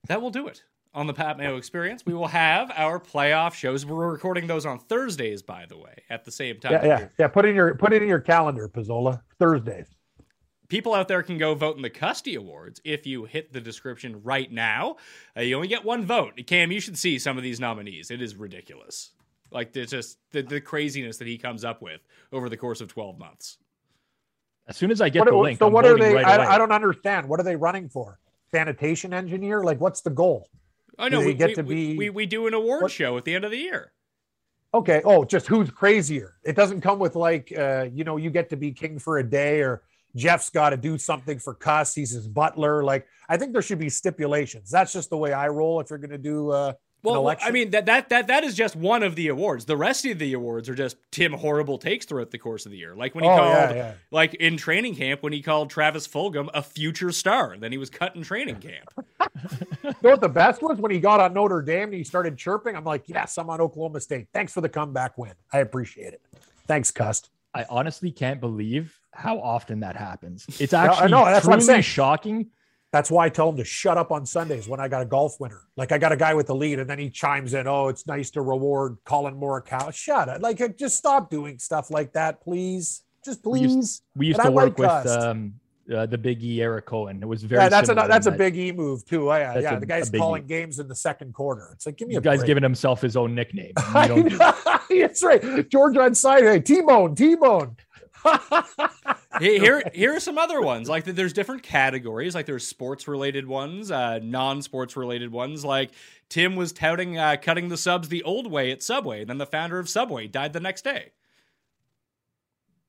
That 0.09 0.21
will 0.21 0.31
do 0.31 0.49
it 0.49 0.65
on 0.93 1.07
the 1.07 1.15
Pat 1.15 1.39
Mayo 1.39 1.57
Experience. 1.57 2.05
We 2.05 2.15
will 2.15 2.27
have 2.29 2.71
our 2.75 2.99
playoff 2.99 3.55
shows. 3.55 3.87
We're 3.87 4.11
recording 4.11 4.47
those 4.47 4.67
on 4.67 4.79
Thursdays, 4.79 5.43
by 5.43 5.67
the 5.69 5.79
way, 5.79 6.03
at 6.11 6.25
the 6.25 6.31
same 6.33 6.59
time. 6.59 6.73
Yeah, 6.73 6.85
yeah, 6.85 7.09
yeah. 7.19 7.29
Put 7.29 7.45
in 7.45 7.55
your 7.55 7.75
put 7.77 7.93
it 7.93 8.03
in 8.03 8.09
your 8.09 8.21
calendar, 8.21 8.69
Pizzola. 8.69 9.23
Thursdays. 9.39 9.87
People 10.69 10.95
out 10.95 11.09
there 11.09 11.23
can 11.25 11.37
go 11.37 11.55
vote 11.55 11.77
in 11.77 11.83
the 11.83 11.91
Custy 11.91 12.37
Awards 12.37 12.81
if 12.85 13.05
you 13.05 13.25
hit 13.25 13.53
the 13.53 13.61
description 13.61 14.23
right 14.23 14.51
now. 14.53 14.97
Uh, 15.37 15.41
you 15.41 15.57
only 15.57 15.67
get 15.67 15.85
one 15.85 16.07
vote. 16.07 16.41
Cam, 16.47 16.71
you 16.71 16.81
should 16.81 16.97
see 16.97 17.19
some 17.19 17.37
of 17.37 17.43
these 17.43 17.59
nominees. 17.59 18.13
It 18.13 18.23
is 18.23 18.37
ridiculous. 18.37 19.11
Like 19.51 19.75
it's 19.75 19.91
just 19.91 20.19
the, 20.31 20.43
the 20.43 20.61
craziness 20.61 21.19
that 21.19 21.27
he 21.27 21.39
comes 21.39 21.65
up 21.65 21.83
with 21.83 22.01
over 22.33 22.49
the 22.49 22.57
course 22.57 22.81
of 22.81 22.87
12 22.87 23.19
months. 23.19 23.59
As 24.69 24.77
soon 24.77 24.93
as 24.93 25.01
I 25.01 25.09
get 25.09 25.21
What, 25.21 25.31
the 25.31 25.37
link, 25.37 25.59
so 25.59 25.67
I'm 25.67 25.73
what 25.73 25.85
are 25.85 25.99
they? 25.99 26.15
right. 26.15 26.25
I, 26.25 26.55
I 26.55 26.59
don't 26.59 26.71
understand. 26.71 27.29
What 27.29 27.41
are 27.41 27.43
they 27.43 27.57
running 27.57 27.89
for? 27.89 28.21
Sanitation 28.53 29.13
engineer? 29.13 29.65
Like, 29.65 29.81
what's 29.81 30.03
the 30.03 30.11
goal? 30.11 30.49
I 30.99 31.09
Do 31.09 31.19
know 31.21 31.27
we 31.27 31.35
get 31.35 31.49
we, 31.49 31.55
to 31.55 31.63
we- 31.63 31.75
be- 31.75 31.99
we, 31.99 32.11
we 32.11 32.27
do 32.27 32.47
an 32.47 32.55
award 32.55 32.83
What- 32.83 32.91
show 32.93 33.17
at 33.17 33.25
the 33.25 33.35
end 33.35 33.45
of 33.45 33.51
the 33.51 33.59
year. 33.59 33.93
Okay. 34.73 35.03
Oh, 35.05 35.25
just 35.25 35.49
who's 35.49 35.69
crazier? 35.71 36.37
It 36.45 36.55
doesn't 36.55 36.81
come 36.81 36.99
with 37.01 37.17
like, 37.17 37.53
uh, 37.57 37.89
you 37.93 38.05
know, 38.05 38.17
you 38.19 38.31
get 38.31 38.49
to 38.51 38.57
be 38.57 38.71
king 38.71 38.99
for 39.01 39.19
a 39.19 39.25
day, 39.29 39.61
or 39.63 39.83
Jeff's 40.15 40.49
got 40.49 40.71
to 40.71 40.77
do 40.77 40.97
something 40.97 41.41
for 41.41 41.55
Cust. 41.55 41.97
He's 41.97 42.11
his 42.11 42.29
butler. 42.29 42.85
Like, 42.85 43.07
I 43.29 43.37
think 43.37 43.53
there 43.53 43.63
should 43.63 43.81
be 43.81 43.89
stipulations. 43.89 44.71
That's 44.71 44.93
just 44.93 45.11
the 45.11 45.17
way 45.17 45.33
I 45.33 45.49
roll. 45.49 45.81
If 45.81 45.91
you're 45.91 45.99
going 45.99 46.11
to 46.11 46.19
do, 46.19 46.51
uh, 46.51 46.75
Well, 47.03 47.27
I 47.43 47.51
mean 47.51 47.71
that 47.71 47.87
that 47.87 48.09
that 48.11 48.27
that 48.27 48.45
is 48.45 48.55
just 48.55 48.77
one 48.77 49.03
of 49.03 49.17
the 49.17 49.29
awards. 49.29 49.65
The 49.65 49.77
rest 49.77 50.05
of 50.05 50.19
the 50.19 50.35
awards 50.35 50.69
are 50.69 50.75
just 50.75 50.97
Tim 51.11 51.33
horrible 51.33 51.79
takes 51.79 52.05
throughout 52.05 52.31
the 52.31 52.39
course 52.39 52.67
of 52.67 52.73
the 52.73 52.79
year. 52.79 52.95
Like 52.95 53.15
when 53.15 53.25
he 53.25 53.31
Oh, 53.31 53.37
called, 53.37 53.49
yeah, 53.53 53.75
yeah. 53.75 53.93
like 54.11 54.35
in 54.35 54.57
training 54.57 54.97
camp, 54.97 55.23
when 55.23 55.33
he 55.33 55.41
called 55.43 55.71
Travis 55.71 56.07
Fulgham 56.07 56.49
a 56.53 56.63
future 56.63 57.11
star. 57.13 57.57
Then 57.59 57.73
he 57.73 57.79
was 57.79 57.89
cut 57.91 58.17
in 58.17 58.23
training 58.23 58.57
camp. 58.61 58.91
You 59.83 59.91
know 60.03 60.11
what 60.11 60.21
the 60.21 60.29
best 60.29 60.63
was 60.63 60.79
when 60.79 60.91
he 60.91 61.01
got 61.01 61.21
on 61.21 61.33
Notre 61.33 61.63
Dame 61.63 61.85
and 61.85 61.95
he 61.95 62.05
started 62.05 62.37
chirping. 62.37 62.77
I'm 62.77 62.85
like, 62.85 63.05
yes, 63.09 63.39
I'm 63.39 63.49
on 63.51 63.61
Oklahoma 63.61 64.01
State. 64.01 64.29
Thanks 64.35 64.53
for 64.53 64.61
the 64.61 64.69
comeback 64.69 65.17
win. 65.17 65.33
I 65.53 65.59
appreciate 65.59 66.13
it. 66.13 66.21
Thanks, 66.67 66.91
Cust. 66.91 67.31
I 67.55 67.65
honestly 67.69 68.13
can't 68.13 68.41
believe 68.41 68.97
how 69.13 69.41
often 69.41 69.81
that 69.81 69.97
happens. 69.97 70.47
It's 70.61 70.73
I 70.73 70.87
actually 70.87 71.11
know, 71.11 71.25
that's 71.25 71.47
what 71.47 71.61
truly 71.61 71.83
shocking. 71.83 72.51
That's 72.93 73.11
why 73.11 73.27
I 73.27 73.29
tell 73.29 73.49
him 73.49 73.57
to 73.59 73.65
shut 73.65 73.97
up 73.97 74.11
on 74.11 74.27
Sundays 74.27 74.67
when 74.67 74.81
I 74.81 74.89
got 74.89 75.03
a 75.03 75.05
golf 75.05 75.39
winner. 75.39 75.63
Like 75.77 75.93
I 75.93 75.99
got 75.99 76.11
a 76.11 76.17
guy 76.17 76.35
with 76.35 76.49
the 76.49 76.55
lead, 76.57 76.81
and 76.81 76.91
then 76.91 76.99
he 76.99 77.09
chimes 77.09 77.55
in, 77.55 77.69
"Oh, 77.69 77.87
it's 77.89 78.07
nice 78.07 78.31
to 78.33 78.43
reward 78.43 78.97
Collin 79.05 79.35
Morikawa." 79.37 79.95
Shut 79.95 80.29
it! 80.29 80.41
Like, 80.41 80.61
uh, 80.61 80.69
just 80.69 80.97
stop 80.97 81.31
doing 81.31 81.59
stuff 81.59 81.91
like 81.91 82.13
that, 82.15 82.41
please. 82.41 83.03
Just 83.25 83.45
We 83.47 83.61
used- 83.61 83.75
please. 83.77 84.03
We 84.17 84.27
used 84.29 84.41
to 84.41 84.47
I 84.47 84.51
work 84.51 84.77
with 84.79 85.07
um, 85.07 85.55
uh, 85.95 86.07
the 86.07 86.19
Big 86.19 86.43
E, 86.43 86.61
Eric 86.63 86.87
Cohen. 86.87 87.23
It 87.23 87.27
was 87.29 87.43
very. 87.45 87.63
yeah, 87.63 87.69
that's 87.69 87.91
a 87.91 87.95
that's 87.95 88.27
a 88.27 88.31
big 88.33 88.57
E 88.57 88.73
move 88.73 89.05
too. 89.05 89.31
Oh, 89.31 89.37
yeah, 89.37 89.53
That's 89.55 89.63
yeah. 89.65 89.77
a- 89.77 89.81
the 89.81 89.87
guy's 89.87 90.11
calling 90.11 90.43
E. 90.45 90.47
games 90.47 90.79
in 90.81 90.89
the 90.89 90.95
second 90.97 91.33
quarter. 91.35 91.71
It's 91.75 91.87
like, 91.87 91.97
give 91.97 92.09
me 92.09 92.15
You 92.15 92.19
a 92.19 92.23
guys 92.23 92.39
break. 92.41 92.47
giving 92.49 92.63
himself 92.63 93.01
his 93.03 93.17
own 93.17 93.35
nickname. 93.35 93.73
You 93.79 93.85
I 93.95 94.09
don't 94.09 94.29
do 94.29 94.37
know. 94.37 94.53
That's 94.91 95.23
right. 95.23 95.69
George 95.69 95.97
on 95.97 96.15
side. 96.17 96.43
Hey, 96.45 96.59
T-Bone, 96.61 97.15
T-Bone. 97.15 97.77
Hey, 97.77 97.85
here 99.41 99.83
here 99.95 100.15
are 100.15 100.21
some 100.21 100.39
other 100.39 100.61
ones. 100.61 100.89
Like 100.89 101.05
there's 101.05 101.33
different 101.33 101.63
categories. 101.63 102.35
Like 102.35 102.47
there's 102.47 102.67
sports 102.67 103.09
related 103.09 103.47
ones, 103.47 103.91
uh, 103.91 104.21
non 104.23 104.63
sports 104.63 104.97
related 104.97 105.33
ones. 105.33 105.65
Like 105.65 105.91
Tim 106.29 106.57
was 106.57 106.73
touting 106.73 107.19
uh, 107.19 107.37
cutting 107.41 107.69
the 107.69 107.77
subs 107.77 108.09
the 108.09 108.23
old 108.23 108.51
way 108.51 108.71
at 108.71 108.83
Subway. 108.83 109.21
and 109.23 109.31
Then 109.31 109.39
the 109.39 109.47
founder 109.47 109.79
of 109.79 109.89
Subway 109.89 110.27
died 110.27 110.53
the 110.53 110.61
next 110.61 110.83
day. 110.83 111.13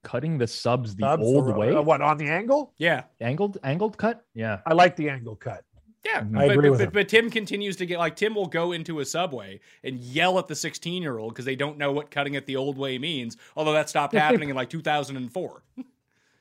cutting 0.04 0.38
the 0.38 0.48
subs 0.48 0.96
the 0.96 1.04
Subs 1.04 1.24
old 1.24 1.48
or, 1.48 1.54
uh, 1.54 1.58
way, 1.58 1.76
what 1.76 2.02
on 2.02 2.18
the 2.18 2.28
angle? 2.28 2.74
Yeah. 2.78 3.04
angled 3.20 3.58
angled 3.64 3.98
cut. 3.98 4.26
Yeah, 4.34 4.60
I 4.66 4.74
like 4.74 4.96
the 4.96 5.10
angle 5.10 5.36
cut. 5.36 5.64
Yeah, 6.06 6.22
Mhm. 6.22 6.32
but, 6.34 6.40
I 6.42 6.44
agree 6.46 6.56
but, 6.64 6.72
with 6.72 6.80
but, 6.80 6.84
him. 6.88 6.92
but 6.94 7.10
Tim 7.10 7.30
continues 7.30 7.76
to 7.78 7.86
get 7.86 8.00
like 8.00 8.16
Tim 8.16 8.34
will 8.34 8.48
go 8.48 8.72
into 8.72 9.00
a 9.02 9.06
subway 9.06 9.60
and 9.84 10.00
yell 10.00 10.40
at 10.40 10.48
the 10.48 10.56
16 10.56 11.02
year 11.04 11.18
old 11.20 11.34
because 11.34 11.46
they 11.46 11.56
don't 11.56 11.78
know 11.78 11.92
what 11.92 12.10
cutting 12.10 12.34
it 12.34 12.46
the 12.48 12.56
old 12.56 12.78
way 12.78 12.98
means. 12.98 13.38
Although 13.56 13.74
that 13.74 13.88
stopped 13.90 14.14
If 14.14 14.18
they- 14.18 14.22
happening 14.24 14.50
in 14.50 14.56
like 14.56 14.70
2004. 14.70 15.62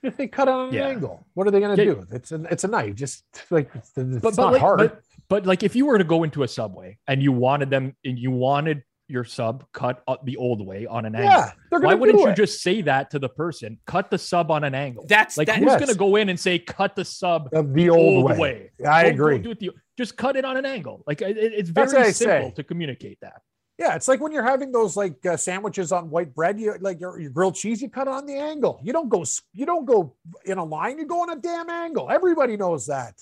If 0.02 0.16
they 0.16 0.28
cut 0.28 0.48
on 0.48 0.68
an 0.68 0.74
Yeah. 0.74 0.88
angle, 0.88 1.26
what 1.34 1.46
are 1.46 1.50
they 1.50 1.60
going 1.60 1.76
to 1.76 1.84
Yeah. 1.84 1.92
do? 1.92 2.06
It's 2.10 2.32
a 2.32 2.42
it's 2.50 2.64
a 2.64 2.68
knife. 2.68 2.94
Just 2.94 3.24
like 3.50 3.70
it's, 3.74 3.92
it's 3.96 4.22
but, 4.22 4.34
but 4.34 4.36
not 4.42 4.52
like, 4.52 4.60
hard. 4.62 4.78
But, 4.78 5.02
but 5.28 5.46
like 5.46 5.62
if 5.62 5.76
you 5.76 5.84
were 5.86 5.98
to 5.98 6.04
go 6.04 6.22
into 6.24 6.42
a 6.42 6.48
subway 6.48 6.96
and 7.06 7.22
you 7.22 7.30
wanted 7.32 7.68
them 7.70 7.94
and 8.04 8.18
you 8.18 8.30
wanted 8.30 8.82
your 9.10 9.24
sub 9.24 9.64
cut 9.72 10.02
up 10.08 10.24
the 10.24 10.36
old 10.36 10.64
way 10.66 10.86
on 10.86 11.04
an 11.04 11.14
angle. 11.14 11.30
yeah, 11.30 11.50
Why 11.78 11.94
wouldn't 11.94 12.18
you 12.18 12.28
it. 12.28 12.36
just 12.36 12.62
say 12.62 12.80
that 12.82 13.10
to 13.10 13.18
the 13.18 13.28
person? 13.28 13.78
Cut 13.86 14.10
the 14.10 14.18
sub 14.18 14.50
on 14.50 14.64
an 14.64 14.74
angle. 14.74 15.04
That's 15.08 15.36
like 15.36 15.48
that, 15.48 15.56
who's 15.58 15.66
Yes. 15.66 15.80
going 15.80 15.92
to 15.92 15.98
go 15.98 16.16
in 16.16 16.28
and 16.28 16.38
say 16.38 16.58
cut 16.58 16.94
the 16.96 17.04
sub 17.04 17.48
Uh, 17.54 17.62
the 17.66 17.90
old, 17.90 18.24
old 18.30 18.38
way. 18.38 18.70
way? 18.78 18.86
I 18.86 19.02
Don't- 19.04 19.12
agree. 19.14 19.34
don't 19.38 19.42
do 19.42 19.50
it 19.50 19.58
the- 19.58 19.70
just 19.98 20.16
cut 20.16 20.36
it 20.36 20.44
on 20.44 20.56
an 20.56 20.64
angle. 20.64 21.02
Like 21.06 21.20
it, 21.22 21.36
it- 21.36 21.52
it's 21.54 21.70
very 21.70 21.88
simple 22.12 22.14
say. 22.48 22.52
to 22.56 22.62
communicate 22.64 23.18
that. 23.20 23.42
Yeah, 23.78 23.94
it's 23.94 24.08
like 24.08 24.20
when 24.20 24.30
you're 24.30 24.44
having 24.44 24.72
those 24.72 24.94
like 24.94 25.24
uh, 25.24 25.38
sandwiches 25.38 25.90
on 25.90 26.10
white 26.10 26.34
bread. 26.34 26.60
You 26.60 26.76
like 26.80 27.00
your, 27.00 27.18
your 27.18 27.30
grilled 27.30 27.54
cheese. 27.54 27.80
You 27.80 27.88
cut 27.88 28.08
on 28.08 28.26
the 28.26 28.34
angle. 28.36 28.78
You 28.82 28.92
don't 28.92 29.08
go. 29.08 29.24
You 29.54 29.64
don't 29.64 29.86
go 29.86 30.14
in 30.44 30.58
a 30.58 30.64
line. 30.64 30.98
You 30.98 31.06
go 31.06 31.22
on 31.22 31.30
a 31.30 31.36
damn 31.36 31.70
angle. 31.70 32.10
Everybody 32.10 32.58
knows 32.58 32.86
that. 32.88 33.14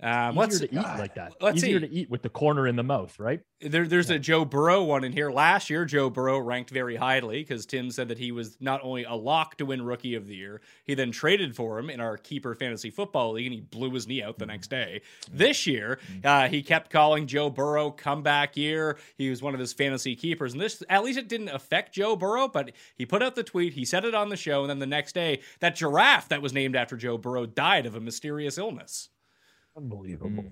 Um, 0.00 0.30
Easier 0.30 0.40
let's 0.40 0.58
to 0.60 0.64
eat 0.66 0.98
like 0.98 1.14
that. 1.16 1.32
let's 1.40 1.56
Easier 1.58 1.80
see. 1.80 1.88
to 1.88 1.92
eat 1.92 2.10
with 2.10 2.22
the 2.22 2.28
corner 2.28 2.68
in 2.68 2.76
the 2.76 2.84
mouth, 2.84 3.18
right? 3.18 3.40
There, 3.60 3.86
there's 3.86 4.10
a 4.10 4.18
Joe 4.18 4.44
Burrow 4.44 4.84
one 4.84 5.02
in 5.02 5.12
here. 5.12 5.30
Last 5.30 5.70
year, 5.70 5.84
Joe 5.84 6.08
Burrow 6.08 6.38
ranked 6.38 6.70
very 6.70 6.94
highly 6.94 7.40
because 7.40 7.66
Tim 7.66 7.90
said 7.90 8.06
that 8.08 8.18
he 8.18 8.30
was 8.30 8.56
not 8.60 8.80
only 8.84 9.02
a 9.02 9.14
lock 9.14 9.56
to 9.56 9.66
win 9.66 9.82
Rookie 9.82 10.14
of 10.14 10.28
the 10.28 10.36
Year, 10.36 10.60
he 10.84 10.94
then 10.94 11.10
traded 11.10 11.56
for 11.56 11.80
him 11.80 11.90
in 11.90 12.00
our 12.00 12.16
keeper 12.16 12.54
fantasy 12.54 12.90
football 12.90 13.32
league, 13.32 13.46
and 13.46 13.54
he 13.54 13.60
blew 13.60 13.90
his 13.90 14.06
knee 14.06 14.22
out 14.22 14.38
the 14.38 14.46
next 14.46 14.70
day. 14.70 15.02
This 15.32 15.66
year, 15.66 15.98
uh, 16.22 16.46
he 16.46 16.62
kept 16.62 16.90
calling 16.90 17.26
Joe 17.26 17.50
Burrow 17.50 17.90
comeback 17.90 18.56
year. 18.56 18.98
He 19.16 19.30
was 19.30 19.42
one 19.42 19.54
of 19.54 19.60
his 19.60 19.72
fantasy 19.72 20.14
keepers, 20.14 20.52
and 20.52 20.62
this 20.62 20.80
at 20.88 21.02
least 21.02 21.18
it 21.18 21.28
didn't 21.28 21.48
affect 21.48 21.92
Joe 21.92 22.14
Burrow. 22.14 22.46
But 22.46 22.70
he 22.94 23.04
put 23.04 23.22
out 23.22 23.34
the 23.34 23.42
tweet, 23.42 23.72
he 23.72 23.84
said 23.84 24.04
it 24.04 24.14
on 24.14 24.28
the 24.28 24.36
show, 24.36 24.60
and 24.60 24.70
then 24.70 24.78
the 24.78 24.86
next 24.86 25.14
day, 25.14 25.40
that 25.58 25.74
giraffe 25.74 26.28
that 26.28 26.40
was 26.40 26.52
named 26.52 26.76
after 26.76 26.96
Joe 26.96 27.18
Burrow 27.18 27.46
died 27.46 27.86
of 27.86 27.96
a 27.96 28.00
mysterious 28.00 28.58
illness. 28.58 29.08
Unbelievable. 29.78 30.44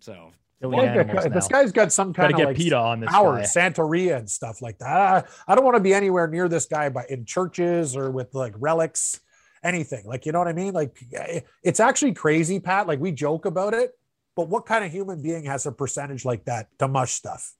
So 0.00 0.30
Killing 0.60 0.76
Well, 0.78 0.86
animals 0.88 1.24
yeah, 1.24 1.28
this 1.28 1.48
guy's 1.48 1.72
got 1.72 1.92
some 1.92 2.12
Gotta 2.12 2.28
kind 2.28 2.32
of 2.32 2.38
get 2.38 2.46
like 2.48 2.56
PETA 2.56 2.76
on 2.76 3.00
this 3.00 3.10
power, 3.10 3.36
guy. 3.36 3.42
Santeria 3.42 4.16
and 4.16 4.28
stuff 4.30 4.62
like 4.62 4.78
that. 4.78 4.88
I, 4.88 5.24
I 5.52 5.54
don't 5.54 5.64
want 5.64 5.76
to 5.76 5.82
be 5.82 5.92
anywhere 5.94 6.26
near 6.28 6.48
this 6.48 6.66
guy, 6.66 6.88
but 6.88 7.10
in 7.10 7.24
churches 7.24 7.94
or 7.96 8.10
with 8.10 8.34
like 8.34 8.54
relics, 8.56 9.20
anything. 9.62 10.04
Like 10.06 10.24
you 10.26 10.32
know 10.32 10.38
what 10.38 10.48
I 10.48 10.52
mean? 10.52 10.72
Like 10.74 10.96
eh, 11.12 11.40
it's 11.62 11.80
actually 11.80 12.12
crazy, 12.14 12.58
Pat. 12.60 12.86
Like 12.88 12.98
we 13.00 13.12
joke 13.12 13.44
about 13.44 13.74
it, 13.74 13.92
but 14.36 14.48
what 14.48 14.66
kind 14.66 14.84
of 14.84 14.90
human 14.90 15.20
being 15.22 15.44
has 15.44 15.66
a 15.66 15.72
percentage 15.72 16.24
like 16.24 16.44
that 16.46 16.68
to 16.78 16.88
mush 16.88 17.12
stuff? 17.12 17.54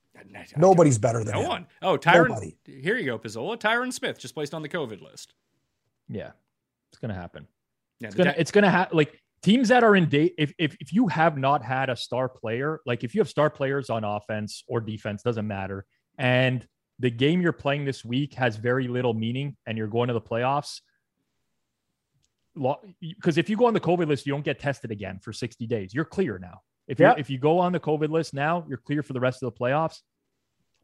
Nobody's 0.57 0.99
better 0.99 1.23
than 1.23 1.35
No 1.35 1.43
him. 1.43 1.49
one. 1.49 1.67
Oh, 1.83 1.97
Tyron. 1.97 2.29
Nobody. 2.31 2.57
Here 2.67 2.99
you 2.99 3.05
go, 3.07 3.19
Pizzola. 3.21 3.57
Tyron 3.57 3.93
Smith 3.93 4.19
just 4.19 4.35
placed 4.35 4.53
on 4.55 4.63
the 4.63 4.69
COVID 4.69 5.01
list. 5.01 5.35
Yeah, 6.09 6.31
it's 6.91 6.99
gonna 7.01 7.15
happen. 7.15 7.47
Yeah, 8.01 8.09
It's 8.09 8.17
gonna 8.17 8.33
Ty- 8.33 8.39
it's 8.41 8.51
gonna 8.51 8.71
have 8.71 8.93
like 8.93 9.21
teams 9.43 9.69
that 9.69 9.85
are 9.85 9.97
in 9.97 10.09
date. 10.09 10.35
If, 10.39 10.53
if 10.59 10.77
if 10.81 10.93
you 10.93 11.09
have 11.09 11.37
not 11.37 11.63
had 11.63 11.91
a 11.91 11.97
star 11.97 12.29
player, 12.29 12.81
like 12.87 13.05
if 13.05 13.15
you 13.15 13.21
have 13.21 13.29
star 13.29 13.51
players 13.51 13.91
on 13.91 14.05
offense 14.05 14.65
or 14.69 14.81
defense, 14.81 15.23
doesn't 15.23 15.47
matter, 15.47 15.85
and 16.17 16.67
the 16.99 17.11
game 17.11 17.41
you're 17.41 17.53
playing 17.53 17.85
this 17.85 18.05
week 18.05 18.35
has 18.35 18.57
very 18.57 18.89
little 18.89 19.15
meaning, 19.15 19.57
and 19.67 19.79
you're 19.79 19.87
going 19.87 20.09
to 20.09 20.15
the 20.15 20.21
playoffs. 20.21 20.81
Because 23.01 23.39
if 23.39 23.49
you 23.49 23.57
go 23.57 23.67
on 23.67 23.75
the 23.75 23.81
COVID 23.81 24.09
list, 24.09 24.27
you 24.27 24.33
don't 24.33 24.45
get 24.45 24.59
tested 24.59 24.91
again 24.91 25.21
for 25.23 25.33
60 25.33 25.65
days. 25.69 25.95
You're 25.95 26.05
clear 26.05 26.39
now. 26.39 26.63
If 26.89 26.99
you 26.99 27.07
if 27.19 27.31
you 27.31 27.39
go 27.39 27.59
on 27.59 27.73
the 27.73 27.81
COVID 27.81 28.09
list 28.09 28.35
now, 28.35 28.65
you're 28.69 28.79
clear 28.79 29.03
for 29.03 29.13
the 29.13 29.21
rest 29.21 29.43
of 29.43 29.53
the 29.53 29.59
playoffs. 29.59 29.99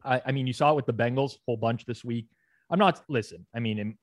I, 0.03 0.21
I 0.27 0.31
mean, 0.31 0.47
you 0.47 0.53
saw 0.53 0.71
it 0.71 0.75
with 0.75 0.85
the 0.85 0.93
Bengals, 0.93 1.37
whole 1.45 1.57
bunch 1.57 1.85
this 1.85 2.05
week. 2.05 2.27
I'm 2.69 2.79
not 2.79 3.01
listen. 3.09 3.45
I 3.55 3.59
mean, 3.59 3.97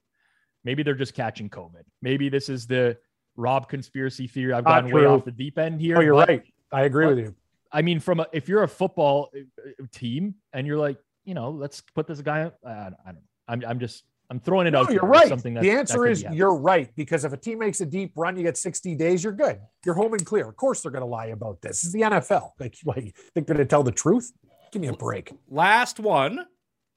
maybe 0.64 0.82
they're 0.82 0.94
just 0.94 1.14
catching 1.14 1.48
COVID. 1.48 1.84
Maybe 2.02 2.28
this 2.28 2.48
is 2.48 2.66
the 2.66 2.98
Rob 3.36 3.68
conspiracy 3.68 4.26
theory. 4.26 4.52
I've 4.52 4.64
Not 4.64 4.82
gone 4.82 4.92
way 4.92 5.06
off 5.06 5.24
the 5.24 5.30
deep 5.32 5.58
end 5.58 5.80
here. 5.80 5.98
Oh, 5.98 6.00
you're 6.00 6.14
but, 6.14 6.28
right. 6.28 6.42
I 6.72 6.82
agree 6.82 7.06
but- 7.06 7.16
with 7.16 7.24
you. 7.26 7.34
I 7.74 7.80
mean, 7.80 8.00
from 8.00 8.20
a, 8.20 8.26
if 8.32 8.50
you're 8.50 8.64
a 8.64 8.68
football 8.68 9.30
uh, 9.34 9.70
team 9.92 10.34
and 10.52 10.66
you're 10.66 10.76
like, 10.76 10.98
you 11.24 11.32
know, 11.32 11.50
let's 11.50 11.80
put 11.94 12.06
this 12.06 12.20
guy. 12.20 12.50
I, 12.66 12.70
I 12.70 12.90
don't 13.06 13.14
know. 13.14 13.20
I'm 13.48 13.64
I'm 13.64 13.78
just 13.78 14.04
I'm 14.32 14.40
throwing 14.40 14.66
it 14.66 14.70
No, 14.72 14.80
out. 14.80 14.90
you're 14.90 15.00
there 15.00 15.10
right. 15.10 15.28
Something 15.28 15.54
that, 15.54 15.62
the 15.62 15.70
answer 15.70 15.98
could 15.98 16.12
is 16.12 16.22
you're 16.32 16.54
right 16.54 16.90
because 16.96 17.24
if 17.24 17.32
a 17.32 17.36
team 17.36 17.58
makes 17.58 17.80
a 17.82 17.86
deep 17.86 18.12
run, 18.16 18.36
you 18.36 18.42
get 18.42 18.56
60 18.56 18.94
days, 18.94 19.22
you're 19.22 19.32
good. 19.32 19.60
You're 19.84 19.94
home 19.94 20.14
and 20.14 20.24
clear. 20.24 20.48
Of 20.48 20.56
course, 20.56 20.80
they're 20.80 20.90
going 20.90 21.02
to 21.02 21.06
lie 21.06 21.26
about 21.26 21.60
this. 21.60 21.82
This 21.82 21.84
is 21.84 21.92
the 21.92 22.00
NFL. 22.00 22.50
Like, 22.58 22.76
like 22.84 23.16
they're 23.34 23.44
going 23.44 23.58
to 23.58 23.66
tell 23.66 23.82
the 23.82 23.92
truth. 23.92 24.32
Give 24.72 24.80
me 24.80 24.88
a 24.88 24.94
break. 24.94 25.32
Last 25.50 26.00
one, 26.00 26.46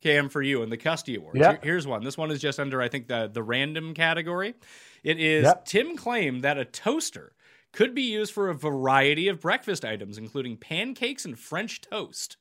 Cam, 0.06 0.30
for 0.30 0.42
you 0.44 0.62
in 0.62 0.70
the 0.70 0.78
Custy 0.78 1.16
Awards. 1.18 1.40
Yeah. 1.40 1.58
Here's 1.64 1.88
one. 1.88 2.04
This 2.04 2.16
one 2.16 2.30
is 2.30 2.40
just 2.40 2.60
under, 2.60 2.80
I 2.80 2.90
think, 2.90 3.08
the, 3.08 3.28
the 3.34 3.42
random 3.42 3.96
category. 3.96 4.54
It 5.04 5.20
is 5.20 5.46
Yep. 5.46 5.66
Tim 5.66 5.98
claimed 5.98 6.44
that 6.44 6.60
a 6.60 6.66
toaster 6.66 7.34
could 7.74 7.96
be 7.96 8.04
used 8.04 8.32
for 8.32 8.50
a 8.50 8.54
variety 8.54 9.28
of 9.30 9.42
breakfast 9.42 9.84
items, 9.84 10.20
including 10.20 10.58
pancakes 10.58 11.26
and 11.26 11.40
French 11.40 11.82
toast. 11.82 12.38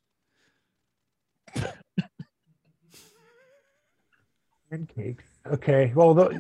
Pancakes. 4.71 5.25
Okay. 5.51 5.93
Well, 5.95 6.13
the 6.15 6.39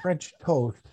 French 0.00 0.32
toast. 0.44 0.86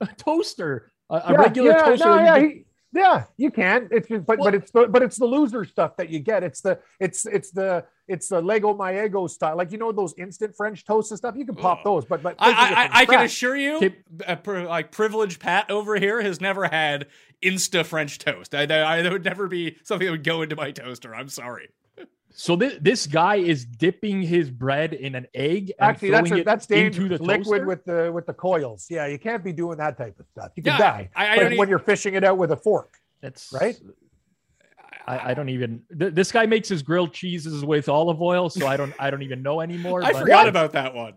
a 0.00 0.06
toaster, 0.16 0.90
a, 1.10 1.16
a 1.16 1.32
Yeah, 1.32 1.36
regular 1.38 1.70
yeah, 1.72 1.82
toaster. 1.84 2.04
no, 2.06 2.16
yeah, 2.18 2.38
he- 2.40 2.64
yeah, 2.94 3.24
you 3.36 3.50
can. 3.50 3.88
It's 3.90 4.08
just, 4.08 4.24
but 4.24 4.38
Well- 4.38 4.46
but 4.46 4.54
it's 4.54 4.70
the 4.70 4.88
but 4.88 5.02
it's 5.02 5.18
the 5.18 5.26
loser 5.26 5.64
stuff 5.66 5.96
that 5.98 6.08
you 6.08 6.20
get. 6.20 6.42
It's 6.42 6.62
the 6.62 6.78
it's 7.00 7.26
it's 7.26 7.50
the 7.50 7.84
it's 8.08 8.28
the 8.28 8.40
Leggo 8.42 8.76
My 8.76 8.92
Eggo 8.94 9.28
style. 9.30 9.56
Like 9.56 9.70
you 9.72 9.78
know 9.78 9.92
those 9.92 10.14
instant 10.18 10.56
French 10.56 10.84
toast 10.84 11.10
and 11.10 11.18
stuff. 11.18 11.34
You 11.36 11.44
can 11.46 11.54
pop 11.54 11.84
those, 11.84 12.04
but 12.04 12.22
but 12.22 12.34
I, 12.38 12.50
I, 12.50 12.82
I, 12.84 12.88
I 13.02 13.06
can 13.06 13.24
assure 13.24 13.56
you, 13.56 13.76
Okay. 13.76 13.96
a 14.26 14.36
pri- 14.36 14.66
like 14.66 14.90
privileged 14.90 15.40
Pat 15.40 15.70
over 15.70 15.96
here 15.96 16.20
has 16.22 16.40
never 16.40 16.66
had 16.66 17.06
Insta 17.42 17.84
French 17.84 18.18
toast. 18.18 18.54
I, 18.54 18.62
I, 18.62 19.02
that 19.02 19.12
would 19.12 19.24
never 19.24 19.46
be 19.46 19.76
something 19.84 20.06
that 20.06 20.12
would 20.12 20.24
go 20.24 20.42
into 20.42 20.56
my 20.56 20.70
toaster. 20.72 21.14
I'm 21.14 21.28
sorry. 21.28 21.68
So 22.30 22.54
this 22.56 22.74
this 22.80 23.06
guy 23.06 23.36
is 23.36 23.64
dipping 23.64 24.22
his 24.22 24.48
bread 24.50 24.92
in 24.94 25.14
an 25.16 25.26
egg 25.34 25.72
and 25.78 25.90
Actually, 25.90 26.10
that's 26.10 26.28
throwing 26.28 26.38
a, 26.38 26.42
it 26.42 26.44
that's 26.44 26.66
into 26.70 27.08
the 27.08 27.18
Liquid 27.22 27.44
toaster? 27.46 27.66
with 27.66 27.84
the 27.84 28.12
with 28.12 28.26
the 28.26 28.34
coils. 28.34 28.86
Yeah, 28.88 29.06
you 29.06 29.18
can't 29.18 29.42
be 29.42 29.52
doing 29.52 29.78
that 29.78 29.96
type 29.98 30.18
of 30.20 30.26
stuff. 30.28 30.52
You 30.54 30.62
can 30.62 30.72
Yeah, 30.74 30.78
die. 30.78 31.10
I- 31.16 31.26
I 31.26 31.30
Like 31.36 31.40
don't 31.48 31.56
when 31.58 31.68
e- 31.68 31.70
you're 31.70 31.78
fishing 31.80 32.14
it 32.14 32.22
out 32.24 32.38
with 32.38 32.52
a 32.52 32.56
fork. 32.56 32.94
That's 33.22 33.52
Right? 33.52 33.80
I, 35.08 35.30
I 35.30 35.34
don't 35.34 35.48
even. 35.48 35.82
Th- 35.98 36.12
this 36.12 36.30
guy 36.30 36.44
makes 36.46 36.68
his 36.68 36.82
grilled 36.82 37.12
cheeses 37.14 37.64
with 37.64 37.88
olive 37.88 38.20
oil, 38.20 38.50
so 38.50 38.66
I 38.66 38.76
don't. 38.76 38.92
I 38.98 39.10
don't 39.10 39.22
even 39.22 39.42
know 39.42 39.60
anymore. 39.62 40.02
I 40.04 40.12
but- 40.12 40.20
forgot 40.20 40.48
about 40.48 40.72
that 40.72 40.94
one. 40.94 41.14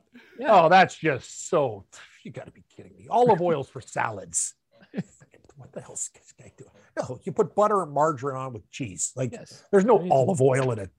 Oh, 0.48 0.70
that's 0.70 0.96
just 0.96 1.50
so. 1.50 1.86
You 2.24 2.32
got 2.32 2.46
to 2.46 2.52
be 2.52 2.64
kidding 2.76 2.94
me. 2.98 3.08
Olive 3.10 3.42
oils 3.42 3.68
for 3.70 3.82
salads. 3.82 4.54
what 5.58 5.72
the 5.74 5.82
hell's 5.82 6.10
this 6.14 6.34
guy 6.40 6.52
doing? 6.58 6.70
No, 6.98 7.20
you 7.24 7.32
put 7.32 7.56
butter 7.56 7.84
and 7.84 7.92
margarine 7.92 8.38
on 8.38 8.54
with 8.54 8.70
cheese. 8.72 9.12
Like 9.16 9.32
Yes. 9.34 9.64
there's 9.72 9.86
no 9.86 9.96
Amazing. 9.98 10.12
olive 10.12 10.42
oil 10.42 10.72
in 10.72 10.80
a 10.80 10.90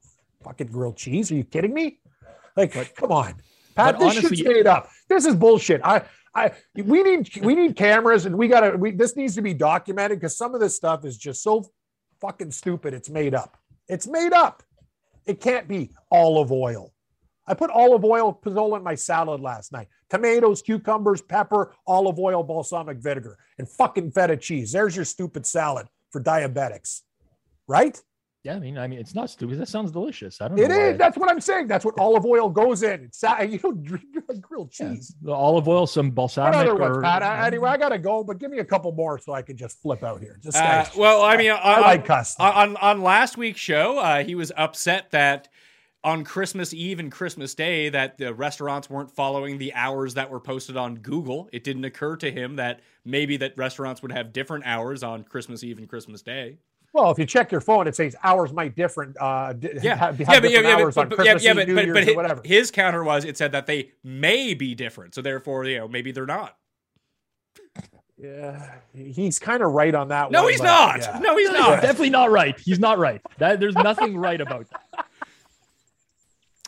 fucking 0.45 0.69
grilled 0.69 0.97
cheese. 0.97 1.31
Are 1.31 1.35
you 1.35 1.45
kidding 1.45 1.73
me? 1.73 2.01
Like, 2.57 2.95
come 2.97 3.13
on, 3.13 3.35
but 3.75 3.85
Pat. 3.85 3.99
This 3.99 4.17
honestly- 4.19 4.37
shit's 4.37 4.49
made 4.49 4.67
up. 4.67 4.91
This 5.09 5.25
is 5.25 5.35
bullshit. 5.35 5.81
I, 5.85 6.03
I, 6.35 6.53
we 6.77 7.03
need, 7.03 7.31
we 7.43 7.55
need 7.55 7.77
cameras, 7.77 8.27
and 8.27 8.37
we 8.37 8.49
gotta. 8.49 8.77
We, 8.77 8.91
this 8.91 9.17
needs 9.17 9.35
to 9.37 9.43
be 9.43 9.55
documented 9.55 10.19
because 10.19 10.37
some 10.37 10.55
of 10.55 10.61
this 10.61 10.75
stuff 10.75 11.05
is 11.05 11.17
just 11.17 11.43
so 11.43 11.65
fucking 12.23 12.53
stupid. 12.53 12.95
It's 12.95 13.11
made 13.11 13.35
up. 13.35 13.59
It's 13.89 14.07
made 14.07 14.33
up. 14.33 14.63
It 15.27 15.41
can't 15.41 15.69
be 15.69 15.91
olive 16.11 16.53
oil. 16.53 16.93
I 17.47 17.55
put 17.55 17.71
olive 17.71 18.05
oil 18.05 18.39
Pizzola 18.41 18.79
in 18.79 18.85
my 18.85 18.95
salad 18.95 19.41
last 19.41 19.73
night. 19.73 19.89
Tomatoes, 20.09 20.63
cucumbers, 20.63 21.21
pepper, 21.21 21.75
olive 21.87 22.19
oil, 22.19 22.45
balsamic 22.45 22.99
vinegar, 22.99 23.37
and 23.59 23.69
fucking 23.69 24.13
feta 24.13 24.37
cheese. 24.37 24.71
There's 24.71 24.95
your 24.95 25.05
stupid 25.05 25.45
salad 25.45 25.89
for 26.11 26.23
diabetics. 26.23 27.01
Right? 27.67 28.01
Yeah, 28.45 28.57
I 28.57 28.59
mean, 28.59 28.77
I 28.77 28.89
mean, 28.89 28.99
it's 28.99 29.15
not 29.15 29.31
stupid. 29.31 29.61
That 29.61 29.69
sounds 29.69 29.93
delicious. 29.93 30.41
I 30.41 30.49
don't 30.49 30.59
It 30.59 30.67
know. 30.69 30.77
why- 30.77 30.85
is. 30.89 30.99
That's 30.99 31.17
what 31.17 31.31
I'm 31.31 31.41
saying. 31.41 31.69
That's 31.69 31.85
what 31.85 31.95
olive 31.97 32.25
oil 32.27 32.49
goes 32.51 32.83
in. 32.83 33.05
It's 33.05 33.19
sa- 33.19 33.41
you 33.43 33.61
know, 33.63 33.73
grilled 34.41 34.73
Yeah, 34.81 34.95
cheese. 34.95 35.15
the 35.23 35.31
olive 35.33 35.69
oil, 35.69 35.87
some 35.87 36.07
What 36.07 36.15
balsamic. 36.17 36.55
other 36.57 36.75
ones, 36.75 36.97
or, 36.97 37.03
Pat? 37.03 37.23
I, 37.23 37.47
anyway, 37.47 37.71
I 37.71 37.77
gotta 37.77 37.99
go, 37.99 38.25
but 38.25 38.39
give 38.39 38.51
me 38.51 38.59
a 38.59 38.65
couple 38.65 38.91
more 38.93 39.19
so 39.19 39.33
I 39.33 39.43
can 39.43 39.57
just 39.57 39.81
flip 39.81 40.03
out 40.03 40.21
here. 40.21 40.41
Just 40.43 40.57
Uh, 40.57 40.61
guys, 40.61 40.97
well, 40.97 41.23
I 41.23 41.37
mean, 41.37 41.53
on, 41.53 41.61
I 41.63 41.81
like 41.81 42.05
cuss. 42.05 42.35
on, 42.41 42.53
on 42.53 42.77
on 42.79 43.03
last 43.03 43.37
week's 43.37 43.61
show, 43.61 43.99
uh, 44.01 44.25
he 44.25 44.35
was 44.35 44.51
upset 44.57 45.13
that 45.13 45.49
on 46.03 46.25
Christmas 46.25 46.75
Eve 46.75 46.99
and 46.99 47.13
Christmas 47.13 47.55
Day 47.55 47.89
that 47.91 48.19
the 48.19 48.35
restaurants 48.35 48.91
weren't 48.91 49.13
following 49.13 49.59
the 49.59 49.73
hours 49.75 50.15
that 50.15 50.29
were 50.31 50.41
posted 50.41 50.77
on 50.77 50.97
Google. 50.97 51.49
It 51.53 51.63
didn't 51.63 51.85
occur 51.85 52.17
to 52.17 52.33
him 52.33 52.57
that 52.57 52.81
maybe 53.05 53.37
that 53.37 53.57
restaurants 53.57 54.03
would 54.03 54.11
have 54.11 54.33
different 54.33 54.67
hours 54.67 55.05
on 55.05 55.23
Christmas 55.23 55.63
Eve 55.63 55.79
and 55.79 55.89
Christmas 55.89 56.21
Day. 56.23 56.57
Well, 56.93 57.11
if 57.11 57.19
you 57.19 57.25
check 57.25 57.51
your 57.51 57.63
phone, 57.63 57.87
it 57.87 57.97
says 57.97 58.15
hours 58.23 58.53
might 58.53 58.77
different. 58.77 59.17
Uh, 59.19 59.55
d- 59.55 59.71
Yeah, 59.83 59.97
have, 59.97 60.19
have 60.19 60.21
yeah, 60.21 60.27
but, 60.27 60.29
yeah, 60.29 60.41
different 60.41 60.67
yeah, 60.67 60.77
hours 60.85 60.95
but, 60.95 61.01
on 61.01 61.09
but, 61.09 61.17
Christmas 61.17 61.43
yeah, 61.43 61.49
yeah, 61.51 61.55
but, 61.55 61.69
New 61.69 61.75
but, 61.75 61.85
Year's, 61.87 61.95
but 61.95 62.03
or 62.03 62.07
his, 62.07 62.17
whatever. 62.17 62.43
his 62.45 62.71
counter 62.71 63.03
was 63.05 63.25
it 63.25 63.37
said 63.39 63.53
that 63.53 63.67
they 63.67 63.93
may 64.05 64.53
be 64.55 64.75
different, 64.75 65.15
so 65.15 65.23
therefore, 65.23 65.65
you 65.65 65.79
know, 65.79 65.89
maybe 65.89 66.13
they're 66.13 66.27
not. 66.27 66.57
Yeah, 68.19 68.75
he's 68.95 69.39
kind 69.39 69.63
of 69.63 69.73
right 69.73 69.95
on 69.95 70.09
that 70.09 70.31
No, 70.31 70.43
one. 70.43 70.53
he's 70.53 70.61
but, 70.61 70.67
not. 70.67 70.99
yeah. 71.01 71.19
No, 71.19 71.37
he's 71.37 71.51
No, 71.51 71.59
not. 71.59 71.83
definitely 71.83 72.11
not 72.11 72.31
right. 72.31 72.61
He's 72.61 72.79
not 72.79 72.99
right. 72.99 73.21
That 73.39 73.59
there's 73.59 73.75
nothing 73.75 74.17
right 74.17 74.41
about 74.41 74.67
that. 74.71 75.07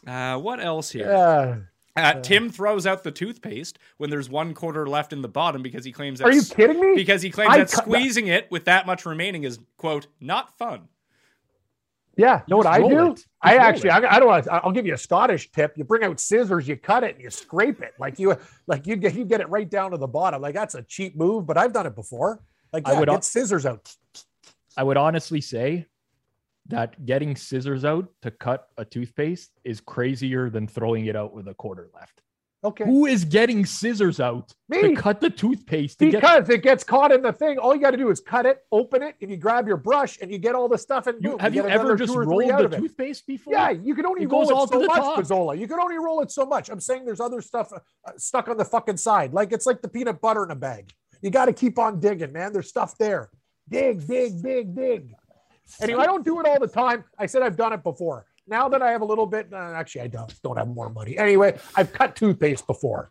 Uh, 0.06 0.38
what 0.40 0.58
else 0.58 0.90
here? 0.90 1.06
Yeah. 1.06 1.56
Uh, 1.96 2.14
Tim 2.22 2.50
throws 2.50 2.86
out 2.86 3.04
the 3.04 3.12
toothpaste 3.12 3.78
when 3.98 4.10
there's 4.10 4.28
one 4.28 4.52
quarter 4.52 4.86
left 4.88 5.12
in 5.12 5.22
the 5.22 5.28
bottom 5.28 5.62
because 5.62 5.84
he 5.84 5.92
claims 5.92 6.18
that 6.18 6.26
Are 6.26 6.32
you 6.32 6.42
kidding 6.42 6.80
me? 6.80 6.94
because 6.96 7.22
he 7.22 7.30
claims 7.30 7.52
I 7.52 7.58
that 7.58 7.70
cut 7.70 7.84
that- 7.84 7.90
squeezing 7.90 8.26
it 8.26 8.50
with 8.50 8.64
that 8.64 8.84
much 8.86 9.06
remaining 9.06 9.44
is 9.44 9.60
quote 9.76 10.08
not 10.20 10.56
fun. 10.58 10.88
Yeah, 12.16 12.42
know 12.48 12.56
what 12.58 12.66
I 12.66 12.78
do? 12.78 13.16
I 13.42 13.56
actually, 13.56 13.88
it. 13.88 13.92
I, 14.04 14.16
I 14.16 14.18
don't. 14.20 14.28
want 14.28 14.46
I'll 14.48 14.70
give 14.70 14.86
you 14.86 14.94
a 14.94 14.98
Scottish 14.98 15.50
tip. 15.50 15.74
You 15.76 15.82
bring 15.82 16.04
out 16.04 16.20
scissors, 16.20 16.68
you 16.68 16.76
cut 16.76 17.02
it, 17.02 17.16
and 17.16 17.24
you 17.24 17.28
scrape 17.30 17.80
it 17.82 17.92
like 17.98 18.20
you, 18.20 18.36
like 18.68 18.86
you 18.86 18.94
get, 18.94 19.14
you 19.14 19.24
get 19.24 19.40
it 19.40 19.48
right 19.48 19.68
down 19.68 19.90
to 19.90 19.96
the 19.96 20.06
bottom. 20.06 20.40
Like 20.40 20.54
that's 20.54 20.76
a 20.76 20.82
cheap 20.82 21.16
move, 21.16 21.44
but 21.44 21.58
I've 21.58 21.72
done 21.72 21.86
it 21.86 21.96
before. 21.96 22.40
Like 22.72 22.86
I 22.88 22.98
would 23.00 23.08
get 23.08 23.24
scissors 23.24 23.66
out. 23.66 23.92
I 24.76 24.84
would 24.84 24.96
honestly 24.96 25.40
say 25.40 25.86
that 26.68 27.04
getting 27.04 27.36
scissors 27.36 27.84
out 27.84 28.08
to 28.22 28.30
cut 28.30 28.68
a 28.78 28.84
toothpaste 28.84 29.50
is 29.64 29.80
crazier 29.80 30.48
than 30.50 30.66
throwing 30.66 31.06
it 31.06 31.16
out 31.16 31.34
with 31.34 31.48
a 31.48 31.54
quarter 31.54 31.90
left. 31.94 32.22
Okay, 32.64 32.84
Who 32.84 33.04
is 33.04 33.26
getting 33.26 33.66
scissors 33.66 34.20
out 34.20 34.54
Me. 34.70 34.80
to 34.80 34.94
cut 34.94 35.20
the 35.20 35.28
toothpaste? 35.28 35.98
To 35.98 36.10
get, 36.10 36.22
because 36.22 36.48
it 36.48 36.62
gets 36.62 36.82
caught 36.82 37.12
in 37.12 37.20
the 37.20 37.30
thing. 37.30 37.58
All 37.58 37.74
you 37.74 37.80
got 37.82 37.90
to 37.90 37.98
do 37.98 38.08
is 38.08 38.20
cut 38.20 38.46
it, 38.46 38.62
open 38.72 39.02
it, 39.02 39.16
and 39.20 39.30
you 39.30 39.36
grab 39.36 39.68
your 39.68 39.76
brush 39.76 40.18
and 40.22 40.30
you 40.32 40.38
get 40.38 40.54
all 40.54 40.66
the 40.66 40.78
stuff. 40.78 41.06
And 41.06 41.22
you, 41.22 41.32
boom, 41.32 41.40
have 41.40 41.54
you 41.54 41.60
get 41.60 41.72
ever 41.72 41.94
just 41.94 42.14
two 42.14 42.18
or 42.18 42.24
three 42.24 42.50
rolled 42.50 42.70
the 42.70 42.78
toothpaste 42.78 43.26
before? 43.26 43.52
Yeah, 43.52 43.68
you 43.68 43.94
can 43.94 44.06
only 44.06 44.22
It 44.22 44.32
roll 44.32 44.44
it 44.44 44.70
so 44.70 44.80
much, 44.80 44.96
top. 44.96 45.18
Pizzola. 45.18 45.58
You 45.58 45.68
can 45.68 45.78
only 45.78 45.98
roll 45.98 46.22
it 46.22 46.30
so 46.30 46.46
much. 46.46 46.70
I'm 46.70 46.80
saying 46.80 47.04
there's 47.04 47.20
other 47.20 47.42
stuff 47.42 47.70
uh, 47.70 47.78
stuck 48.16 48.48
on 48.48 48.56
the 48.56 48.64
fucking 48.64 48.96
side. 48.96 49.34
Like 49.34 49.52
it's 49.52 49.66
like 49.66 49.82
the 49.82 49.88
peanut 49.88 50.22
butter 50.22 50.42
in 50.44 50.50
a 50.50 50.56
bag. 50.56 50.90
You 51.20 51.28
got 51.30 51.46
to 51.46 51.52
keep 51.52 51.78
on 51.78 52.00
digging, 52.00 52.32
man. 52.32 52.54
There's 52.54 52.70
stuff 52.70 52.96
there. 52.96 53.28
Dig, 53.68 54.06
dig, 54.06 54.42
dig, 54.42 54.74
dig. 54.74 55.14
Anyway, 55.80 56.00
I 56.02 56.06
don't 56.06 56.24
do 56.24 56.40
it 56.40 56.46
all 56.46 56.58
the 56.60 56.68
time. 56.68 57.04
I 57.18 57.26
said 57.26 57.42
I've 57.42 57.56
done 57.56 57.72
it 57.72 57.82
before. 57.82 58.26
Now 58.46 58.68
that 58.68 58.82
I 58.82 58.90
have 58.90 59.00
a 59.00 59.04
little 59.04 59.26
bit, 59.26 59.48
uh, 59.52 59.56
actually, 59.56 60.02
I 60.02 60.06
don't 60.08 60.32
don't 60.42 60.56
have 60.56 60.68
more 60.68 60.90
money. 60.90 61.16
Anyway, 61.18 61.58
I've 61.76 61.92
cut 61.92 62.14
toothpaste 62.16 62.66
before. 62.66 63.10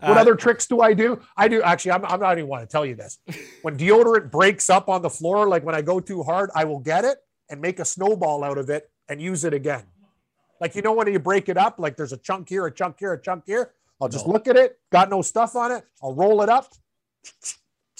What 0.00 0.18
Uh, 0.18 0.20
other 0.20 0.34
tricks 0.34 0.66
do 0.66 0.80
I 0.82 0.92
do? 0.92 1.20
I 1.36 1.48
do 1.48 1.62
actually. 1.62 1.92
I'm, 1.92 2.04
I'm 2.06 2.20
not 2.20 2.36
even 2.36 2.48
want 2.48 2.62
to 2.62 2.70
tell 2.70 2.84
you 2.84 2.94
this. 2.96 3.18
When 3.62 3.78
deodorant 3.78 4.30
breaks 4.30 4.68
up 4.68 4.88
on 4.88 5.00
the 5.02 5.08
floor, 5.10 5.48
like 5.48 5.64
when 5.64 5.74
I 5.74 5.82
go 5.82 6.00
too 6.00 6.22
hard, 6.22 6.50
I 6.54 6.64
will 6.64 6.80
get 6.80 7.04
it 7.04 7.18
and 7.48 7.60
make 7.60 7.78
a 7.78 7.84
snowball 7.84 8.42
out 8.44 8.58
of 8.58 8.68
it 8.68 8.90
and 9.08 9.22
use 9.22 9.44
it 9.44 9.54
again. 9.54 9.84
Like 10.60 10.74
you 10.74 10.82
know 10.82 10.92
when 10.92 11.10
you 11.12 11.18
break 11.18 11.48
it 11.48 11.56
up, 11.56 11.78
like 11.78 11.96
there's 11.96 12.12
a 12.12 12.16
chunk 12.18 12.48
here, 12.48 12.66
a 12.66 12.70
chunk 12.70 12.96
here, 12.98 13.12
a 13.12 13.20
chunk 13.20 13.44
here. 13.46 13.72
I'll 14.00 14.08
just 14.08 14.26
No. 14.26 14.32
look 14.32 14.48
at 14.48 14.56
it. 14.56 14.78
Got 14.90 15.08
no 15.08 15.22
stuff 15.22 15.54
on 15.56 15.70
it. 15.72 15.84
I'll 16.02 16.14
roll 16.14 16.42
it 16.42 16.48
up. 16.48 16.72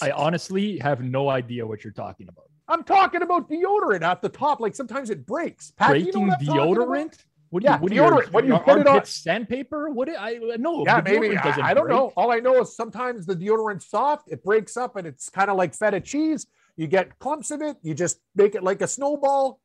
I 0.01 0.11
honestly 0.11 0.77
have 0.79 1.01
no 1.01 1.29
idea 1.29 1.65
what 1.65 1.83
you're 1.85 1.93
talking 1.93 2.27
about. 2.27 2.49
I'm 2.67 2.83
talking 2.83 3.21
about 3.21 3.49
deodorant 3.49 4.01
at 4.01 4.21
the 4.21 4.29
top. 4.29 4.59
Like 4.59 4.75
sometimes 4.75 5.09
it 5.09 5.25
breaks. 5.25 5.71
Pat, 5.71 5.99
you 5.99 6.05
know 6.07 6.11
Breaking 6.11 6.27
what 6.27 6.39
talking 6.45 6.75
about? 6.75 6.87
deodorant? 6.87 7.17
What 7.51 7.61
do 7.61 7.65
Yeah, 7.65 7.75
you, 7.75 7.81
what 7.81 7.91
do 7.91 7.95
deodorant. 7.97 8.25
You, 8.25 8.31
When 8.31 8.47
you 8.47 8.57
put 8.59 8.79
it 8.79 8.87
on- 8.87 9.05
sandpaper? 9.05 9.89
What? 9.89 10.07
do- 10.07 10.15
I 10.17 10.39
no. 10.57 10.83
Yeah, 10.85 11.01
maybe. 11.05 11.37
I, 11.37 11.69
I 11.69 11.73
don't 11.73 11.85
break. 11.85 11.95
know. 11.95 12.11
All 12.17 12.31
I 12.31 12.39
know 12.39 12.61
is 12.61 12.75
sometimes 12.75 13.25
the 13.25 13.35
deodorant's 13.35 13.87
soft, 13.89 14.31
it 14.31 14.43
breaks 14.43 14.75
up, 14.77 14.95
and 14.95 15.05
it's 15.05 15.29
kind 15.29 15.49
of 15.51 15.57
like 15.57 15.75
feta 15.75 16.01
cheese. 16.01 16.47
You 16.75 16.87
get 16.87 17.17
clumps 17.19 17.51
of 17.51 17.61
it. 17.61 17.77
You 17.83 17.93
just 17.93 18.17
make 18.35 18.55
it 18.55 18.63
like 18.63 18.81
a 18.81 18.87
snowball. 18.87 19.61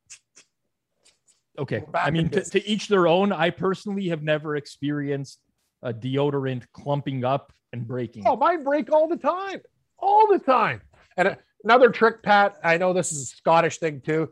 Okay. 1.59 1.83
I 1.93 2.11
mean, 2.11 2.29
to, 2.29 2.41
to 2.43 2.65
each 2.67 2.87
their 2.87 3.07
own. 3.07 3.31
I 3.33 3.49
personally 3.49 4.07
have 4.09 4.23
never 4.23 4.55
experienced 4.55 5.39
a 5.83 5.93
deodorant 5.93 6.63
clumping 6.73 7.25
up 7.25 7.51
and 7.73 7.85
breaking. 7.87 8.23
Oh, 8.27 8.35
mine 8.37 8.63
break 8.63 8.91
all 8.91 9.07
the 9.07 9.17
time, 9.17 9.59
all 9.97 10.27
the 10.31 10.39
time. 10.39 10.81
And 11.17 11.27
uh, 11.29 11.35
another 11.63 11.89
trick, 11.89 12.23
Pat. 12.23 12.57
I 12.63 12.77
know 12.77 12.93
this 12.93 13.11
is 13.11 13.23
a 13.23 13.25
Scottish 13.35 13.77
thing 13.77 14.01
too. 14.01 14.29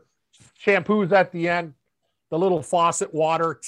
Shampoos 0.64 1.12
at 1.12 1.32
the 1.32 1.48
end, 1.48 1.74
the 2.30 2.38
little 2.38 2.62
faucet 2.62 3.12
water. 3.14 3.60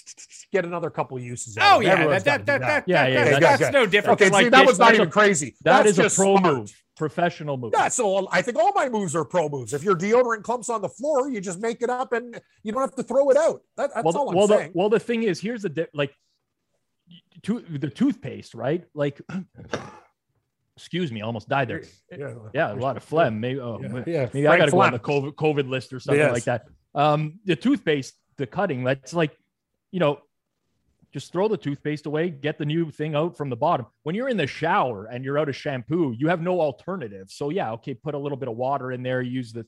Get 0.52 0.64
another 0.64 0.90
couple 0.90 1.18
uses. 1.18 1.56
out 1.56 1.76
Oh 1.76 1.80
yeah, 1.80 1.92
Everyone's 1.92 2.24
that 2.24 2.44
that 2.46 2.60
that, 2.60 2.66
that, 2.66 2.84
Yeah, 2.88 3.06
yeah, 3.06 3.24
that's, 3.24 3.40
that's- 3.40 3.60
that's 3.60 3.72
no 3.72 3.86
different. 3.86 4.20
Okay, 4.20 4.30
from, 4.30 4.42
see, 4.44 4.48
that 4.50 4.66
was 4.66 4.78
not 4.78 4.94
even 4.94 5.08
a- 5.08 5.10
crazy. 5.10 5.54
That 5.62 5.84
That's 5.84 5.98
is 5.98 6.12
a 6.12 6.22
pro 6.22 6.36
smart. 6.36 6.54
move, 6.56 6.82
professional 6.96 7.56
move. 7.56 7.72
Yeah, 7.74 7.88
so 7.88 8.28
I 8.30 8.42
think 8.42 8.58
all 8.58 8.72
my 8.74 8.88
moves 8.88 9.16
are 9.16 9.24
pro 9.24 9.48
moves. 9.48 9.72
If 9.72 9.82
your 9.82 9.96
deodorant 9.96 10.42
clumps 10.42 10.68
on 10.68 10.82
the 10.82 10.88
floor, 10.88 11.30
you 11.30 11.40
just 11.40 11.60
make 11.60 11.80
it 11.82 11.88
up 11.90 12.12
and 12.12 12.40
you 12.62 12.72
don't 12.72 12.82
have 12.82 12.94
to 12.96 13.02
throw 13.02 13.30
it 13.30 13.36
out. 13.36 13.62
That, 13.76 13.90
that's 13.94 14.04
well, 14.04 14.16
all 14.18 14.28
I'm 14.30 14.36
well, 14.36 14.46
the, 14.46 14.58
saying. 14.58 14.70
well, 14.74 14.88
the 14.90 15.00
thing 15.00 15.22
is, 15.22 15.40
here's 15.40 15.62
the 15.62 15.68
di- 15.70 15.86
like, 15.94 16.14
to, 17.44 17.60
the 17.60 17.88
toothpaste, 17.90 18.54
right? 18.54 18.84
Like, 18.94 19.20
excuse 20.82 21.12
me, 21.12 21.22
I 21.22 21.24
almost 21.24 21.48
died 21.48 21.68
there. 21.68 21.84
yeah, 22.10 22.34
Yeah, 22.52 22.72
a 22.72 22.74
lot 22.74 22.96
of 22.96 23.04
phlegm. 23.04 23.38
Maybe, 23.38 23.60
oh, 23.60 23.78
Yeah, 23.80 23.88
maybe 23.88 24.12
yeah, 24.42 24.50
I 24.50 24.58
got 24.58 24.64
to 24.66 24.72
go 24.72 24.80
on 24.82 24.92
the 24.92 24.98
COVID, 24.98 25.34
COVID 25.34 25.68
list 25.68 25.92
or 25.92 26.00
something 26.00 26.18
Yes. 26.18 26.32
like 26.32 26.44
that. 26.44 26.66
Um, 26.92 27.38
the 27.44 27.54
toothpaste, 27.54 28.14
the 28.36 28.48
cutting, 28.48 28.82
that's 28.82 29.14
like, 29.14 29.36
you 29.92 30.00
know, 30.00 30.18
just 31.12 31.30
throw 31.32 31.46
the 31.46 31.56
toothpaste 31.56 32.06
away, 32.06 32.30
get 32.30 32.58
the 32.58 32.64
new 32.64 32.90
thing 32.90 33.14
out 33.14 33.36
from 33.36 33.48
the 33.48 33.56
bottom. 33.56 33.86
When 34.02 34.16
you're 34.16 34.28
in 34.28 34.36
the 34.36 34.46
shower 34.48 35.04
and 35.04 35.24
you're 35.24 35.38
out 35.38 35.48
of 35.48 35.54
shampoo, 35.54 36.16
you 36.18 36.26
have 36.28 36.42
no 36.42 36.60
alternative. 36.60 37.30
So 37.30 37.50
yeah, 37.50 37.70
okay, 37.74 37.94
put 37.94 38.14
a 38.14 38.18
little 38.18 38.38
bit 38.38 38.48
of 38.48 38.56
water 38.56 38.90
in 38.90 39.04
there, 39.04 39.22
use 39.22 39.52
the, 39.52 39.64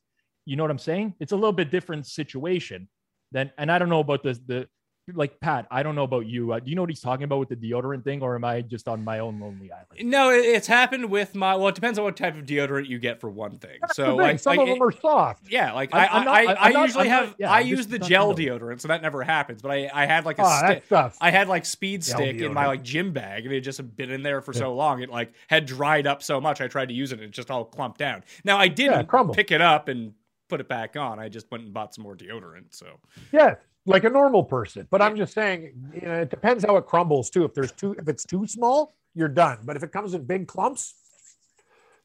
you 0.46 0.56
know 0.56 0.64
what 0.64 0.70
I'm 0.72 0.78
saying? 0.78 1.14
It's 1.20 1.32
a 1.32 1.36
little 1.36 1.52
bit 1.52 1.70
different 1.70 2.06
situation 2.06 2.88
than, 3.30 3.52
and 3.56 3.70
I 3.70 3.78
don't 3.78 3.88
know 3.88 4.00
about 4.00 4.24
the 4.24 4.32
the 4.46 4.68
like 5.12 5.38
Pat. 5.40 5.66
I 5.70 5.82
don't 5.82 5.94
know 5.94 6.04
about 6.04 6.26
you. 6.26 6.52
Uh, 6.52 6.60
do 6.60 6.70
you 6.70 6.76
know 6.76 6.82
what 6.82 6.88
he's 6.90 7.00
talking 7.00 7.24
about 7.24 7.38
with 7.40 7.48
the 7.50 7.56
deodorant 7.56 8.04
thing, 8.04 8.22
or 8.22 8.34
am 8.34 8.44
I 8.44 8.62
just 8.62 8.88
on 8.88 9.04
my 9.04 9.18
own 9.18 9.38
lonely 9.38 9.70
island? 9.70 10.10
No, 10.10 10.30
it- 10.30 10.44
it's 10.46 10.66
happened 10.66 11.10
with 11.10 11.34
my. 11.34 11.54
Well, 11.56 11.68
it 11.68 11.74
depends 11.74 11.98
on 11.98 12.04
what 12.06 12.16
type 12.16 12.36
of 12.38 12.46
deodorant 12.46 12.88
you 12.88 12.98
get 12.98 13.20
for 13.20 13.28
one 13.28 13.58
thing. 13.58 13.78
That's 13.82 13.96
so 13.96 14.06
thing. 14.06 14.16
like, 14.16 14.38
some 14.40 14.56
like, 14.56 14.68
of 14.68 14.78
them 14.78 14.82
are 14.82 14.92
soft. 14.92 15.50
Yeah, 15.50 15.72
like 15.72 15.94
I, 15.94 16.06
I'm 16.06 16.24
not- 16.24 16.34
I, 16.34 16.54
I, 16.54 16.72
not- 16.72 16.82
usually 16.86 17.08
not- 17.08 17.24
have 17.26 17.34
yeah, 17.38 17.50
I 17.50 17.60
use 17.60 17.86
the 17.86 17.98
gel 17.98 18.34
deodorant, 18.34 18.80
so 18.80 18.88
that 18.88 19.02
never 19.02 19.22
happens. 19.22 19.60
But 19.60 19.72
I, 19.72 19.90
I 19.92 20.06
had 20.06 20.24
like 20.24 20.38
a 20.38 20.42
Oh, 20.44 20.58
stick. 20.64 20.84
I 21.20 21.30
had 21.30 21.48
like 21.48 21.66
speed 21.66 22.02
Gel 22.02 22.16
stick 22.16 22.40
in 22.40 22.54
my 22.54 22.66
like 22.66 22.82
gym 22.82 23.12
bag, 23.12 23.44
and 23.44 23.54
it 23.54 23.60
just 23.60 23.76
had 23.78 23.94
been 23.96 24.10
in 24.10 24.22
there 24.22 24.40
for 24.40 24.52
so 24.52 24.74
long. 24.74 25.02
It 25.02 25.10
like 25.10 25.32
had 25.48 25.66
dried 25.66 26.06
up 26.06 26.22
so 26.22 26.40
much. 26.40 26.60
I 26.60 26.68
tried 26.68 26.88
to 26.88 26.94
use 26.94 27.12
it, 27.12 27.18
and 27.18 27.24
it 27.28 27.30
just 27.32 27.50
all 27.50 27.64
clumped 27.64 27.98
down. 27.98 28.24
Now 28.44 28.58
I 28.58 28.68
didn't 28.68 29.06
crumble. 29.06 29.34
pick 29.34 29.50
it 29.50 29.60
up 29.60 29.88
and 29.88 30.14
put 30.48 30.60
it 30.60 30.68
back 30.68 30.96
on. 30.96 31.18
I 31.18 31.28
just 31.28 31.50
went 31.50 31.64
and 31.64 31.72
bought 31.74 31.94
some 31.94 32.04
more 32.04 32.14
deodorant. 32.16 32.66
So 32.74 32.86
Yeah, 33.32 33.54
like 33.86 34.04
a 34.04 34.10
normal 34.10 34.44
person. 34.44 34.86
But 34.90 35.02
I'm 35.02 35.16
just 35.16 35.34
saying, 35.34 35.72
you 35.94 36.00
know, 36.02 36.22
it 36.22 36.30
depends 36.30 36.64
how 36.64 36.76
it 36.76 36.86
crumbles 36.86 37.30
too. 37.30 37.44
If 37.44 37.54
there's 37.54 37.72
too, 37.72 37.94
if 37.98 38.08
it's 38.08 38.24
too 38.24 38.46
small, 38.46 38.94
you're 39.14 39.28
done. 39.28 39.58
But 39.64 39.76
if 39.76 39.82
it 39.82 39.92
comes 39.92 40.14
in 40.14 40.24
big 40.24 40.48
clumps, 40.48 40.94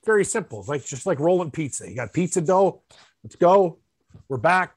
very 0.05 0.25
simple. 0.25 0.59
It's 0.59 0.69
like 0.69 0.85
just 0.85 1.05
like 1.05 1.19
rolling 1.19 1.51
pizza. 1.51 1.89
You 1.89 1.95
got 1.95 2.13
pizza 2.13 2.41
dough. 2.41 2.81
Let's 3.23 3.35
go. 3.35 3.79
We're 4.27 4.37
back 4.37 4.75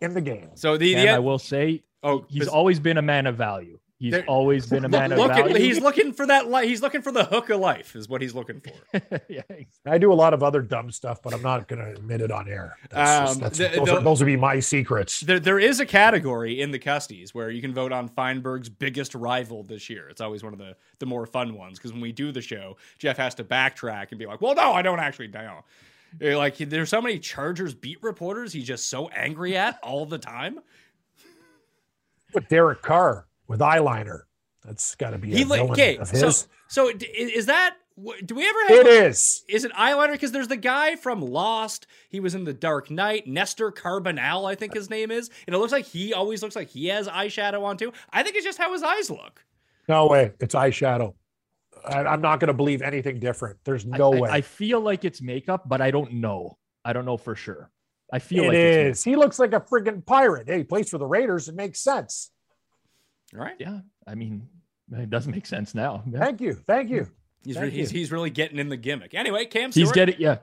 in 0.00 0.14
the 0.14 0.20
game. 0.20 0.50
so 0.54 0.76
the, 0.76 0.94
And 0.94 1.08
the 1.08 1.12
I 1.12 1.18
will 1.18 1.38
say, 1.38 1.82
oh 2.02 2.24
he's 2.28 2.48
always 2.48 2.80
been 2.80 2.98
a 2.98 3.02
man 3.02 3.26
of 3.26 3.36
value. 3.36 3.78
He's 3.98 4.14
always 4.26 4.66
been 4.66 4.84
a 4.84 4.90
man 4.90 5.10
of 5.12 5.18
value. 5.26 5.54
he's 5.56 5.80
looking 5.80 6.12
for 6.12 6.26
that. 6.26 6.50
Li- 6.50 6.68
he's 6.68 6.82
looking 6.82 7.00
for 7.00 7.10
the 7.10 7.24
hook 7.24 7.48
of 7.48 7.60
life, 7.60 7.96
is 7.96 8.10
what 8.10 8.20
he's 8.20 8.34
looking 8.34 8.60
for. 8.60 9.00
yeah, 9.28 9.40
I 9.86 9.96
do 9.96 10.12
a 10.12 10.14
lot 10.14 10.34
of 10.34 10.42
other 10.42 10.60
dumb 10.60 10.90
stuff, 10.90 11.22
but 11.22 11.32
I'm 11.32 11.40
not 11.40 11.66
going 11.66 11.82
to 11.82 11.92
admit 11.92 12.20
it 12.20 12.30
on 12.30 12.46
air. 12.46 12.76
That's 12.90 13.32
Um, 13.32 13.38
that's, 13.40 13.56
the- 13.56 13.68
those, 13.74 13.86
the- 13.86 13.96
are, 13.96 14.00
those 14.02 14.20
would 14.20 14.26
be 14.26 14.36
my 14.36 14.60
secrets. 14.60 15.20
There, 15.20 15.40
there 15.40 15.58
is 15.58 15.80
a 15.80 15.86
category 15.86 16.60
in 16.60 16.72
the 16.72 16.78
Custies 16.78 17.30
where 17.30 17.48
you 17.48 17.62
can 17.62 17.72
vote 17.72 17.90
on 17.90 18.08
Feinberg's 18.10 18.68
biggest 18.68 19.14
rival 19.14 19.62
this 19.62 19.88
year. 19.88 20.08
It's 20.10 20.20
always 20.20 20.44
one 20.44 20.52
of 20.52 20.58
the 20.58 20.76
the 20.98 21.06
more 21.06 21.24
fun 21.24 21.54
ones 21.54 21.78
because 21.78 21.92
when 21.92 22.02
we 22.02 22.12
do 22.12 22.32
the 22.32 22.42
show, 22.42 22.76
Jeff 22.98 23.16
has 23.16 23.34
to 23.36 23.44
backtrack 23.44 24.08
and 24.10 24.18
be 24.18 24.26
like, 24.26 24.42
"Well, 24.42 24.54
no, 24.54 24.72
I 24.72 24.82
don't 24.82 25.00
actually 25.00 25.28
know." 25.28 25.64
Like 26.20 26.56
there's 26.58 26.90
so 26.90 27.00
many 27.00 27.18
Chargers 27.18 27.74
beat 27.74 28.02
reporters 28.02 28.52
he's 28.52 28.66
just 28.66 28.88
so 28.88 29.08
angry 29.08 29.56
at 29.56 29.78
all 29.82 30.04
the 30.06 30.18
time. 30.18 30.60
But 32.32 32.48
Derek 32.48 32.82
Carr 32.82 33.26
with 33.48 33.60
eyeliner, 33.60 34.20
that's 34.64 34.94
got 34.96 35.10
to 35.10 35.18
be 35.18 35.32
a 35.32 35.36
He 35.36 35.44
li- 35.44 35.56
villain 35.58 35.70
okay, 35.72 35.96
of 35.98 36.08
so 36.08 36.26
his. 36.26 36.48
so 36.68 36.92
d- 36.92 37.06
is 37.06 37.46
that 37.46 37.76
do 38.26 38.34
we 38.34 38.46
ever 38.46 38.58
have 38.68 38.86
it 38.86 39.06
is. 39.06 39.42
Is 39.48 39.64
it 39.64 39.72
eyeliner? 39.72 40.12
Because 40.12 40.30
there's 40.30 40.48
the 40.48 40.56
guy 40.56 40.96
from 40.96 41.22
Lost. 41.22 41.86
He 42.10 42.20
was 42.20 42.34
in 42.34 42.44
The 42.44 42.52
Dark 42.52 42.90
Knight. 42.90 43.26
Nestor 43.26 43.72
Carbonell, 43.72 44.46
I 44.46 44.54
think 44.54 44.74
his 44.74 44.90
name 44.90 45.10
is. 45.10 45.30
And 45.46 45.56
it 45.56 45.58
looks 45.58 45.72
like 45.72 45.86
he 45.86 46.12
always 46.12 46.42
looks 46.42 46.54
like 46.56 46.68
he 46.68 46.88
has 46.88 47.08
eyeshadow 47.08 47.62
on 47.64 47.78
too. 47.78 47.92
I 48.12 48.22
think 48.22 48.36
it's 48.36 48.44
just 48.44 48.58
how 48.58 48.72
his 48.72 48.82
eyes 48.82 49.08
look. 49.08 49.42
No 49.88 50.08
way. 50.08 50.32
It's 50.40 50.54
eyeshadow. 50.54 51.14
I, 51.86 52.00
I'm 52.00 52.20
not 52.20 52.40
going 52.40 52.48
to 52.48 52.54
believe 52.54 52.82
anything 52.82 53.18
different. 53.18 53.58
There's 53.64 53.86
no 53.86 54.12
I, 54.12 54.20
way. 54.20 54.30
I 54.30 54.40
feel 54.42 54.80
like 54.80 55.04
it's 55.06 55.22
makeup, 55.22 55.66
but 55.66 55.80
I 55.80 55.90
don't 55.90 56.14
know. 56.14 56.58
I 56.84 56.92
don't 56.92 57.06
know 57.06 57.16
for 57.16 57.34
sure. 57.34 57.70
I 58.12 58.18
feel 58.18 58.44
It 58.44 58.48
like 58.48 58.56
it's 58.56 58.98
is. 58.98 59.04
He 59.04 59.16
looks 59.16 59.38
like 59.38 59.52
a 59.52 59.60
friggin' 59.60 60.04
pirate. 60.04 60.48
Hey, 60.48 60.58
he 60.58 60.64
plays 60.64 60.90
for 60.90 60.98
the 60.98 61.06
Raiders. 61.06 61.48
It 61.48 61.54
makes 61.54 61.80
sense. 61.80 62.30
All 63.34 63.40
right. 63.40 63.56
Yeah, 63.58 63.80
I 64.06 64.14
mean, 64.14 64.48
it 64.92 65.10
does 65.10 65.26
make 65.26 65.46
sense 65.46 65.74
now. 65.74 66.02
Yeah. 66.10 66.20
Thank 66.20 66.40
you. 66.40 66.54
Thank 66.66 66.90
you. 66.90 67.08
He's, 67.44 67.56
Thank 67.56 67.72
he's, 67.72 67.92
you. 67.92 67.98
he's 67.98 68.12
really 68.12 68.30
getting 68.30 68.58
in 68.58 68.68
the 68.68 68.76
gimmick. 68.76 69.14
Anyway, 69.14 69.44
Cam 69.46 69.70
Stewart 69.70 69.86
He's 69.86 69.92
getting 69.92 70.16
yeah. 70.18 70.38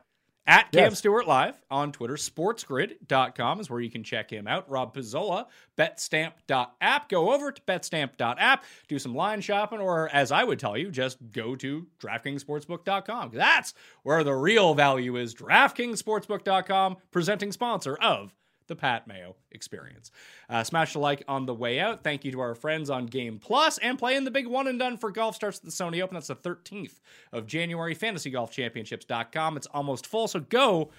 at 0.47 0.71
Cam 0.71 0.91
Yes. 0.91 0.99
Stewart 0.99 1.27
Live 1.27 1.61
on 1.69 1.91
Twitter. 1.91 2.13
Sportsgrid.com 2.13 3.59
is 3.59 3.69
where 3.69 3.81
you 3.81 3.89
can 3.91 4.03
check 4.03 4.29
him 4.31 4.47
out. 4.47 4.69
Rob 4.69 4.95
Pizzola, 4.95 5.47
betstamp.app. 5.77 7.09
Go 7.09 7.33
over 7.33 7.51
to 7.51 7.61
betstamp.app, 7.63 8.63
do 8.87 8.99
some 8.99 9.15
line 9.15 9.41
shopping, 9.41 9.79
or 9.79 10.07
as 10.09 10.31
I 10.31 10.45
would 10.45 10.59
tell 10.59 10.77
you, 10.77 10.91
just 10.91 11.17
go 11.31 11.57
to 11.57 11.87
DraftKingsSportsbook.com. 11.99 13.31
That's 13.33 13.73
where 14.03 14.23
the 14.23 14.33
real 14.35 14.73
value 14.73 15.17
is. 15.17 15.35
DraftKingsSportsbook.com, 15.35 16.97
presenting 17.11 17.51
sponsor 17.51 17.95
of 17.97 18.33
the 18.67 18.75
Pat 18.75 19.07
Mayo 19.07 19.35
Experience. 19.51 20.11
Uh, 20.49 20.63
smash 20.63 20.93
the 20.93 20.99
like 20.99 21.23
on 21.27 21.45
the 21.45 21.53
way 21.53 21.79
out. 21.79 22.03
Thank 22.03 22.25
you 22.25 22.31
to 22.31 22.39
our 22.39 22.55
friends 22.55 22.89
on 22.89 23.05
Game 23.05 23.39
Plus 23.39 23.77
and 23.79 23.97
playing 23.97 24.23
the 24.23 24.31
big 24.31 24.47
one 24.47 24.67
and 24.67 24.79
done 24.79 24.97
for 24.97 25.11
golf 25.11 25.35
starts 25.35 25.59
at 25.59 25.65
the 25.65 25.71
Sony 25.71 26.01
Open. 26.01 26.15
That's 26.15 26.27
the 26.27 26.35
13th 26.35 26.99
of 27.31 27.47
January. 27.47 27.95
FantasyGolfChampionships.com. 27.95 29.57
It's 29.57 29.67
almost 29.67 30.07
full, 30.07 30.27
so 30.27 30.39
go 30.39 30.89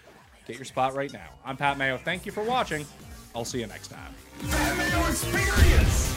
get 0.46 0.56
your 0.56 0.64
spot 0.64 0.94
right 0.94 1.12
now. 1.12 1.30
I'm 1.44 1.56
Pat 1.56 1.78
Mayo. 1.78 1.98
Thank 1.98 2.26
you 2.26 2.32
for 2.32 2.42
watching. 2.42 2.86
I'll 3.34 3.44
see 3.44 3.60
you 3.60 3.66
next 3.66 3.88
time. 3.88 4.14
Pat 4.48 4.76
Mayo 4.76 5.08
Experience. 5.08 6.14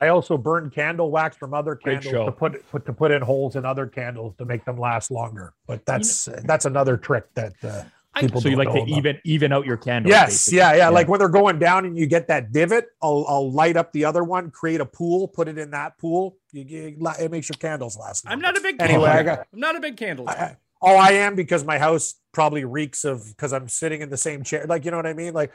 I 0.00 0.08
also 0.08 0.36
burn 0.36 0.70
candle 0.70 1.10
wax 1.10 1.36
from 1.36 1.54
other 1.54 1.74
candles 1.74 2.12
to 2.12 2.32
put, 2.32 2.68
put 2.70 2.84
to 2.86 2.92
put 2.92 3.10
in 3.10 3.22
holes 3.22 3.56
in 3.56 3.64
other 3.64 3.86
candles 3.86 4.34
to 4.36 4.44
make 4.44 4.64
them 4.64 4.78
last 4.78 5.10
longer. 5.10 5.54
But 5.66 5.86
that's 5.86 6.26
that's 6.44 6.66
another 6.66 6.96
trick 6.96 7.32
that 7.34 7.54
uh, 7.64 7.84
people 8.20 8.40
So 8.40 8.48
you 8.48 8.56
like 8.56 8.68
to 8.68 8.74
know 8.74 8.82
about. 8.82 8.96
even 8.98 9.18
even 9.24 9.52
out 9.52 9.66
your 9.66 9.76
candles? 9.76 10.10
Yes, 10.10 10.28
basically. 10.46 10.58
yeah, 10.58 10.74
yeah, 10.74 10.88
Like 10.88 11.08
when 11.08 11.18
they're 11.18 11.28
going 11.28 11.58
down 11.58 11.84
and 11.84 11.96
you 11.96 12.06
get 12.06 12.28
that 12.28 12.52
divot, 12.52 12.86
I'll, 13.02 13.24
I'll 13.28 13.50
light 13.52 13.76
up 13.76 13.92
the 13.92 14.04
other 14.04 14.24
one, 14.24 14.50
create 14.50 14.80
a 14.80 14.86
pool, 14.86 15.28
put 15.28 15.48
it 15.48 15.58
in 15.58 15.70
that 15.72 15.98
pool. 15.98 16.36
You, 16.52 16.62
you, 16.62 16.96
it 17.20 17.30
makes 17.30 17.48
your 17.48 17.56
candles 17.58 17.96
last. 17.96 18.24
I'm 18.26 18.40
not 18.40 18.56
a 18.56 18.60
big 18.60 18.76
Anyway, 18.80 19.08
I 19.08 19.16
candle. 19.16 19.36
got- 19.36 19.46
I'm 19.52 19.60
not 19.60 19.76
a 19.76 19.80
big 19.80 19.96
candle. 19.96 20.28
I, 20.28 20.32
I- 20.32 20.56
oh, 20.82 20.96
I 20.96 21.12
am 21.12 21.34
because 21.36 21.64
my 21.64 21.78
house 21.78 22.14
probably 22.32 22.64
reeks 22.64 23.04
of 23.04 23.26
because 23.28 23.52
I'm 23.52 23.68
sitting 23.68 24.02
in 24.02 24.10
the 24.10 24.16
same 24.16 24.42
chair. 24.44 24.66
Like 24.68 24.84
you 24.84 24.90
know 24.90 24.96
what 24.98 25.06
I 25.06 25.14
mean? 25.14 25.32
Like, 25.34 25.52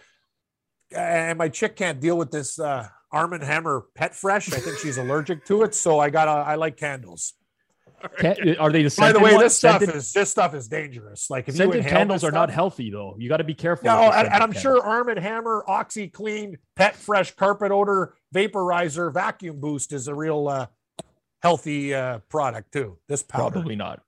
and 0.96 1.38
my 1.38 1.48
chick 1.50 1.76
can't 1.76 2.00
deal 2.00 2.18
with 2.18 2.32
this 2.32 2.60
uh, 2.60 2.88
Arm 3.12 3.34
and 3.34 3.44
Hammer 3.44 3.86
Pet 3.96 4.16
Fresh. 4.16 4.52
I 4.52 4.58
think 4.58 4.78
she's 4.78 4.98
allergic 4.98 5.46
to 5.46 5.64
it, 5.64 5.74
so 5.76 6.00
I 6.00 6.10
got 6.10 6.26
to 6.26 6.32
I 6.32 6.56
like 6.56 6.78
candles. 6.78 7.34
Can- 8.18 8.58
are 8.60 8.72
they 8.72 8.84
the 8.84 8.96
By 8.98 9.12
the 9.12 9.20
way, 9.20 9.32
ones? 9.32 9.44
this 9.44 9.58
stuff 9.58 9.80
Scented- 9.80 9.96
is 9.96 10.12
this 10.14 10.30
stuff 10.32 10.54
is 10.54 10.68
dangerous. 10.68 11.30
Like 11.30 11.48
if 11.48 11.56
you 11.56 11.58
scented 11.58 11.86
candles 11.86 12.24
are 12.24 12.32
not 12.32 12.50
healthy 12.50 12.90
though. 12.90 13.16
You 13.18 13.30
got 13.30 13.38
to 13.38 13.44
be 13.44 13.54
careful. 13.54 13.86
No, 13.86 14.12
and, 14.12 14.28
and 14.28 14.34
I'm 14.36 14.52
candles. 14.52 14.62
sure 14.62 14.84
Arm 14.84 15.10
and 15.10 15.20
Hammer, 15.20 15.64
OxiClean, 15.68 16.56
Pet 16.76 16.96
Fresh 16.96 17.36
Carpet 17.36 17.72
Odor 17.72 18.16
Vaporizer 18.34 19.14
Vacuum 19.14 19.60
Boost 19.60 19.94
is 19.94 20.08
a 20.08 20.16
real 20.16 20.48
uh, 20.48 20.68
healthy 21.42 21.94
uh, 21.94 22.20
product 22.30 22.72
too. 22.72 22.98
This 23.08 23.24
powder. 23.24 23.52
probably 23.54 23.76
not. 23.76 24.02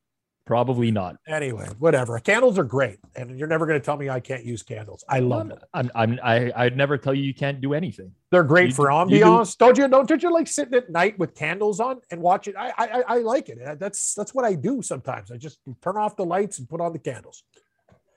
Probably 0.45 0.91
not. 0.91 1.15
Anyway, 1.25 1.67
whatever. 1.79 2.19
Candles 2.19 2.57
are 2.59 2.65
great, 2.65 2.97
and 3.15 3.39
you're 3.39 3.47
never 3.47 3.65
going 3.65 3.79
to 3.79 3.85
tell 3.85 3.95
me 3.95 4.09
I 4.09 4.19
can't 4.19 4.43
use 4.43 4.61
candles. 4.61 5.01
I 5.07 5.19
love 5.19 5.47
them. 5.47 5.59
I'm, 5.73 5.89
I'm, 5.95 6.19
I, 6.21 6.51
I'd 6.53 6.75
never 6.75 6.97
tell 6.97 7.13
you 7.13 7.23
you 7.23 7.33
can't 7.33 7.61
do 7.61 7.73
anything. 7.73 8.11
They're 8.29 8.43
great 8.43 8.69
You 8.69 8.75
for 8.75 8.91
you 8.91 9.19
do- 9.19 9.23
ambiance. 9.25 9.57
Don't 9.57 9.77
you? 9.77 9.87
Don't, 9.87 10.05
don't 10.07 10.21
you 10.21 10.33
like 10.33 10.47
sitting 10.47 10.73
at 10.73 10.89
night 10.89 11.17
with 11.17 11.33
candles 11.33 11.79
on 11.79 12.01
and 12.11 12.21
watch 12.21 12.49
it? 12.49 12.55
I, 12.57 12.73
I 12.77 13.03
I- 13.07 13.17
like 13.19 13.47
it. 13.47 13.57
That's 13.79 14.13
that's 14.15 14.33
what 14.33 14.43
I 14.43 14.55
do 14.55 14.81
sometimes. 14.81 15.31
I 15.31 15.37
just 15.37 15.59
turn 15.81 15.95
off 15.95 16.17
the 16.17 16.25
lights 16.25 16.59
and 16.59 16.67
put 16.67 16.81
on 16.81 16.91
the 16.91 16.99
candles. 16.99 17.43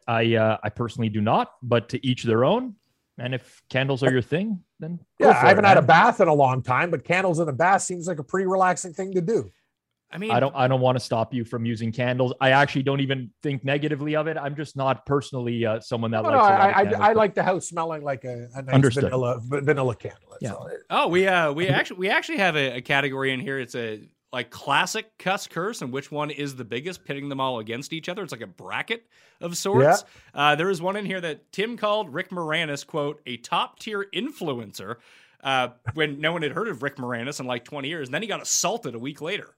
I, 0.09 0.35
uh, 0.35 0.57
I 0.65 0.69
personally 0.71 1.09
do 1.09 1.21
not, 1.21 1.53
but 1.63 1.89
to 1.91 2.05
each 2.07 2.25
their 2.25 2.45
own. 2.45 2.75
And 3.19 3.35
if 3.35 3.63
candles 3.71 4.03
are 4.03 4.11
your 4.11 4.21
thing, 4.21 4.63
then 4.79 4.99
Yeah, 5.19 5.29
I 5.31 5.49
haven't 5.49 5.65
it, 5.65 5.69
had 5.69 5.79
a 5.79 5.83
bath 5.83 6.21
in 6.21 6.29
a 6.29 6.35
long 6.35 6.63
time, 6.63 6.91
but 6.91 7.03
candles 7.05 7.39
in 7.39 7.49
a 7.49 7.53
bath 7.53 7.83
seems 7.83 8.07
like 8.09 8.19
a 8.19 8.23
pretty 8.25 8.47
relaxing 8.47 8.93
thing 8.93 9.13
to 9.15 9.21
do. 9.23 9.51
I 10.11 10.19
mean, 10.19 10.31
I 10.31 10.39
don't, 10.39 10.55
I 10.55 10.69
don't 10.69 10.81
want 10.81 10.97
to 10.97 11.05
stop 11.05 11.35
you 11.35 11.45
from 11.45 11.67
using 11.67 11.91
candles. 11.91 12.33
I 12.41 12.51
actually 12.51 12.85
don't 12.85 13.01
even 13.01 13.31
think 13.43 13.65
negatively 13.65 14.15
of 14.15 14.29
it. 14.29 14.37
I'm 14.37 14.55
just 14.55 14.77
not 14.77 15.05
personally 15.05 15.67
uh, 15.67 15.81
someone 15.81 16.13
that 16.13 16.23
No, 16.23 16.31
likes. 16.31 16.37
no, 16.37 16.43
a 16.43 16.51
lot 16.51 16.61
I, 16.61 16.69
I, 16.69 16.73
candles, 16.85 17.01
I 17.01 17.09
but- 17.09 17.17
like 17.17 17.35
the 17.35 17.43
house 17.43 17.69
smelling 17.69 18.03
like 18.03 18.25
a, 18.25 18.49
a 18.55 18.63
nice 18.63 18.75
Understood. 18.75 19.03
vanilla 19.05 19.41
vanilla 19.43 19.97
candle. 19.97 20.29
That's 20.31 20.43
Yeah. 20.43 20.53
all. 20.55 20.71
Oh, 20.91 21.09
we 21.09 21.27
uh 21.27 21.53
we 21.53 21.69
actually 21.69 21.99
we 21.99 22.09
actually 22.09 22.39
have 22.39 22.57
a, 22.57 22.77
a 22.77 22.81
category 22.83 23.33
in 23.33 23.41
here. 23.41 23.59
It's 23.59 23.75
a 23.75 24.09
like 24.33 24.51
classic 24.51 25.07
Cust 25.19 25.51
curse 25.51 25.83
and 25.83 25.93
which 25.93 26.13
one 26.13 26.31
is 26.31 26.55
the 26.57 26.65
biggest, 26.65 27.05
pitting 27.05 27.29
them 27.29 27.41
all 27.41 27.59
against 27.59 27.93
each 27.93 28.09
other. 28.09 28.23
It's 28.23 28.33
like 28.33 28.41
a 28.43 28.47
bracket 28.47 29.07
of 29.41 29.57
sorts. 29.57 30.05
Uh, 30.35 30.55
there 30.57 30.71
is 30.71 30.81
one 30.83 30.97
in 30.97 31.05
here 31.07 31.21
that 31.21 31.51
Tim 31.53 31.77
called 31.77 32.13
Rick 32.15 32.31
Moranis 32.31 32.87
quote 32.87 33.21
a 33.27 33.39
top 33.39 33.79
tier 33.81 34.07
influencer 34.15 34.97
uh, 35.43 35.69
when 35.95 36.21
no 36.21 36.33
one 36.33 36.43
had 36.43 36.53
heard 36.53 36.69
of 36.69 36.83
Rick 36.83 36.97
Moranis 36.97 37.41
in 37.41 37.47
like 37.47 37.65
twenty 37.65 37.89
years, 37.89 38.07
and 38.09 38.15
then 38.15 38.23
he 38.23 38.29
got 38.29 38.41
assaulted 38.41 38.95
a 38.95 38.99
week 38.99 39.21
later. 39.21 39.57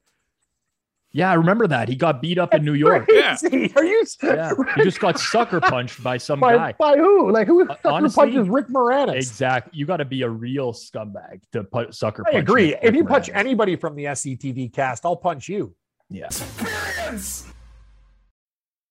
Yeah, 1.12 1.30
I 1.30 1.34
remember 1.34 1.66
that. 1.68 1.88
He 1.88 1.96
got 1.96 2.20
beat 2.20 2.36
up 2.38 2.52
in 2.54 2.64
New 2.64 2.74
York. 2.74 3.08
Yeah. 3.10 3.36
Are 3.76 3.84
you? 3.84 4.04
Yeah, 4.22 4.52
he 4.76 4.82
just 4.84 5.00
got 5.00 5.18
sucker 5.18 5.58
punched 5.60 6.02
by 6.02 6.18
some 6.18 6.38
by, 6.40 6.54
guy. 6.56 6.74
by 6.78 6.96
who? 6.96 7.30
Like 7.32 7.46
who? 7.46 7.62
Uh, 7.68 7.74
sucker 7.76 7.88
honestly, 7.88 8.26
punches 8.26 8.48
Rick 8.48 8.68
Moranis? 8.68 9.14
Exact. 9.16 9.74
You 9.74 9.86
got 9.86 9.96
to 9.98 10.04
be 10.04 10.22
a 10.22 10.28
real 10.28 10.72
scumbag 10.72 11.40
to 11.52 11.64
put 11.64 11.94
sucker. 11.94 12.24
I 12.28 12.32
punch 12.32 12.42
agree. 12.42 12.66
Nick 12.68 12.78
If 12.82 12.94
you 12.94 13.04
Moranis. 13.04 13.08
punch 13.08 13.30
anybody 13.32 13.76
from 13.76 13.96
the 13.96 14.04
SCTV 14.04 14.72
cast, 14.72 15.06
I'll 15.06 15.16
punch 15.16 15.48
you. 15.48 15.74
yeah. 16.10 16.26
Experience. 16.26 17.46